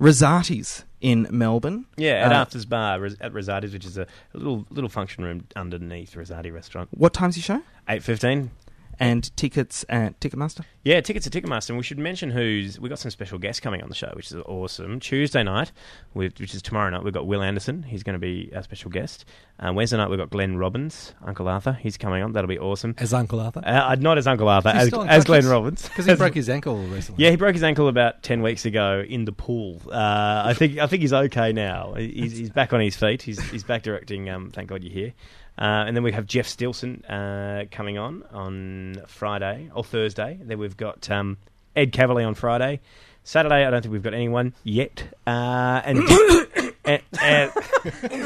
Rosati's 0.00 0.84
in 1.00 1.26
Melbourne. 1.30 1.86
Yeah, 1.96 2.24
at 2.26 2.32
Uh, 2.32 2.36
Afters 2.36 2.64
Bar 2.64 3.04
at 3.20 3.32
Rosati's, 3.32 3.72
which 3.72 3.84
is 3.84 3.98
a 3.98 4.06
little 4.32 4.66
little 4.70 4.90
function 4.90 5.24
room 5.24 5.46
underneath 5.56 6.14
Rosati 6.14 6.52
restaurant. 6.52 6.88
What 6.92 7.12
time's 7.12 7.36
your 7.36 7.42
show? 7.58 7.62
Eight 7.88 8.02
fifteen. 8.02 8.50
And 8.98 9.34
tickets 9.36 9.84
at 9.88 10.18
Ticketmaster. 10.20 10.64
Yeah, 10.84 11.00
tickets 11.00 11.26
at 11.26 11.32
Ticketmaster. 11.32 11.70
And 11.70 11.78
we 11.78 11.84
should 11.84 11.98
mention 11.98 12.30
who's 12.30 12.78
we've 12.78 12.90
got 12.90 12.98
some 12.98 13.10
special 13.10 13.38
guests 13.38 13.60
coming 13.60 13.82
on 13.82 13.88
the 13.88 13.94
show, 13.94 14.12
which 14.14 14.30
is 14.30 14.36
awesome. 14.46 15.00
Tuesday 15.00 15.42
night, 15.42 15.72
which 16.12 16.40
is 16.54 16.62
tomorrow 16.62 16.90
night, 16.90 17.02
we've 17.04 17.14
got 17.14 17.26
Wil 17.26 17.42
Anderson. 17.42 17.82
He's 17.82 18.02
going 18.02 18.14
to 18.14 18.18
be 18.18 18.52
our 18.54 18.62
special 18.62 18.90
guest. 18.90 19.24
Uh, 19.58 19.72
Wednesday 19.72 19.96
night, 19.96 20.10
we've 20.10 20.18
got 20.18 20.30
Glenn 20.30 20.56
Robbins, 20.56 21.14
Uncle 21.24 21.48
Arthur. 21.48 21.72
He's 21.74 21.96
coming 21.96 22.22
on. 22.22 22.32
That'll 22.32 22.48
be 22.48 22.58
awesome. 22.58 22.94
As 22.98 23.14
Uncle 23.14 23.40
Arthur. 23.40 23.62
Uh, 23.64 23.94
not 23.96 24.18
as 24.18 24.26
Uncle 24.26 24.48
Arthur, 24.48 24.70
as, 24.70 24.92
as 24.92 25.24
Glenn. 25.24 25.46
Robbins, 25.46 25.88
Because 25.88 26.06
he 26.06 26.14
broke 26.16 26.34
his 26.34 26.48
ankle 26.48 26.76
recently. 26.78 27.24
Yeah, 27.24 27.30
he 27.30 27.36
broke 27.36 27.54
his 27.54 27.62
ankle 27.62 27.88
about 27.88 28.22
ten 28.22 28.42
weeks 28.42 28.64
ago 28.64 29.04
in 29.06 29.24
the 29.24 29.32
pool. 29.32 29.80
Uh, 29.90 30.42
I 30.46 30.54
think 30.54 30.78
I 30.78 30.86
think 30.86 31.02
he's 31.02 31.12
okay 31.12 31.52
now. 31.52 31.94
He's, 31.94 32.36
he's 32.36 32.50
back 32.50 32.72
on 32.72 32.80
his 32.80 32.96
feet. 32.96 33.22
He's 33.22 33.40
he's 33.50 33.64
back 33.64 33.82
directing. 33.82 34.28
Um, 34.28 34.50
Thank 34.50 34.68
God 34.68 34.82
you're 34.82 34.92
here. 34.92 35.12
Uh, 35.56 35.84
and 35.86 35.96
then 35.96 36.02
we 36.02 36.12
have 36.12 36.26
Jeff 36.26 36.46
Stilson 36.46 37.04
uh, 37.08 37.64
coming 37.70 37.96
on 37.98 38.24
on 38.32 39.02
Friday 39.06 39.70
or 39.74 39.84
Thursday. 39.84 40.38
Then 40.42 40.58
we've 40.58 40.76
got 40.76 41.08
um, 41.10 41.36
Ed 41.76 41.92
Kavalee 41.92 42.26
on 42.26 42.34
Friday. 42.34 42.80
Saturday, 43.22 43.64
I 43.64 43.70
don't 43.70 43.80
think 43.80 43.92
we've 43.92 44.02
got 44.02 44.14
anyone 44.14 44.52
yet. 44.64 45.02
Uh, 45.26 45.80
and, 45.84 45.98
and, 46.84 47.00
and 47.22 47.50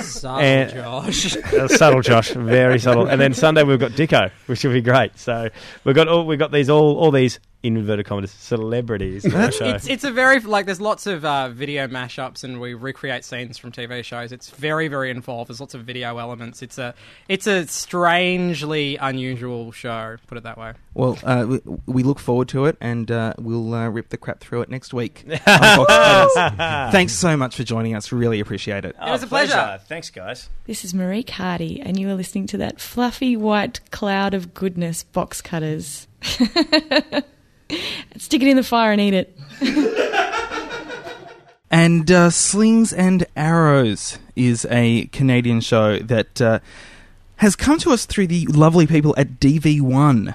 Subtle, 0.03 0.41
And- 0.41 0.72
Josh. 0.72 1.37
uh, 1.37 1.68
subtle, 1.68 2.01
Josh, 2.03 2.31
very 2.31 2.81
subtle. 2.81 3.07
And 3.07 3.20
then 3.20 3.33
Sunday 3.35 3.62
we've 3.62 3.79
got 3.79 3.93
Dicko, 3.93 4.31
which 4.47 4.64
will 4.64 4.72
be 4.72 4.81
great. 4.81 5.16
So 5.18 5.51
we've 5.85 5.95
got 5.95 6.09
all 6.09 6.26
we've 6.26 6.39
got 6.39 6.51
these 6.51 6.68
all 6.70 6.97
all 6.99 7.11
these 7.12 7.39
inverted 7.62 8.06
commas 8.06 8.30
celebrities. 8.30 9.24
on 9.24 9.34
our 9.34 9.52
show. 9.52 9.66
It's 9.66 9.88
it's 9.88 10.04
a 10.04 10.11
very 10.11 10.40
like 10.40 10.66
there's 10.66 10.80
lots 10.80 11.06
of 11.06 11.24
uh, 11.24 11.48
video 11.48 11.86
mashups 11.88 12.44
and 12.44 12.61
we 12.61 12.74
recreate 12.74 13.24
scenes 13.24 13.59
from 13.59 13.72
TV 13.72 14.04
shows. 14.04 14.32
It's 14.32 14.50
very 14.50 14.88
very 14.88 15.11
involved. 15.11 15.50
There's 15.50 15.61
lots 15.61 15.74
of 15.74 15.84
video 15.84 16.18
elements. 16.18 16.62
It's 16.62 16.78
a 16.78 16.94
it's 17.28 17.46
a 17.46 17.66
strangely 17.66 18.96
unusual 18.96 19.72
show. 19.72 20.16
Put 20.26 20.38
it 20.38 20.44
that 20.44 20.59
way. 20.59 20.74
Well, 20.94 21.18
uh, 21.22 21.46
we, 21.48 21.61
we 21.86 22.02
look 22.02 22.18
forward 22.18 22.48
to 22.48 22.64
it, 22.64 22.76
and 22.80 23.09
uh, 23.11 23.34
we'll 23.38 23.72
uh, 23.72 23.88
rip 23.88 24.09
the 24.09 24.16
crap 24.16 24.40
through 24.40 24.62
it 24.62 24.68
next 24.68 24.92
week. 24.92 25.24
on 25.46 25.76
Box 25.76 26.34
Cutters. 26.34 26.92
Thanks 26.92 27.12
so 27.12 27.36
much 27.36 27.54
for 27.54 27.62
joining 27.62 27.94
us. 27.94 28.11
Really 28.11 28.40
appreciate 28.40 28.84
it. 28.84 28.96
Oh, 29.00 29.12
was 29.12 29.22
a 29.22 29.28
pleasure. 29.28 29.80
Thanks, 29.86 30.11
guys. 30.11 30.48
This 30.66 30.84
is 30.84 30.92
Marieke 30.92 31.30
Hardy, 31.30 31.80
and 31.80 31.98
you 31.98 32.09
are 32.11 32.14
listening 32.14 32.46
to 32.48 32.56
that 32.59 32.80
fluffy 32.80 33.36
white 33.36 33.80
cloud 33.92 34.34
of 34.34 34.54
goodness, 34.54 35.04
box 35.04 35.40
cutters. 35.40 36.09
Stick 38.16 38.43
it 38.43 38.49
in 38.49 38.57
the 38.57 38.62
fire 38.62 38.93
and 38.93 39.01
eat 39.01 39.14
it. 39.14 39.39
And 41.71 42.11
uh, 42.11 42.31
Slings 42.31 42.93
and 42.93 43.27
Arrows 43.37 44.19
is 44.35 44.66
a 44.71 45.07
Canadian 45.07 45.61
show 45.61 45.99
that 45.99 46.41
uh, 46.41 46.61
has 47.37 47.57
come 47.57 47.79
to 47.81 47.91
us 47.91 48.07
through 48.07 48.29
the 48.29 48.47
lovely 48.47 48.87
people 48.87 49.14
at 49.19 49.39
DV1, 49.39 50.35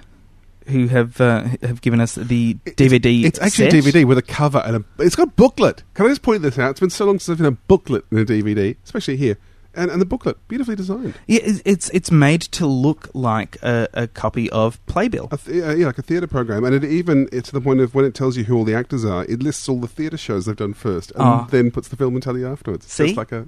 who 0.68 0.88
have 0.88 1.20
uh, 1.20 1.44
have 1.64 1.82
given 1.82 2.00
us 2.00 2.16
the 2.16 2.54
DVD. 2.66 3.24
It's 3.24 3.40
actually 3.40 3.72
set. 3.72 3.74
a 3.74 3.78
DVD 3.78 4.06
with 4.06 4.20
a 4.20 4.22
cover 4.22 4.60
and 4.60 4.78
a. 4.78 4.86
It's 5.00 5.16
got 5.16 5.30
a 5.30 5.32
booklet. 5.32 5.82
Can 5.96 6.06
I 6.06 6.10
just 6.10 6.22
point 6.22 6.44
this 6.44 6.60
out? 6.60 6.72
It's 6.72 6.80
been 6.80 6.92
so 6.92 7.06
long 7.06 7.18
since 7.18 7.34
I've 7.34 7.38
seen 7.38 7.48
a 7.48 7.52
booklet 7.52 8.06
in 8.12 8.20
a 8.20 8.26
DVD, 8.26 8.76
especially 8.84 9.18
here, 9.18 9.38
and 9.76 9.90
and 9.92 10.00
the 10.02 10.06
booklet 10.06 10.38
beautifully 10.48 10.76
designed. 10.76 11.16
Yeah, 11.28 11.40
it's- 11.66 11.90
it's 11.94 12.12
made 12.12 12.42
to 12.42 12.66
look 12.68 13.10
like 13.14 13.58
a, 13.64 13.88
a 13.94 14.08
copy 14.08 14.50
of 14.52 14.84
Playbill. 14.86 15.30
A 15.32 15.36
uh, 15.36 15.74
yeah, 15.74 15.86
like 15.88 15.98
a 15.98 16.02
theatre 16.02 16.28
program, 16.28 16.64
and 16.64 16.76
it 16.76 16.84
even 16.84 17.28
it's 17.32 17.50
to 17.50 17.54
the 17.54 17.62
point 17.62 17.80
of 17.82 17.94
when 17.96 18.06
it 18.06 18.14
tells 18.14 18.38
you 18.38 18.44
who 18.46 18.56
all 18.56 18.64
the 18.66 18.76
actors 18.76 19.04
are, 19.06 19.24
it 19.26 19.42
lists 19.44 19.68
all 19.70 19.80
the 19.80 19.88
theatre 19.88 20.18
shows 20.18 20.46
they've 20.46 20.56
done 20.56 20.74
first, 20.74 21.12
and 21.12 21.22
Ah. 21.24 21.48
then 21.50 21.72
puts 21.72 21.88
the 21.88 21.96
film 21.96 22.14
and 22.16 22.24
tell 22.24 22.38
you 22.38 22.48
afterwards. 22.48 22.86
See? 22.92 23.06
Just 23.08 23.18
like 23.18 23.32
a 23.32 23.46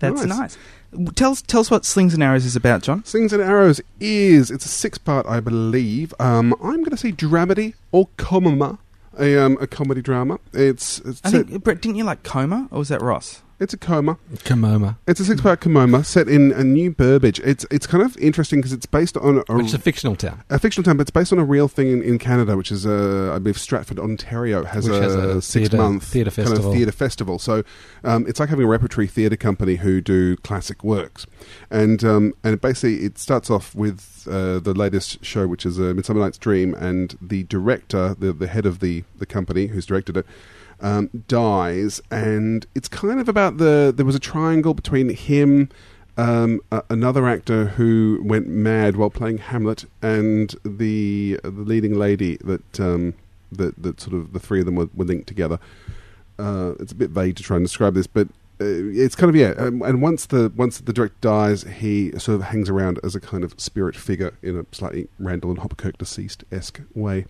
That's 0.00 0.24
Nice. 0.24 0.56
nice. 0.94 1.12
Tell 1.14 1.32
us 1.32 1.42
tell 1.42 1.60
us 1.60 1.70
what 1.70 1.84
Slings 1.84 2.14
and 2.14 2.22
Arrows 2.22 2.44
is 2.44 2.56
about, 2.56 2.82
John. 2.82 3.04
Slings 3.04 3.32
and 3.32 3.42
Arrows 3.42 3.80
is 4.00 4.50
it's 4.50 4.64
a 4.64 4.68
six 4.68 4.98
part, 4.98 5.26
I 5.26 5.40
believe. 5.40 6.12
Um, 6.20 6.52
I'm 6.62 6.78
going 6.78 6.90
to 6.90 6.96
say 6.96 7.10
dramedy 7.12 7.74
or 7.90 8.08
comma, 8.16 8.78
a 9.18 9.36
um, 9.38 9.56
a 9.60 9.66
comedy 9.66 10.02
drama. 10.02 10.38
It's 10.52 10.98
it's, 11.00 11.20
I 11.24 11.30
think 11.30 11.62
Brett, 11.64 11.80
didn't 11.80 11.96
you 11.96 12.04
like 12.04 12.22
Coma, 12.22 12.68
or 12.70 12.78
was 12.80 12.88
that 12.88 13.00
Ross? 13.02 13.42
It's 13.64 13.74
a 13.74 13.78
coma. 13.78 14.18
Kamoma, 14.44 14.96
It's 15.08 15.18
a 15.20 15.24
six 15.24 15.40
part 15.40 15.60
Kamoma 15.60 16.04
set 16.04 16.28
in 16.28 16.52
a 16.52 16.62
New 16.62 16.90
Burbage. 16.92 17.40
It's 17.40 17.66
it's 17.70 17.86
kind 17.86 18.04
of 18.04 18.16
interesting 18.18 18.60
because 18.60 18.72
it's 18.72 18.86
based 18.86 19.16
on 19.16 19.42
a, 19.48 19.54
which 19.56 19.66
is 19.66 19.74
a 19.74 19.78
fictional 19.78 20.14
town. 20.14 20.42
a 20.50 20.58
fictional 20.58 20.84
town, 20.84 20.96
but 20.98 21.02
it's 21.02 21.10
based 21.10 21.32
on 21.32 21.38
a 21.38 21.44
real 21.44 21.66
thing 21.66 21.90
in, 21.90 22.02
in 22.02 22.18
Canada, 22.18 22.56
which 22.56 22.70
is 22.70 22.86
uh, 22.86 23.32
I 23.34 23.38
believe 23.38 23.58
Stratford, 23.58 23.98
Ontario, 23.98 24.64
has 24.64 24.86
a, 24.86 25.00
has 25.00 25.14
a 25.14 25.42
six 25.42 25.68
theatre- 25.70 25.76
month 25.78 26.04
theatre 26.04 26.30
kind 26.30 26.48
festival. 26.48 26.70
of 26.70 26.76
theatre 26.76 26.92
festival. 26.92 27.38
So 27.38 27.64
um, 28.04 28.26
it's 28.28 28.38
like 28.38 28.48
having 28.50 28.64
a 28.64 28.68
repertory 28.68 29.06
theatre 29.06 29.36
company 29.36 29.76
who 29.76 30.00
do 30.00 30.36
classic 30.36 30.84
works, 30.84 31.26
and 31.70 32.04
um, 32.04 32.34
and 32.44 32.60
basically 32.60 33.04
it 33.04 33.18
starts 33.18 33.50
off 33.50 33.74
with 33.74 34.28
uh, 34.30 34.58
the 34.60 34.74
latest 34.74 35.24
show, 35.24 35.46
which 35.46 35.66
is 35.66 35.80
uh, 35.80 35.92
Midsummer 35.94 36.20
Night's 36.20 36.38
Dream, 36.38 36.74
and 36.74 37.16
the 37.20 37.44
director, 37.44 38.14
the 38.18 38.32
the 38.32 38.46
head 38.46 38.66
of 38.66 38.80
the 38.80 39.04
the 39.16 39.26
company 39.26 39.68
who's 39.68 39.86
directed 39.86 40.16
it. 40.16 40.26
Um, 40.84 41.08
dies, 41.28 42.02
and 42.10 42.66
it's 42.74 42.88
kind 42.88 43.18
of 43.18 43.26
about 43.26 43.56
the. 43.56 43.90
There 43.96 44.04
was 44.04 44.14
a 44.14 44.20
triangle 44.20 44.74
between 44.74 45.08
him, 45.08 45.70
um, 46.18 46.60
another 46.90 47.26
actor 47.26 47.68
who 47.68 48.20
went 48.22 48.48
mad 48.48 48.96
while 48.96 49.08
playing 49.08 49.38
Hamlet, 49.38 49.86
and 50.02 50.54
the 50.62 51.40
the 51.42 51.50
leading 51.50 51.94
lady 51.98 52.36
that 52.44 52.80
um, 52.80 53.14
that 53.50 53.82
that 53.82 53.98
sort 53.98 54.14
of 54.14 54.34
the 54.34 54.38
three 54.38 54.60
of 54.60 54.66
them 54.66 54.74
were, 54.74 54.90
were 54.94 55.06
linked 55.06 55.26
together. 55.26 55.58
Uh, 56.38 56.74
it's 56.78 56.92
a 56.92 56.96
bit 56.96 57.08
vague 57.08 57.36
to 57.36 57.42
try 57.42 57.56
and 57.56 57.64
describe 57.64 57.94
this, 57.94 58.06
but 58.06 58.28
uh, 58.60 58.64
it's 58.92 59.16
kind 59.16 59.30
of 59.30 59.36
yeah. 59.36 59.54
Um, 59.56 59.82
and 59.82 60.00
once 60.00 60.26
the 60.26 60.52
once 60.54 60.78
the 60.78 60.92
director 60.92 61.16
dies, 61.20 61.62
he 61.64 62.12
sort 62.18 62.36
of 62.36 62.42
hangs 62.42 62.70
around 62.70 63.00
as 63.02 63.16
a 63.16 63.20
kind 63.20 63.42
of 63.42 63.58
spirit 63.58 63.96
figure 63.96 64.34
in 64.42 64.58
a 64.58 64.66
slightly 64.70 65.08
Randall 65.18 65.50
and 65.50 65.60
Hopkirk 65.60 65.98
deceased 65.98 66.44
esque 66.52 66.80
way. 66.94 67.26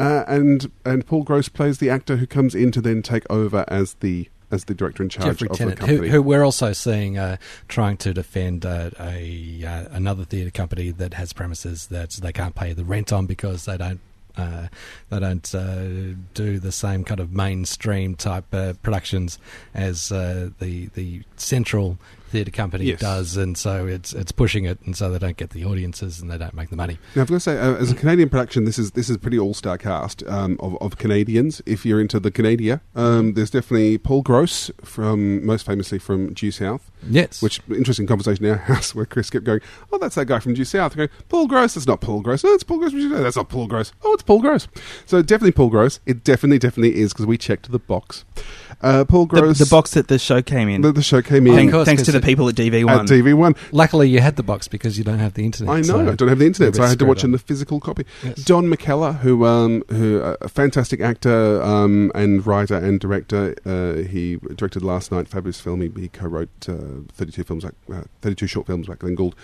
Uh, 0.00 0.24
and 0.26 0.70
and 0.84 1.06
Paul 1.06 1.22
Gross 1.24 1.48
plays 1.48 1.78
the 1.78 1.90
actor 1.90 2.16
who 2.16 2.26
comes 2.26 2.54
in 2.54 2.72
to 2.72 2.80
then 2.80 3.02
take 3.02 3.24
over 3.30 3.64
as 3.68 3.94
the 3.94 4.28
as 4.50 4.64
the 4.64 4.74
director 4.74 5.02
in 5.02 5.08
charge 5.08 5.26
Geoffrey 5.26 5.48
of 5.48 5.56
Tennant, 5.56 5.78
the 5.78 5.86
who, 5.86 5.92
company. 5.92 6.10
who 6.10 6.22
we're 6.22 6.42
also 6.42 6.72
seeing 6.72 7.18
uh, 7.18 7.36
trying 7.68 7.96
to 7.98 8.12
defend 8.12 8.66
uh, 8.66 8.90
a 8.98 9.64
uh, 9.64 9.84
another 9.90 10.24
theatre 10.24 10.50
company 10.50 10.90
that 10.90 11.14
has 11.14 11.32
premises 11.32 11.86
that 11.88 12.10
they 12.12 12.32
can't 12.32 12.54
pay 12.54 12.72
the 12.72 12.84
rent 12.84 13.12
on 13.12 13.26
because 13.26 13.64
they 13.64 13.76
don't. 13.76 14.00
Uh, 14.36 14.68
they 15.10 15.18
don't 15.18 15.54
uh, 15.54 16.14
do 16.34 16.60
the 16.60 16.70
same 16.70 17.02
kind 17.02 17.18
of 17.20 17.32
mainstream 17.32 18.14
type 18.14 18.44
uh, 18.54 18.72
productions 18.80 19.38
as 19.74 20.12
uh, 20.12 20.50
the 20.60 20.86
the 20.94 21.22
central 21.36 21.98
theatre 22.30 22.50
company 22.50 22.84
Yes. 22.86 23.00
does, 23.00 23.36
and 23.36 23.58
so 23.58 23.86
it's 23.86 24.12
it's 24.12 24.32
pushing 24.32 24.64
it, 24.64 24.78
and 24.86 24.96
so 24.96 25.10
they 25.10 25.18
don't 25.18 25.36
get 25.36 25.50
the 25.50 25.64
audiences 25.64 26.20
and 26.20 26.30
they 26.30 26.38
don't 26.38 26.54
make 26.54 26.70
the 26.70 26.76
money. 26.76 26.98
Now, 27.14 27.22
I've 27.22 27.28
got 27.28 27.34
to 27.34 27.40
say, 27.40 27.58
uh, 27.58 27.74
as 27.74 27.90
a 27.90 27.94
Canadian 27.94 28.28
production, 28.28 28.64
this 28.64 28.78
is 28.78 28.92
this 28.92 29.10
is 29.10 29.16
a 29.16 29.18
pretty 29.18 29.38
all 29.38 29.54
star 29.54 29.76
cast 29.78 30.22
um, 30.26 30.56
of, 30.60 30.76
of 30.80 30.96
Canadians. 30.96 31.60
If 31.66 31.84
you're 31.84 32.00
into 32.00 32.18
the 32.20 32.30
Canadia, 32.30 32.80
um, 32.94 33.34
there's 33.34 33.50
definitely 33.50 33.98
Paul 33.98 34.22
Gross 34.22 34.70
from 34.82 35.44
most 35.44 35.66
famously 35.66 35.98
from 35.98 36.32
Due 36.32 36.50
South. 36.50 36.90
Yes, 37.08 37.40
Which 37.42 37.60
interesting 37.70 38.06
conversation 38.06 38.44
in 38.44 38.52
our 38.52 38.56
house 38.72 38.94
where 38.94 39.06
Chris 39.06 39.30
kept 39.30 39.44
going, 39.44 39.60
"Oh, 39.92 39.98
that's 39.98 40.14
that 40.14 40.26
guy 40.26 40.38
from 40.38 40.54
Due 40.54 40.64
South." 40.64 40.92
I 40.92 41.06
go, 41.06 41.08
"Paul 41.28 41.46
Gross? 41.48 41.74
That's 41.74 41.86
not 41.86 42.00
Paul 42.00 42.20
Gross. 42.20 42.44
Oh, 42.44 42.52
it's 42.54 42.62
Paul 42.64 42.78
Gross. 42.78 42.92
That's 42.94 43.36
not 43.36 43.48
Paul 43.48 43.66
Gross. 43.66 43.92
Oh, 44.02 44.12
it's 44.14 44.22
Paul 44.22 44.40
Gross." 44.40 44.68
So 45.06 45.22
definitely 45.22 45.52
Paul 45.52 45.70
Gross. 45.70 45.98
It 46.06 46.22
definitely, 46.24 46.58
definitely 46.58 47.00
is 47.00 47.12
because 47.12 47.26
we 47.26 47.38
checked 47.38 47.70
the 47.72 47.78
box. 47.78 48.24
Uh, 48.82 49.04
Paul 49.04 49.26
The, 49.26 49.40
Gross. 49.40 49.58
the 49.58 49.66
box 49.66 49.90
that 49.92 50.08
the 50.08 50.18
show 50.18 50.40
came 50.40 50.68
in. 50.68 50.80
The, 50.80 50.92
the 50.92 51.02
show 51.02 51.20
came 51.20 51.46
in 51.46 51.54
Thank- 51.54 51.70
course, 51.72 51.86
thanks 51.86 52.02
to 52.04 52.12
the 52.12 52.20
people 52.20 52.48
at 52.48 52.54
DV1. 52.54 52.88
at 52.88 53.06
TV1. 53.06 53.56
luckily 53.72 54.08
you 54.08 54.20
had 54.20 54.36
the 54.36 54.42
box 54.42 54.68
because 54.68 54.96
you 54.96 55.04
don't 55.04 55.18
have 55.18 55.34
the 55.34 55.44
internet. 55.44 55.70
I 55.74 55.76
know. 55.80 55.82
so 55.82 56.08
I 56.08 56.14
don't 56.14 56.28
have 56.28 56.38
the 56.38 56.46
internet, 56.46 56.74
you're 56.74 56.82
so 56.82 56.86
I 56.86 56.88
had 56.88 56.98
to 57.00 57.04
watch 57.04 57.20
on. 57.22 57.26
in 57.26 57.32
the 57.32 57.38
physical 57.38 57.78
copy. 57.80 58.06
Yes. 58.24 58.42
Don 58.44 58.66
McKellar, 58.66 59.18
who 59.18 59.44
um, 59.44 59.82
who 59.90 60.20
uh, 60.22 60.36
a 60.40 60.48
fantastic 60.48 61.00
actor 61.00 61.62
um, 61.62 62.10
and 62.14 62.46
writer 62.46 62.76
and 62.76 62.98
director. 62.98 63.54
Uh, 63.66 64.02
he 64.08 64.36
directed 64.54 64.82
Last 64.82 65.12
Night, 65.12 65.28
fabulous 65.28 65.60
film. 65.60 65.82
He, 65.82 65.90
he 66.00 66.08
co-wrote 66.08 66.48
uh, 66.68 67.02
thirty-two 67.12 67.44
films, 67.44 67.64
like 67.64 67.74
uh, 67.92 68.02
thirty-two 68.22 68.46
short 68.46 68.66
films 68.66 68.86
by 68.86 68.94
Glenn 68.94 69.14
Gould. 69.14 69.34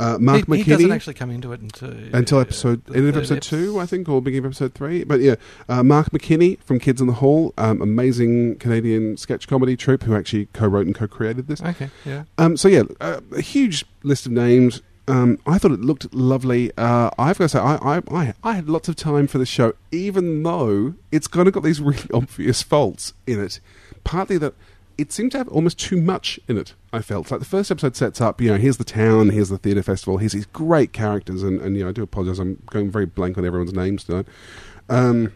Uh, 0.00 0.18
Mark 0.18 0.46
he, 0.46 0.56
he 0.56 0.70
doesn't 0.70 0.88
McKinney 0.88 0.92
actually 0.94 1.14
come 1.14 1.30
into 1.30 1.52
it 1.52 1.60
until 1.60 1.90
until 2.12 2.40
episode 2.40 2.84
the 2.86 2.96
end 2.96 3.08
of 3.08 3.16
episode 3.16 3.36
ep- 3.36 3.42
two, 3.42 3.78
I 3.78 3.86
think, 3.86 4.08
or 4.08 4.20
beginning 4.20 4.46
of 4.46 4.52
episode 4.52 4.74
three. 4.74 5.04
But 5.04 5.20
yeah, 5.20 5.36
uh, 5.68 5.82
Mark 5.84 6.10
McKinney 6.10 6.60
from 6.62 6.80
Kids 6.80 7.00
in 7.00 7.06
the 7.06 7.14
Hall, 7.14 7.54
um, 7.56 7.80
amazing 7.80 8.56
Canadian 8.56 9.16
sketch 9.16 9.46
comedy 9.46 9.76
troupe 9.76 10.02
who 10.02 10.16
actually 10.16 10.46
co-wrote 10.46 10.86
and 10.86 10.94
co-created 10.94 11.46
this. 11.46 11.62
Okay, 11.62 11.90
yeah. 12.04 12.24
Um, 12.38 12.56
so 12.56 12.66
yeah, 12.68 12.82
uh, 13.00 13.20
a 13.36 13.40
huge 13.40 13.84
list 14.02 14.26
of 14.26 14.32
names. 14.32 14.82
Um, 15.06 15.38
I 15.46 15.58
thought 15.58 15.70
it 15.72 15.80
looked 15.80 16.12
lovely. 16.14 16.72
Uh, 16.78 17.10
I've 17.18 17.38
got 17.38 17.44
to 17.44 17.48
say, 17.50 17.58
I, 17.58 17.76
I, 17.76 18.02
I, 18.10 18.34
I 18.42 18.52
had 18.54 18.68
lots 18.68 18.88
of 18.88 18.96
time 18.96 19.26
for 19.26 19.38
the 19.38 19.46
show, 19.46 19.74
even 19.92 20.42
though 20.42 20.94
it's 21.12 21.28
kind 21.28 21.46
of 21.46 21.52
got 21.54 21.62
these 21.62 21.80
really 21.80 22.08
obvious 22.14 22.62
faults 22.62 23.12
in 23.26 23.42
it. 23.42 23.60
Partly 24.02 24.38
that 24.38 24.54
it 24.96 25.12
seemed 25.12 25.32
to 25.32 25.38
have 25.38 25.48
almost 25.48 25.78
too 25.78 26.00
much 26.00 26.38
in 26.48 26.56
it. 26.58 26.74
I 26.92 27.00
felt 27.00 27.30
like 27.30 27.40
the 27.40 27.46
first 27.46 27.70
episode 27.70 27.96
sets 27.96 28.20
up, 28.20 28.40
you 28.40 28.50
know, 28.50 28.56
here's 28.56 28.76
the 28.76 28.84
town, 28.84 29.30
here's 29.30 29.48
the 29.48 29.58
theatre 29.58 29.82
festival, 29.82 30.18
here's 30.18 30.32
these 30.32 30.46
great 30.46 30.92
characters, 30.92 31.42
and, 31.42 31.60
and 31.60 31.76
you 31.76 31.82
know, 31.82 31.90
I 31.90 31.92
do 31.92 32.02
apologise, 32.02 32.38
I'm 32.38 32.62
going 32.70 32.90
very 32.90 33.06
blank 33.06 33.38
on 33.38 33.44
everyone's 33.44 33.72
names 33.72 34.04
tonight. 34.04 34.26
Um, 34.88 35.32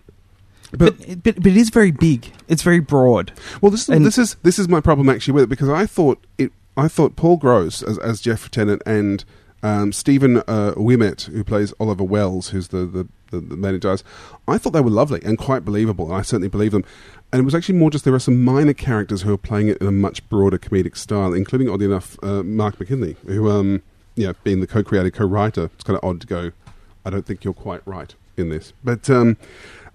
but 0.71 0.99
but, 0.99 1.23
but 1.23 1.35
but 1.37 1.47
it 1.47 1.57
is 1.57 1.71
very 1.71 1.91
big. 1.91 2.31
It's 2.47 2.63
very 2.63 2.81
broad. 2.81 3.33
well, 3.63 3.71
this 3.71 3.89
is 3.89 4.03
this 4.03 4.19
is 4.19 4.35
this 4.43 4.59
is 4.59 4.69
my 4.69 4.81
problem 4.81 5.09
actually 5.09 5.33
with 5.33 5.45
it 5.45 5.49
because 5.49 5.69
I 5.71 5.87
thought 5.87 6.23
it. 6.37 6.53
I 6.77 6.89
thought 6.89 7.17
Paul 7.17 7.39
Gross 7.39 7.83
as, 7.83 7.99
as 7.99 8.21
Jeff 8.21 8.51
Tennant 8.51 8.83
and 8.87 9.25
um, 9.63 9.93
Stephen 9.93 10.39
uh, 10.39 10.75
Ouimette, 10.77 11.25
who 11.27 11.43
plays 11.43 11.73
Oliver 11.81 12.05
Welles, 12.05 12.51
who's 12.51 12.69
the, 12.69 12.87
the, 12.87 13.09
the, 13.31 13.41
the 13.41 13.57
man 13.57 13.73
who 13.75 13.79
dies. 13.81 14.05
I 14.47 14.59
thought 14.59 14.73
they 14.73 14.81
were 14.81 14.91
lovely 14.91 15.21
and 15.25 15.39
quite 15.39 15.65
believable. 15.65 16.07
And 16.07 16.15
I 16.15 16.23
certainly 16.23 16.49
believe 16.49 16.73
them. 16.73 16.85
And 17.33 17.41
it 17.41 17.45
was 17.45 17.55
actually 17.55 17.79
more 17.79 17.91
just 17.91 18.05
there 18.05 18.15
are 18.15 18.19
some 18.19 18.43
minor 18.43 18.73
characters 18.75 19.23
who 19.23 19.33
are 19.35 19.39
playing 19.39 19.69
it 19.69 19.79
in 19.79 19.87
a 19.87 19.93
much 19.93 20.27
broader 20.29 20.59
comedic 20.59 20.97
style, 20.97 21.33
including 21.35 21.69
oddly 21.69 21.87
enough 21.87 22.17
uh, 22.23 22.43
Mark 22.43 22.81
McKinley, 22.81 23.17
who 23.27 23.51
um, 23.51 23.83
yeah, 24.15 24.33
being 24.45 24.61
the 24.61 24.67
co-creator, 24.67 25.11
co-writer, 25.11 25.65
it's 25.75 25.85
kind 25.85 25.99
of 25.99 26.05
odd 26.09 26.21
to 26.23 26.27
go. 26.27 26.53
I 27.05 27.11
don't 27.11 27.25
think 27.27 27.45
you're 27.45 27.55
quite 27.55 27.83
right 27.87 28.15
in 28.37 28.49
this, 28.49 28.73
but. 28.85 29.09
Um, 29.11 29.37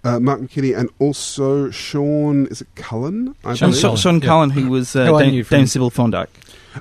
Uh, 0.06 0.20
Mark 0.20 0.42
McKinney 0.42 0.78
and 0.78 0.90
also 1.00 1.70
Sean, 1.72 2.46
is 2.48 2.60
it 2.60 2.68
Cullen? 2.76 3.36
I 3.46 3.54
Sean. 3.54 3.72
Sean, 3.72 3.96
Sean 3.96 4.16
yeah. 4.20 4.26
Cullen, 4.28 4.50
who 4.50 4.68
was 4.70 4.98
uh, 4.98 5.06
Who 5.06 5.16
I 5.16 5.24
Dame, 5.30 5.44
Dame 5.44 5.66
Sybil 5.66 5.90
Thorndike. 5.90 6.30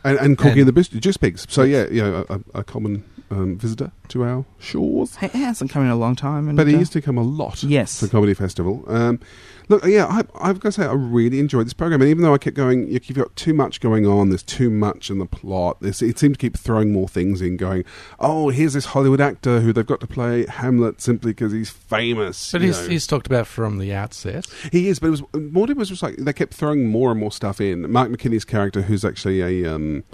and, 0.02 0.18
and 0.18 0.36
Corky 0.36 0.50
And- 0.54 0.58
and 0.62 0.68
the 0.68 0.72
Bis- 0.72 0.88
Juice 0.88 1.16
Pigs. 1.16 1.46
So 1.48 1.62
yeah, 1.62 1.86
you 1.88 2.02
know, 2.02 2.26
a, 2.28 2.40
a 2.58 2.64
common 2.64 3.04
um, 3.32 3.56
visitor 3.58 3.90
to 4.08 4.24
our 4.24 4.44
shores. 4.58 5.16
He 5.16 5.26
hasn't 5.28 5.70
come 5.70 5.82
in 5.82 5.88
a 5.90 5.96
long 5.96 6.14
time, 6.14 6.48
and 6.48 6.56
But 6.56 6.66
he 6.66 6.74
uh, 6.74 6.78
used 6.78 6.92
to 6.92 7.00
come 7.00 7.16
a 7.16 7.22
lot 7.22 7.62
Yes. 7.62 8.00
to 8.00 8.08
Comedy 8.08 8.34
Festival. 8.34 8.84
Um, 8.86 9.20
look, 9.68 9.84
yeah, 9.86 10.06
I, 10.06 10.22
I've 10.38 10.60
got 10.60 10.72
to 10.74 10.82
say, 10.82 10.86
I 10.86 10.92
really 10.92 11.40
enjoyed 11.40 11.64
this 11.66 11.72
program. 11.72 12.02
And 12.02 12.10
even 12.10 12.22
though 12.22 12.34
I 12.34 12.38
kept 12.38 12.56
going, 12.56 12.88
you've 12.88 13.14
got 13.14 13.34
too 13.36 13.54
much 13.54 13.80
going 13.80 14.06
on, 14.06 14.28
there's 14.28 14.42
too 14.42 14.68
much 14.70 15.08
in 15.08 15.18
the 15.18 15.26
plot, 15.26 15.78
there's, 15.80 16.02
it 16.02 16.18
seemed 16.18 16.34
to 16.34 16.38
keep 16.38 16.58
throwing 16.58 16.92
more 16.92 17.08
things 17.08 17.40
in, 17.40 17.56
going, 17.56 17.84
oh, 18.20 18.50
here's 18.50 18.74
this 18.74 18.86
Hollywood 18.86 19.20
actor 19.20 19.60
who 19.60 19.72
they've 19.72 19.86
got 19.86 20.00
to 20.00 20.06
play 20.06 20.44
Hamlet 20.46 21.00
simply 21.00 21.32
because 21.32 21.52
he's 21.52 21.70
famous. 21.70 22.52
But 22.52 22.60
he's, 22.62 22.86
he's 22.86 23.06
talked 23.06 23.26
about 23.26 23.46
from 23.46 23.78
the 23.78 23.94
outset. 23.94 24.46
He 24.70 24.88
is, 24.88 24.98
but 24.98 25.06
it 25.06 25.10
was 25.10 25.22
more. 25.34 25.70
It 25.70 25.76
was 25.76 25.88
just 25.88 26.02
like 26.02 26.16
they 26.16 26.32
kept 26.32 26.52
throwing 26.52 26.86
more 26.86 27.10
and 27.10 27.18
more 27.18 27.32
stuff 27.32 27.60
in. 27.60 27.90
Mark 27.90 28.10
McKinney's 28.10 28.44
character, 28.44 28.82
who's 28.82 29.04
actually 29.04 29.40
a 29.64 29.74
um, 29.74 30.04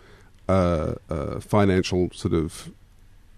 uh, 0.48 0.94
uh, 1.10 1.40
financial 1.40 2.10
sort 2.12 2.34
of 2.34 2.70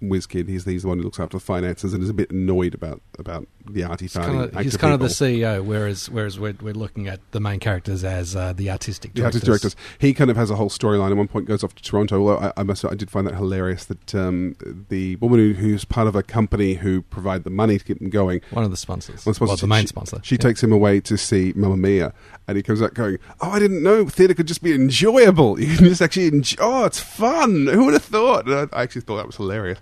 whiz 0.01 0.27
kid, 0.27 0.49
he's, 0.49 0.65
he's 0.65 0.83
the 0.83 0.89
one 0.89 0.99
who 0.99 1.05
looks 1.05 1.21
after 1.21 1.37
the 1.37 1.45
finances 1.45 1.93
and 1.95 2.03
is 2.03 2.09
a 2.09 2.15
bit 2.15 2.31
annoyed 2.31 2.75
about 2.75 3.01
about 3.19 3.47
the 3.69 3.85
arty 3.85 4.07
He's 4.07 4.15
kind 4.15 4.41
of, 4.55 4.61
he's 4.63 4.77
kind 4.77 4.95
of 4.95 5.01
the. 5.01 5.07
CEO, 5.07 5.63
whereas 5.65 6.09
whereas 6.09 6.39
we're, 6.41 6.55
we're 6.63 6.73
looking 6.75 7.07
at 7.09 7.21
the 7.33 7.41
main 7.41 7.61
characters 7.61 8.03
as 8.05 8.35
uh, 8.35 8.53
the 8.55 8.71
artistic 8.71 9.13
The 9.15 9.21
directors. 9.21 9.43
directors. 9.43 9.77
He 9.99 10.15
kind 10.15 10.31
of 10.31 10.37
has 10.37 10.51
a 10.51 10.57
whole 10.57 10.71
storyline. 10.71 11.11
At 11.11 11.17
one 11.17 11.29
point, 11.29 11.47
goes 11.47 11.63
off 11.63 11.75
to 11.75 11.83
Toronto. 11.83 12.21
Although 12.21 12.39
I, 12.39 12.53
I 12.57 12.63
must, 12.63 12.85
I 12.85 12.95
did 12.95 13.11
find 13.11 13.27
that 13.27 13.35
hilarious 13.35 13.85
that 13.85 14.15
um, 14.15 14.57
the 14.89 15.17
woman 15.17 15.39
who, 15.39 15.53
who's 15.53 15.85
part 15.85 16.09
of 16.09 16.17
a 16.17 16.23
company 16.23 16.75
who 16.75 17.03
provide 17.03 17.45
the 17.45 17.51
money 17.51 17.79
to 17.79 17.85
keep 17.85 17.99
them 17.99 18.09
going 18.11 18.41
One 18.51 18.65
of 18.65 18.71
the 18.71 18.77
sponsors. 18.77 19.27
Well, 19.27 19.35
Well, 19.41 19.57
the 19.57 19.67
main 19.67 19.83
she, 19.83 19.89
sponsor. 19.89 20.21
She 20.23 20.35
Yeah. 20.37 20.41
takes 20.41 20.63
him 20.63 20.73
away 20.73 21.01
to 21.01 21.19
see 21.19 21.53
Mamma 21.55 21.77
Mia, 21.77 22.15
and 22.49 22.57
he 22.57 22.63
comes 22.63 22.81
out 22.81 22.95
going, 22.95 23.19
"Oh, 23.43 23.51
I 23.51 23.59
didn't 23.59 23.83
know 23.83 24.07
theatre 24.09 24.35
could 24.35 24.47
just 24.49 24.63
be 24.63 24.73
enjoyable. 24.75 25.61
You 25.61 25.77
can 25.77 25.85
just 25.87 26.01
actually 26.03 26.29
enjoy. 26.29 26.57
Oh, 26.61 26.85
it's 26.87 27.01
fun. 27.01 27.67
Who 27.67 27.85
would 27.85 27.95
have 27.95 28.05
thought?" 28.05 28.49
I, 28.51 28.67
I 28.73 28.83
actually 28.83 29.03
thought 29.03 29.17
that 29.19 29.27
was 29.27 29.37
hilarious. 29.37 29.79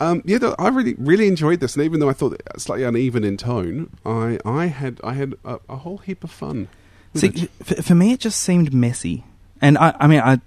Um, 0.00 0.22
yeah, 0.24 0.38
though, 0.38 0.54
I 0.58 0.68
really, 0.68 0.94
really 0.98 1.26
enjoyed 1.28 1.60
this, 1.60 1.76
and 1.76 1.84
even 1.84 2.00
though 2.00 2.08
I 2.08 2.14
thought 2.14 2.32
it 2.32 2.42
slightly 2.56 2.84
uneven 2.84 3.22
in 3.24 3.36
tone, 3.36 3.90
I, 4.06 4.38
I 4.44 4.66
had, 4.66 4.98
I 5.04 5.12
had 5.14 5.34
a, 5.44 5.58
a 5.68 5.76
whole 5.76 5.98
heap 5.98 6.24
of 6.24 6.30
fun. 6.30 6.68
See, 7.14 7.28
for, 7.62 7.82
for 7.82 7.94
me, 7.94 8.12
it 8.12 8.20
just 8.20 8.40
seemed 8.40 8.72
messy, 8.72 9.24
and 9.60 9.76
I, 9.76 9.94
I 10.00 10.06
mean, 10.06 10.20
I, 10.20 10.40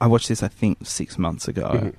I 0.00 0.06
watched 0.08 0.28
this 0.28 0.42
I 0.42 0.48
think 0.48 0.78
six 0.86 1.18
months 1.18 1.46
ago, 1.46 1.68
Mhm. 1.70 1.94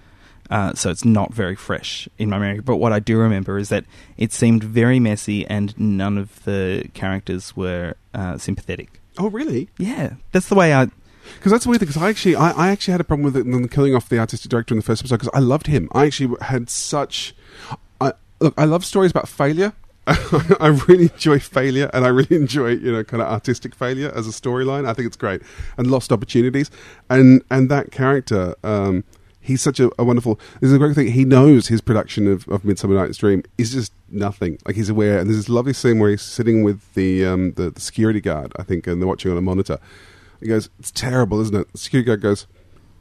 uh, 0.49 0.73
so 0.73 0.89
it's 0.89 1.05
not 1.05 1.33
very 1.33 1.55
fresh 1.55 2.09
in 2.17 2.29
my 2.29 2.39
memory. 2.39 2.59
But 2.61 2.77
what 2.77 2.91
I 2.91 2.99
do 2.99 3.17
remember 3.17 3.57
is 3.57 3.69
that 3.69 3.85
it 4.17 4.33
seemed 4.33 4.63
very 4.63 4.99
messy, 4.99 5.45
and 5.47 5.77
none 5.79 6.17
of 6.17 6.43
the 6.43 6.89
characters 6.93 7.55
were 7.55 7.93
uh, 8.13 8.37
sympathetic. 8.37 8.99
Oh, 9.17 9.29
really? 9.29 9.69
Yeah, 9.77 10.15
that's 10.31 10.49
the 10.49 10.55
way 10.55 10.73
I. 10.73 10.89
Because 11.35 11.51
that's 11.51 11.63
the 11.63 11.69
weird 11.69 11.79
thing. 11.79 11.87
Because 11.87 12.01
I 12.01 12.09
actually, 12.09 12.35
I, 12.35 12.51
I 12.51 12.69
actually 12.69 12.93
had 12.93 13.01
a 13.01 13.03
problem 13.03 13.25
with 13.25 13.37
it, 13.37 13.49
them 13.49 13.67
killing 13.67 13.95
off 13.95 14.09
the 14.09 14.19
artistic 14.19 14.49
director 14.49 14.73
in 14.73 14.79
the 14.79 14.85
first 14.85 15.01
episode. 15.01 15.15
Because 15.19 15.31
I 15.33 15.39
loved 15.39 15.67
him. 15.67 15.89
I 15.91 16.05
actually 16.05 16.35
had 16.41 16.69
such. 16.69 17.35
I, 18.01 18.13
look, 18.39 18.53
I 18.57 18.65
love 18.65 18.85
stories 18.85 19.11
about 19.11 19.27
failure. 19.27 19.73
I 20.07 20.67
really 20.87 21.11
enjoy 21.11 21.39
failure, 21.39 21.89
and 21.93 22.05
I 22.05 22.07
really 22.07 22.37
enjoy 22.37 22.69
you 22.69 22.93
know 22.93 23.03
kind 23.03 23.21
of 23.21 23.27
artistic 23.27 23.75
failure 23.75 24.09
as 24.15 24.25
a 24.25 24.31
storyline. 24.31 24.87
I 24.87 24.93
think 24.93 25.05
it's 25.07 25.17
great, 25.17 25.41
and 25.77 25.91
lost 25.91 26.13
opportunities, 26.13 26.71
and 27.09 27.43
and 27.51 27.69
that 27.69 27.91
character. 27.91 28.55
Um, 28.63 29.03
He's 29.47 29.61
such 29.61 29.79
a, 29.79 29.89
a 29.97 30.03
wonderful. 30.03 30.35
This 30.59 30.71
is 30.71 30.73
a 30.73 30.77
great 30.77 30.93
thing. 30.93 31.07
He 31.07 31.23
knows 31.23 31.67
his 31.67 31.79
production 31.79 32.27
of, 32.27 32.45
of 32.49 32.65
Midsummer 32.65 32.95
Night's 32.95 33.17
Dream 33.17 33.43
is 33.57 33.71
just 33.71 33.93
nothing. 34.09 34.59
Like 34.65 34.75
he's 34.75 34.89
aware, 34.89 35.19
and 35.19 35.29
there's 35.29 35.37
this 35.37 35.47
lovely 35.47 35.71
scene 35.71 35.99
where 35.99 36.09
he's 36.09 36.21
sitting 36.21 36.63
with 36.63 36.93
the 36.95 37.25
um, 37.25 37.53
the, 37.53 37.69
the 37.69 37.79
security 37.79 38.19
guard, 38.19 38.51
I 38.59 38.63
think, 38.63 38.87
and 38.87 39.01
they're 39.01 39.07
watching 39.07 39.31
on 39.31 39.37
a 39.37 39.41
monitor. 39.41 39.79
He 40.39 40.47
goes, 40.47 40.69
"It's 40.79 40.91
terrible, 40.91 41.39
isn't 41.41 41.55
it?" 41.55 41.71
The 41.71 41.77
security 41.77 42.05
guard 42.07 42.21
goes, 42.21 42.47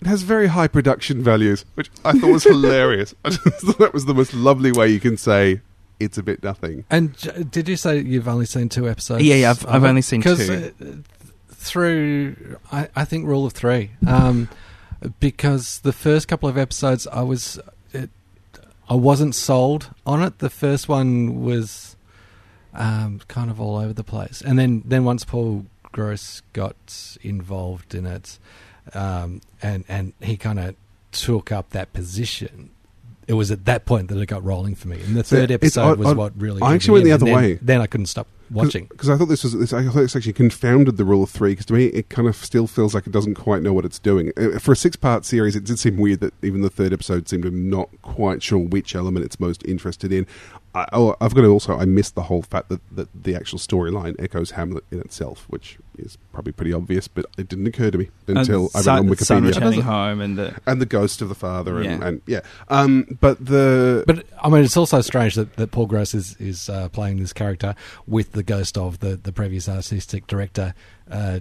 "It 0.01 0.07
has 0.07 0.23
very 0.23 0.47
high 0.49 0.69
production 0.69 1.23
values," 1.23 1.65
which 1.75 1.91
I 2.05 2.13
thought 2.19 2.33
was 2.33 2.45
hilarious. 2.55 3.15
I 3.25 3.31
just 3.31 3.43
thought 3.63 3.79
that 3.79 3.95
was 3.95 4.05
the 4.07 4.15
most 4.15 4.35
lovely 4.35 4.73
way 4.73 4.89
you 4.89 5.01
can 5.01 5.17
say 5.17 5.61
it's 5.99 6.19
a 6.19 6.23
bit 6.23 6.43
nothing. 6.43 6.85
And 6.91 7.17
j- 7.17 7.43
did 7.45 7.69
you 7.69 7.77
say 7.77 7.99
you've 8.01 8.29
only 8.29 8.47
seen 8.47 8.69
two 8.69 8.89
episodes? 8.89 9.23
Yeah, 9.25 9.37
yeah, 9.37 9.51
I've- 9.51 9.65
of 9.67 9.75
I've 9.75 9.85
only 9.85 10.03
seen 10.03 10.21
two. 10.23 10.73
uh, 10.81 10.85
through, 11.51 12.59
I, 12.71 12.89
I 12.95 13.05
think 13.05 13.27
rule 13.27 13.47
of 13.47 13.53
three. 13.53 13.91
Um, 14.07 14.49
because 15.21 15.81
the 15.81 15.93
first 15.93 16.29
couple 16.29 16.49
of 16.49 16.57
episodes, 16.57 17.07
I 17.09 17.23
was, 17.23 17.59
it, 17.93 18.11
I 18.89 18.95
wasn't 18.95 19.35
sold 19.35 19.91
on 20.07 20.23
it. 20.23 20.39
The 20.39 20.51
first 20.51 20.89
one 20.89 21.43
was 21.43 21.97
um, 22.75 23.21
kind 23.29 23.51
of 23.51 23.61
all 23.61 23.77
over 23.79 23.93
the 23.93 24.05
place, 24.05 24.41
and 24.43 24.59
then 24.59 24.83
then 24.85 25.05
once 25.05 25.25
Paul 25.25 25.67
Gross 25.97 26.43
got 26.53 27.17
involved 27.23 27.95
in 27.95 28.05
it, 28.05 28.39
um, 28.93 29.41
and 29.63 29.83
and 29.89 30.13
he 30.21 30.37
kind 30.37 30.59
of 30.59 30.75
took 31.11 31.51
up 31.51 31.71
that 31.71 31.95
position. 31.95 32.69
It 33.27 33.33
was 33.33 33.51
at 33.51 33.65
that 33.65 33.87
point 33.87 34.09
that 34.09 34.19
it 34.19 34.27
got 34.27 34.45
rolling 34.45 34.75
for 34.75 34.89
me. 34.89 35.01
And 35.01 35.17
the 35.17 35.23
third 35.23 35.51
episode 35.51 35.81
odd- 35.93 35.99
was 35.99 36.09
odd- 36.09 36.17
what 36.19 36.33
really. 36.39 36.61
I 36.61 36.75
actually 36.75 36.93
went 37.01 37.05
the 37.07 37.13
other 37.13 37.25
then- 37.25 37.35
way. 37.35 37.59
Then 37.63 37.81
I 37.81 37.87
couldn't 37.87 38.07
stop 38.07 38.27
watching. 38.51 38.85
because 38.91 39.09
I 39.09 39.17
thought 39.17 39.27
this 39.31 39.43
was. 39.43 39.55
This, 39.55 39.73
I 39.73 39.83
thought 39.85 39.95
this 39.95 40.15
actually 40.15 40.35
confounded 40.35 40.99
the 40.99 41.05
rule 41.07 41.23
of 41.23 41.31
three. 41.31 41.53
Because 41.53 41.65
to 41.67 41.73
me, 41.73 41.87
it 41.87 42.11
kind 42.11 42.29
of 42.29 42.37
still 42.37 42.67
feels 42.67 42.95
like 42.95 43.07
it 43.07 43.13
doesn't 43.15 43.35
quite 43.37 43.63
know 43.63 43.73
what 43.73 43.87
it's 43.87 43.99
doing. 43.99 44.33
Uh, 44.37 44.59
For 44.59 44.73
a 44.73 44.77
six-part 44.77 45.25
series, 45.25 45.57
it 45.57 45.65
did 45.65 45.79
seem 45.79 45.97
weird 45.97 46.21
that 46.21 46.35
even 46.43 46.61
the 46.61 46.69
third 46.71 46.93
episode 46.93 47.27
seemed 47.27 47.45
to 47.45 47.51
not 47.51 47.89
quite 48.03 48.43
sure 48.43 48.59
which 48.59 48.95
element 48.95 49.25
it's 49.25 49.41
most 49.41 49.65
interested 49.65 50.13
in. 50.13 50.27
I, 50.77 50.89
oh, 50.93 51.17
I've 51.23 51.35
got 51.35 51.41
to 51.41 51.49
also. 51.49 51.79
I 51.79 51.87
missed 51.87 52.15
the 52.15 52.25
whole 52.25 52.43
fact 52.43 52.69
that, 52.69 52.81
that 52.95 53.09
the 53.15 53.35
actual 53.35 53.59
storyline 53.59 54.15
echoes 54.23 54.51
Hamlet 54.53 54.85
in 54.91 55.01
itself, 55.01 55.47
which 55.49 55.79
is 55.97 56.19
probably 56.33 56.53
pretty 56.53 56.73
obvious, 56.75 57.09
but 57.09 57.25
it 57.39 57.49
didn't 57.49 57.67
occur 57.67 57.91
to 57.91 57.97
me 57.97 58.11
until 58.27 58.69
I 58.75 58.83
son, 58.83 59.09
read 59.09 59.11
on 59.13 59.17
son 59.17 59.43
Wikipedia. 59.43 59.55
returning 59.55 59.81
home 59.81 60.21
and 60.21 60.37
the 60.37 60.55
and 60.67 60.81
the 60.81 60.87
ghost 60.87 61.23
of 61.23 61.31
the 61.31 61.35
father, 61.35 61.77
and 61.79 61.85
Yeah. 61.87 62.07
and, 62.07 62.23
yeah. 62.27 62.41
Um, 62.69 63.17
but 63.21 63.43
the 63.45 64.05
But 64.07 64.27
I 64.43 64.51
mean, 64.51 64.65
it's 64.65 64.77
also 64.77 65.01
strange 65.01 65.35
that, 65.37 65.57
that 65.57 65.71
Paul 65.71 65.87
Gross 65.87 66.13
is 66.15 66.37
is 66.37 66.69
uh, 66.69 66.91
playing 66.91 67.21
this 67.21 67.33
character 67.33 67.75
with 68.07 68.33
the 68.33 68.43
ghost 68.43 68.77
of 68.77 68.99
the, 68.99 69.17
the 69.17 69.33
previous 69.33 69.69
artistic 69.71 70.27
director 70.27 70.75
uh, 71.11 71.41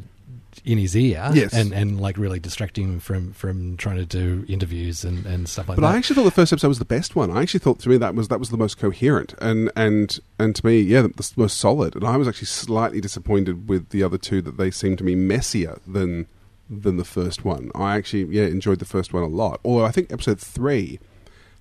in 0.64 0.78
his 0.78 0.96
ear, 0.96 1.30
Yes. 1.34 1.54
and, 1.54 1.74
and 1.74 2.00
like 2.00 2.18
really 2.18 2.40
distracting 2.40 2.86
him 2.94 3.00
from, 3.00 3.34
from 3.34 3.76
trying 3.78 3.98
to 3.98 4.06
do 4.06 4.46
interviews 4.48 5.04
and, 5.04 5.26
and 5.26 5.50
stuff 5.50 5.68
like 5.68 5.76
But 5.76 5.82
that. 5.82 5.88
But 5.88 5.94
I 5.94 5.98
actually 5.98 6.16
thought 6.16 6.24
the 6.26 6.32
first 6.32 6.54
episode 6.54 6.68
was 6.70 6.80
the 6.80 6.86
best 6.86 7.16
one. 7.16 7.30
I 7.30 7.42
actually 7.42 7.60
thought 7.60 7.80
to 7.80 7.90
me 7.90 7.98
that 7.98 8.16
was 8.16 8.28
that 8.30 8.40
was 8.40 8.50
the 8.50 8.58
most 8.58 8.78
coherent 8.78 9.34
and 9.40 9.72
and 9.76 10.20
and 10.40 10.56
to 10.56 10.66
me, 10.66 10.80
yeah, 10.80 11.02
the, 11.02 11.10
the 11.10 11.32
most 11.36 11.58
solid. 11.58 11.96
And 11.96 12.06
I 12.06 12.18
was 12.18 12.28
actually 12.28 12.48
slightly 12.48 13.02
disappointed 13.02 13.68
with 13.68 13.90
the 13.90 14.04
other 14.04 14.18
two 14.18 14.42
that 14.44 14.58
they 14.58 14.72
seemed 14.72 14.98
to 15.00 15.04
me 15.04 15.16
messier 15.16 15.80
than 15.88 16.28
than 16.70 16.98
the 16.98 17.06
first 17.06 17.44
one. 17.46 17.72
I 17.76 17.96
actually 17.96 18.24
yeah 18.36 18.46
enjoyed 18.46 18.80
the 18.80 18.86
first 18.86 19.14
one 19.14 19.24
a 19.24 19.28
lot. 19.28 19.60
Although 19.66 19.86
I 19.86 19.92
think 19.92 20.12
episode 20.12 20.40
three 20.40 21.00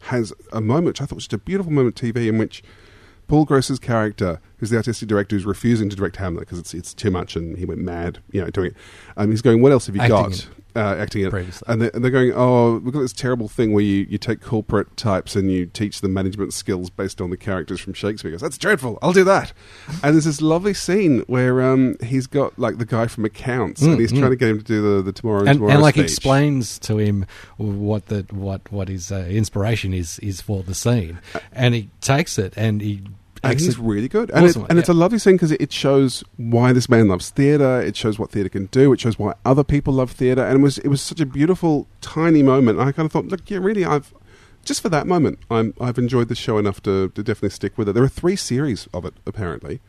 has 0.09 0.32
a 0.53 0.61
moment 0.61 0.86
which 0.88 1.01
I 1.01 1.07
thought 1.07 1.14
was 1.16 1.24
just 1.24 1.32
a 1.32 1.38
beautiful 1.38 1.72
moment 1.72 2.01
of 2.01 2.14
TV 2.14 2.28
in 2.28 2.36
which 2.38 2.62
Paul 3.27 3.45
Gross's 3.45 3.79
character, 3.79 4.41
who's 4.59 4.70
the 4.70 4.77
artistic 4.77 5.09
director, 5.09 5.37
who's 5.37 5.47
refusing 5.47 5.89
to 5.89 5.97
direct 5.97 6.16
Hamlet 6.16 6.41
because 6.41 6.59
it's 6.59 6.75
it's 6.75 6.93
too 6.95 7.11
much, 7.11 7.37
and 7.37 7.57
he 7.59 7.64
went 7.64 7.81
mad, 7.81 8.18
you 8.31 8.41
know, 8.41 8.51
doing 8.51 8.68
it. 8.68 8.77
Um, 9.16 9.31
he's 9.31 9.43
going, 9.43 9.62
"What 9.62 9.72
else 9.72 9.87
have 9.87 9.97
you 9.97 10.03
Acting 10.03 10.16
got?" 10.16 10.49
Uh, 10.77 10.97
acting 10.99 11.25
it, 11.25 11.31
Previously. 11.31 11.64
and 11.68 11.81
they're, 11.81 11.91
and 11.95 12.03
they're 12.03 12.11
going, 12.11 12.33
"Oh, 12.35 12.79
we've 12.79 12.93
got 12.93 13.01
this 13.01 13.12
terrible 13.12 13.47
thing 13.49 13.72
where 13.72 13.85
you, 13.85 14.07
you 14.11 14.18
take 14.18 14.41
corporate 14.41 14.97
types 14.97 15.37
and 15.37 15.51
you 15.51 15.66
teach 15.66 16.01
them 16.01 16.12
management 16.12 16.53
skills 16.53 16.91
based 16.91 17.20
on 17.20 17.31
the 17.31 17.37
characters 17.37 17.81
from 17.81 17.93
Shakespeare." 17.93 18.31
He 18.31 18.35
goes, 18.35 18.41
"That's 18.41 18.59
dreadful. 18.59 18.99
I'll 19.01 19.12
do 19.12 19.22
that." 19.25 19.53
and 20.03 20.14
there's 20.14 20.25
this 20.25 20.43
lovely 20.43 20.75
scene 20.75 21.20
where 21.29 21.62
um, 21.62 21.95
he's 22.03 22.27
got 22.27 22.59
like 22.59 22.79
the 22.79 22.85
guy 22.87 23.07
from 23.07 23.25
accounts, 23.25 23.83
and 23.83 23.97
Mm, 23.97 24.01
he's 24.01 24.12
mm. 24.12 24.18
trying 24.18 24.31
to 24.31 24.37
get 24.37 24.49
him 24.49 24.59
to 24.59 24.64
do 24.64 24.83
the 24.97 25.03
the 25.03 25.12
tomorrow 25.12 25.41
and, 25.45 25.59
tomorrow 25.59 25.72
and 25.75 25.81
like 25.83 25.95
speech. 25.95 26.05
explains 26.07 26.79
to 26.81 26.99
him 26.99 27.25
what 27.57 28.07
the 28.07 28.27
what 28.31 28.70
what 28.72 28.89
his 28.89 29.12
uh, 29.12 29.27
inspiration 29.31 29.95
is 29.95 30.18
is 30.18 30.41
for 30.41 30.64
the 30.64 30.75
scene, 30.75 31.20
and 31.53 31.75
he 31.75 31.89
takes 32.01 32.37
it 32.39 32.53
and 32.57 32.81
he 32.81 33.03
and 33.51 33.61
he's 33.61 33.78
really 33.78 34.09
good. 34.09 34.30
And, 34.30 34.47
Awesome, 34.47 34.62
it, 34.64 34.70
and 34.70 34.78
it's 34.78 34.88
a 34.88 34.95
lovely 34.95 35.18
scene 35.18 35.34
because 35.34 35.53
it, 35.53 35.72
shows 35.72 36.22
why 36.36 36.72
this 36.72 36.88
man 36.88 37.09
loves 37.09 37.30
theatre. 37.30 37.80
It 37.80 37.97
shows 37.97 38.18
what 38.18 38.30
theatre 38.30 38.49
can 38.49 38.66
do. 38.66 38.92
It 38.92 39.01
shows 39.01 39.18
why 39.18 39.34
other 39.45 39.64
people 39.64 39.95
love 39.95 40.11
theatre. 40.12 40.45
And 40.45 40.59
it 40.61 40.62
was 40.62 40.78
it 40.78 40.88
was 40.88 41.01
such 41.03 41.20
a 41.20 41.26
beautiful, 41.26 41.86
tiny 42.01 42.42
moment. 42.42 42.78
I 42.80 42.92
kind 42.92 43.07
of 43.07 43.12
thought, 43.12 43.26
look, 43.26 43.49
yeah, 43.51 43.59
really, 43.59 43.84
I've 43.84 44.12
just 44.64 44.80
for 44.80 44.88
that 44.88 45.07
moment, 45.07 45.38
I'm 45.51 45.74
I've 45.80 45.99
enjoyed 45.99 46.28
the 46.28 46.34
show 46.34 46.59
enough 46.59 46.82
to, 46.84 47.09
to 47.11 47.22
definitely 47.22 47.51
stick 47.51 47.76
with 47.76 47.88
it. 47.88 47.92
There 47.92 48.05
are 48.05 48.09
three 48.09 48.36
series 48.36 48.88
of 48.95 49.05
it 49.05 49.14
apparently, 49.26 49.80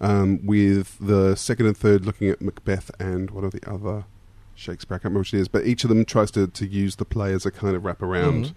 um, 0.00 0.44
with 0.44 0.96
the 1.00 1.34
second 1.36 1.66
and 1.66 1.76
third 1.76 2.04
looking 2.04 2.28
at 2.28 2.40
Macbeth 2.42 2.90
and 3.00 3.30
what 3.30 3.44
are 3.44 3.50
the 3.50 3.66
other 3.70 4.04
Shakespeare? 4.54 4.96
I 4.96 4.98
can't 4.98 5.04
remember 5.04 5.20
which 5.20 5.34
it 5.34 5.40
is, 5.40 5.48
but 5.48 5.64
each 5.66 5.84
of 5.84 5.88
them 5.88 6.04
tries 6.04 6.30
to, 6.32 6.48
to 6.48 6.66
use 6.66 6.96
the 6.96 7.04
play 7.04 7.32
as 7.32 7.46
a 7.46 7.50
kind 7.50 7.76
of 7.76 7.82
wraparound 7.84 8.46
Mhm. 8.46 8.54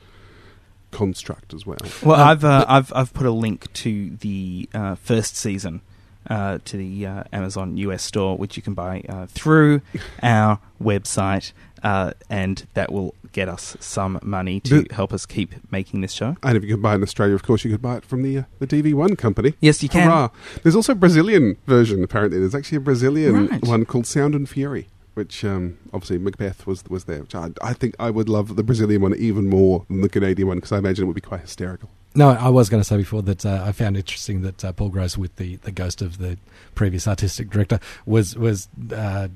Construct 0.92 1.54
as 1.54 1.66
well. 1.66 1.78
Well, 2.04 2.20
Um, 2.20 2.28
I've 2.28 2.44
uh, 2.46 2.60
but- 2.60 2.70
I've 2.70 2.94
I've 2.96 3.14
put 3.14 3.26
a 3.26 3.32
link 3.32 3.72
to 3.74 4.12
the 4.20 4.70
uh, 4.74 4.96
first 4.96 5.36
season 5.36 5.82
uh, 6.30 6.60
to 6.66 6.78
the 6.78 7.06
uh, 7.06 7.24
Amazon 7.34 7.78
US 7.78 8.04
store, 8.04 8.38
which 8.38 8.56
you 8.58 8.62
can 8.64 8.74
buy 8.74 9.04
uh, 9.10 9.26
through 9.28 9.82
our 10.24 10.60
website. 10.82 11.52
uh, 11.84 12.12
and 12.30 12.68
that 12.76 12.92
will 12.92 13.16
get 13.32 13.50
us 13.50 13.76
some 13.80 14.20
money 14.22 14.60
to 14.60 14.82
The- 14.84 14.94
help 14.94 15.12
us 15.14 15.26
keep 15.26 15.56
making 15.72 16.02
this 16.02 16.12
show. 16.12 16.36
And 16.44 16.56
if 16.56 16.64
you 16.64 16.70
can 16.76 16.82
buy 16.82 16.92
it 16.92 16.96
in 16.98 17.04
Australia, 17.04 17.34
of 17.34 17.42
course, 17.42 17.64
you 17.66 17.72
could 17.72 17.82
buy 17.82 17.96
it 17.98 18.06
from 18.06 18.22
the 18.22 18.38
uh, 18.40 18.44
the 18.60 18.68
DV1 18.68 19.18
company. 19.18 19.56
Yes, 19.62 19.82
you 19.82 19.90
can. 19.90 20.04
Hurrah. 20.10 20.30
There's 20.62 20.76
also 20.76 20.92
a 20.92 20.96
Brazilian 20.96 21.58
version, 21.66 22.04
apparently. 22.04 22.38
There's 22.40 22.54
actually 22.54 22.78
a 22.78 22.82
Brazilian 22.82 23.48
Right. 23.48 23.64
one 23.64 23.86
called 23.86 24.06
Sound 24.06 24.36
and 24.36 24.48
Fury, 24.48 24.90
which 25.14 25.44
um, 25.44 25.78
obviously 25.94 26.18
Macbeth 26.18 26.66
was 26.66 26.84
was 26.90 27.06
there. 27.06 27.22
Which 27.22 27.36
I, 27.36 27.50
I 27.62 27.74
think 27.74 27.96
I 28.00 28.10
would 28.10 28.30
love 28.30 28.56
the 28.56 28.64
Brazilian 28.64 29.02
one 29.02 29.16
even 29.16 29.50
more 29.50 29.86
than 29.88 30.02
the 30.02 30.10
Canadian 30.10 30.48
one 30.48 30.58
because 30.58 30.72
I 30.72 30.78
imagine 30.78 31.04
it 31.04 31.08
would 31.08 31.16
be 31.16 31.22
quite 31.22 31.42
hysterical. 31.42 31.90
No, 32.14 32.30
I 32.30 32.50
was 32.50 32.70
going 32.70 32.82
to 32.82 32.88
say 32.88 32.98
before 32.98 33.22
that 33.22 33.46
uh, 33.46 33.64
I 33.66 33.72
found 33.72 33.96
interesting 33.96 34.42
that 34.42 34.66
uh, 34.66 34.74
Paul 34.74 34.90
Gross, 34.90 35.18
with 35.18 35.38
the, 35.38 35.56
the 35.58 35.72
ghost 35.72 36.02
of 36.02 36.18
the 36.18 36.38
previous 36.76 37.08
artistic 37.08 37.50
director, 37.50 37.80
was 38.06 38.36
was 38.36 38.68
uh, 38.94 39.30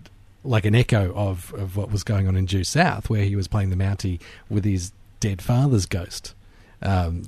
like 0.43 0.65
an 0.65 0.75
echo 0.75 1.13
of, 1.13 1.53
of 1.53 1.77
what 1.77 1.89
was 1.89 2.03
going 2.03 2.27
on 2.27 2.35
in 2.35 2.45
Due 2.45 2.63
South, 2.63 3.09
where 3.09 3.23
he 3.23 3.35
was 3.35 3.47
playing 3.47 3.69
the 3.69 3.75
Mountie 3.77 4.19
with 4.49 4.65
his 4.65 4.91
dead 5.21 5.41
father's 5.41 5.85
ghost, 5.85 6.33
um, 6.81 7.23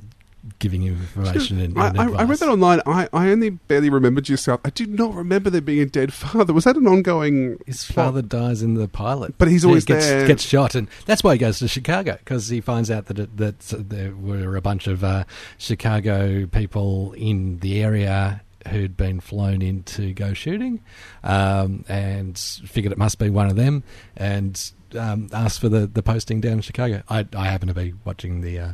giving 0.60 0.84
information 0.84 1.60
and, 1.60 1.78
I, 1.78 1.88
I, 1.88 2.10
I 2.10 2.24
read 2.24 2.40
that 2.40 2.50
online. 2.50 2.82
I, 2.86 3.08
I 3.14 3.30
only 3.30 3.52
barely 3.52 3.90
remembered 3.90 4.30
yourself. 4.30 4.62
I 4.66 4.70
do 4.70 4.86
not 4.86 5.14
remember 5.14 5.50
there 5.50 5.62
being 5.62 5.82
a 5.82 5.86
dead 5.86 6.14
father. 6.14 6.54
Was 6.54 6.64
that 6.66 6.76
an 6.76 6.88
ongoing? 6.88 7.60
His 7.66 7.86
plot? 7.86 8.08
father 8.08 8.22
dies 8.22 8.62
in 8.62 8.76
the 8.76 8.88
pilot, 8.88 9.36
But 9.38 9.48
he's 9.48 9.66
always 9.66 9.86
gets, 9.86 10.08
there. 10.08 10.28
Gets 10.28 10.44
shot, 10.44 10.76
and 10.76 10.88
that's 11.06 11.24
why 11.24 11.34
he 11.34 11.40
goes 11.40 11.60
to 11.60 11.68
Chicago 11.68 12.18
because 12.18 12.50
he 12.50 12.62
finds 12.62 12.90
out 12.92 13.06
that 13.06 13.20
it, 13.20 13.38
that 13.38 13.60
there 13.60 14.16
were 14.16 14.56
a 14.56 14.62
bunch 14.62 14.88
of 14.88 15.04
uh, 15.04 15.24
Chicago 15.58 16.46
people 16.48 17.14
in 17.14 17.60
the 17.60 17.82
area 17.82 18.42
who'd 18.68 18.98
been 18.98 19.20
flown 19.20 19.62
in 19.62 19.84
to 19.84 20.14
go 20.14 20.34
shooting, 20.34 20.82
um, 21.24 21.86
and 21.88 22.38
figured 22.38 22.92
it 22.92 22.98
must 22.98 23.20
be 23.20 23.30
one 23.30 23.48
of 23.48 23.56
them, 23.56 23.84
and 24.16 24.72
um, 24.96 25.30
asked 25.34 25.60
for 25.60 25.70
the, 25.70 25.88
the 25.88 26.04
posting 26.04 26.42
down 26.42 26.54
in 26.54 26.62
Chicago. 26.62 27.04
I, 27.10 27.26
I 27.36 27.48
happen 27.48 27.68
to 27.68 27.74
be 27.74 27.94
watching 28.06 28.42
the 28.42 28.60
uh, 28.60 28.72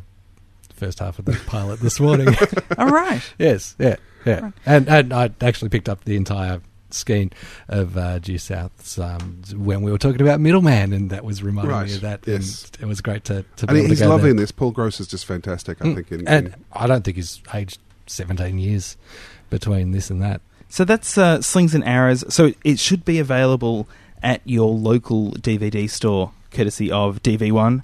first 0.83 0.99
half 0.99 1.19
of 1.19 1.25
the 1.25 1.33
pilot 1.47 1.79
this 1.79 1.99
morning. 1.99 2.27
All 2.77 2.89
right. 2.89 3.21
Yes, 3.37 3.75
yeah, 3.79 3.95
yeah. 4.25 4.51
And 4.65 4.87
and 4.89 5.13
I 5.13 5.29
actually 5.41 5.69
picked 5.69 5.87
up 5.89 6.03
the 6.05 6.15
entire 6.15 6.61
skein 6.89 7.31
of 7.69 7.97
uh, 7.97 8.19
Due 8.19 8.37
South's 8.37 8.99
um, 8.99 9.41
when 9.55 9.81
we 9.81 9.91
were 9.91 9.97
talking 9.97 10.21
about 10.21 10.39
Middleman, 10.39 10.93
and 10.93 11.09
that 11.09 11.23
was 11.25 11.41
reminding 11.41 11.71
Right, 11.71 11.87
me 11.87 11.95
of 11.95 12.01
that. 12.01 12.19
yes. 12.27 12.69
And 12.75 12.83
it 12.83 12.85
was 12.87 13.01
great 13.01 13.23
to, 13.25 13.43
to 13.57 13.65
be 13.65 13.71
And 13.71 13.77
able 13.79 13.89
he's 13.89 13.99
to 13.99 14.05
go 14.05 14.09
lovely 14.11 14.23
there. 14.23 14.31
in 14.31 14.37
this. 14.37 14.51
Paul 14.51 14.71
Gross 14.71 14.99
is 14.99 15.07
just 15.07 15.25
fantastic. 15.25 15.81
I 15.81 15.85
Mm. 15.85 15.95
think. 15.95 16.11
In, 16.11 16.27
and 16.27 16.47
in- 16.47 16.55
I 16.73 16.85
don't 16.87 17.03
think 17.03 17.17
he's 17.17 17.41
aged 17.53 17.79
seventeen 18.07 18.59
years 18.59 18.97
between 19.49 19.91
this 19.91 20.09
and 20.09 20.21
that. 20.21 20.41
So 20.69 20.83
that's 20.85 21.17
uh, 21.17 21.41
Slings 21.41 21.73
and 21.75 21.83
Arrows. 21.83 22.23
So 22.33 22.51
it 22.63 22.79
should 22.79 23.05
be 23.05 23.19
available 23.19 23.87
at 24.21 24.41
your 24.45 24.71
local 24.71 25.31
DVD 25.31 25.89
store, 25.89 26.31
courtesy 26.51 26.91
of 26.91 27.21
DV1. 27.23 27.83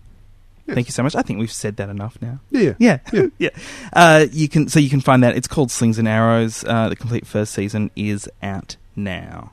Yes. 0.70 0.76
Thank 0.76 0.88
you 0.88 0.92
so 0.94 1.04
much. 1.04 1.16
I 1.16 1.22
think 1.22 1.40
we've 1.40 1.52
said 1.52 1.78
that 1.78 1.90
enough 1.90 2.18
now. 2.22 2.40
yeah, 2.52 2.74
Yeah, 2.78 3.00
Yeah. 3.12 3.26
yeah. 3.40 3.50
Uh, 3.92 4.26
you 4.32 4.48
can 4.48 4.68
so 4.70 4.80
you 4.80 4.90
can 4.90 5.02
find 5.02 5.24
that. 5.24 5.36
It's 5.36 5.48
called 5.48 5.72
Slings 5.72 5.98
and 5.98 6.08
Arrows. 6.08 6.64
Uh, 6.64 6.90
the 6.90 6.96
complete 6.96 7.26
first 7.26 7.54
season 7.54 7.92
is 7.96 8.30
out 8.44 8.76
now. 8.96 9.52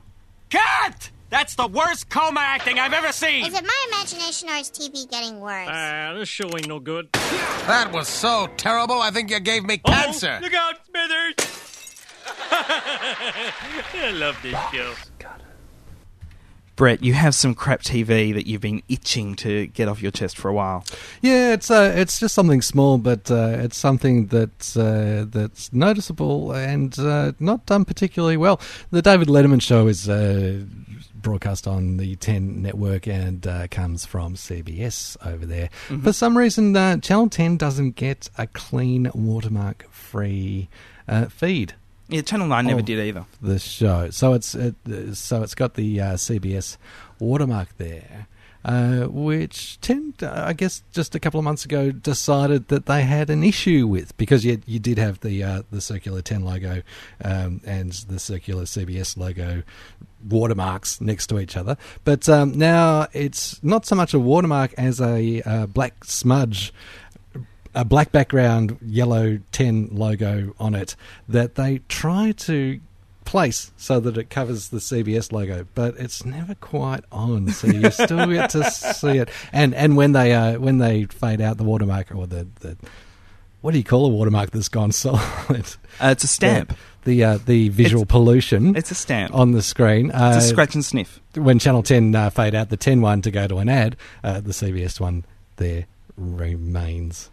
Cut! 0.49 1.09
That's 1.29 1.55
the 1.55 1.67
worst 1.67 2.09
coma 2.09 2.39
acting 2.39 2.79
I've 2.79 2.93
ever 2.93 3.11
seen! 3.11 3.45
Is 3.45 3.53
it 3.53 3.63
my 3.63 3.85
imagination 3.91 4.47
or 4.49 4.55
is 4.55 4.69
TV 4.69 5.09
getting 5.11 5.41
worse? 5.41 5.67
Ah, 5.69 6.13
this 6.15 6.29
show 6.29 6.47
ain't 6.55 6.69
no 6.69 6.79
good. 6.79 7.11
That 7.11 7.91
was 7.91 8.07
so 8.07 8.47
terrible, 8.55 9.01
I 9.01 9.11
think 9.11 9.29
you 9.29 9.39
gave 9.41 9.65
me 9.65 9.77
cancer. 9.79 10.37
Oh, 10.39 10.43
look 10.43 10.53
out, 10.53 10.75
Smithers! 10.85 11.35
I 12.51 14.11
love 14.13 14.37
this 14.41 14.55
show. 14.71 14.93
Brett, 16.77 17.03
you 17.03 17.13
have 17.13 17.33
some 17.33 17.55
crap 17.55 17.81
TV 17.81 18.31
that 18.35 18.45
you've 18.45 18.61
been 18.61 18.83
itching 18.87 19.35
to 19.37 19.65
get 19.65 19.87
off 19.87 19.99
your 19.99 20.11
chest 20.11 20.37
for 20.37 20.47
a 20.47 20.53
while. 20.53 20.85
Yeah, 21.23 21.53
it's 21.53 21.71
uh, 21.71 21.91
it's 21.95 22.19
just 22.19 22.35
something 22.35 22.61
small, 22.61 22.99
but 22.99 23.31
uh, 23.31 23.57
it's 23.57 23.75
something 23.75 24.27
that's 24.27 24.77
uh, 24.77 25.25
that's 25.27 25.73
noticeable 25.73 26.51
and 26.51 26.97
uh, 26.99 27.31
not 27.39 27.65
done 27.65 27.83
particularly 27.83 28.37
well. 28.37 28.61
The 28.91 29.01
David 29.01 29.27
Letterman 29.27 29.59
show 29.59 29.87
is 29.87 30.07
uh, 30.07 30.65
broadcast 31.15 31.67
on 31.67 31.97
the 31.97 32.15
Ten 32.15 32.61
network 32.61 33.07
and 33.07 33.45
uh, 33.47 33.67
comes 33.69 34.05
from 34.05 34.35
CBS 34.35 35.17
over 35.25 35.47
there. 35.47 35.71
For 36.03 36.13
some 36.13 36.37
reason, 36.37 36.75
uh, 36.75 36.97
Channel 36.97 37.29
Ten 37.29 37.57
doesn't 37.57 37.95
get 37.95 38.29
a 38.37 38.45
clean 38.45 39.09
watermark 39.15 39.91
free 39.91 40.69
uh, 41.07 41.25
feed 41.25 41.73
Yeah, 42.09 42.21
Channel 42.21 42.47
Nine 42.47 42.65
never 42.67 42.79
Oh. 42.79 42.83
did 42.83 42.99
either. 42.99 43.25
the 43.41 43.59
show. 43.59 44.09
So 44.11 44.33
it's 44.33 44.55
it, 44.55 44.75
so 45.13 45.43
it's 45.43 45.55
got 45.55 45.73
the 45.75 45.99
uh, 46.01 46.13
CBS 46.13 46.77
watermark 47.19 47.75
there, 47.77 48.27
uh, 48.63 49.07
which 49.07 49.77
I 50.21 50.53
guess, 50.53 50.83
just 50.93 51.15
a 51.15 51.19
couple 51.19 51.37
of 51.39 51.43
months 51.43 51.65
ago 51.65 51.91
decided 51.91 52.69
that 52.69 52.85
they 52.85 53.03
had 53.03 53.29
an 53.29 53.43
issue 53.43 53.87
with 53.87 54.15
because 54.17 54.45
you 54.45 54.61
you 54.65 54.79
did 54.79 54.97
have 54.97 55.19
the 55.19 55.43
uh, 55.43 55.61
the 55.71 55.81
circular 55.81 56.21
ten 56.21 56.43
logo 56.43 56.81
um, 57.23 57.59
and 57.65 57.91
the 58.07 58.19
circular 58.19 58.63
CBS 58.63 59.17
logo 59.17 59.63
watermarks 60.29 60.99
next 60.99 61.27
to 61.27 61.39
each 61.39 61.55
other, 61.55 61.77
but 62.03 62.27
um, 62.27 62.57
now 62.57 63.07
it's 63.13 63.61
not 63.63 63.85
so 63.85 63.95
much 63.95 64.13
a 64.13 64.19
watermark 64.19 64.73
as 64.77 64.99
a 64.99 65.41
uh, 65.43 65.65
black 65.67 66.03
smudge 66.03 66.73
a 67.75 67.85
black 67.85 68.11
background, 68.11 68.77
yellow 68.85 69.39
10 69.51 69.89
logo 69.91 70.53
on 70.59 70.75
it 70.75 70.95
that 71.27 71.55
they 71.55 71.79
try 71.87 72.31
to 72.33 72.79
place 73.25 73.71
so 73.75 73.99
that 73.99 74.17
it 74.17 74.29
covers 74.29 74.69
the 74.69 74.77
CBS 74.77 75.31
logo, 75.31 75.67
but 75.75 75.95
it's 75.97 76.23
never 76.25 76.55
quite 76.55 77.03
on, 77.11 77.49
so 77.49 77.67
you 77.67 77.91
still 77.91 78.25
get 78.27 78.49
to 78.51 78.63
see 78.71 79.17
it. 79.17 79.29
And 79.51 79.73
and 79.75 79.97
when 79.97 80.13
they 80.13 80.33
uh, 80.33 80.59
when 80.59 80.77
they 80.77 81.05
fade 81.05 81.41
out 81.41 81.57
the 81.57 81.63
watermark 81.65 82.15
or 82.15 82.25
the, 82.25 82.47
the 82.61 82.77
what 83.61 83.71
do 83.71 83.77
you 83.79 83.83
call 83.83 84.05
a 84.05 84.09
watermark 84.09 84.51
that's 84.51 84.69
gone 84.69 84.91
solid? 84.93 85.19
Uh, 85.49 86.09
it's 86.11 86.23
a 86.23 86.27
stamp. 86.27 86.69
The 86.69 86.75
the, 87.03 87.23
uh, 87.23 87.37
the 87.45 87.69
visual 87.69 88.05
pollution 88.05 88.75
It's 88.75 88.91
a 88.91 88.95
stamp. 88.95 89.33
on 89.33 89.51
the 89.53 89.61
screen. 89.61 90.11
Uh, 90.11 90.33
it's 90.35 90.45
a 90.45 90.49
scratch 90.49 90.75
and 90.75 90.83
sniff. 90.83 91.21
when 91.35 91.57
Channel 91.57 91.81
10 91.83 92.13
uh, 92.13 92.29
fade 92.29 92.53
out 92.53 92.67
the 92.67 92.75
10 92.75 92.99
one 92.99 93.21
to 93.21 93.31
go 93.31 93.47
to 93.47 93.59
an 93.59 93.69
ad, 93.69 93.95
uh, 94.25 94.41
the 94.41 94.51
CBS 94.51 94.99
one 94.99 95.23
there 95.55 95.85
remains. 96.17 97.29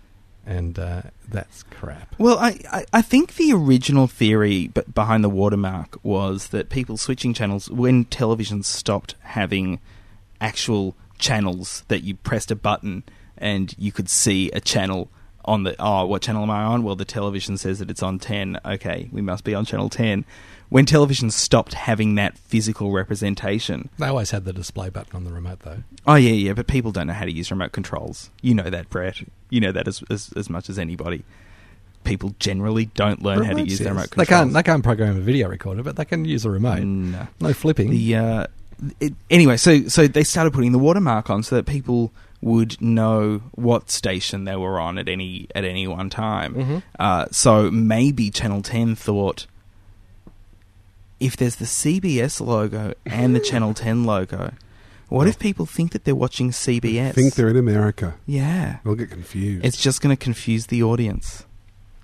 And 0.47 0.79
uh, 0.79 1.03
that's 1.27 1.63
crap. 1.65 2.15
Well, 2.19 2.39
I, 2.39 2.59
I, 2.71 2.85
I 2.93 3.03
think 3.03 3.37
the 3.37 3.53
original 3.53 4.07
theory 4.07 4.69
b- 4.69 4.83
behind 4.93 5.25
the 5.25 5.31
watermark 5.31 5.99
was 6.03 6.49
that 6.49 6.69
people 6.69 6.97
switching 6.99 7.33
channels 7.33 7.71
when 7.71 8.05
television 8.05 8.63
stopped 8.63 9.15
having 9.21 9.81
actual 10.41 10.95
channels 11.19 11.85
that 11.89 12.03
you 12.03 12.15
pressed 12.17 12.51
a 12.51 12.57
button 12.57 13.05
and 13.39 13.75
you 13.79 13.91
could 13.91 14.11
see 14.11 14.51
a 14.51 14.61
channel 14.61 15.11
on 15.47 15.63
the 15.63 15.77
oh 15.79 16.07
what 16.07 16.23
channel 16.23 16.43
am 16.43 16.51
I 16.51 16.63
on? 16.65 16.83
Well, 16.83 16.97
the 16.97 17.05
television 17.05 17.57
says 17.59 17.79
that 17.79 17.91
it's 17.91 18.03
on 18.03 18.19
10. 18.19 18.61
Okay, 18.65 19.09
we 19.13 19.21
must 19.21 19.45
be 19.45 19.55
on 19.55 19.65
channel 19.65 19.89
10. 19.89 20.25
When 20.69 20.87
television 20.87 21.31
stopped 21.31 21.75
having 21.75 22.17
that 22.17 22.37
physical 22.39 22.91
representation. 22.91 23.91
They 23.99 24.07
always 24.07 24.31
had 24.31 24.45
the 24.45 24.53
display 24.53 24.89
button 24.89 25.15
on 25.15 25.25
the 25.25 25.33
remote, 25.33 25.61
though. 25.61 25.83
Oh 26.07 26.17
yeah, 26.17 26.33
yeah, 26.33 26.53
but 26.53 26.67
people 26.67 26.91
don't 26.91 27.07
know 27.07 27.13
how 27.13 27.25
to 27.25 27.33
use 27.33 27.51
remote 27.51 27.73
controls. 27.73 28.31
You 28.43 28.55
know 28.55 28.71
that, 28.71 28.91
Brett. 28.91 29.23
You 29.51 29.61
know 29.61 29.73
that 29.73 29.87
as 29.87 30.03
as, 30.11 30.33
as 30.37 30.51
much 30.51 30.69
as 30.69 30.79
anybody. 30.79 31.25
People 32.03 32.35
generally 32.39 32.87
don't 32.87 33.23
learn 33.23 33.45
how 33.45 33.55
to 33.55 33.61
use 33.61 33.73
yes. 33.73 33.79
their 33.79 33.95
remote 33.95 34.11
They 34.11 34.27
can't. 34.27 34.53
They 34.53 34.63
can't 34.63 34.85
program 34.85 35.17
a 35.17 35.21
video 35.21 35.49
recorder, 35.49 35.83
but 35.83 35.97
they 35.97 36.05
can 36.05 36.27
use 36.27 36.45
a 36.45 36.51
remote. 36.51 36.83
No. 36.83 37.27
No 37.41 37.53
flipping. 37.55 37.91
The 37.91 38.17
uh, 38.17 38.47
it, 39.01 39.15
anyway, 39.31 39.57
so 39.57 39.89
so 39.89 40.07
they 40.07 40.25
started 40.25 40.53
putting 40.53 40.73
the 40.73 40.79
watermark 40.79 41.31
on 41.31 41.43
so 41.43 41.57
that 41.57 41.67
people 41.67 42.13
would 42.41 42.81
know 42.81 43.41
what 43.53 43.91
station 43.91 44.45
they 44.45 44.57
were 44.57 44.79
on 44.79 44.99
at 44.99 45.09
any 45.09 45.47
at 45.55 45.65
any 45.65 45.87
one 45.87 46.11
time. 46.11 46.55
Mhm. 46.55 46.83
Uh, 46.99 47.27
so 47.31 47.71
maybe 47.71 48.31
Channel 48.31 48.61
Ten 48.63 48.95
thought 48.95 49.47
if 51.21 51.37
there's 51.37 51.57
the 51.57 51.65
CBS 51.65 52.41
logo 52.45 52.95
and 53.07 53.35
the 53.35 53.41
Channel 53.41 53.75
Ten 53.75 54.05
logo, 54.05 54.53
what 55.09 55.27
if 55.29 55.39
people 55.39 55.67
think 55.67 55.93
that 55.93 56.05
they're 56.05 56.15
watching 56.15 56.51
CBS? 56.51 57.09
I 57.09 57.13
think 57.13 57.35
they're 57.35 57.49
in 57.49 57.57
America. 57.57 58.15
yeah. 58.27 58.79
They'll 58.85 58.95
get 58.95 59.11
confused. 59.11 59.65
It's 59.65 59.81
just 59.81 60.01
going 60.01 60.15
to 60.17 60.23
confuse 60.23 60.67
the 60.67 60.83
audience. 60.83 61.45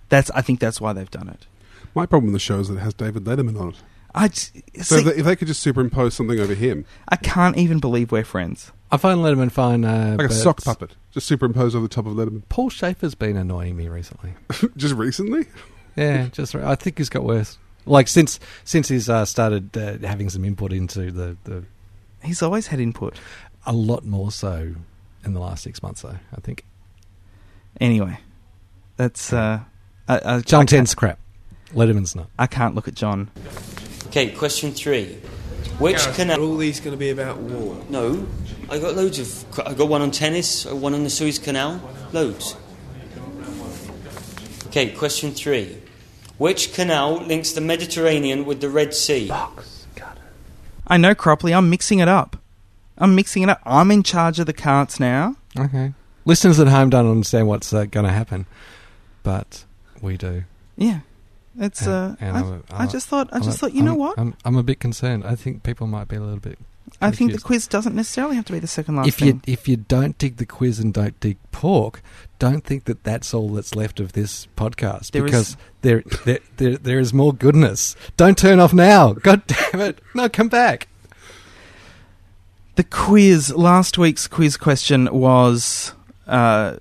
That's 0.09 0.31
I 0.33 0.43
think 0.43 0.61
that's 0.61 0.81
why 0.81 0.93
they've 0.93 1.11
done 1.11 1.29
it. 1.29 1.47
My 1.95 2.07
problem 2.07 2.33
with 2.33 2.35
the 2.35 2.45
show 2.45 2.61
is 2.61 2.69
that 2.69 2.77
it 2.77 2.81
has 2.81 2.95
David 2.95 3.25
Letterman 3.25 3.61
on 3.61 3.69
it. 3.71 3.77
I 4.15 4.29
j- 4.29 4.63
So 4.83 4.97
see, 4.97 4.99
if, 5.01 5.05
they, 5.05 5.21
if 5.21 5.25
they 5.25 5.37
could 5.37 5.47
just 5.49 5.61
superimpose 5.63 6.15
something 6.15 6.39
over 6.41 6.55
him, 6.55 6.85
I 7.09 7.17
can't 7.17 7.57
even 7.57 7.79
believe 7.79 8.11
we're 8.11 8.25
friends. 8.25 8.73
I 8.93 8.97
find 8.97 9.21
Letterman 9.21 9.53
fine. 9.53 9.85
Uh, 9.85 10.17
like 10.19 10.27
a 10.27 10.29
but 10.29 10.33
sock 10.35 10.63
puppet, 10.65 10.97
just 11.13 11.27
superimpose 11.29 11.77
over 11.77 11.85
the 11.87 11.95
top 11.95 12.07
of 12.07 12.15
Letterman. 12.15 12.43
Paul 12.49 12.71
Shaffer's 12.71 13.15
been 13.15 13.37
annoying 13.37 13.77
me 13.77 13.89
recently. 13.89 14.35
just 14.77 14.95
recently, 14.95 15.47
Yeah, 15.97 16.27
just 16.33 16.55
I 16.57 16.75
think 16.75 16.99
he's 16.99 17.09
got 17.09 17.23
worse. 17.25 17.57
Like 17.87 18.09
since 18.09 18.39
since 18.65 18.89
he's 18.89 19.09
uh, 19.09 19.25
started 19.25 19.77
uh, 19.77 19.99
having 20.07 20.29
some 20.31 20.45
input 20.45 20.73
into 20.73 21.11
the, 21.11 21.37
the 21.45 21.65
He's 22.23 22.43
always 22.43 22.67
had 22.69 22.81
input. 22.81 23.19
a 23.67 23.73
lot 23.73 24.05
more 24.05 24.31
so 24.31 24.75
in 25.25 25.33
the 25.35 25.41
last 25.41 25.63
six 25.65 25.83
months. 25.83 26.03
Though 26.03 26.17
I 26.35 26.41
think 26.41 26.65
Anyway, 27.81 28.19
that's 28.97 29.33
uh, 29.33 29.61
I, 30.09 30.15
I, 30.17 30.19
John 30.19 30.35
I 30.37 30.43
can't- 30.43 30.69
Ten's 30.69 30.95
crap. 30.95 31.19
Letterman's 31.75 32.17
not. 32.17 32.29
I 32.39 32.47
can't 32.49 32.75
look 32.75 32.89
at 32.89 32.95
John. 32.95 33.31
Okay, 34.09 34.31
question 34.33 34.73
three. 34.73 35.15
Which 35.79 36.05
Are 36.07 36.13
canal? 36.13 36.41
all 36.43 36.57
these 36.57 36.81
going 36.81 36.93
to 36.93 36.99
be 36.99 37.11
about 37.11 37.39
war? 37.39 37.83
No, 37.89 38.27
I 38.69 38.79
got 38.81 38.97
loads 38.97 39.19
of. 39.19 39.61
I 39.67 39.73
got 39.73 39.89
one 39.89 40.03
on 40.03 40.11
tennis, 40.11 40.67
uh, 40.67 40.75
one 40.75 40.95
on 40.95 41.05
the 41.05 41.11
Suez 41.11 41.39
Canal, 41.39 41.81
loads. 42.13 42.57
Okay, 44.67 44.91
question 44.91 45.31
three. 45.33 45.80
Which 46.41 46.73
canal 46.73 47.17
links 47.17 47.53
the 47.53 47.61
Mediterranean 47.61 48.47
with 48.47 48.63
the 48.63 48.71
Red 48.71 48.95
Sea? 48.95 49.31
I 50.87 50.97
know, 50.97 51.15
Cropley. 51.15 51.55
I'm 51.55 51.69
mixing 51.69 51.99
it 51.99 52.09
up. 52.09 52.39
I'm 52.97 53.15
mixing 53.15 53.43
it 53.43 53.51
up. 53.51 53.61
I'm 53.67 53.91
in 53.91 54.03
charge 54.03 54.41
of 54.41 54.47
the 54.47 54.55
carts 54.55 54.99
now. 54.99 55.37
Okay. 55.59 55.93
Listeners 56.25 56.59
at 56.59 56.67
home 56.69 56.89
don't 56.89 57.11
understand 57.11 57.47
what's 57.47 57.75
uh, 57.75 57.85
going 57.85 58.07
to 58.07 58.13
happen, 58.13 58.47
but 59.23 59.67
we 60.01 60.17
do. 60.17 60.45
Yeah, 60.79 61.01
it's. 61.59 61.87
Uh, 61.87 62.17
And- 62.21 62.37
and 62.37 62.37
I, 62.39 62.41
I'm 62.41 62.53
a- 62.55 62.63
I 62.85 62.87
just 62.87 63.07
thought. 63.09 63.29
I 63.33 63.41
just 63.41 63.59
a- 63.59 63.61
thought. 63.61 63.75
You 63.75 63.83
know 63.83 63.91
I'm- 63.91 63.99
what? 63.99 64.19
I'm, 64.19 64.35
I'm 64.47 64.57
a 64.57 64.63
bit 64.63 64.81
concerned. 64.81 65.25
I 65.27 65.35
think 65.35 65.63
people 65.63 65.87
might 65.89 66.09
be 66.09 66.17
a 66.17 66.21
little 66.21 66.41
bit. 66.41 66.59
I 67.01 67.11
think 67.11 67.33
the 67.33 67.39
quiz 67.39 67.67
doesn't 67.67 67.95
necessarily 67.95 68.37
have 68.37 68.45
to 68.47 68.53
be 68.53 68.59
the 68.59 68.67
second 68.67 68.97
last 68.97 69.09
if 69.09 69.17
thing. 69.17 69.29
you 69.29 69.41
if 69.47 69.67
you 69.69 69.77
don't 69.77 70.19
dig 70.19 70.37
the 70.37 70.45
quiz 70.47 70.79
and 70.79 70.93
don't 70.93 71.19
dig 71.21 71.39
pork, 71.51 72.03
don't 72.39 72.63
think 72.65 72.85
that 72.85 73.05
that's 73.05 73.33
all 73.33 73.49
that's 73.51 73.75
left 73.75 74.01
of 74.01 74.13
this 74.13 74.47
podcast 74.57 75.13
There 75.13 75.25
is- 75.25 75.31
because 75.31 75.57
there, 75.83 76.03
there 76.27 76.39
there 76.59 76.77
there 76.77 76.99
is 76.99 77.15
more 77.15 77.33
goodness. 77.33 77.97
Don't 78.17 78.37
turn 78.37 78.61
off 78.61 78.73
now. 78.75 79.15
God 79.15 79.43
damn 79.47 79.81
it! 79.81 79.99
No, 80.15 80.29
come 80.29 80.49
back. 80.49 80.89
The 82.77 82.85
quiz, 82.85 83.53
last 83.55 83.99
week's 83.99 84.27
quiz 84.27 84.57
question 84.57 85.09
was 85.13 85.93
uh, 86.27 86.77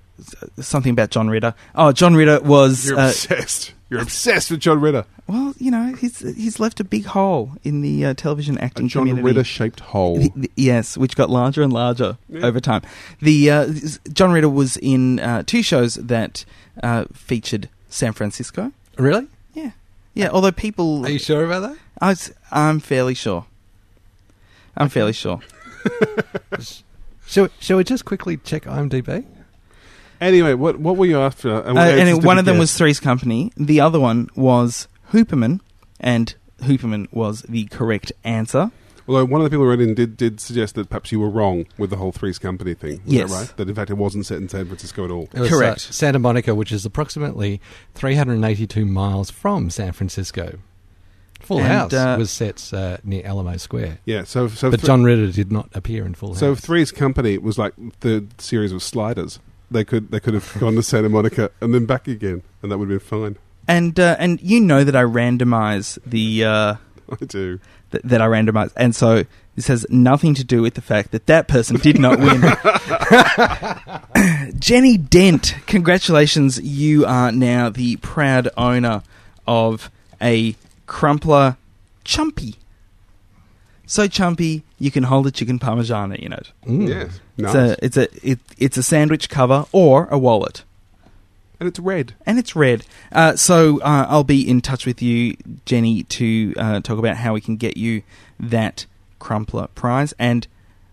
something 0.58 0.92
about 0.92 1.10
John 1.10 1.28
Ritter. 1.28 1.54
Oh, 1.74 1.92
John 1.92 2.14
Ritter 2.14 2.40
was. 2.40 2.88
You're 2.88 2.98
uh, 2.98 3.08
obsessed. 3.08 3.72
You're 3.90 4.00
obsessed 4.00 4.50
with 4.52 4.60
John 4.60 4.80
Ritter. 4.80 5.04
well, 5.26 5.52
you 5.58 5.70
know, 5.70 5.94
he's 5.96 6.20
he's 6.20 6.60
left 6.60 6.78
a 6.80 6.84
big 6.84 7.04
hole 7.06 7.50
in 7.64 7.82
the 7.82 8.06
uh, 8.06 8.14
television 8.14 8.56
A 8.58 8.62
acting 8.62 8.86
John 8.88 9.02
community. 9.02 9.24
Ritter 9.26 9.42
shaped 9.44 9.80
hole. 9.80 10.18
The- 10.18 10.32
the- 10.36 10.50
yes, 10.56 10.96
which 10.96 11.16
got 11.16 11.28
larger 11.28 11.62
and 11.62 11.72
larger 11.72 12.16
Yeah. 12.28 12.46
over 12.46 12.60
time. 12.60 12.82
The 13.20 13.50
uh, 13.50 13.72
John 14.12 14.30
Ritter 14.30 14.48
was 14.48 14.76
in 14.76 15.18
uh, 15.18 15.42
two 15.44 15.62
shows 15.64 15.96
that 15.96 16.44
uh, 16.82 17.04
featured 17.12 17.68
San 17.88 18.12
Francisco. 18.12 18.72
Really? 18.96 19.26
Yeah, 19.54 19.72
yeah. 20.14 20.28
Although 20.30 20.52
people, 20.52 21.04
Are 21.04 21.10
you 21.10 21.18
sure 21.18 21.44
about 21.44 21.60
that? 21.68 21.76
I 22.00 22.10
was, 22.10 22.32
I'm 22.52 22.78
fairly 22.78 23.14
sure. 23.14 23.44
I'm 24.76 24.88
fairly 24.88 25.12
sure. 25.12 25.40
Shall 27.26 27.48
shall 27.60 27.76
we 27.76 27.84
just 27.84 28.04
quickly 28.04 28.36
check 28.38 28.64
IMDb? 28.64 29.24
Anyway, 30.20 30.54
what 30.54 30.78
what 30.78 30.96
were 30.96 31.06
you 31.06 31.18
after? 31.18 31.50
Uh, 31.54 31.62
And 31.62 31.78
and 31.78 32.24
one 32.24 32.38
of 32.38 32.44
them 32.44 32.56
get? 32.56 32.60
was 32.60 32.76
Three's 32.76 33.00
Company. 33.00 33.52
The 33.56 33.80
other 33.80 33.98
one 33.98 34.28
was 34.36 34.86
Hooperman, 35.12 35.60
and 35.98 36.34
Hooperman 36.62 37.06
was 37.12 37.42
the 37.42 37.64
correct 37.66 38.12
answer. 38.24 38.70
Although 39.08 39.24
one 39.24 39.40
of 39.40 39.44
the 39.44 39.50
people 39.50 39.64
who 39.64 39.70
wrote 39.70 39.80
in 39.80 39.94
did, 39.94 40.16
did 40.16 40.38
suggest 40.40 40.76
that 40.76 40.88
perhaps 40.88 41.10
you 41.10 41.18
were 41.18 41.30
wrong 41.30 41.66
with 41.78 41.90
the 41.90 41.96
whole 41.96 42.12
Three's 42.12 42.38
Company 42.38 42.74
thing. 42.74 43.00
Was 43.04 43.12
Yes. 43.12 43.30
that 43.30 43.36
right? 43.36 43.56
That 43.56 43.68
in 43.68 43.74
fact 43.74 43.90
it 43.90 43.94
wasn't 43.96 44.26
set 44.26 44.38
in 44.38 44.48
San 44.48 44.66
Francisco 44.66 45.04
at 45.04 45.10
all. 45.10 45.28
It 45.34 45.40
was, 45.40 45.48
Correct. 45.48 45.78
uh, 45.88 45.92
Santa 45.92 46.18
Monica, 46.20 46.54
which 46.54 46.70
is 46.70 46.84
approximately 46.86 47.60
382 47.94 48.84
miles 48.86 49.30
from 49.30 49.68
San 49.70 49.92
Francisco. 49.92 50.58
Full 51.40 51.58
And, 51.58 51.66
House 51.66 51.92
uh, 51.94 52.16
was 52.18 52.30
set 52.30 52.70
uh, 52.72 52.98
near 53.02 53.22
Alamo 53.26 53.56
Square. 53.56 53.98
Yeah, 54.04 54.24
so 54.24 54.46
so 54.48 54.70
But 54.70 54.80
Thr- 54.80 54.86
John 54.86 55.02
Ritter 55.02 55.32
did 55.32 55.50
not 55.50 55.70
appear 55.74 56.04
in 56.04 56.14
Full 56.14 56.30
House. 56.30 56.38
so 56.38 56.50
House. 56.54 56.60
Three's 56.60 56.92
Company 56.92 57.38
was 57.38 57.58
like 57.58 57.72
the 58.00 58.26
series 58.38 58.70
of 58.72 58.82
sliders. 58.82 59.40
They 59.70 59.84
could 59.84 60.10
they 60.10 60.18
could 60.20 60.34
have 60.34 60.56
gone 60.58 60.74
to 60.74 60.82
Santa 60.82 61.08
Monica 61.08 61.50
and 61.60 61.72
then 61.72 61.86
back 61.86 62.08
again, 62.08 62.42
and 62.62 62.72
that 62.72 62.78
would 62.78 62.90
have 62.90 63.00
been 63.00 63.20
fine. 63.20 63.36
And 63.68 63.98
uh, 64.00 64.16
and 64.18 64.40
you 64.42 64.60
know 64.60 64.82
that 64.84 64.96
I 64.96 65.02
randomize 65.02 65.98
the 66.04 66.44
uh, 66.44 66.74
I 67.10 67.24
do. 67.24 67.60
th- 67.92 68.02
that 68.04 68.20
I 68.20 68.26
randomize, 68.26 68.72
and 68.76 68.96
so 68.96 69.24
this 69.54 69.68
has 69.68 69.86
nothing 69.88 70.34
to 70.34 70.44
do 70.44 70.60
with 70.62 70.74
the 70.74 70.80
fact 70.82 71.12
that 71.12 71.26
that 71.26 71.46
person 71.46 71.76
did 71.76 71.98
not 72.00 72.18
win. 72.18 72.42
Jenny 74.58 74.96
Dent, 74.96 75.54
congratulations! 75.66 76.60
You 76.60 77.06
are 77.06 77.30
now 77.30 77.68
the 77.70 77.96
proud 77.96 78.48
owner 78.56 79.02
of 79.46 79.90
a 80.20 80.56
Crumpler 80.86 81.56
Chumpy. 82.04 82.56
So 83.86 84.06
chumpy, 84.06 84.62
you 84.78 84.92
can 84.92 85.02
hold 85.02 85.26
a 85.26 85.32
chicken 85.32 85.58
parmigiana 85.58 86.16
in 86.16 86.32
it. 86.32 86.52
Mm. 86.64 86.88
Yes, 86.88 87.20
It's 87.44 87.54
a 87.54 87.84
it's 87.84 87.96
a 87.96 88.30
it, 88.30 88.38
it's 88.58 88.76
a 88.76 88.82
sandwich 88.82 89.28
cover 89.28 89.66
or 89.72 90.06
a 90.10 90.18
wallet. 90.18 90.64
and 91.58 91.68
it's 91.68 91.78
red. 91.78 92.14
and 92.26 92.38
it's 92.38 92.56
red. 92.56 92.86
Uh, 93.12 93.36
so 93.36 93.80
uh, 93.80 94.06
I'll 94.08 94.24
be 94.24 94.48
in 94.48 94.60
touch 94.60 94.86
with 94.86 95.02
you, 95.02 95.36
Jenny, 95.64 96.04
to 96.04 96.54
uh, 96.56 96.80
talk 96.80 96.98
about 96.98 97.16
how 97.16 97.34
we 97.34 97.40
can 97.40 97.56
get 97.56 97.76
you 97.76 98.02
that 98.38 98.86
Crumpler 99.18 99.68
prize. 99.74 100.14
And 100.18 100.46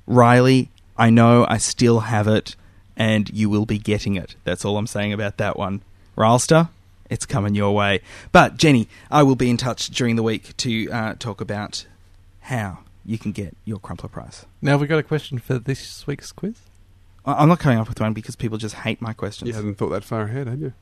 Riley, 0.05 0.69
I 0.97 1.09
know 1.09 1.45
I 1.49 1.57
still 1.57 2.01
have 2.01 2.27
it, 2.27 2.55
and 2.95 3.29
you 3.29 3.49
will 3.49 3.65
be 3.65 3.77
getting 3.77 4.15
it. 4.15 4.35
That's 4.43 4.65
all 4.65 4.77
I'm 4.77 4.87
saying 4.87 5.13
about 5.13 5.37
that 5.37 5.57
one. 5.57 5.81
Rylster, 6.15 6.69
it's 7.09 7.25
coming 7.25 7.55
your 7.55 7.73
way. 7.73 8.01
But 8.31 8.57
Jenny, 8.57 8.87
I 9.09 9.23
will 9.23 9.35
be 9.35 9.49
in 9.49 9.57
touch 9.57 9.87
during 9.87 10.15
the 10.15 10.23
week 10.23 10.57
to 10.57 10.89
uh, 10.91 11.13
talk 11.19 11.39
about 11.39 11.85
how 12.41 12.79
you 13.07 13.17
can 13.17 13.31
get 13.31 13.55
your 13.65 13.79
Crumpler 13.79 14.09
prize. 14.09 14.45
Now, 14.61 14.71
have 14.73 14.81
we 14.81 14.87
got 14.87 14.99
a 14.99 15.03
question 15.03 15.39
for 15.39 15.57
this 15.57 16.05
week's 16.05 16.31
quiz? 16.31 16.57
I- 17.25 17.41
I'm 17.41 17.49
not 17.49 17.59
coming 17.59 17.79
up 17.79 17.87
with 17.89 17.99
one 17.99 18.13
because 18.13 18.35
people 18.35 18.57
just 18.59 18.75
hate 18.75 19.01
my 19.01 19.13
questions. 19.13 19.47
You 19.47 19.53
hadn't 19.55 19.75
thought 19.75 19.89
that 19.89 20.03
far 20.03 20.23
ahead, 20.23 20.47
had 20.47 20.59
you? 20.59 20.73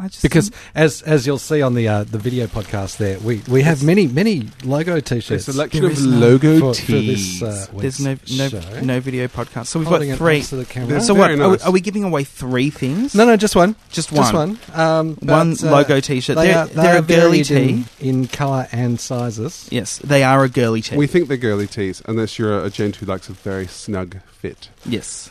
I 0.00 0.08
just 0.08 0.22
Because 0.22 0.50
as 0.74 1.02
as 1.02 1.26
you'll 1.26 1.38
see 1.38 1.60
on 1.60 1.74
the 1.74 1.86
uh, 1.88 2.04
the 2.04 2.16
video 2.18 2.46
podcast, 2.46 2.96
there 2.96 3.18
we, 3.18 3.42
we 3.48 3.62
have 3.62 3.82
many 3.84 4.06
many 4.06 4.48
logo 4.64 4.98
t-shirts. 5.00 5.44
selection 5.44 5.82
There 5.82 5.90
of 5.90 6.02
no- 6.02 6.16
logo 6.18 6.58
for- 6.58 6.74
for 6.80 6.92
this, 6.92 7.42
uh, 7.42 7.66
There's 7.76 8.00
no 8.00 8.16
no 8.36 8.48
show. 8.48 8.80
no 8.80 9.00
video 9.00 9.26
podcast. 9.28 9.66
So 9.66 9.78
we've 9.78 9.88
Holding 9.88 10.08
got 10.10 10.18
three. 10.18 10.40
to 10.42 10.56
the 10.56 10.64
camera. 10.64 11.00
So 11.02 11.12
what? 11.14 11.28
very 11.28 11.40
Are 11.40 11.50
we, 11.50 11.58
are 11.58 11.70
we 11.70 11.80
giving 11.80 12.04
away 12.04 12.24
three 12.24 12.70
things? 12.70 13.14
No, 13.14 13.24
no, 13.26 13.36
just 13.36 13.54
one. 13.54 13.76
just 13.90 14.10
one, 14.10 14.22
Just 14.22 14.34
one. 14.34 14.58
one. 14.74 14.80
Um, 14.80 15.06
One 15.20 15.50
but, 15.54 15.64
uh, 15.64 15.70
logo 15.70 16.00
T-shirt. 16.00 16.36
They 16.36 16.46
They're- 16.48 16.56
are, 16.56 16.66
they 16.66 16.74
they're 16.74 16.94
are 16.94 16.98
a 16.98 17.02
girly 17.02 17.42
varied 17.42 17.50
in, 17.50 17.84
tee. 17.84 18.08
in 18.08 18.26
colour 18.28 18.68
and 18.72 18.98
sizes. 18.98 19.68
Yes, 19.70 19.98
they 20.02 20.22
are 20.22 20.44
a 20.44 20.48
girly 20.48 20.80
tee. 20.82 20.96
We 20.96 21.06
think 21.06 21.28
they're 21.28 21.36
girly 21.36 21.66
tees, 21.66 22.02
unless 22.06 22.38
you're 22.38 22.64
a 22.64 22.70
gent 22.70 22.96
who 22.96 23.06
likes 23.06 23.28
a 23.28 23.32
very 23.32 23.66
snug 23.66 24.16
fit. 24.40 24.70
yes, 24.86 25.30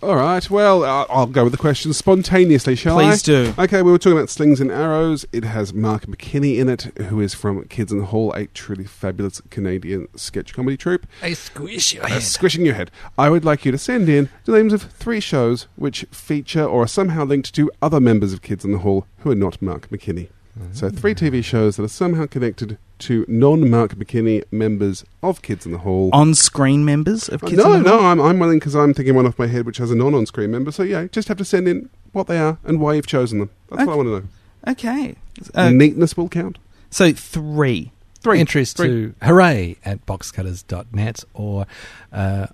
All 0.00 0.14
right, 0.14 0.48
well, 0.48 0.84
I'll, 0.84 1.06
I'll 1.10 1.26
go 1.26 1.42
with 1.42 1.52
the 1.52 1.58
questions 1.58 1.96
spontaneously, 1.96 2.76
shall 2.76 3.00
I? 3.00 3.10
please 3.10 3.22
do. 3.22 3.52
Okay, 3.58 3.82
we 3.82 3.90
were 3.90 3.98
talking 3.98 4.16
about 4.16 4.30
Slings 4.30 4.60
and 4.60 4.70
Arrows. 4.70 5.26
It 5.32 5.42
has 5.42 5.74
Mark 5.74 6.06
McKinney 6.06 6.56
in 6.58 6.68
it, 6.68 6.82
who 7.06 7.20
is 7.20 7.34
from 7.34 7.64
Kids 7.64 7.90
in 7.90 7.98
the 7.98 8.04
Hall, 8.06 8.32
a 8.34 8.46
truly 8.46 8.84
fabulous 8.84 9.40
Canadian 9.50 10.06
sketch 10.14 10.54
comedy 10.54 10.76
troupe. 10.76 11.04
I 11.20 11.32
squish 11.32 11.94
your 11.94 12.04
Uh, 12.04 12.20
squishing 12.20 12.64
your 12.64 12.74
head. 12.76 12.92
I 13.18 13.28
would 13.28 13.44
like 13.44 13.64
you 13.64 13.72
to 13.72 13.78
send 13.78 14.08
in 14.08 14.28
the 14.44 14.52
names 14.52 14.72
of 14.72 14.82
three 14.82 15.18
shows 15.18 15.66
which 15.74 16.06
feature 16.12 16.64
or 16.64 16.84
are 16.84 16.88
somehow 16.88 17.24
linked 17.24 17.52
to 17.56 17.68
other 17.82 17.98
members 17.98 18.32
of 18.32 18.40
Kids 18.40 18.64
in 18.64 18.70
the 18.70 18.78
Hall 18.78 19.04
who 19.18 19.32
are 19.32 19.34
not 19.36 19.60
Mark 19.60 19.90
McKinney. 19.90 20.28
So, 20.72 20.90
three 20.90 21.14
TV 21.14 21.42
shows 21.44 21.76
that 21.76 21.84
are 21.84 21.88
somehow 21.88 22.26
connected 22.26 22.78
to 23.00 23.24
non 23.28 23.68
Mark 23.70 23.94
McKinney 23.94 24.42
members 24.50 25.04
of 25.22 25.42
Kids 25.42 25.66
in 25.66 25.72
the 25.72 25.78
Hall. 25.78 26.10
On-screen 26.12 26.84
members 26.84 27.28
of 27.28 27.42
Uh, 27.42 27.46
Kids 27.48 27.62
no, 27.62 27.72
in 27.74 27.82
the 27.82 27.90
no, 27.90 27.98
Hall? 27.98 28.06
I'm, 28.06 28.20
I'm 28.20 28.38
willing 28.38 28.58
because 28.58 28.74
I'm 28.74 28.94
thinking 28.94 29.14
one 29.14 29.26
off 29.26 29.38
my 29.38 29.46
head 29.46 29.66
which 29.66 29.78
has 29.78 29.90
a 29.90 29.94
non 29.94 30.14
on 30.14 30.26
screen 30.26 30.50
member. 30.50 30.72
So, 30.72 30.82
yeah, 30.82 31.06
just 31.06 31.28
have 31.28 31.36
to 31.38 31.44
send 31.44 31.68
in 31.68 31.90
what 32.12 32.26
they 32.26 32.38
are 32.38 32.58
and 32.64 32.80
why 32.80 32.94
you've 32.94 33.06
chosen 33.06 33.38
them. 33.38 33.50
That's 33.70 33.86
what 33.86 33.92
I 33.92 33.96
want 33.96 34.06
to 34.08 34.20
know. 34.20 34.72
Okay. 34.72 35.14
Uh, 35.54 35.70
Neatness 35.70 36.16
will 36.16 36.28
count. 36.28 36.58
so 36.90 37.12
three. 37.12 37.92
Three. 38.20 38.40
Entries 38.40 38.72
Three. 38.72 38.88
to 38.88 39.14
hooray 39.22 39.76
at 39.84 40.04
boxcutters.net 40.04 41.22
or 41.34 41.66
uh, 42.12 42.46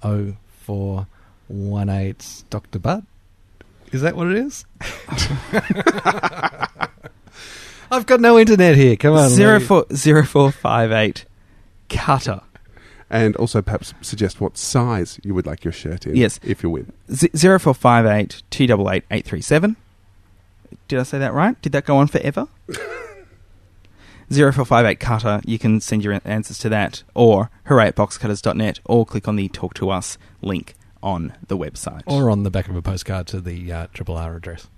0418 0.66 2.44
Dr. 2.50 2.78
Bud. 2.78 3.06
Is 3.90 4.02
that 4.02 4.14
what 4.14 4.26
it 4.26 4.36
is? 4.36 4.66
I've 7.94 8.06
got 8.06 8.20
no 8.20 8.38
internet 8.38 8.76
here. 8.76 8.96
Come 8.96 9.14
on. 9.14 9.28
Zero 9.30 9.58
Lee. 9.58 9.64
four 9.64 9.86
zero 9.94 10.24
four 10.24 10.50
five 10.52 10.90
eight. 10.92 11.24
Cutter. 11.88 12.40
And 13.10 13.36
also 13.36 13.62
perhaps 13.62 13.94
suggest 14.00 14.40
what 14.40 14.56
size 14.58 15.20
you 15.22 15.34
would 15.34 15.46
like 15.46 15.62
your 15.64 15.72
shirt 15.72 16.06
in. 16.06 16.16
Yes. 16.16 16.40
If 16.42 16.62
you 16.62 16.70
win. 16.70 16.92
Z- 17.12 17.30
Zero 17.36 17.58
four 17.58 17.74
five 17.74 18.06
eight 18.06 18.42
two 18.50 18.66
double 18.66 18.90
eight 18.90 19.04
eight 19.10 19.24
three 19.24 19.40
seven. 19.42 19.76
Did 20.88 20.98
I 20.98 21.02
say 21.04 21.18
that 21.18 21.32
right? 21.32 21.60
Did 21.62 21.72
that 21.72 21.84
go 21.84 21.96
on 21.96 22.08
forever? 22.08 22.48
Zero 24.32 24.52
four 24.52 24.64
five 24.64 24.86
eight 24.86 24.98
cutter. 25.00 25.40
You 25.44 25.58
can 25.58 25.80
send 25.80 26.02
your 26.02 26.18
answers 26.24 26.58
to 26.60 26.68
that, 26.70 27.02
or 27.14 27.50
hooray 27.66 27.88
at 27.88 27.96
boxcutters.net, 27.96 28.80
or 28.86 29.04
click 29.06 29.28
on 29.28 29.36
the 29.36 29.48
talk 29.48 29.74
to 29.74 29.90
us 29.90 30.18
link 30.40 30.74
on 31.02 31.34
the 31.46 31.56
website. 31.58 32.02
Or 32.06 32.30
on 32.30 32.42
the 32.42 32.50
back 32.50 32.68
of 32.68 32.74
a 32.74 32.82
postcard 32.82 33.26
to 33.28 33.40
the 33.40 33.70
uh, 33.70 33.86
Triple 33.92 34.16
R 34.16 34.34
address. 34.36 34.68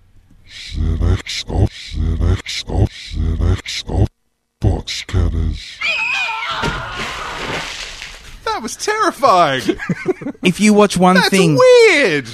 Box 4.61 5.03
cutters. 5.05 5.79
That 8.45 8.61
was 8.63 8.77
terrifying. 8.77 9.63
if 10.45 10.61
you 10.61 10.73
watch 10.73 10.97
one 10.97 11.17
That's 11.17 11.29
thing, 11.29 11.57
weird. 11.57 12.29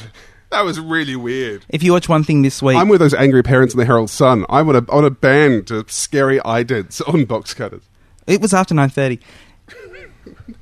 That 0.50 0.62
was 0.62 0.78
really 0.78 1.16
weird. 1.16 1.64
if 1.70 1.82
you 1.82 1.92
watch 1.92 2.08
one 2.08 2.22
thing 2.24 2.42
this 2.42 2.62
week, 2.62 2.76
I'm 2.76 2.88
with 2.88 3.00
those 3.00 3.14
angry 3.14 3.42
parents 3.42 3.74
in 3.74 3.78
the 3.78 3.86
Herald 3.86 4.10
Sun. 4.10 4.44
I 4.48 4.62
want 4.62 4.86
to, 4.86 4.92
I 4.92 4.94
want 4.96 5.06
to 5.06 5.10
ban 5.10 5.64
to 5.64 5.84
scary 5.88 6.38
idents 6.40 7.00
on 7.12 7.24
box 7.24 7.54
cutters. 7.54 7.82
It 8.26 8.40
was 8.40 8.52
after 8.54 8.74
nine 8.74 8.90
thirty. 8.90 9.18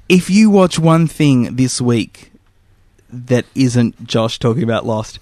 if 0.08 0.30
you 0.30 0.48
watch 0.48 0.78
one 0.78 1.06
thing 1.06 1.56
this 1.56 1.80
week 1.80 2.32
that 3.12 3.44
isn't 3.54 4.06
Josh 4.06 4.38
talking 4.38 4.62
about 4.62 4.86
Lost. 4.86 5.18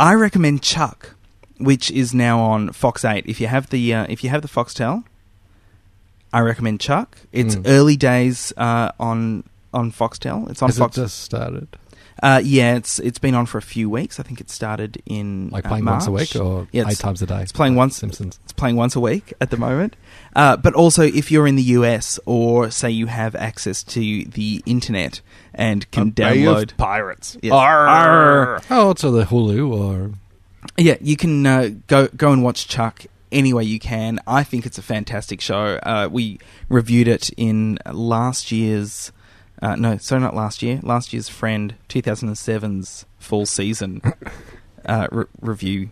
I 0.00 0.14
recommend 0.14 0.62
Chuck, 0.62 1.14
which 1.58 1.90
is 1.90 2.14
now 2.14 2.40
on 2.40 2.72
Fox 2.72 3.04
Eight. 3.04 3.24
If 3.26 3.40
you 3.40 3.46
have 3.48 3.68
the 3.70 3.94
uh, 3.94 4.06
if 4.08 4.24
you 4.24 4.30
have 4.30 4.40
the 4.42 4.48
Foxtel, 4.48 5.04
I 6.32 6.40
recommend 6.40 6.80
Chuck. 6.80 7.18
It's 7.32 7.54
Mm. 7.56 7.62
early 7.66 7.96
days 7.96 8.52
uh, 8.56 8.90
on 8.98 9.44
on 9.74 9.92
Foxtel. 9.92 10.48
It's 10.50 10.62
on 10.62 10.68
Has 10.70 10.76
it 10.78 10.80
Fox. 10.80 10.96
just 10.96 11.20
started? 11.20 11.68
Uh, 12.22 12.40
yeah, 12.44 12.76
it's 12.76 12.98
it's 12.98 13.18
been 13.18 13.34
on 13.34 13.46
for 13.46 13.58
a 13.58 13.62
few 13.62 13.88
weeks. 13.88 14.20
I 14.20 14.22
think 14.22 14.40
it 14.40 14.50
started 14.50 15.02
in 15.06 15.48
Like 15.50 15.64
uh, 15.64 15.68
playing 15.68 15.84
once 15.84 16.06
a 16.06 16.12
week 16.12 16.36
or 16.36 16.68
yeah, 16.72 16.84
eight 16.88 16.98
times 16.98 17.22
a 17.22 17.26
day? 17.26 17.42
It's 17.42 17.52
playing 17.52 17.74
once. 17.74 17.96
Simpsons. 17.96 18.38
It's 18.44 18.52
playing 18.52 18.76
once 18.76 18.94
a 18.94 19.00
week 19.00 19.32
at 19.40 19.50
the 19.50 19.56
moment. 19.56 19.96
Uh, 20.36 20.56
but 20.56 20.74
also, 20.74 21.02
if 21.02 21.30
you're 21.30 21.46
in 21.46 21.56
the 21.56 21.62
US 21.62 22.20
or 22.26 22.70
say 22.70 22.90
you 22.90 23.06
have 23.06 23.34
access 23.34 23.82
to 23.84 24.24
the 24.24 24.62
internet 24.66 25.20
and 25.54 25.90
can 25.90 26.08
A 26.08 26.10
bay 26.10 26.44
of 26.44 26.56
download 26.56 26.76
pirates. 26.76 27.36
Yes. 27.42 27.52
Arr. 27.52 28.60
Oh, 28.70 28.92
to 28.94 29.10
the 29.10 29.24
Hulu 29.24 29.70
or 29.72 30.12
Yeah, 30.76 30.96
you 31.00 31.16
can 31.16 31.46
uh, 31.46 31.70
go 31.86 32.08
go 32.08 32.32
and 32.32 32.42
watch 32.44 32.68
Chuck 32.68 33.06
any 33.32 33.52
way 33.52 33.64
you 33.64 33.78
can. 33.78 34.18
I 34.26 34.42
think 34.44 34.66
it's 34.66 34.78
a 34.78 34.82
fantastic 34.82 35.40
show. 35.40 35.78
Uh, 35.82 36.08
we 36.10 36.38
reviewed 36.68 37.08
it 37.08 37.30
in 37.36 37.78
last 37.90 38.52
year's. 38.52 39.12
Uh, 39.62 39.76
no, 39.76 39.96
sorry, 39.98 40.20
not 40.22 40.34
last 40.34 40.62
year. 40.62 40.80
Last 40.82 41.12
year's 41.12 41.28
Friend 41.28 41.74
2007's 41.88 43.04
full 43.18 43.46
season 43.46 44.00
uh, 44.86 45.06
re- 45.12 45.24
review 45.40 45.90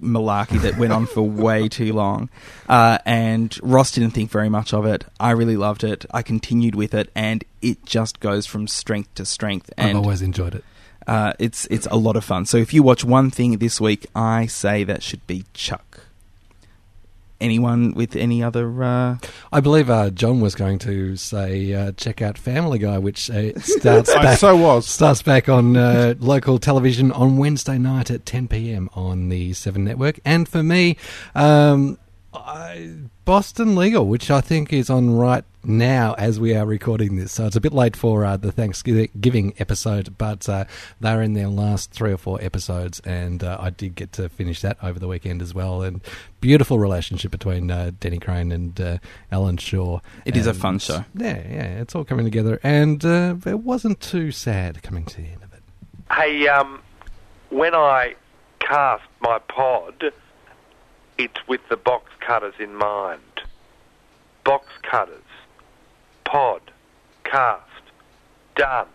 malarkey 0.00 0.60
that 0.60 0.76
went 0.76 0.92
on 0.92 1.06
for 1.06 1.22
way 1.22 1.68
too 1.70 1.92
long. 1.92 2.28
Uh, 2.68 2.98
and 3.06 3.58
Ross 3.62 3.92
didn't 3.92 4.10
think 4.10 4.30
very 4.30 4.48
much 4.48 4.72
of 4.74 4.84
it. 4.86 5.04
I 5.18 5.30
really 5.30 5.56
loved 5.56 5.84
it. 5.84 6.04
I 6.10 6.22
continued 6.22 6.74
with 6.74 6.94
it, 6.94 7.10
and 7.14 7.44
it 7.62 7.84
just 7.86 8.20
goes 8.20 8.46
from 8.46 8.68
strength 8.68 9.14
to 9.14 9.24
strength. 9.24 9.70
I've 9.78 9.96
always 9.96 10.22
enjoyed 10.22 10.54
it. 10.54 10.64
uh, 11.06 11.32
it's 11.38 11.66
it's 11.70 11.86
a 11.90 11.96
lot 11.96 12.16
of 12.16 12.24
fun. 12.24 12.44
So 12.46 12.56
if 12.58 12.74
you 12.74 12.82
watch 12.82 13.04
one 13.04 13.30
thing 13.30 13.58
this 13.58 13.80
week, 13.80 14.06
I 14.14 14.46
say 14.46 14.84
that 14.84 15.02
should 15.02 15.26
be 15.26 15.44
Chuck. 15.54 15.85
Anyone 17.40 17.92
with 17.94 18.16
any 18.16 18.42
other? 18.42 18.82
Uh... 18.82 19.18
I 19.52 19.60
believe 19.60 19.90
uh, 19.90 20.10
John 20.10 20.40
was 20.40 20.54
going 20.54 20.78
to 20.80 21.16
say 21.16 21.72
uh, 21.74 21.92
check 21.92 22.22
out 22.22 22.38
Family 22.38 22.78
Guy, 22.78 22.98
which 22.98 23.30
uh, 23.30 23.58
starts 23.60 24.12
back. 24.14 24.38
so 24.38 24.56
was. 24.56 24.86
starts 24.86 25.22
back 25.22 25.48
on 25.48 25.76
uh, 25.76 26.14
local 26.18 26.58
television 26.58 27.12
on 27.12 27.36
Wednesday 27.36 27.78
night 27.78 28.10
at 28.10 28.24
10 28.24 28.48
p.m. 28.48 28.88
on 28.94 29.28
the 29.28 29.52
Seven 29.52 29.84
Network. 29.84 30.18
And 30.24 30.48
for 30.48 30.62
me, 30.62 30.96
um, 31.34 31.98
I, 32.44 32.94
Boston 33.24 33.76
Legal, 33.76 34.06
which 34.06 34.30
I 34.30 34.40
think 34.40 34.72
is 34.72 34.90
on 34.90 35.16
right 35.16 35.44
now 35.64 36.14
as 36.14 36.38
we 36.38 36.54
are 36.54 36.64
recording 36.64 37.16
this. 37.16 37.32
So 37.32 37.46
it's 37.46 37.56
a 37.56 37.60
bit 37.60 37.72
late 37.72 37.96
for 37.96 38.24
uh, 38.24 38.36
the 38.36 38.52
Thanksgiving 38.52 39.54
episode, 39.58 40.16
but 40.18 40.48
uh, 40.48 40.64
they're 41.00 41.22
in 41.22 41.34
their 41.34 41.48
last 41.48 41.90
three 41.90 42.12
or 42.12 42.16
four 42.16 42.38
episodes, 42.40 43.00
and 43.00 43.42
uh, 43.42 43.56
I 43.60 43.70
did 43.70 43.94
get 43.94 44.12
to 44.12 44.28
finish 44.28 44.60
that 44.60 44.76
over 44.82 44.98
the 44.98 45.08
weekend 45.08 45.42
as 45.42 45.54
well. 45.54 45.82
And 45.82 46.00
beautiful 46.40 46.78
relationship 46.78 47.30
between 47.30 47.70
uh, 47.70 47.92
Denny 47.98 48.18
Crane 48.18 48.52
and 48.52 48.80
uh, 48.80 48.98
Alan 49.32 49.56
Shore. 49.56 50.02
It 50.24 50.36
is 50.36 50.46
a 50.46 50.54
fun 50.54 50.78
show. 50.78 51.04
Yeah, 51.14 51.36
yeah, 51.36 51.80
it's 51.80 51.94
all 51.94 52.04
coming 52.04 52.24
together, 52.24 52.60
and 52.62 53.04
uh, 53.04 53.36
it 53.44 53.60
wasn't 53.60 54.00
too 54.00 54.30
sad 54.30 54.82
coming 54.82 55.04
to 55.06 55.16
the 55.16 55.28
end 55.28 55.42
of 55.42 55.52
it. 55.52 55.62
Hey, 56.12 56.46
um, 56.48 56.80
when 57.50 57.74
I 57.74 58.14
cast 58.60 59.04
my 59.20 59.38
pod, 59.40 60.12
it's 61.18 61.46
with 61.48 61.60
the 61.68 61.76
box 61.76 62.10
cutters 62.20 62.54
in 62.58 62.74
mind. 62.74 63.20
Box 64.44 64.66
cutters, 64.82 65.22
pod, 66.24 66.60
cast, 67.24 67.62
done. 68.54 68.86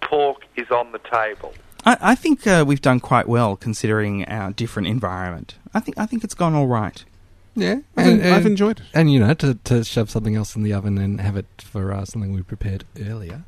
Pork 0.00 0.42
is 0.56 0.70
on 0.70 0.92
the 0.92 0.98
table. 0.98 1.52
I, 1.84 1.96
I 2.00 2.14
think 2.14 2.46
uh, 2.46 2.64
we've 2.66 2.80
done 2.80 3.00
quite 3.00 3.28
well 3.28 3.56
considering 3.56 4.24
our 4.26 4.52
different 4.52 4.88
environment. 4.88 5.56
I 5.74 5.80
think 5.80 5.98
I 5.98 6.06
think 6.06 6.24
it's 6.24 6.34
gone 6.34 6.54
all 6.54 6.66
right. 6.66 7.04
Yeah, 7.54 7.76
I've, 7.96 8.06
en- 8.06 8.32
I've 8.32 8.46
enjoyed 8.46 8.80
it. 8.80 8.86
And 8.92 9.12
you 9.12 9.18
know, 9.18 9.32
to 9.34 9.54
to 9.54 9.82
shove 9.84 10.10
something 10.10 10.36
else 10.36 10.54
in 10.56 10.62
the 10.62 10.72
oven 10.72 10.98
and 10.98 11.20
have 11.20 11.36
it 11.36 11.46
for 11.58 11.92
uh, 11.92 12.04
something 12.04 12.32
we 12.32 12.42
prepared 12.42 12.84
earlier. 13.00 13.44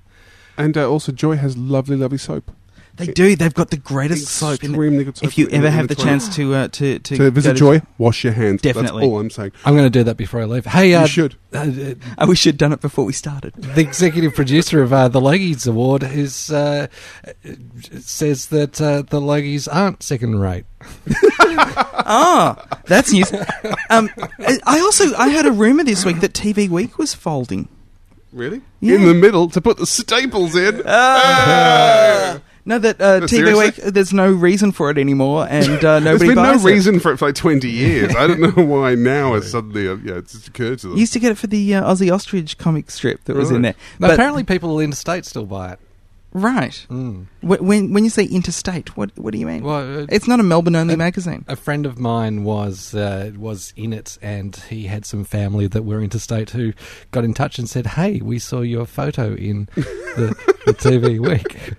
And 0.56 0.76
uh, 0.76 0.88
also, 0.90 1.12
Joy 1.12 1.36
has 1.36 1.56
lovely, 1.56 1.96
lovely 1.96 2.18
soap. 2.18 2.50
They 2.98 3.06
do. 3.06 3.36
They've 3.36 3.54
got 3.54 3.70
the 3.70 3.76
greatest 3.76 4.26
soap. 4.28 4.62
In 4.64 4.72
Extremely 4.72 5.04
good 5.04 5.16
soap 5.16 5.28
if 5.28 5.38
you 5.38 5.46
in- 5.46 5.54
ever 5.56 5.66
in 5.68 5.72
have 5.72 5.88
the 5.88 5.94
the 5.94 6.02
toilet. 6.02 6.08
chance 6.10 6.36
to 6.36 6.54
uh, 6.54 6.68
to 6.68 6.98
to, 6.98 7.16
To 7.16 7.30
visit 7.30 7.52
go 7.54 7.78
Joy, 7.78 7.82
wash 7.96 8.24
your 8.24 8.32
hands. 8.32 8.60
Definitely. 8.60 9.02
That's 9.02 9.10
all 9.12 9.20
I'm 9.20 9.30
saying. 9.30 9.52
I'm 9.64 9.74
going 9.74 9.86
to 9.86 9.90
do 9.98 10.02
that 10.04 10.16
before 10.16 10.40
I 10.40 10.44
leave. 10.44 10.66
Hey, 10.66 10.94
uh, 10.94 11.02
You 11.02 11.06
should. 11.08 11.36
Uh, 11.54 11.58
uh, 11.58 11.94
I 12.18 12.24
wish 12.26 12.44
you'd 12.44 12.56
done 12.58 12.72
it 12.72 12.80
before 12.80 13.04
we 13.04 13.12
started. 13.12 13.54
the 13.54 13.80
executive 13.80 14.34
producer 14.34 14.82
of 14.82 14.92
uh, 14.92 15.08
the 15.08 15.20
Logies 15.20 15.66
Award 15.68 16.02
is 16.02 16.50
uh, 16.50 16.88
says 18.00 18.46
that 18.46 18.80
uh, 18.80 19.02
the 19.02 19.20
Logies 19.20 19.68
aren't 19.72 20.02
second 20.02 20.40
rate. 20.40 20.64
ah, 21.60 22.64
that's 22.86 23.12
news. 23.12 23.32
Um, 23.90 24.08
I 24.66 24.80
also 24.80 25.14
I 25.16 25.30
heard 25.30 25.46
a 25.46 25.52
rumor 25.52 25.84
this 25.84 26.04
week 26.04 26.20
that 26.20 26.32
TV 26.32 26.68
Week 26.68 26.98
was 26.98 27.14
folding. 27.14 27.68
Really? 28.32 28.60
Yeah. 28.80 28.96
In 28.96 29.06
the 29.06 29.14
middle 29.14 29.48
to 29.50 29.60
put 29.60 29.78
the 29.78 29.86
staples 29.86 30.54
in. 30.54 30.82
Ah. 30.86 32.40
No, 32.68 32.78
that 32.78 33.00
uh, 33.00 33.18
No, 33.20 33.26
TV? 33.26 33.58
Week. 33.58 33.74
There's 33.76 34.12
no 34.12 34.30
reason 34.30 34.72
for 34.72 34.90
it 34.90 34.98
anymore, 34.98 35.46
and 35.50 35.82
uh, 35.84 35.98
There's 36.00 36.20
nobody 36.20 36.26
been 36.34 36.34
no 36.44 36.52
it. 36.52 36.62
reason 36.62 37.00
for 37.00 37.12
it 37.12 37.16
for 37.16 37.26
like 37.26 37.34
20 37.34 37.68
years. 37.68 38.14
I 38.14 38.26
don't 38.26 38.40
know 38.40 38.62
why 38.64 38.94
now 38.94 39.34
it's 39.34 39.50
suddenly, 39.50 39.88
uh, 39.88 39.96
yeah, 40.04 40.14
it's 40.18 40.32
just 40.34 40.48
occurred 40.48 40.78
to 40.80 40.88
them. 40.88 40.96
You 40.96 41.00
used 41.00 41.14
to 41.14 41.18
get 41.20 41.32
it 41.32 41.38
for 41.38 41.46
the 41.48 41.74
uh, 41.74 41.90
Aussie 41.92 42.12
Ostrich 42.12 42.58
comic 42.58 42.90
strip 42.90 43.24
that 43.24 43.34
was 43.34 43.50
in 43.50 43.62
there. 43.62 43.74
But 43.98 44.08
But 44.08 44.14
apparently, 44.14 44.44
people 44.44 44.78
in 44.78 44.84
interstate 44.84 45.24
still 45.24 45.46
buy 45.46 45.72
it. 45.72 45.78
right, 46.34 46.86
Mm. 46.90 47.24
Wh- 47.40 47.62
when 47.62 47.94
when 47.94 48.04
you 48.04 48.10
say 48.10 48.24
interstate, 48.24 48.96
what 48.98 49.10
what 49.18 49.32
do 49.32 49.38
you 49.38 49.46
mean? 49.46 49.62
Well, 49.62 50.02
uh, 50.02 50.06
it's 50.10 50.28
not 50.28 50.38
a 50.38 50.42
Melbourne 50.42 50.76
only 50.76 50.94
magazine. 50.94 51.46
A 51.48 51.56
friend 51.56 51.86
of 51.86 51.98
mine 51.98 52.44
was 52.44 52.94
uh, 52.94 53.32
was 53.38 53.72
in 53.76 53.94
it, 53.94 54.18
and 54.20 54.54
he 54.68 54.84
had 54.88 55.06
some 55.06 55.24
family 55.24 55.68
that 55.68 55.84
were 55.84 56.02
interstate 56.02 56.50
who 56.50 56.74
got 57.12 57.24
in 57.24 57.32
touch 57.32 57.58
and 57.58 57.66
said, 57.66 57.86
"Hey, 57.86 58.20
we 58.22 58.38
saw 58.38 58.60
your 58.60 58.84
photo 58.84 59.34
in 59.34 59.68
the, 59.74 60.36
the 60.66 60.74
TV 60.74 61.18
Week. 61.18 61.56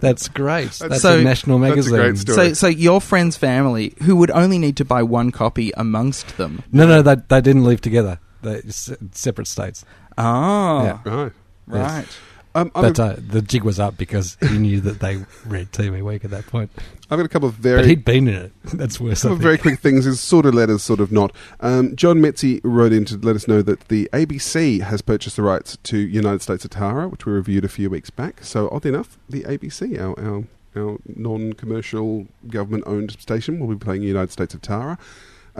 That's 0.00 0.28
great. 0.28 0.70
That's, 0.72 1.02
So- 1.02 1.18
a 1.18 1.22
national 1.22 1.58
magazine." 1.58 2.16
So, 2.16 2.52
so 2.54 2.66
your 2.68 3.00
friend's 3.00 3.36
family, 3.36 3.94
who 4.02 4.16
would 4.16 4.30
only 4.30 4.58
need 4.58 4.76
to 4.78 4.84
buy 4.84 5.02
one 5.02 5.30
copy 5.30 5.72
amongst 5.76 6.36
them. 6.36 6.62
no, 6.72 6.86
no, 6.86 7.02
they 7.02 7.16
they 7.28 7.40
didn't 7.40 7.64
live 7.64 7.80
together. 7.80 8.18
They 8.42 8.62
se- 8.68 8.96
separate 9.12 9.46
states. 9.48 9.84
Oh, 10.16 10.82
Yeah. 10.84 10.98
Right. 11.04 11.32
right. 11.66 12.06
Um, 12.54 12.70
But 12.74 12.98
uh, 12.98 13.16
the 13.18 13.42
jig 13.42 13.62
was 13.62 13.78
up 13.78 13.96
because 13.96 14.36
he 14.40 14.58
knew 14.58 14.80
that 14.80 14.98
they 15.00 15.24
read 15.46 15.70
TV 15.72 16.02
Week 16.02 16.24
at 16.24 16.30
that 16.32 16.46
point. 16.46 16.70
I've 17.10 17.18
got 17.18 17.26
a 17.26 17.28
couple 17.28 17.48
of 17.48 17.54
very. 17.54 17.78
But 17.78 17.86
he'd 17.86 18.04
been 18.04 18.26
in 18.28 18.34
it. 18.34 18.52
That's 18.64 19.00
worse. 19.00 19.22
Couple 19.22 19.36
of 19.36 19.42
very 19.42 19.58
quick 19.58 19.78
things. 19.80 20.06
Is 20.06 20.20
sort 20.20 20.46
of 20.46 20.54
letters, 20.54 20.82
sort 20.82 21.00
of 21.00 21.12
not. 21.12 21.32
Um, 21.60 21.94
John 21.94 22.18
Metzi 22.18 22.60
wrote 22.64 22.92
in 22.92 23.04
to 23.06 23.16
let 23.18 23.36
us 23.36 23.46
know 23.46 23.62
that 23.62 23.88
the 23.88 24.08
ABC 24.12 24.80
has 24.80 25.00
purchased 25.02 25.36
the 25.36 25.42
rights 25.42 25.78
to 25.84 25.98
United 25.98 26.42
States 26.42 26.64
of 26.64 26.70
Tara, 26.72 27.08
which 27.08 27.26
we 27.26 27.32
reviewed 27.32 27.64
a 27.64 27.68
few 27.68 27.88
weeks 27.88 28.10
back. 28.10 28.42
So, 28.44 28.68
odd 28.70 28.86
enough, 28.86 29.18
the 29.28 29.42
ABC, 29.42 29.98
our, 30.00 30.18
our, 30.18 30.44
our 30.76 30.98
non 31.06 31.52
commercial 31.52 32.26
government 32.48 32.84
owned 32.86 33.12
station, 33.12 33.60
will 33.60 33.68
be 33.68 33.76
playing 33.76 34.02
United 34.02 34.32
States 34.32 34.54
of 34.54 34.62
Tara. 34.62 34.98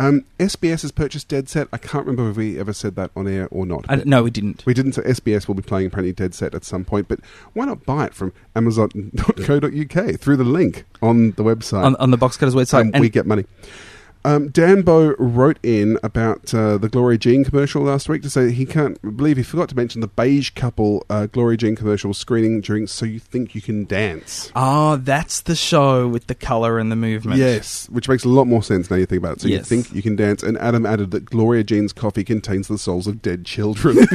Um, 0.01 0.25
SBS 0.39 0.81
has 0.81 0.93
purchased 0.93 1.29
Dead 1.29 1.47
Set. 1.51 1.69
I 1.75 1.77
can't 1.77 2.07
remember 2.07 2.31
if 2.31 2.37
we 2.39 2.59
ever 2.59 2.73
said 2.73 2.97
that 2.97 3.11
on 3.15 3.29
air 3.29 3.49
or 3.51 3.67
not. 3.67 3.85
I, 3.87 3.97
no, 3.97 4.23
we 4.23 4.31
didn't. 4.31 4.65
We 4.65 4.73
didn't. 4.73 4.93
So 4.95 5.03
SBS 5.03 5.47
will 5.47 5.55
be 5.55 5.63
playing 5.63 5.89
apparently 5.89 6.15
Dead 6.15 6.35
Set 6.35 6.55
at 6.55 6.65
some 6.65 6.87
point, 6.87 7.07
but 7.07 7.21
why 7.53 7.67
not 7.67 7.85
buy 7.85 8.07
it 8.07 8.15
from 8.15 8.33
Amazon.co.uk 8.57 10.21
through 10.21 10.37
the 10.39 10.45
link 10.45 10.87
on 11.03 11.33
the 11.33 11.43
website 11.43 11.85
On, 11.85 11.97
on 11.97 12.11
the 12.11 12.17
Box 12.17 12.39
Cutters 12.39 12.55
website, 12.55 12.81
and, 12.81 12.95
and 12.95 13.03
we 13.03 13.11
get 13.11 13.27
money. 13.27 13.45
Um, 14.25 14.49
Dan 14.49 14.83
Bow 14.83 15.15
wrote 15.19 15.59
in 15.63 15.99
about 16.03 16.53
uh, 16.53 16.77
the 16.79 16.89
Gloria 16.89 17.19
Jean 17.19 17.45
commercial 17.45 17.83
last 17.83 18.09
week 18.09 18.23
to 18.23 18.31
say 18.31 18.51
he 18.53 18.67
can't 18.67 19.01
believe 19.17 19.37
he 19.39 19.43
forgot 19.43 19.69
to 19.71 19.77
mention 19.77 20.01
the 20.01 20.09
beige 20.09 20.51
couple 20.51 21.07
uh, 21.09 21.27
Gloria 21.27 21.57
Jean 21.57 21.75
commercial 21.77 22.13
screening 22.13 22.61
during 22.61 22.87
So 22.87 23.07
You 23.07 23.19
Think 23.19 23.55
You 23.55 23.63
Can 23.63 23.85
Dance. 23.85 24.53
oh, 24.55 24.97
that's 24.97 25.41
the 25.43 25.57
show 25.57 26.07
with 26.07 26.27
the 26.27 26.35
color 26.35 26.79
and 26.79 26.93
the 26.93 26.97
movement. 26.97 27.39
Yes, 27.39 27.89
which 27.89 28.09
makes 28.09 28.25
a 28.25 28.29
lot 28.29 28.47
more 28.47 28.63
sense 28.63 28.91
now 28.91 28.97
you 28.97 29.07
think 29.07 29.23
about 29.23 29.39
it. 29.39 29.41
So 29.41 29.49
you 29.49 29.63
think 29.63 29.93
you 29.95 30.03
can 30.03 30.17
dance, 30.17 30.43
and 30.43 30.59
Adam 30.59 30.85
added 30.85 31.13
that 31.13 31.25
Gloria 31.27 31.65
Jean's 31.65 31.93
coffee 31.93 32.25
contains 32.25 32.69
the 32.69 32.79
souls 32.79 33.07
of 33.07 33.23
dead 33.23 33.47
children. 33.47 33.99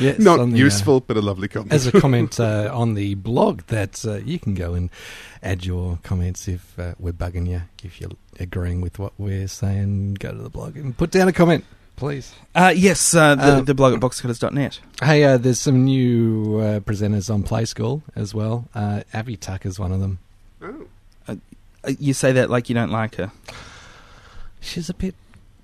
Yes, 0.00 0.18
Not 0.18 0.40
on 0.40 0.50
the, 0.50 0.60
uh, 0.60 0.64
useful, 0.64 1.00
but 1.00 1.16
a 1.16 1.20
lovely 1.20 1.48
comment. 1.48 1.72
as 1.72 1.86
a 1.86 1.92
comment 1.92 2.38
uh, 2.40 2.70
on 2.72 2.94
the 2.94 3.14
blog 3.14 3.62
that 3.68 4.04
uh, 4.04 4.16
you 4.16 4.38
can 4.38 4.54
go 4.54 4.74
and 4.74 4.90
add 5.42 5.64
your 5.64 5.98
comments 6.02 6.48
if 6.48 6.78
uh, 6.78 6.94
we're 6.98 7.12
bugging 7.12 7.48
you. 7.48 7.62
If 7.82 8.00
you're 8.00 8.10
agreeing 8.40 8.80
with 8.80 8.98
what 8.98 9.12
we're 9.18 9.48
saying, 9.48 10.14
go 10.14 10.32
to 10.32 10.38
the 10.42 10.50
blog 10.50 10.76
and 10.76 10.96
put 10.96 11.10
down 11.10 11.28
a 11.28 11.32
comment, 11.32 11.64
please. 11.96 12.34
Uh, 12.54 12.72
yes, 12.76 13.14
uh, 13.14 13.34
the, 13.34 13.56
Um, 13.58 13.64
the 13.64 13.74
blog 13.74 13.94
at 13.94 14.00
boxcutters.net. 14.00 14.80
Hey, 15.02 15.24
uh, 15.24 15.36
there's 15.38 15.60
some 15.60 15.84
new 15.84 16.58
uh, 16.60 16.80
presenters 16.80 17.32
on 17.32 17.42
Play 17.42 17.64
School 17.64 18.02
as 18.14 18.34
well. 18.34 18.68
Uh, 18.74 19.02
Abi 19.14 19.36
Tucker's 19.36 19.78
one 19.78 19.92
of 19.92 20.00
them. 20.00 20.18
Oh. 20.62 20.86
Uh, 21.28 21.36
you 21.98 22.12
say 22.14 22.32
that 22.32 22.50
like 22.50 22.68
you 22.68 22.74
don't 22.74 22.90
like 22.90 23.14
her. 23.16 23.30
She's 24.60 24.88
a 24.90 24.94
bit 24.94 25.14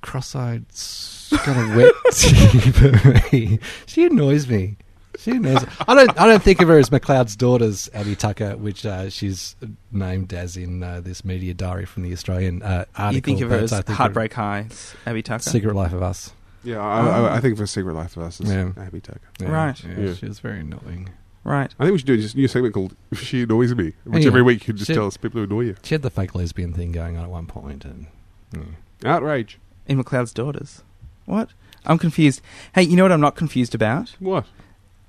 cross-eyed, 0.00 0.64
s- 0.70 1.32
got 1.44 1.56
a 1.56 1.76
wet 1.76 2.14
for 2.74 3.32
me. 3.32 3.58
She 3.86 4.04
annoys 4.06 4.46
me. 4.48 4.76
She 5.18 5.32
knows. 5.32 5.64
I 5.86 5.94
don't. 5.94 6.20
I 6.20 6.26
don't 6.26 6.42
think 6.42 6.60
of 6.62 6.68
her 6.68 6.78
as 6.78 6.90
McLeod's 6.90 7.36
daughter's 7.36 7.90
Abi 7.94 8.16
Tucker, 8.16 8.56
which 8.56 8.86
uh, 8.86 9.10
she's 9.10 9.56
named 9.90 10.32
as 10.32 10.56
in 10.56 10.82
uh, 10.82 11.00
this 11.00 11.24
media 11.24 11.54
diary 11.54 11.84
from 11.84 12.02
the 12.02 12.12
Australian 12.12 12.62
uh, 12.62 12.86
article. 12.96 13.14
you 13.14 13.20
think 13.20 13.40
of 13.42 13.50
her 13.50 13.58
as 13.58 13.72
I 13.72 13.76
think 13.76 13.90
of 13.90 13.96
Heartbreak 13.96 14.32
Highs, 14.32 14.94
Abi 15.06 15.22
Tucker? 15.22 15.42
Secret 15.42 15.74
Life 15.74 15.92
of 15.92 16.02
Us. 16.02 16.32
Yeah, 16.64 16.80
I, 16.80 17.00
I, 17.06 17.36
I 17.36 17.40
think 17.40 17.58
for 17.58 17.66
Secret 17.66 17.94
Life 17.94 18.16
of 18.16 18.22
Us, 18.22 18.40
it's 18.40 18.50
Yeah. 18.50 18.72
Abi 18.78 19.00
Tucker. 19.00 19.20
Yeah, 19.40 19.50
Right. 19.50 19.84
Yeah, 19.84 19.98
Yeah. 19.98 20.14
She 20.14 20.26
was 20.26 20.38
very 20.38 20.60
annoying. 20.60 21.10
Right. 21.44 21.74
I 21.78 21.84
think 21.84 21.92
we 21.92 21.98
should 21.98 22.06
do 22.06 22.14
a 22.14 22.36
new 22.36 22.48
segment 22.48 22.72
called 22.72 22.94
"She 23.14 23.42
Annoys 23.42 23.74
Me," 23.74 23.94
which 24.04 24.22
Yeah. 24.22 24.28
every 24.28 24.42
week 24.42 24.66
you 24.68 24.74
just 24.74 24.86
She- 24.86 24.94
tell 24.94 25.06
us 25.08 25.16
people 25.16 25.40
who 25.40 25.44
annoy 25.44 25.62
you. 25.62 25.76
She 25.82 25.94
had 25.94 26.02
the 26.02 26.10
fake 26.10 26.34
lesbian 26.34 26.72
thing 26.72 26.92
going 26.92 27.16
on 27.16 27.24
at 27.24 27.30
one 27.30 27.46
point, 27.46 27.84
and 27.84 28.06
mm. 28.54 28.74
Outrage. 29.04 29.58
In 29.88 30.02
McLeod's 30.02 30.32
daughters. 30.32 30.82
What? 31.26 31.50
I'm 31.84 31.98
confused. 31.98 32.40
Hey, 32.74 32.82
you 32.82 32.96
know 32.96 33.02
what 33.02 33.10
I'm 33.12 33.20
not 33.20 33.34
confused 33.34 33.74
about? 33.74 34.14
What? 34.20 34.46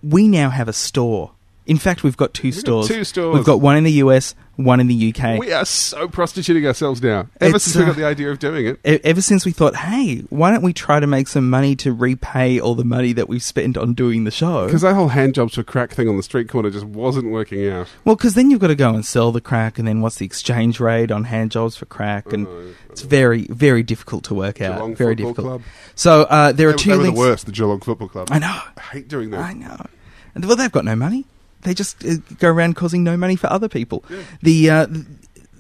We 0.03 0.27
now 0.27 0.49
have 0.49 0.67
a 0.67 0.73
store. 0.73 1.32
In 1.65 1.77
fact, 1.77 2.03
we've 2.03 2.17
got 2.17 2.33
two 2.33 2.47
We've 2.47 2.55
got 2.55 2.59
stores. 2.59 2.87
two 2.89 3.03
stores. 3.03 3.35
We've 3.35 3.45
got 3.45 3.61
one 3.61 3.77
in 3.77 3.85
the 3.85 3.91
US, 3.93 4.35
one 4.57 4.79
in 4.81 4.87
the 4.87 5.13
UK. 5.15 5.39
We 5.39 5.53
are 5.53 5.63
so 5.63 6.09
prostituting 6.09 6.67
ourselves 6.67 7.01
now. 7.01 7.27
Ever 7.39 7.55
It's, 7.55 7.63
since 7.65 7.77
we 7.77 7.83
uh, 7.83 7.85
got 7.85 7.95
the 7.95 8.03
idea 8.03 8.29
of 8.31 8.39
doing 8.39 8.65
it. 8.67 8.79
E- 8.85 8.99
Ever 9.03 9.21
since 9.21 9.45
we 9.45 9.51
thought, 9.53 9.75
hey, 9.77 10.19
why 10.29 10.51
don't 10.51 10.61
we 10.61 10.73
try 10.73 10.99
to 10.99 11.07
make 11.07 11.29
some 11.29 11.49
money 11.49 11.75
to 11.77 11.93
repay 11.93 12.59
all 12.59 12.75
the 12.75 12.83
money 12.83 13.13
that 13.13 13.29
we've 13.29 13.41
spent 13.41 13.77
on 13.77 13.93
doing 13.93 14.25
the 14.25 14.31
show? 14.31 14.65
Because 14.65 14.81
that 14.81 14.93
whole 14.93 15.07
hand 15.07 15.35
jobs 15.35 15.55
for 15.55 15.63
crack 15.63 15.91
thing 15.91 16.09
on 16.09 16.17
the 16.17 16.23
street 16.23 16.49
corner 16.49 16.69
just 16.69 16.85
wasn't 16.85 17.31
working 17.31 17.65
out. 17.69 17.87
Well, 18.03 18.17
because 18.17 18.33
then 18.33 18.51
you've 18.51 18.59
got 18.59 18.67
to 18.67 18.75
go 18.75 18.89
and 18.93 19.05
sell 19.05 19.31
the 19.31 19.39
crack, 19.41 19.79
and 19.79 19.87
then 19.87 20.01
what's 20.01 20.17
the 20.17 20.25
exchange 20.25 20.81
rate 20.81 21.11
on 21.11 21.23
hand 21.23 21.51
jobs 21.51 21.77
for 21.77 21.85
crack? 21.85 22.33
And 22.33 22.45
it's 22.89 23.01
very, 23.03 23.47
very 23.47 23.83
difficult 23.83 24.25
to 24.25 24.33
work 24.33 24.59
out. 24.61 24.75
Geelong 24.75 24.95
very 24.95 25.15
difficult. 25.15 25.47
Club. 25.47 25.61
So 25.95 26.23
uh, 26.23 26.51
there 26.51 26.67
are 26.67 26.73
two 26.73 26.89
they 26.91 26.97
were 26.97 27.03
links. 27.03 27.15
the 27.17 27.25
worst, 27.25 27.45
the 27.45 27.51
Geelong 27.53 27.79
Football 27.79 28.09
Club. 28.09 28.27
I 28.31 28.39
know. 28.39 28.59
I 28.77 28.81
hate 28.91 29.07
doing 29.07 29.29
that. 29.31 29.39
I 29.39 29.53
know. 29.53 29.77
Well, 30.35 30.55
they've 30.57 30.71
got 30.71 30.83
no 30.83 30.95
money. 30.95 31.25
They 31.63 31.73
just 31.73 32.03
uh, 32.05 32.15
go 32.39 32.49
around 32.49 32.75
causing 32.75 33.03
no 33.03 33.17
money 33.17 33.35
for 33.35 33.47
other 33.47 33.67
people. 33.69 34.03
The 34.41 34.69
uh, 34.69 34.87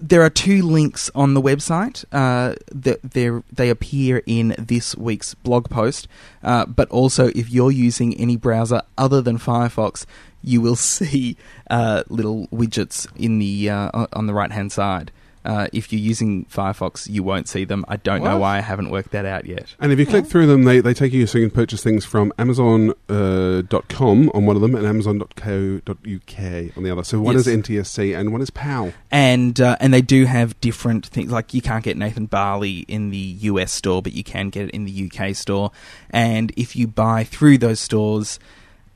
there 0.01 0.21
are 0.21 0.29
two 0.29 0.63
links 0.63 1.09
on 1.15 1.33
the 1.33 1.41
website. 1.41 2.03
Uh, 2.11 2.55
that 2.73 3.01
they 3.01 3.29
they 3.51 3.69
appear 3.69 4.21
in 4.25 4.55
this 4.57 4.95
week's 4.97 5.33
blog 5.33 5.69
post. 5.69 6.07
Uh, 6.43 6.65
but 6.65 6.89
also, 6.89 7.27
if 7.35 7.49
you're 7.49 7.71
using 7.71 8.13
any 8.17 8.35
browser 8.35 8.81
other 8.97 9.21
than 9.21 9.37
Firefox, 9.37 10.05
you 10.41 10.59
will 10.61 10.75
see 10.93 11.37
uh, 11.69 12.03
little 12.09 12.47
widgets 12.47 13.07
in 13.15 13.39
the 13.39 13.69
uh, 13.69 13.89
on- 13.93 14.07
on 14.13 14.27
the 14.27 14.33
right 14.33 14.51
hand 14.51 14.71
side. 14.71 15.11
Uh, 15.45 15.67
if 15.73 15.91
you're 15.91 15.99
using 16.01 16.45
Firefox, 16.45 17.09
you 17.09 17.23
won't 17.23 17.47
see 17.47 17.65
them. 17.65 17.83
I 17.87 17.97
don't 17.97 18.23
know 18.23 18.37
why 18.37 18.57
I 18.57 18.61
haven't 18.61 18.89
worked 18.89 19.11
that 19.11 19.25
out 19.25 19.45
yet. 19.45 19.75
And 19.79 19.91
if 19.91 19.99
you 19.99 20.05
click 20.05 20.25
through 20.25 20.47
them, 20.47 20.63
they, 20.63 20.79
they 20.79 20.93
take 20.93 21.11
you 21.13 21.27
so 21.27 21.37
you 21.37 21.49
can 21.49 21.55
purchase 21.55 21.83
things 21.83 22.05
from 22.05 22.31
Amazon.com 22.39 22.93
uh, 23.09 23.61
dot 23.67 23.87
com 23.89 24.29
on 24.33 24.45
one 24.45 24.55
of 24.55 24.61
them 24.61 24.75
and 24.75 24.85
Amazon.co.uk 24.85 26.77
on 26.77 26.83
the 26.83 26.91
other. 26.91 27.03
So 27.03 27.19
one 27.19 27.35
Yes. 27.35 27.47
is 27.47 27.57
NTSC 27.57 28.17
and 28.17 28.31
one 28.31 28.41
is 28.41 28.49
PAL. 28.49 28.93
and 29.11 29.59
uh, 29.59 29.75
and 29.79 29.93
they 29.93 30.01
do 30.01 30.25
have 30.25 30.59
different 30.61 31.05
things. 31.07 31.31
Like 31.31 31.53
you 31.53 31.61
can't 31.61 31.83
get 31.83 31.97
Nathan 31.97 32.25
Barley 32.25 32.79
in 32.87 33.09
the 33.09 33.17
US 33.41 33.71
store, 33.71 34.01
but 34.01 34.13
you 34.13 34.23
can 34.23 34.49
get 34.49 34.65
it 34.65 34.71
in 34.71 34.85
the 34.85 35.11
UK 35.11 35.35
store. 35.35 35.71
And 36.09 36.51
if 36.55 36.75
you 36.75 36.87
buy 36.87 37.23
through 37.23 37.57
those 37.59 37.79
stores, 37.79 38.39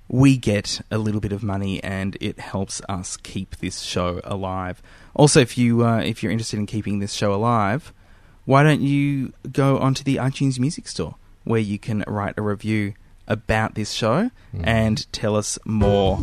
we 0.10 0.38
get 0.38 0.82
a 0.90 0.98
little 0.98 1.22
bit 1.22 1.32
of 1.32 1.44
money, 1.44 1.84
and 1.84 2.18
it 2.22 2.40
helps 2.40 2.82
us 2.88 3.18
keep 3.18 3.58
this 3.58 3.82
show 3.82 4.22
alive. 4.24 4.82
Also, 5.14 5.40
if 5.40 5.58
you 5.58 5.86
uh, 5.86 6.00
if 6.00 6.24
you're 6.24 6.32
interested 6.32 6.60
in 6.60 6.66
keeping 6.66 7.00
this 7.00 7.14
show 7.14 7.34
alive, 7.34 7.94
why 8.46 8.64
don't 8.64 8.82
you 8.82 9.34
go 9.52 9.78
onto 9.80 10.04
the 10.04 10.18
iTunes 10.18 10.60
Music 10.60 10.88
Store 10.88 11.16
where 11.44 11.60
you 11.60 11.80
can 11.80 12.04
write 12.08 12.38
a 12.38 12.42
review 12.42 12.94
about 13.28 13.76
this 13.76 13.92
show 13.92 14.30
and 14.64 15.12
tell 15.12 15.36
us 15.36 15.60
more. 15.66 16.18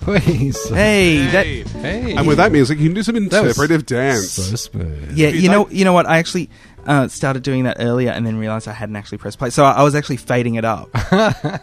Please. 0.00 0.68
Hey, 0.68 1.26
that 1.28 1.46
Hey. 1.46 2.14
And 2.14 2.26
with 2.26 2.36
that 2.38 2.52
music, 2.52 2.78
you 2.78 2.86
can 2.86 2.94
do 2.94 3.02
some 3.02 3.16
interpretive 3.16 3.86
dance. 3.86 4.32
So 4.32 4.56
smooth. 4.56 5.16
Yeah, 5.16 5.28
you 5.28 5.48
know, 5.48 5.68
you 5.70 5.84
know 5.84 5.92
what? 5.92 6.06
I 6.06 6.18
actually 6.18 6.50
uh, 6.86 7.08
started 7.08 7.42
doing 7.42 7.64
that 7.64 7.76
earlier, 7.80 8.10
and 8.10 8.26
then 8.26 8.36
realized 8.36 8.68
I 8.68 8.72
hadn't 8.72 8.96
actually 8.96 9.18
pressed 9.18 9.38
play. 9.38 9.50
So 9.50 9.64
I, 9.64 9.72
I 9.72 9.82
was 9.82 9.94
actually 9.94 10.16
fading 10.18 10.54
it 10.56 10.64
up 10.64 10.88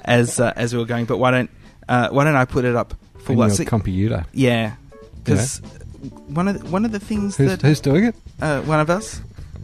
as 0.05 0.39
uh, 0.39 0.53
as 0.55 0.73
we 0.73 0.79
were 0.79 0.85
going. 0.85 1.05
But 1.05 1.17
why 1.17 1.31
don't 1.31 1.49
uh, 1.89 2.09
why 2.09 2.23
don't 2.23 2.35
I 2.35 2.45
put 2.45 2.65
it 2.65 2.75
up 2.75 2.93
for 3.19 3.33
your 3.33 3.49
See- 3.49 3.65
computer. 3.65 4.25
yeah, 4.33 4.75
because 5.23 5.59
one 6.27 6.47
of 6.47 6.59
the, 6.61 6.69
one 6.69 6.85
of 6.85 6.91
the 6.91 6.99
things 6.99 7.37
Who's, 7.37 7.49
that 7.49 7.61
who's 7.61 7.79
doing 7.79 8.05
it? 8.05 8.15
uh, 8.41 8.61
one 8.61 8.79
of 8.79 8.89
us, 8.89 9.19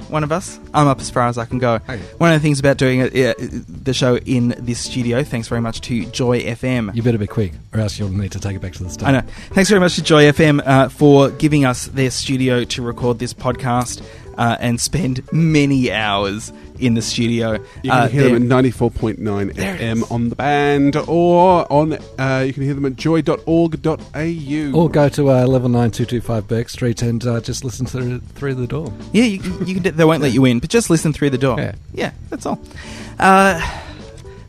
one 0.10 0.24
of 0.24 0.32
us. 0.32 0.60
I'm 0.76 0.88
up 0.88 1.00
as 1.00 1.10
far 1.10 1.28
as 1.28 1.40
I 1.40 1.46
can 1.46 1.58
go. 1.58 1.80
One 2.20 2.32
of 2.32 2.40
the 2.40 2.44
things 2.44 2.60
about 2.60 2.78
doing 2.78 3.00
it, 3.00 3.38
the 3.84 3.94
show 3.96 4.18
in 4.18 4.50
this 4.60 4.80
studio. 4.80 5.24
Thanks 5.24 5.48
very 5.48 5.62
much 5.62 5.82
to 5.82 6.06
Joy 6.12 6.42
FM. 6.44 6.94
You 6.96 7.02
better 7.02 7.18
be 7.18 7.26
quick, 7.26 7.54
or 7.74 7.80
else 7.80 7.98
you'll 7.98 8.10
need 8.10 8.32
to 8.34 8.40
take 8.40 8.56
it 8.56 8.62
back 8.62 8.74
to 8.74 8.84
the 8.84 8.90
start. 8.92 9.10
I 9.10 9.20
know. 9.22 9.28
Thanks 9.54 9.70
very 9.72 9.80
much 9.80 9.96
to 9.96 10.04
Joy 10.04 10.26
FM 10.26 10.62
uh, 10.68 10.90
for 10.90 11.32
giving 11.32 11.66
us 11.66 11.88
their 11.88 12.12
studio 12.12 12.64
to 12.66 12.82
record 12.84 13.18
this 13.18 13.34
podcast 13.34 14.04
uh, 14.38 14.58
and 14.60 14.80
spend 14.80 15.22
many 15.34 15.92
hours 15.92 16.52
in 16.80 16.94
the 16.94 17.02
studio. 17.02 17.54
You 17.84 17.90
can 17.90 17.92
Uh, 17.92 18.08
hear 18.08 18.24
them 18.30 18.52
at 18.52 18.64
94.9 18.66 19.18
FM 19.56 20.12
on 20.12 20.30
the 20.30 20.36
band, 20.36 20.96
or 20.96 21.72
on 21.72 21.94
uh, 22.20 22.44
you 22.46 22.54
can 22.54 22.64
hear 22.64 22.74
them 22.76 22.86
at 22.86 22.96
joy.org.au. 22.96 24.72
Or 24.80 24.90
go 24.90 25.10
to 25.10 25.32
uh, 25.32 25.46
level 25.48 25.70
9225 25.70 26.48
Bourke 26.48 26.70
Street 26.70 27.02
and 27.02 27.26
uh, 27.26 27.42
just 27.42 27.64
listen 27.64 27.86
through, 27.86 28.20
through 28.36 28.56
the 28.56 28.68
door. 28.68 28.94
Yeah, 29.12 29.24
you 29.24 29.42
you 29.66 29.80
can. 29.82 29.96
They 29.96 30.06
won't 30.06 30.22
let 30.22 30.34
you 30.34 30.46
in, 30.46 30.60
but 30.60 30.70
just 30.70 30.90
listen 30.90 31.14
through 31.14 31.32
the 31.32 31.38
door. 31.38 31.60
Yeah. 31.60 31.74
Yeah, 31.94 32.12
that's 32.30 32.46
all. 32.46 32.60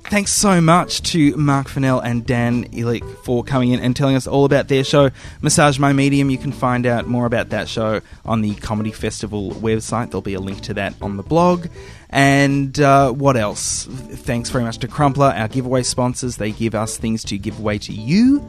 Thanks 0.09 0.33
so 0.33 0.63
much 0.63 1.03
to 1.13 1.37
Mark 1.37 1.69
Fennell 1.69 2.01
and 2.01 2.25
Dan 2.25 2.65
Ilic 2.71 3.05
for 3.25 3.45
coming 3.45 3.73
in 3.73 3.81
and 3.81 3.95
telling 3.95 4.17
us 4.17 4.27
all 4.27 4.47
about 4.47 4.69
their 4.69 4.83
show, 4.83 5.11
Massage 5.43 5.79
My 5.79 5.93
Medium. 5.93 6.31
You 6.31 6.39
can 6.39 6.51
find 6.51 6.87
out 6.87 7.07
more 7.07 7.27
about 7.27 7.51
that 7.51 7.69
show 7.69 8.01
on 8.25 8.41
the 8.41 8.55
Comedy 8.55 8.91
Festival 8.91 9.51
website. 9.51 10.07
There'll 10.07 10.23
be 10.23 10.33
a 10.33 10.41
link 10.41 10.63
to 10.63 10.75
that 10.75 10.95
on 11.03 11.19
the 11.19 11.23
blog. 11.23 11.67
And 12.09 12.81
uh, 12.81 13.13
what 13.13 13.37
else? 13.37 13.85
Thanks 13.85 14.49
very 14.49 14.65
much 14.65 14.79
to 14.79 14.89
Crumpler, 14.89 15.27
our 15.27 15.47
giveaway 15.47 15.83
sponsors. 15.83 16.39
They 16.39 16.53
give 16.53 16.75
us 16.75 16.97
things 16.97 17.23
to 17.25 17.37
give 17.37 17.59
away 17.59 17.77
to 17.81 17.93
you 17.93 18.49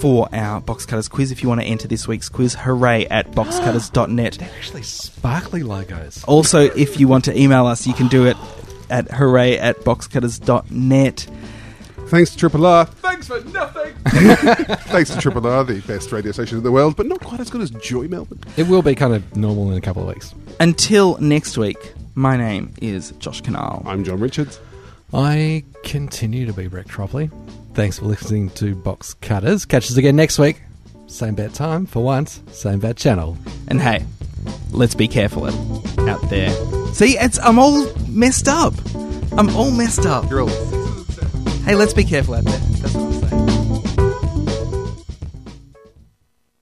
for 0.00 0.28
our 0.34 0.60
Box 0.60 0.84
Cutters 0.84 1.08
quiz. 1.08 1.32
If 1.32 1.42
you 1.42 1.48
want 1.48 1.62
to 1.62 1.66
enter 1.66 1.88
this 1.88 2.06
week's 2.06 2.28
quiz, 2.28 2.54
hooray 2.54 3.06
at 3.06 3.30
boxcutters.net. 3.30 4.34
They're 4.38 4.50
actually 4.54 4.82
sparkly 4.82 5.62
logos. 5.62 6.24
Also, 6.24 6.60
if 6.60 7.00
you 7.00 7.08
want 7.08 7.24
to 7.24 7.40
email 7.40 7.64
us, 7.64 7.86
you 7.86 7.94
can 7.94 8.08
do 8.08 8.26
it 8.26 8.36
at 8.90 9.10
hooray 9.10 9.58
at 9.58 9.78
boxcutters.net. 9.80 11.26
Thanks 12.08 12.32
to 12.32 12.36
Triple 12.38 12.66
R. 12.66 12.86
Thanks 12.86 13.28
for 13.28 13.40
nothing. 13.50 13.94
Thanks 14.04 15.10
to 15.10 15.20
Triple 15.20 15.46
R, 15.46 15.62
the 15.62 15.80
best 15.82 16.10
radio 16.10 16.32
station 16.32 16.58
in 16.58 16.64
the 16.64 16.72
world, 16.72 16.96
but 16.96 17.06
not 17.06 17.20
quite 17.20 17.40
as 17.40 17.50
good 17.50 17.60
as 17.60 17.70
Joy 17.70 18.08
Melbourne. 18.08 18.40
It 18.56 18.66
will 18.66 18.82
be 18.82 18.96
kind 18.96 19.14
of 19.14 19.36
normal 19.36 19.70
in 19.70 19.78
a 19.78 19.80
couple 19.80 20.02
of 20.02 20.08
weeks. 20.08 20.34
Until 20.58 21.16
next 21.18 21.56
week, 21.56 21.94
my 22.16 22.36
name 22.36 22.74
is 22.82 23.12
Josh 23.20 23.42
Kinal. 23.42 23.86
I'm 23.86 24.02
John 24.02 24.18
Richards. 24.18 24.58
I 25.14 25.64
continue 25.84 26.46
to 26.46 26.52
be 26.52 26.66
Brett 26.66 26.86
Tropley. 26.88 27.30
Thanks 27.74 28.00
for 28.00 28.06
listening 28.06 28.50
to 28.50 28.74
Box 28.74 29.14
Cutters. 29.14 29.64
Catch 29.64 29.90
us 29.90 29.96
again 29.96 30.16
next 30.16 30.38
week. 30.38 30.60
Same 31.06 31.34
bad 31.34 31.54
time 31.54 31.86
for 31.86 32.02
once, 32.02 32.40
same 32.52 32.78
bad 32.80 32.96
channel. 32.96 33.36
And 33.68 33.80
hey, 33.80 34.04
let's 34.72 34.94
be 34.94 35.08
careful 35.08 35.46
out- 35.46 36.08
out 36.08 36.28
there. 36.30 36.50
See, 36.94 37.16
it's 37.18 37.38
I'm 37.38 37.58
all 37.58 37.86
messed 38.08 38.48
up. 38.48 38.74
I'm 39.36 39.48
all 39.56 39.70
messed 39.70 40.06
up. 40.06 40.28
You're 40.30 40.42
all 40.42 40.48
Hey, 41.64 41.74
let's 41.76 41.92
be 41.94 42.04
careful 42.04 42.34
out 42.34 42.44
there. 42.44 43.19